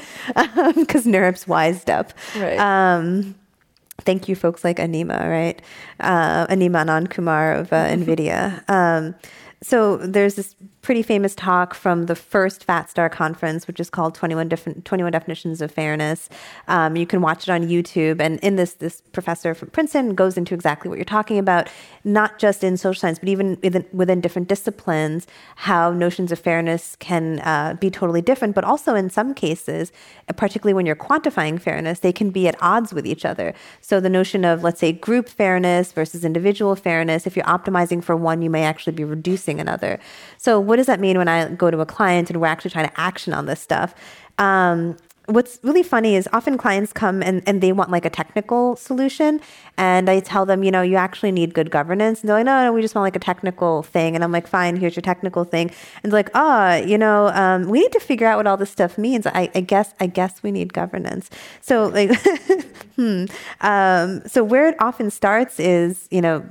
because 0.74 1.06
um, 1.06 1.34
wised 1.46 1.90
up. 1.90 2.12
Right. 2.36 2.58
Um, 2.58 3.34
thank 4.00 4.28
you, 4.28 4.34
folks 4.34 4.64
like 4.64 4.80
Anima, 4.80 5.28
right? 5.28 5.60
Uh, 6.00 6.46
Anima 6.48 6.78
Anandkumar 6.78 7.58
of 7.58 7.72
uh, 7.72 7.86
NVIDIA. 7.86 8.68
Um, 8.68 9.14
so 9.62 9.96
there's 9.98 10.34
this 10.34 10.54
pretty 10.82 11.02
famous 11.02 11.34
talk 11.34 11.74
from 11.74 12.04
the 12.04 12.14
first 12.14 12.64
Fat 12.64 12.88
Star 12.88 13.10
conference, 13.10 13.66
which 13.66 13.78
is 13.80 13.90
called 13.90 14.14
21 14.14 14.48
different 14.48 14.84
21 14.84 15.12
definitions 15.12 15.60
of 15.60 15.70
fairness. 15.70 16.28
Um, 16.68 16.96
you 16.96 17.06
can 17.06 17.20
watch 17.20 17.46
it 17.46 17.50
on 17.50 17.68
YouTube. 17.68 18.20
And 18.20 18.38
in 18.40 18.56
this, 18.56 18.74
this 18.74 19.02
professor 19.12 19.54
from 19.54 19.70
Princeton 19.70 20.14
goes 20.14 20.38
into 20.38 20.54
exactly 20.54 20.88
what 20.88 20.96
you're 20.96 21.04
talking 21.04 21.38
about, 21.38 21.68
not 22.04 22.38
just 22.38 22.64
in 22.64 22.76
social 22.76 23.00
science, 23.00 23.18
but 23.18 23.28
even 23.28 23.58
within, 23.62 23.84
within 23.92 24.20
different 24.20 24.48
disciplines, 24.48 25.26
how 25.56 25.90
notions 25.92 26.32
of 26.32 26.38
fairness 26.38 26.96
can 26.96 27.40
uh, 27.40 27.76
be 27.78 27.90
totally 27.90 28.22
different. 28.22 28.54
But 28.54 28.64
also 28.64 28.94
in 28.94 29.10
some 29.10 29.34
cases, 29.34 29.92
particularly 30.36 30.74
when 30.74 30.86
you're 30.86 30.96
quantifying 30.96 31.60
fairness, 31.60 31.98
they 31.98 32.12
can 32.12 32.30
be 32.30 32.48
at 32.48 32.56
odds 32.62 32.94
with 32.94 33.06
each 33.06 33.26
other. 33.26 33.52
So 33.82 34.00
the 34.00 34.08
notion 34.08 34.44
of, 34.46 34.62
let's 34.62 34.80
say, 34.80 34.92
group 34.92 35.28
fairness 35.28 35.92
versus 35.92 36.24
individual 36.24 36.74
fairness, 36.74 37.26
if 37.26 37.36
you're 37.36 37.44
optimizing 37.44 38.02
for 38.02 38.16
one, 38.16 38.40
you 38.40 38.48
may 38.48 38.64
actually 38.64 38.94
be 38.94 39.04
reducing 39.04 39.60
another. 39.60 40.00
So 40.38 40.69
what 40.70 40.76
does 40.76 40.86
that 40.86 41.00
mean 41.00 41.18
when 41.18 41.28
I 41.28 41.48
go 41.48 41.70
to 41.70 41.80
a 41.80 41.86
client 41.86 42.30
and 42.30 42.40
we're 42.40 42.46
actually 42.46 42.70
trying 42.70 42.88
to 42.88 43.00
action 43.00 43.34
on 43.34 43.46
this 43.46 43.60
stuff? 43.60 43.92
Um, 44.38 44.96
what's 45.26 45.58
really 45.62 45.82
funny 45.82 46.14
is 46.14 46.28
often 46.32 46.56
clients 46.56 46.92
come 46.92 47.22
and, 47.22 47.42
and 47.46 47.60
they 47.60 47.72
want 47.72 47.90
like 47.90 48.04
a 48.04 48.10
technical 48.10 48.76
solution. 48.76 49.40
And 49.76 50.08
I 50.08 50.20
tell 50.20 50.46
them, 50.46 50.62
you 50.62 50.70
know, 50.70 50.82
you 50.82 50.96
actually 50.96 51.32
need 51.32 51.54
good 51.54 51.70
governance. 51.70 52.20
And 52.20 52.28
they're 52.28 52.36
like, 52.36 52.46
no, 52.46 52.64
no, 52.64 52.72
we 52.72 52.82
just 52.82 52.94
want 52.94 53.04
like 53.04 53.16
a 53.16 53.20
technical 53.20 53.82
thing. 53.82 54.14
And 54.14 54.22
I'm 54.22 54.30
like, 54.30 54.46
fine, 54.46 54.76
here's 54.76 54.94
your 54.94 55.02
technical 55.02 55.44
thing. 55.44 55.72
And 56.02 56.12
like, 56.12 56.30
oh, 56.34 56.76
you 56.76 56.96
know, 56.96 57.28
um, 57.28 57.68
we 57.68 57.80
need 57.80 57.92
to 57.92 58.00
figure 58.00 58.26
out 58.26 58.36
what 58.36 58.46
all 58.46 58.56
this 58.56 58.70
stuff 58.70 58.96
means. 58.96 59.26
I, 59.26 59.50
I 59.54 59.60
guess, 59.60 59.92
I 59.98 60.06
guess 60.06 60.42
we 60.42 60.52
need 60.52 60.72
governance. 60.72 61.30
So 61.60 61.86
like, 61.86 62.14
hmm. 62.96 63.24
Um, 63.60 64.22
so 64.26 64.44
where 64.44 64.68
it 64.68 64.76
often 64.80 65.10
starts 65.10 65.58
is, 65.58 66.06
you 66.10 66.20
know, 66.20 66.44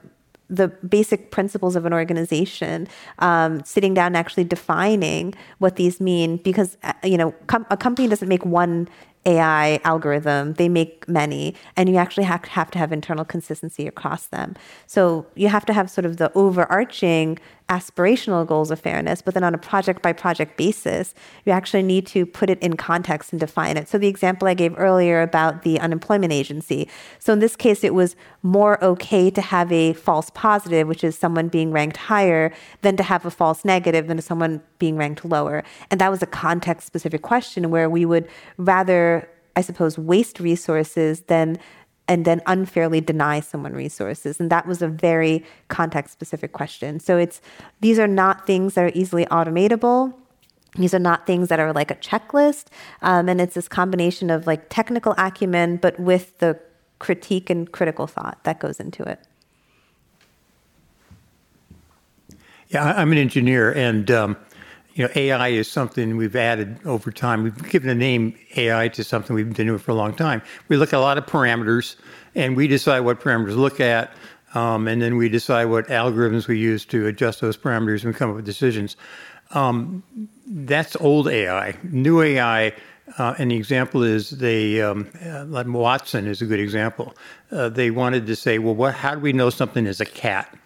the 0.50 0.68
basic 0.68 1.32
principles 1.32 1.76
of 1.76 1.86
an 1.86 1.94
organization, 1.94 2.88
um, 3.20 3.64
sitting 3.64 3.94
down 3.94 4.08
and 4.08 4.18
actually 4.18 4.44
defining 4.44 5.34
what 5.60 5.76
these 5.76 6.00
mean, 6.00 6.38
because 6.38 6.78
uh, 6.84 6.94
you 7.04 7.18
know 7.18 7.32
com- 7.48 7.66
a 7.70 7.78
company 7.78 8.08
doesn't 8.08 8.28
make 8.28 8.46
one 8.46 8.88
AI 9.26 9.80
algorithm, 9.84 10.54
they 10.54 10.70
make 10.70 11.08
many, 11.08 11.56
and 11.76 11.90
you 11.90 11.98
actually 11.98 12.24
have, 12.24 12.46
have 12.46 12.72
to 12.72 12.80
have 12.80 12.92
internal 12.92 13.26
consistency 13.26 13.86
across 13.86 14.28
them. 14.28 14.56
So 14.88 15.26
you 15.36 15.50
have 15.50 15.66
to 15.66 15.74
have 15.74 15.90
sort 15.90 16.06
of 16.06 16.18
the 16.18 16.32
overarching 16.36 17.38
aspirational 17.70 18.46
goals 18.46 18.72
of 18.72 18.80
fairness, 18.80 19.22
but 19.22 19.34
then 19.34 19.44
on 19.44 19.54
a 19.54 19.58
project 19.58 20.02
by 20.02 20.12
project 20.12 20.58
basis, 20.58 21.14
you 21.46 21.52
actually 21.52 21.84
need 21.84 22.06
to 22.08 22.26
put 22.26 22.50
it 22.50 22.60
in 22.60 22.76
context 22.76 23.32
and 23.32 23.40
define 23.40 23.78
it. 23.78 23.88
So 23.88 23.98
the 23.98 24.08
example 24.08 24.48
I 24.48 24.56
gave 24.56 24.78
earlier 24.78 25.22
about 25.22 25.62
the 25.62 25.80
unemployment 25.80 26.34
agency. 26.34 26.90
So 27.20 27.32
in 27.32 27.40
this 27.40 27.56
case, 27.56 27.84
it 27.84 27.94
was 27.94 28.16
more 28.42 28.84
okay 28.84 29.30
to 29.30 29.42
have 29.42 29.72
a 29.72 29.94
false 29.94 30.30
positive, 30.32 30.88
which 30.88 31.04
is 31.04 31.18
someone 31.18 31.48
being 31.48 31.72
ranked 31.72 31.98
higher, 31.98 32.52
than 32.82 32.98
to 32.98 33.04
have 33.04 33.26
a 33.26 33.32
false 33.32 33.64
negative 33.64 34.08
than 34.08 34.20
someone 34.22 34.62
being 34.80 34.98
ranked 34.98 35.24
lower. 35.24 35.64
And 35.92 36.02
that 36.02 36.10
was 36.10 36.24
a 36.24 36.28
context 36.28 36.88
specific 36.88 37.22
question 37.22 37.70
where 37.70 37.90
we 37.90 38.06
would 38.06 38.28
rather 38.58 39.30
I 39.56 39.62
suppose, 39.62 39.98
waste 39.98 40.40
resources 40.40 41.22
than 41.22 41.60
and 42.10 42.26
then 42.26 42.42
unfairly 42.48 43.00
deny 43.00 43.40
someone 43.40 43.74
resources. 43.74 44.40
And 44.40 44.50
that 44.50 44.66
was 44.66 44.82
a 44.82 44.88
very 44.88 45.46
context 45.68 46.12
specific 46.12 46.52
question. 46.52 47.00
So 47.00 47.18
it's 47.18 47.40
these 47.82 48.00
are 48.00 48.08
not 48.08 48.48
things 48.48 48.74
that 48.74 48.84
are 48.84 48.92
easily 48.96 49.28
automatable. 49.28 50.16
These 50.76 50.94
are 50.96 51.00
not 51.00 51.28
things 51.28 51.50
that 51.50 51.60
are 51.60 51.72
like 51.72 51.92
a 51.92 51.96
checklist. 51.96 52.66
Um, 53.04 53.30
and 53.30 53.40
it's 53.40 53.54
this 53.54 53.68
combination 53.68 54.32
of 54.32 54.48
like 54.48 54.70
technical 54.70 55.14
acumen, 55.20 55.78
but 55.78 56.00
with 56.00 56.38
the 56.40 56.60
critique 56.98 57.50
and 57.50 57.72
critical 57.72 58.08
thought 58.08 58.44
that 58.44 58.60
goes 58.60 58.80
into 58.80 59.04
it. 59.04 59.20
Yeah, 62.70 62.84
I'm 62.84 63.12
an 63.12 63.18
engineer, 63.18 63.72
and 63.74 64.12
um, 64.12 64.38
you 65.00 65.06
know, 65.06 65.12
AI 65.16 65.48
is 65.48 65.72
something 65.72 66.18
we've 66.18 66.36
added 66.36 66.78
over 66.84 67.10
time. 67.10 67.44
We've 67.44 67.70
given 67.70 67.90
a 67.90 67.96
name 67.96 68.38
AI 68.58 68.90
to 68.90 69.04
something 69.06 69.34
we've 69.34 69.46
been 69.54 69.68
doing 69.68 69.80
for 69.80 69.92
a 69.92 69.96
long 69.96 70.14
time. 70.14 70.42
We 70.68 70.76
look 70.76 70.92
at 70.92 70.98
a 70.98 71.00
lot 71.00 71.18
of 71.18 71.26
parameters, 71.26 71.96
and 72.36 72.58
we 72.58 72.68
decide 72.68 73.00
what 73.00 73.22
parameters 73.22 73.56
look 73.56 73.80
at, 73.80 74.12
um, 74.56 74.90
and 74.90 75.02
then 75.02 75.16
we 75.16 75.30
decide 75.30 75.66
what 75.66 75.88
algorithms 75.88 76.50
we 76.50 76.58
use 76.58 76.84
to 76.88 77.08
adjust 77.08 77.40
those 77.40 77.56
parameters, 77.56 78.04
and 78.04 78.14
come 78.14 78.30
up 78.30 78.36
with 78.36 78.46
decisions. 78.46 78.98
Um, 79.52 80.04
that's 80.46 80.98
old 80.98 81.30
AI. 81.30 81.78
New 81.82 82.22
AI, 82.22 82.74
uh, 83.18 83.36
the 83.36 83.56
example 83.56 84.04
is 84.04 84.32
they, 84.32 84.82
um, 84.82 85.10
uh, 85.26 85.64
Watson 85.66 86.28
is 86.28 86.42
a 86.42 86.46
good 86.46 86.60
example. 86.60 87.16
Uh, 87.54 87.70
they 87.70 87.90
wanted 87.90 88.28
to 88.28 88.36
say, 88.36 88.60
well, 88.60 88.76
what, 88.76 88.96
how 88.96 89.16
do 89.16 89.22
we 89.22 89.32
know 89.32 89.50
something 89.50 89.88
is 89.88 90.02
a 90.02 90.06
cat? 90.06 90.59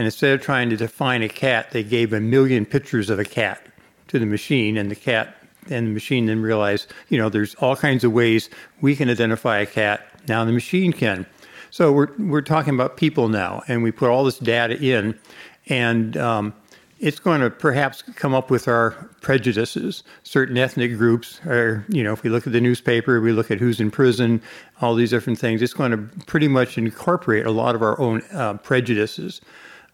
And 0.00 0.06
instead 0.06 0.32
of 0.32 0.40
trying 0.40 0.70
to 0.70 0.78
define 0.78 1.22
a 1.22 1.28
cat, 1.28 1.72
they 1.72 1.82
gave 1.82 2.14
a 2.14 2.20
million 2.20 2.64
pictures 2.64 3.10
of 3.10 3.18
a 3.18 3.24
cat 3.26 3.60
to 4.08 4.18
the 4.18 4.24
machine, 4.24 4.78
and 4.78 4.90
the 4.90 4.96
cat 4.96 5.36
and 5.68 5.88
the 5.88 5.90
machine 5.90 6.24
then 6.24 6.40
realized, 6.40 6.90
you 7.10 7.18
know, 7.18 7.28
there's 7.28 7.54
all 7.56 7.76
kinds 7.76 8.02
of 8.02 8.10
ways 8.10 8.48
we 8.80 8.96
can 8.96 9.10
identify 9.10 9.58
a 9.58 9.66
cat. 9.66 10.06
Now 10.26 10.42
the 10.46 10.52
machine 10.52 10.94
can. 10.94 11.26
So 11.70 11.92
we're 11.92 12.08
we're 12.18 12.40
talking 12.40 12.74
about 12.74 12.96
people 12.96 13.28
now, 13.28 13.62
and 13.68 13.82
we 13.82 13.92
put 13.92 14.08
all 14.08 14.24
this 14.24 14.38
data 14.38 14.80
in, 14.80 15.18
and 15.66 16.16
um, 16.16 16.54
it's 16.98 17.18
going 17.18 17.42
to 17.42 17.50
perhaps 17.50 18.00
come 18.00 18.32
up 18.32 18.50
with 18.50 18.68
our 18.68 18.92
prejudices. 19.20 20.02
Certain 20.22 20.56
ethnic 20.56 20.96
groups 20.96 21.42
are, 21.44 21.84
you 21.90 22.02
know, 22.02 22.14
if 22.14 22.22
we 22.22 22.30
look 22.30 22.46
at 22.46 22.54
the 22.54 22.60
newspaper, 22.62 23.20
we 23.20 23.32
look 23.32 23.50
at 23.50 23.58
who's 23.58 23.80
in 23.80 23.90
prison, 23.90 24.40
all 24.80 24.94
these 24.94 25.10
different 25.10 25.38
things. 25.38 25.60
It's 25.60 25.74
going 25.74 25.90
to 25.90 25.98
pretty 26.24 26.48
much 26.48 26.78
incorporate 26.78 27.44
a 27.44 27.50
lot 27.50 27.74
of 27.74 27.82
our 27.82 28.00
own 28.00 28.22
uh, 28.32 28.54
prejudices. 28.54 29.42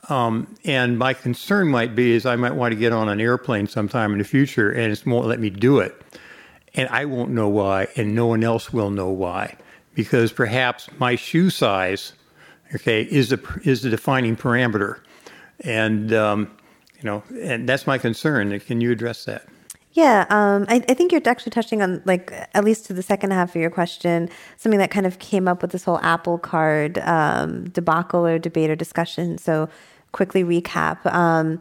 Um, 0.08 0.54
and 0.64 0.98
my 0.98 1.14
concern 1.14 1.68
might 1.68 1.94
be 1.94 2.12
is 2.12 2.26
I 2.26 2.36
might 2.36 2.54
want 2.54 2.72
to 2.72 2.78
get 2.78 2.92
on 2.92 3.08
an 3.08 3.20
airplane 3.20 3.66
sometime 3.66 4.12
in 4.12 4.18
the 4.18 4.24
future, 4.24 4.70
and 4.70 4.92
it 4.92 5.04
won't 5.06 5.26
let 5.26 5.40
me 5.40 5.50
do 5.50 5.80
it, 5.80 6.00
and 6.74 6.88
I 6.90 7.04
won't 7.06 7.30
know 7.30 7.48
why, 7.48 7.88
and 7.96 8.14
no 8.14 8.26
one 8.26 8.44
else 8.44 8.72
will 8.72 8.90
know 8.90 9.08
why, 9.08 9.56
because 9.94 10.32
perhaps 10.32 10.88
my 10.98 11.16
shoe 11.16 11.50
size, 11.50 12.12
okay, 12.74 13.02
is 13.02 13.30
the 13.30 13.60
is 13.64 13.82
the 13.82 13.90
defining 13.90 14.36
parameter, 14.36 15.00
and 15.60 16.12
um, 16.12 16.56
you 16.96 17.04
know, 17.04 17.24
and 17.42 17.68
that's 17.68 17.86
my 17.86 17.98
concern. 17.98 18.58
Can 18.60 18.80
you 18.80 18.92
address 18.92 19.24
that? 19.24 19.46
Yeah, 19.96 20.26
um, 20.28 20.66
I, 20.68 20.84
I, 20.90 20.92
think 20.92 21.10
you're 21.10 21.22
actually 21.24 21.52
touching 21.52 21.80
on, 21.80 22.02
like, 22.04 22.30
at 22.52 22.64
least 22.64 22.84
to 22.84 22.92
the 22.92 23.02
second 23.02 23.30
half 23.30 23.56
of 23.56 23.62
your 23.62 23.70
question, 23.70 24.28
something 24.58 24.78
that 24.78 24.90
kind 24.90 25.06
of 25.06 25.18
came 25.18 25.48
up 25.48 25.62
with 25.62 25.70
this 25.70 25.84
whole 25.84 25.98
Apple 26.00 26.36
Card 26.36 26.98
um, 26.98 27.70
debacle 27.70 28.26
or 28.26 28.38
debate 28.38 28.68
or 28.68 28.76
discussion. 28.76 29.38
So, 29.38 29.70
quickly 30.16 30.42
recap. 30.42 31.04
Um, 31.12 31.60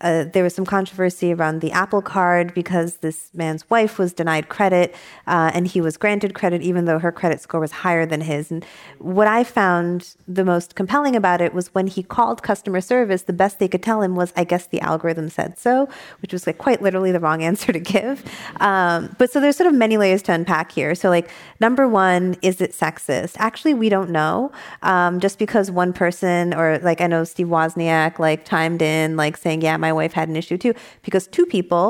uh, 0.00 0.24
there 0.24 0.42
was 0.42 0.54
some 0.54 0.64
controversy 0.64 1.32
around 1.32 1.60
the 1.60 1.72
Apple 1.72 2.02
Card 2.02 2.54
because 2.54 2.96
this 2.96 3.30
man's 3.34 3.68
wife 3.70 3.98
was 3.98 4.12
denied 4.12 4.48
credit 4.48 4.94
uh, 5.26 5.50
and 5.54 5.66
he 5.66 5.80
was 5.80 5.96
granted 5.96 6.34
credit 6.34 6.62
even 6.62 6.84
though 6.84 6.98
her 6.98 7.12
credit 7.12 7.40
score 7.40 7.60
was 7.60 7.72
higher 7.72 8.06
than 8.06 8.20
his. 8.20 8.50
And 8.50 8.64
what 8.98 9.26
I 9.26 9.44
found 9.44 10.14
the 10.26 10.44
most 10.44 10.74
compelling 10.74 11.16
about 11.16 11.40
it 11.40 11.54
was 11.54 11.74
when 11.74 11.86
he 11.86 12.02
called 12.02 12.42
customer 12.42 12.80
service, 12.80 13.22
the 13.22 13.32
best 13.32 13.58
they 13.58 13.68
could 13.68 13.82
tell 13.82 14.02
him 14.02 14.14
was, 14.14 14.32
I 14.36 14.44
guess 14.44 14.66
the 14.66 14.80
algorithm 14.80 15.28
said 15.28 15.58
so, 15.58 15.88
which 16.22 16.32
was 16.32 16.46
like 16.46 16.58
quite 16.58 16.82
literally 16.82 17.12
the 17.12 17.20
wrong 17.20 17.42
answer 17.50 17.72
to 17.72 17.80
give. 17.80 18.24
Um, 18.60 19.14
but 19.18 19.30
so 19.30 19.40
there's 19.40 19.56
sort 19.56 19.68
of 19.68 19.74
many 19.74 19.96
layers 19.96 20.22
to 20.22 20.32
unpack 20.32 20.72
here. 20.72 20.94
So, 20.94 21.08
like, 21.08 21.30
number 21.60 21.88
one, 21.88 22.36
is 22.42 22.60
it 22.60 22.72
sexist? 22.72 23.36
Actually, 23.38 23.74
we 23.74 23.88
don't 23.88 24.10
know. 24.10 24.52
Um, 24.82 25.20
just 25.20 25.38
because 25.38 25.70
one 25.70 25.92
person, 25.92 26.54
or 26.54 26.78
like 26.78 27.00
I 27.00 27.06
know 27.06 27.24
Steve 27.24 27.48
Wozniak, 27.48 28.18
like 28.18 28.44
chimed 28.44 28.82
in, 28.82 29.16
like 29.16 29.36
saying, 29.36 29.62
yeah, 29.62 29.76
my 29.86 29.92
wife 30.00 30.12
had 30.20 30.28
an 30.32 30.36
issue 30.42 30.58
too. 30.64 30.74
Because 31.06 31.24
two 31.36 31.46
people 31.56 31.84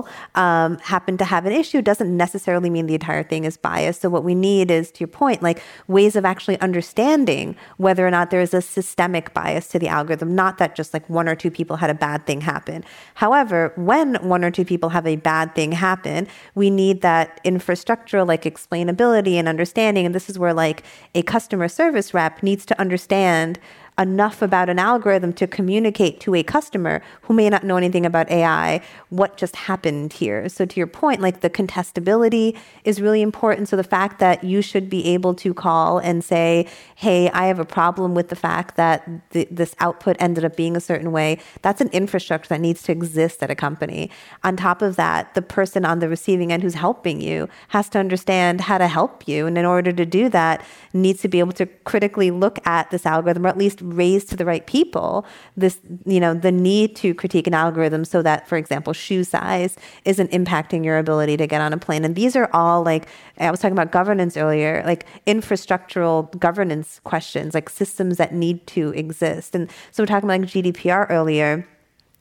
um, 0.44 0.70
happen 0.92 1.14
to 1.22 1.26
have 1.34 1.44
an 1.50 1.54
issue 1.62 1.80
doesn't 1.90 2.12
necessarily 2.24 2.70
mean 2.74 2.86
the 2.86 2.98
entire 3.00 3.26
thing 3.32 3.44
is 3.50 3.56
biased. 3.70 4.00
So 4.02 4.08
what 4.14 4.24
we 4.30 4.34
need 4.34 4.66
is, 4.78 4.84
to 4.94 4.98
your 5.04 5.12
point, 5.22 5.38
like 5.48 5.58
ways 5.96 6.14
of 6.16 6.24
actually 6.32 6.58
understanding 6.68 7.46
whether 7.84 8.02
or 8.08 8.12
not 8.16 8.26
there 8.30 8.44
is 8.48 8.54
a 8.54 8.62
systemic 8.76 9.26
bias 9.38 9.68
to 9.72 9.78
the 9.78 9.90
algorithm. 9.98 10.34
Not 10.34 10.58
that 10.58 10.70
just 10.80 10.90
like 10.94 11.06
one 11.08 11.28
or 11.28 11.36
two 11.42 11.52
people 11.58 11.76
had 11.76 11.90
a 11.90 11.98
bad 12.06 12.20
thing 12.26 12.40
happen. 12.40 12.84
However, 13.14 13.72
when 13.76 14.08
one 14.34 14.44
or 14.44 14.50
two 14.50 14.64
people 14.64 14.90
have 14.96 15.06
a 15.06 15.16
bad 15.16 15.54
thing 15.54 15.72
happen, 15.72 16.26
we 16.54 16.68
need 16.70 17.00
that 17.02 17.40
infrastructure 17.44 18.24
like 18.24 18.42
explainability 18.52 19.34
and 19.38 19.46
understanding. 19.48 20.04
And 20.06 20.14
this 20.14 20.28
is 20.30 20.38
where 20.38 20.54
like 20.54 20.82
a 21.14 21.22
customer 21.22 21.68
service 21.68 22.08
rep 22.18 22.42
needs 22.42 22.64
to 22.70 22.74
understand 22.84 23.58
enough 23.98 24.42
about 24.42 24.68
an 24.68 24.78
algorithm 24.78 25.32
to 25.32 25.46
communicate 25.46 26.18
to 26.20 26.34
a 26.34 26.42
customer 26.42 27.00
who 27.22 27.34
may 27.34 27.48
not 27.48 27.62
know 27.62 27.76
anything 27.76 28.04
about 28.04 28.28
AI 28.28 28.80
what 29.10 29.36
just 29.36 29.54
happened 29.54 30.12
here. 30.12 30.48
So, 30.48 30.64
to 30.64 30.80
your 30.80 30.88
point, 30.88 31.20
like 31.20 31.40
the 31.40 31.50
contestability 31.50 32.56
is 32.84 33.00
really 33.00 33.22
important. 33.22 33.68
So, 33.68 33.76
the 33.76 33.84
fact 33.84 34.18
that 34.18 34.42
you 34.42 34.62
should 34.62 34.90
be 34.90 35.06
able 35.06 35.34
to 35.34 35.54
call 35.54 35.98
and 35.98 36.24
say, 36.24 36.66
hey, 36.96 37.30
I 37.30 37.46
have 37.46 37.60
a 37.60 37.64
problem 37.64 38.14
with 38.14 38.30
the 38.30 38.36
fact 38.36 38.76
that 38.76 39.30
th- 39.30 39.48
this 39.50 39.76
output 39.78 40.16
ended 40.18 40.44
up 40.44 40.56
being 40.56 40.76
a 40.76 40.80
certain 40.80 41.12
way, 41.12 41.38
that's 41.62 41.80
an 41.80 41.88
infrastructure 41.88 42.48
that 42.48 42.60
needs 42.60 42.82
to 42.84 42.92
exist 42.92 43.42
at 43.42 43.50
a 43.50 43.54
company. 43.54 44.10
On 44.42 44.56
top 44.56 44.82
of 44.82 44.96
that, 44.96 45.34
the 45.34 45.42
person 45.42 45.84
on 45.84 46.00
the 46.00 46.08
receiving 46.08 46.52
end 46.52 46.64
who's 46.64 46.74
helping 46.74 47.20
you 47.20 47.48
has 47.68 47.88
to 47.90 48.00
understand 48.00 48.62
how 48.62 48.78
to 48.78 48.88
help 48.88 49.28
you. 49.28 49.46
And 49.46 49.56
in 49.56 49.64
order 49.64 49.92
to 49.92 50.04
do 50.04 50.28
that, 50.30 50.64
needs 50.92 51.20
to 51.22 51.28
be 51.28 51.38
able 51.38 51.52
to 51.52 51.66
critically 51.66 52.30
look 52.32 52.58
at 52.66 52.90
this 52.90 53.06
algorithm 53.06 53.46
or 53.46 53.48
at 53.48 53.58
least 53.58 53.83
raised 53.84 54.30
to 54.30 54.36
the 54.36 54.44
right 54.44 54.66
people 54.66 55.26
this 55.56 55.78
you 56.06 56.18
know 56.18 56.34
the 56.34 56.50
need 56.50 56.96
to 56.96 57.14
critique 57.14 57.46
an 57.46 57.54
algorithm 57.54 58.04
so 58.04 58.22
that 58.22 58.48
for 58.48 58.56
example 58.56 58.92
shoe 58.92 59.22
size 59.22 59.76
isn't 60.04 60.30
impacting 60.30 60.84
your 60.84 60.98
ability 60.98 61.36
to 61.36 61.46
get 61.46 61.60
on 61.60 61.72
a 61.72 61.78
plane. 61.78 62.04
And 62.04 62.16
these 62.16 62.34
are 62.34 62.48
all 62.52 62.82
like 62.82 63.06
i 63.38 63.50
was 63.50 63.60
talking 63.60 63.72
about 63.72 63.92
governance 63.92 64.36
earlier 64.36 64.82
like 64.86 65.06
infrastructural 65.26 66.36
governance 66.38 67.00
questions 67.04 67.54
like 67.54 67.68
systems 67.68 68.16
that 68.16 68.34
need 68.34 68.66
to 68.68 68.90
exist. 68.90 69.54
And 69.54 69.70
so 69.92 70.02
we're 70.02 70.06
talking 70.06 70.28
about 70.28 70.40
like 70.40 70.50
gdpr 70.50 71.06
earlier 71.10 71.66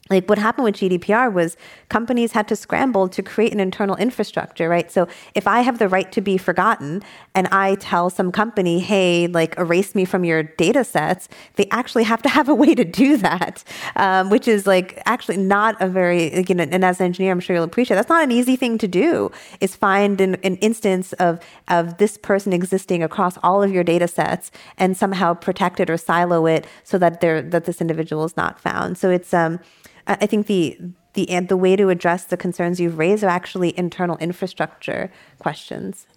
like 0.09 0.27
what 0.27 0.38
happened 0.38 0.65
with 0.65 0.75
GDPR 0.75 1.31
was 1.31 1.55
companies 1.88 2.34
had 2.34 2.47
to 2.49 2.57
scramble 2.57 3.07
to 3.07 3.23
create 3.23 3.53
an 3.53 3.61
internal 3.61 3.95
infrastructure, 3.95 4.67
right? 4.67 4.91
So 4.91 5.07
if 5.34 5.47
I 5.47 5.61
have 5.61 5.80
the 5.80 5.88
right 5.88 6.11
to 6.11 6.19
be 6.19 6.38
forgotten 6.38 7.01
and 7.34 7.47
I 7.47 7.75
tell 7.75 8.09
some 8.09 8.30
company, 8.30 8.80
hey, 8.80 9.27
like 9.27 9.57
erase 9.57 9.95
me 9.95 10.03
from 10.03 10.25
your 10.25 10.43
data 10.43 10.84
sets, 10.84 11.30
they 11.55 11.67
actually 11.71 12.03
have 12.03 12.21
to 12.23 12.30
have 12.30 12.49
a 12.49 12.55
way 12.63 12.75
to 12.75 12.84
do 12.84 13.15
that, 13.17 13.63
um, 13.95 14.30
which 14.30 14.45
is 14.47 14.67
like 14.67 15.01
actually 15.05 15.38
not 15.38 15.81
a 15.81 15.88
very, 15.88 16.43
you 16.49 16.55
know, 16.55 16.63
and 16.63 16.84
as 16.84 16.99
an 16.99 17.05
engineer, 17.05 17.31
I'm 17.31 17.39
sure 17.39 17.55
you'll 17.55 17.63
appreciate 17.63 17.95
that's 17.95 18.09
not 18.09 18.23
an 18.23 18.31
easy 18.31 18.57
thing 18.57 18.77
to 18.80 18.88
do 18.89 19.31
is 19.61 19.73
find 19.73 20.19
an, 20.19 20.35
an 20.43 20.57
instance 20.57 21.13
of, 21.13 21.39
of 21.69 21.97
this 21.97 22.17
person 22.17 22.51
existing 22.51 23.03
across 23.03 23.38
all 23.41 23.63
of 23.63 23.71
your 23.71 23.85
data 23.85 24.09
sets 24.09 24.51
and 24.77 24.97
somehow 24.97 25.34
protect 25.34 25.80
it 25.80 25.89
or 25.89 25.95
silo 25.95 26.45
it 26.45 26.67
so 26.84 26.97
that 26.97 27.21
there, 27.21 27.41
that 27.41 27.63
this 27.63 27.80
individual 27.80 28.25
is 28.25 28.35
not 28.35 28.59
found. 28.59 28.97
So 28.97 29.09
it's, 29.09 29.34
um, 29.34 29.61
I 30.07 30.25
think 30.25 30.47
the 30.47 30.77
the 31.13 31.39
the 31.41 31.57
way 31.57 31.75
to 31.75 31.89
address 31.89 32.25
the 32.25 32.38
concerns 32.38 32.80
you've 32.80 32.97
raised 32.97 33.23
are 33.23 33.30
actually 33.30 33.77
internal 33.77 34.17
infrastructure 34.17 35.11
questions. 35.39 36.07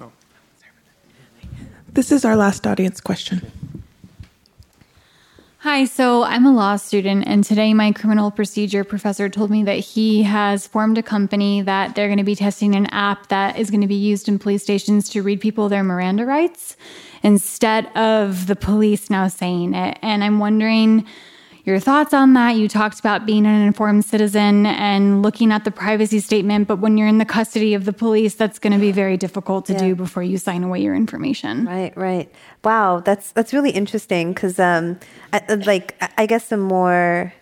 Oh. 0.00 0.12
This 1.92 2.12
is 2.12 2.24
our 2.24 2.36
last 2.36 2.66
audience 2.66 3.00
question. 3.00 3.50
Hi, 5.62 5.84
so 5.84 6.22
I'm 6.22 6.46
a 6.46 6.52
law 6.54 6.76
student, 6.76 7.26
and 7.26 7.44
today 7.44 7.74
my 7.74 7.92
criminal 7.92 8.30
procedure 8.30 8.82
professor 8.82 9.28
told 9.28 9.50
me 9.50 9.62
that 9.64 9.78
he 9.78 10.22
has 10.22 10.66
formed 10.66 10.96
a 10.96 11.02
company 11.02 11.60
that 11.60 11.94
they're 11.94 12.08
going 12.08 12.16
to 12.16 12.24
be 12.24 12.34
testing 12.34 12.74
an 12.74 12.86
app 12.86 13.26
that 13.28 13.58
is 13.58 13.68
going 13.70 13.82
to 13.82 13.86
be 13.86 13.94
used 13.94 14.26
in 14.26 14.38
police 14.38 14.62
stations 14.62 15.10
to 15.10 15.22
read 15.22 15.38
people 15.38 15.68
their 15.68 15.84
Miranda 15.84 16.24
rights 16.24 16.78
instead 17.22 17.94
of 17.94 18.46
the 18.46 18.56
police 18.56 19.10
now 19.10 19.28
saying 19.28 19.74
it. 19.74 19.98
And 20.00 20.24
I'm 20.24 20.38
wondering 20.38 21.04
your 21.70 21.80
thoughts 21.80 22.12
on 22.12 22.34
that. 22.34 22.56
You 22.56 22.68
talked 22.68 23.00
about 23.00 23.24
being 23.24 23.46
an 23.46 23.62
informed 23.62 24.04
citizen 24.04 24.66
and 24.66 25.22
looking 25.22 25.52
at 25.52 25.64
the 25.64 25.70
privacy 25.70 26.20
statement, 26.20 26.68
but 26.68 26.76
when 26.76 26.98
you're 26.98 27.08
in 27.08 27.18
the 27.18 27.24
custody 27.24 27.72
of 27.74 27.84
the 27.84 27.92
police, 27.92 28.34
that's 28.34 28.58
going 28.58 28.72
to 28.72 28.78
be 28.78 28.92
very 28.92 29.16
difficult 29.16 29.66
to 29.66 29.72
yeah. 29.72 29.78
do 29.78 29.94
before 29.94 30.22
you 30.22 30.36
sign 30.36 30.64
away 30.64 30.82
your 30.82 30.94
information. 30.94 31.64
Right, 31.64 31.96
right. 31.96 32.30
Wow, 32.62 33.00
that's 33.00 33.32
that's 33.32 33.54
really 33.54 33.70
interesting 33.70 34.34
because, 34.34 34.58
um, 34.58 34.98
I, 35.32 35.54
like, 35.54 35.94
I 36.18 36.26
guess 36.26 36.52
a 36.52 36.56
more 36.56 37.32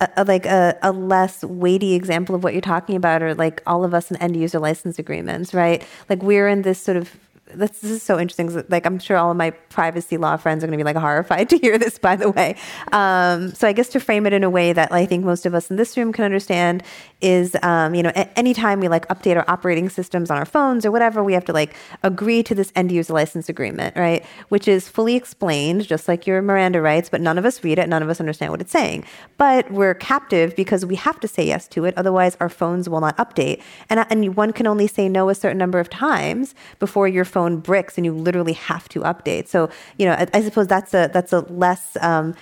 a, 0.00 0.24
like 0.24 0.46
a, 0.46 0.78
a 0.82 0.92
less 0.92 1.44
weighty 1.44 1.94
example 1.94 2.34
of 2.34 2.42
what 2.42 2.52
you're 2.52 2.62
talking 2.62 2.96
about 2.96 3.22
are 3.22 3.34
like 3.34 3.62
all 3.66 3.84
of 3.84 3.94
us 3.94 4.10
in 4.10 4.16
end 4.16 4.36
user 4.36 4.58
license 4.58 4.98
agreements, 4.98 5.54
right? 5.54 5.86
Like 6.08 6.22
we're 6.22 6.48
in 6.48 6.62
this 6.62 6.80
sort 6.80 6.96
of 6.96 7.16
this, 7.54 7.70
this 7.80 7.90
is 7.90 8.02
so 8.02 8.18
interesting. 8.18 8.64
Like, 8.68 8.86
I'm 8.86 8.98
sure 8.98 9.16
all 9.16 9.30
of 9.30 9.36
my 9.36 9.50
privacy 9.50 10.16
law 10.16 10.36
friends 10.36 10.62
are 10.62 10.66
going 10.66 10.78
to 10.78 10.82
be 10.82 10.86
like 10.86 10.96
horrified 10.96 11.48
to 11.50 11.58
hear 11.58 11.78
this, 11.78 11.98
by 11.98 12.16
the 12.16 12.30
way. 12.30 12.56
Um, 12.92 13.52
so, 13.54 13.68
I 13.68 13.72
guess 13.72 13.88
to 13.90 14.00
frame 14.00 14.26
it 14.26 14.32
in 14.32 14.44
a 14.44 14.50
way 14.50 14.72
that 14.72 14.92
I 14.92 15.06
think 15.06 15.24
most 15.24 15.46
of 15.46 15.54
us 15.54 15.70
in 15.70 15.76
this 15.76 15.96
room 15.96 16.12
can 16.12 16.24
understand 16.24 16.82
is, 17.20 17.56
um, 17.62 17.94
you 17.94 18.02
know, 18.02 18.12
a- 18.14 18.38
anytime 18.38 18.80
we 18.80 18.88
like 18.88 19.06
update 19.08 19.36
our 19.36 19.44
operating 19.48 19.88
systems 19.88 20.30
on 20.30 20.38
our 20.38 20.44
phones 20.44 20.86
or 20.86 20.90
whatever, 20.90 21.22
we 21.22 21.32
have 21.32 21.44
to 21.46 21.52
like 21.52 21.74
agree 22.02 22.42
to 22.44 22.54
this 22.54 22.72
end 22.74 22.92
user 22.92 23.12
license 23.12 23.48
agreement, 23.48 23.96
right? 23.96 24.24
Which 24.48 24.66
is 24.66 24.88
fully 24.88 25.16
explained, 25.16 25.86
just 25.86 26.08
like 26.08 26.26
your 26.26 26.40
Miranda 26.40 26.80
rights, 26.80 27.08
but 27.08 27.20
none 27.20 27.36
of 27.36 27.44
us 27.44 27.62
read 27.62 27.78
it, 27.78 27.88
none 27.88 28.02
of 28.02 28.08
us 28.08 28.20
understand 28.20 28.52
what 28.52 28.60
it's 28.60 28.72
saying. 28.72 29.04
But 29.36 29.70
we're 29.70 29.94
captive 29.94 30.56
because 30.56 30.86
we 30.86 30.96
have 30.96 31.20
to 31.20 31.28
say 31.28 31.46
yes 31.46 31.68
to 31.68 31.84
it, 31.84 31.94
otherwise, 31.96 32.36
our 32.40 32.48
phones 32.48 32.88
will 32.88 33.00
not 33.00 33.16
update. 33.18 33.60
And, 33.88 34.06
and 34.08 34.36
one 34.36 34.52
can 34.52 34.66
only 34.66 34.86
say 34.86 35.08
no 35.08 35.28
a 35.28 35.34
certain 35.34 35.58
number 35.58 35.78
of 35.78 35.90
times 35.90 36.54
before 36.78 37.06
your 37.06 37.24
phone 37.24 37.40
phone 37.40 37.60
bricks 37.60 37.96
and 37.96 38.04
you 38.04 38.12
literally 38.12 38.52
have 38.52 38.88
to 38.90 39.00
update. 39.00 39.48
So, 39.48 39.70
you 39.98 40.06
know, 40.06 40.12
I, 40.12 40.26
I 40.34 40.42
suppose 40.42 40.66
that's 40.66 40.92
a 40.94 41.10
that's 41.12 41.32
a 41.32 41.40
less 41.52 41.96
um, 42.00 42.34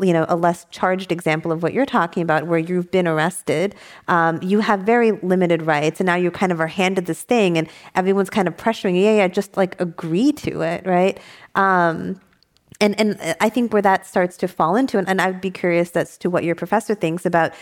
you 0.00 0.12
know 0.12 0.24
a 0.28 0.36
less 0.36 0.66
charged 0.70 1.10
example 1.10 1.50
of 1.50 1.62
what 1.62 1.72
you're 1.72 1.86
talking 1.86 2.22
about 2.22 2.46
where 2.46 2.58
you've 2.58 2.90
been 2.90 3.08
arrested 3.08 3.74
um, 4.08 4.40
you 4.42 4.60
have 4.60 4.80
very 4.80 5.12
limited 5.12 5.62
rights 5.62 6.00
and 6.00 6.06
now 6.06 6.14
you 6.14 6.30
kind 6.30 6.52
of 6.52 6.60
are 6.60 6.68
handed 6.68 7.06
this 7.06 7.22
thing 7.22 7.58
and 7.58 7.68
everyone's 7.94 8.30
kind 8.30 8.46
of 8.46 8.56
pressuring 8.56 8.94
you 8.94 9.02
yeah 9.02 9.16
yeah 9.16 9.28
just 9.28 9.56
like 9.56 9.80
agree 9.80 10.30
to 10.32 10.62
it 10.62 10.86
right 10.86 11.18
um, 11.56 12.20
and 12.80 12.98
and 12.98 13.36
I 13.40 13.48
think 13.48 13.72
where 13.72 13.82
that 13.82 14.06
starts 14.06 14.36
to 14.38 14.48
fall 14.48 14.74
into, 14.76 14.98
and, 14.98 15.08
and 15.08 15.20
I 15.20 15.30
would 15.30 15.40
be 15.40 15.50
curious 15.50 15.92
as 15.92 16.18
to 16.18 16.28
what 16.28 16.44
your 16.44 16.54
professor 16.54 16.94
thinks 16.94 17.24
about. 17.24 17.52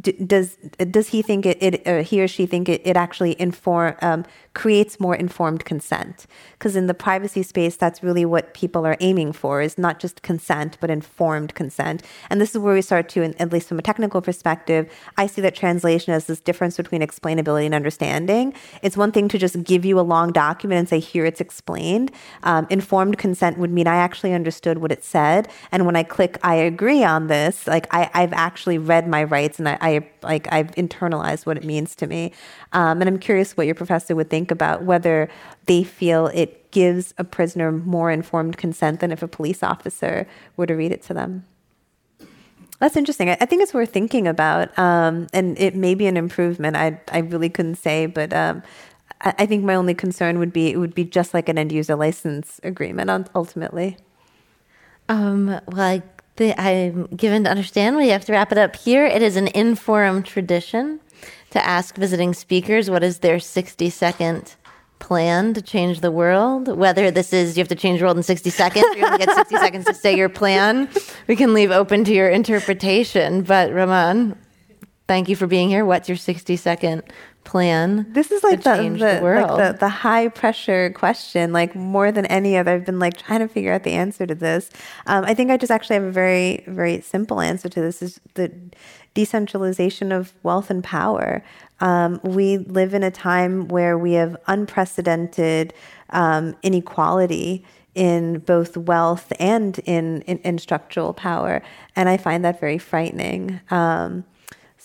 D- 0.00 0.12
does 0.12 0.56
does 0.90 1.08
he 1.08 1.22
think 1.22 1.46
it, 1.46 1.62
it 1.62 1.88
or 1.88 2.02
he 2.02 2.20
or 2.20 2.28
she 2.28 2.46
think 2.46 2.68
it, 2.68 2.82
it 2.84 2.96
actually 2.96 3.40
inform 3.40 3.94
um, 4.02 4.24
creates 4.56 4.98
more 4.98 5.14
informed 5.14 5.66
consent? 5.66 6.26
Because 6.52 6.76
in 6.76 6.86
the 6.86 6.94
privacy 6.94 7.42
space, 7.42 7.76
that's 7.76 8.02
really 8.02 8.24
what 8.24 8.54
people 8.54 8.86
are 8.86 8.96
aiming 9.00 9.34
for 9.34 9.60
is 9.60 9.76
not 9.76 10.00
just 10.00 10.22
consent 10.22 10.78
but 10.80 10.90
informed 10.90 11.54
consent. 11.54 12.02
And 12.30 12.40
this 12.40 12.54
is 12.54 12.58
where 12.58 12.72
we 12.72 12.80
start 12.80 13.10
to, 13.10 13.22
at 13.38 13.52
least 13.52 13.68
from 13.68 13.78
a 13.78 13.82
technical 13.82 14.22
perspective, 14.22 14.90
I 15.18 15.26
see 15.26 15.42
that 15.42 15.54
translation 15.54 16.14
as 16.14 16.24
this 16.24 16.40
difference 16.40 16.78
between 16.78 17.02
explainability 17.02 17.66
and 17.66 17.74
understanding. 17.74 18.54
It's 18.82 18.96
one 18.96 19.12
thing 19.12 19.28
to 19.28 19.38
just 19.38 19.62
give 19.62 19.84
you 19.84 20.00
a 20.00 20.06
long 20.14 20.32
document 20.32 20.78
and 20.78 20.88
say 20.88 21.00
here 21.00 21.26
it's 21.26 21.42
explained. 21.42 22.10
Um, 22.42 22.66
informed 22.70 23.18
consent 23.18 23.58
would 23.58 23.70
mean 23.70 23.86
I 23.86 23.96
actually 23.96 24.32
understood 24.32 24.78
what 24.78 24.90
it 24.90 25.04
said, 25.04 25.48
and 25.70 25.84
when 25.84 25.96
I 25.96 26.02
click 26.02 26.38
I 26.42 26.54
agree 26.54 27.04
on 27.04 27.26
this, 27.26 27.66
like 27.66 27.86
I, 27.92 28.10
I've 28.14 28.32
actually 28.32 28.78
read 28.78 29.06
my 29.06 29.22
rights 29.24 29.58
and 29.58 29.68
I, 29.68 29.78
I 29.82 30.08
like 30.22 30.50
I've 30.50 30.70
internalized 30.76 31.44
what 31.44 31.58
it 31.58 31.64
means 31.64 31.94
to 31.96 32.06
me. 32.06 32.32
Um, 32.72 33.00
and 33.00 33.08
I'm 33.08 33.18
curious 33.18 33.56
what 33.56 33.66
your 33.66 33.74
professor 33.74 34.14
would 34.16 34.30
think 34.30 34.45
about 34.50 34.82
whether 34.82 35.28
they 35.66 35.84
feel 35.84 36.28
it 36.28 36.70
gives 36.70 37.14
a 37.18 37.24
prisoner 37.24 37.72
more 37.72 38.10
informed 38.10 38.56
consent 38.56 39.00
than 39.00 39.12
if 39.12 39.22
a 39.22 39.28
police 39.28 39.62
officer 39.62 40.26
were 40.56 40.66
to 40.66 40.74
read 40.74 40.92
it 40.92 41.02
to 41.02 41.14
them. 41.14 41.44
That's 42.78 42.96
interesting. 42.96 43.30
I, 43.30 43.36
think 43.36 43.62
it's 43.62 43.72
worth 43.72 43.90
thinking 43.90 44.28
about, 44.28 44.78
um, 44.78 45.28
and 45.32 45.58
it 45.58 45.74
may 45.74 45.94
be 45.94 46.06
an 46.06 46.16
improvement. 46.16 46.76
I 46.76 47.00
I 47.10 47.18
really 47.20 47.48
couldn't 47.48 47.76
say, 47.76 48.04
but 48.04 48.34
um, 48.34 48.62
I, 49.22 49.34
I, 49.38 49.46
think 49.46 49.64
my 49.64 49.74
only 49.74 49.94
concern 49.94 50.38
would 50.38 50.52
be 50.52 50.70
it 50.70 50.76
would 50.76 50.94
be 50.94 51.04
just 51.04 51.32
like 51.32 51.48
an 51.48 51.56
end 51.56 51.72
user 51.72 51.96
license 51.96 52.60
agreement 52.62 53.30
ultimately. 53.34 53.96
Um, 55.08 55.46
well, 55.46 55.80
I 55.80 56.02
I'm 56.38 57.06
given 57.06 57.44
to 57.44 57.50
understand 57.50 57.96
we 57.96 58.08
have 58.08 58.26
to 58.26 58.32
wrap 58.32 58.52
it 58.52 58.58
up 58.58 58.76
here. 58.76 59.06
It 59.06 59.22
is 59.22 59.36
an 59.36 59.46
Inforum 59.48 60.24
tradition 60.24 61.00
to 61.56 61.66
ask 61.66 61.96
visiting 61.96 62.34
speakers 62.34 62.90
what 62.90 63.02
is 63.02 63.20
their 63.20 63.38
60 63.38 63.90
second 63.90 64.56
plan 64.98 65.54
to 65.54 65.62
change 65.62 66.00
the 66.00 66.10
world. 66.10 66.68
Whether 66.76 67.10
this 67.10 67.32
is 67.32 67.56
you 67.56 67.60
have 67.60 67.68
to 67.68 67.74
change 67.74 68.00
the 68.00 68.04
world 68.04 68.16
in 68.16 68.22
60 68.22 68.50
seconds, 68.50 68.84
or 68.84 68.98
you 68.98 69.04
only 69.04 69.18
get 69.18 69.34
60 69.34 69.56
seconds 69.66 69.84
to 69.86 69.94
say 69.94 70.16
your 70.16 70.28
plan, 70.28 70.88
we 71.26 71.36
can 71.36 71.54
leave 71.54 71.70
open 71.70 72.04
to 72.04 72.12
your 72.12 72.28
interpretation. 72.28 73.42
But 73.42 73.70
Rumman, 73.70 74.36
thank 75.08 75.28
you 75.28 75.36
for 75.36 75.46
being 75.46 75.68
here. 75.68 75.84
What's 75.84 76.08
your 76.08 76.16
60 76.16 76.56
second 76.56 77.02
plan. 77.46 78.04
This 78.10 78.30
is 78.30 78.44
like 78.44 78.62
the, 78.62 78.76
the, 78.76 78.98
the 78.98 79.20
like 79.22 79.56
the, 79.56 79.78
the 79.78 79.88
high 79.88 80.28
pressure 80.28 80.90
question, 80.90 81.52
like 81.52 81.74
more 81.74 82.12
than 82.12 82.26
any 82.26 82.58
other. 82.58 82.74
I've 82.74 82.84
been 82.84 82.98
like 82.98 83.16
trying 83.16 83.40
to 83.40 83.48
figure 83.48 83.72
out 83.72 83.84
the 83.84 83.92
answer 83.92 84.26
to 84.26 84.34
this. 84.34 84.68
Um, 85.06 85.24
I 85.24 85.32
think 85.32 85.50
I 85.50 85.56
just 85.56 85.70
actually 85.70 85.94
have 85.94 86.04
a 86.04 86.10
very, 86.10 86.62
very 86.66 87.00
simple 87.00 87.40
answer 87.40 87.70
to 87.70 87.80
this 87.80 88.02
is 88.02 88.20
the 88.34 88.52
decentralization 89.14 90.12
of 90.12 90.34
wealth 90.42 90.68
and 90.68 90.84
power. 90.84 91.42
Um, 91.80 92.20
we 92.22 92.58
live 92.58 92.92
in 92.92 93.02
a 93.02 93.10
time 93.10 93.68
where 93.68 93.96
we 93.96 94.12
have 94.14 94.36
unprecedented 94.46 95.72
um, 96.10 96.54
inequality 96.62 97.64
in 97.94 98.40
both 98.40 98.76
wealth 98.76 99.32
and 99.38 99.78
in, 99.80 100.20
in, 100.22 100.38
in, 100.40 100.58
structural 100.58 101.14
power. 101.14 101.62
And 101.96 102.10
I 102.10 102.18
find 102.18 102.44
that 102.44 102.60
very 102.60 102.76
frightening. 102.76 103.60
Um, 103.70 104.24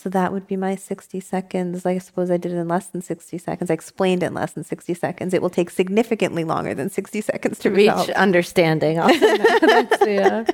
so 0.02 0.10
that 0.10 0.34
would 0.34 0.48
be 0.48 0.56
my 0.56 0.76
60 0.76 1.20
seconds. 1.20 1.86
I 1.86 2.00
suppose 2.00 2.32
I 2.32 2.38
did 2.38 2.52
it 2.52 2.56
in 2.56 2.68
less 2.68 2.88
than 2.88 3.04
60 3.04 3.38
seconds. 3.38 3.70
I 3.70 3.76
explained 3.76 4.24
it 4.24 4.28
in 4.28 4.34
less 4.34 4.54
than 4.54 4.64
60 4.64 4.96
seconds. 4.96 5.32
It 5.36 5.44
will 5.44 5.52
take 5.52 5.70
significantly 5.70 6.44
longer 6.44 6.74
than 6.74 6.90
60 6.90 7.22
seconds 7.22 7.60
to, 7.60 7.70
to 7.70 7.76
reach 7.76 8.10
understanding. 8.16 8.96
yeah. 10.02 10.46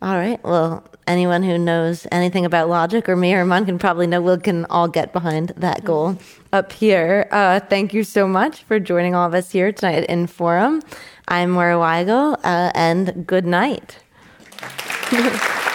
All 0.00 0.14
right. 0.14 0.42
Well, 0.44 0.86
anyone 1.08 1.42
who 1.42 1.58
knows 1.58 2.06
anything 2.12 2.44
about 2.44 2.68
logic 2.68 3.08
or 3.08 3.16
me 3.16 3.34
or 3.34 3.44
Rumman 3.44 3.66
can 3.66 3.80
probably 3.80 4.06
know 4.06 4.22
we 4.22 4.36
can 4.38 4.64
all 4.66 4.86
get 4.86 5.12
behind 5.12 5.48
that 5.56 5.84
goal 5.84 6.16
up 6.52 6.70
here. 6.70 7.26
Uh, 7.32 7.58
thank 7.58 7.92
you 7.94 8.04
so 8.04 8.28
much 8.28 8.62
for 8.62 8.78
joining 8.78 9.16
all 9.16 9.26
of 9.26 9.34
us 9.34 9.50
here 9.50 9.72
tonight 9.72 10.06
Inforum. 10.08 10.82
I'm 11.26 11.50
Moira 11.50 11.76
Weigel, 11.76 12.34
uh, 12.44 12.70
and 12.74 13.26
good 13.26 13.44
night. 13.44 13.98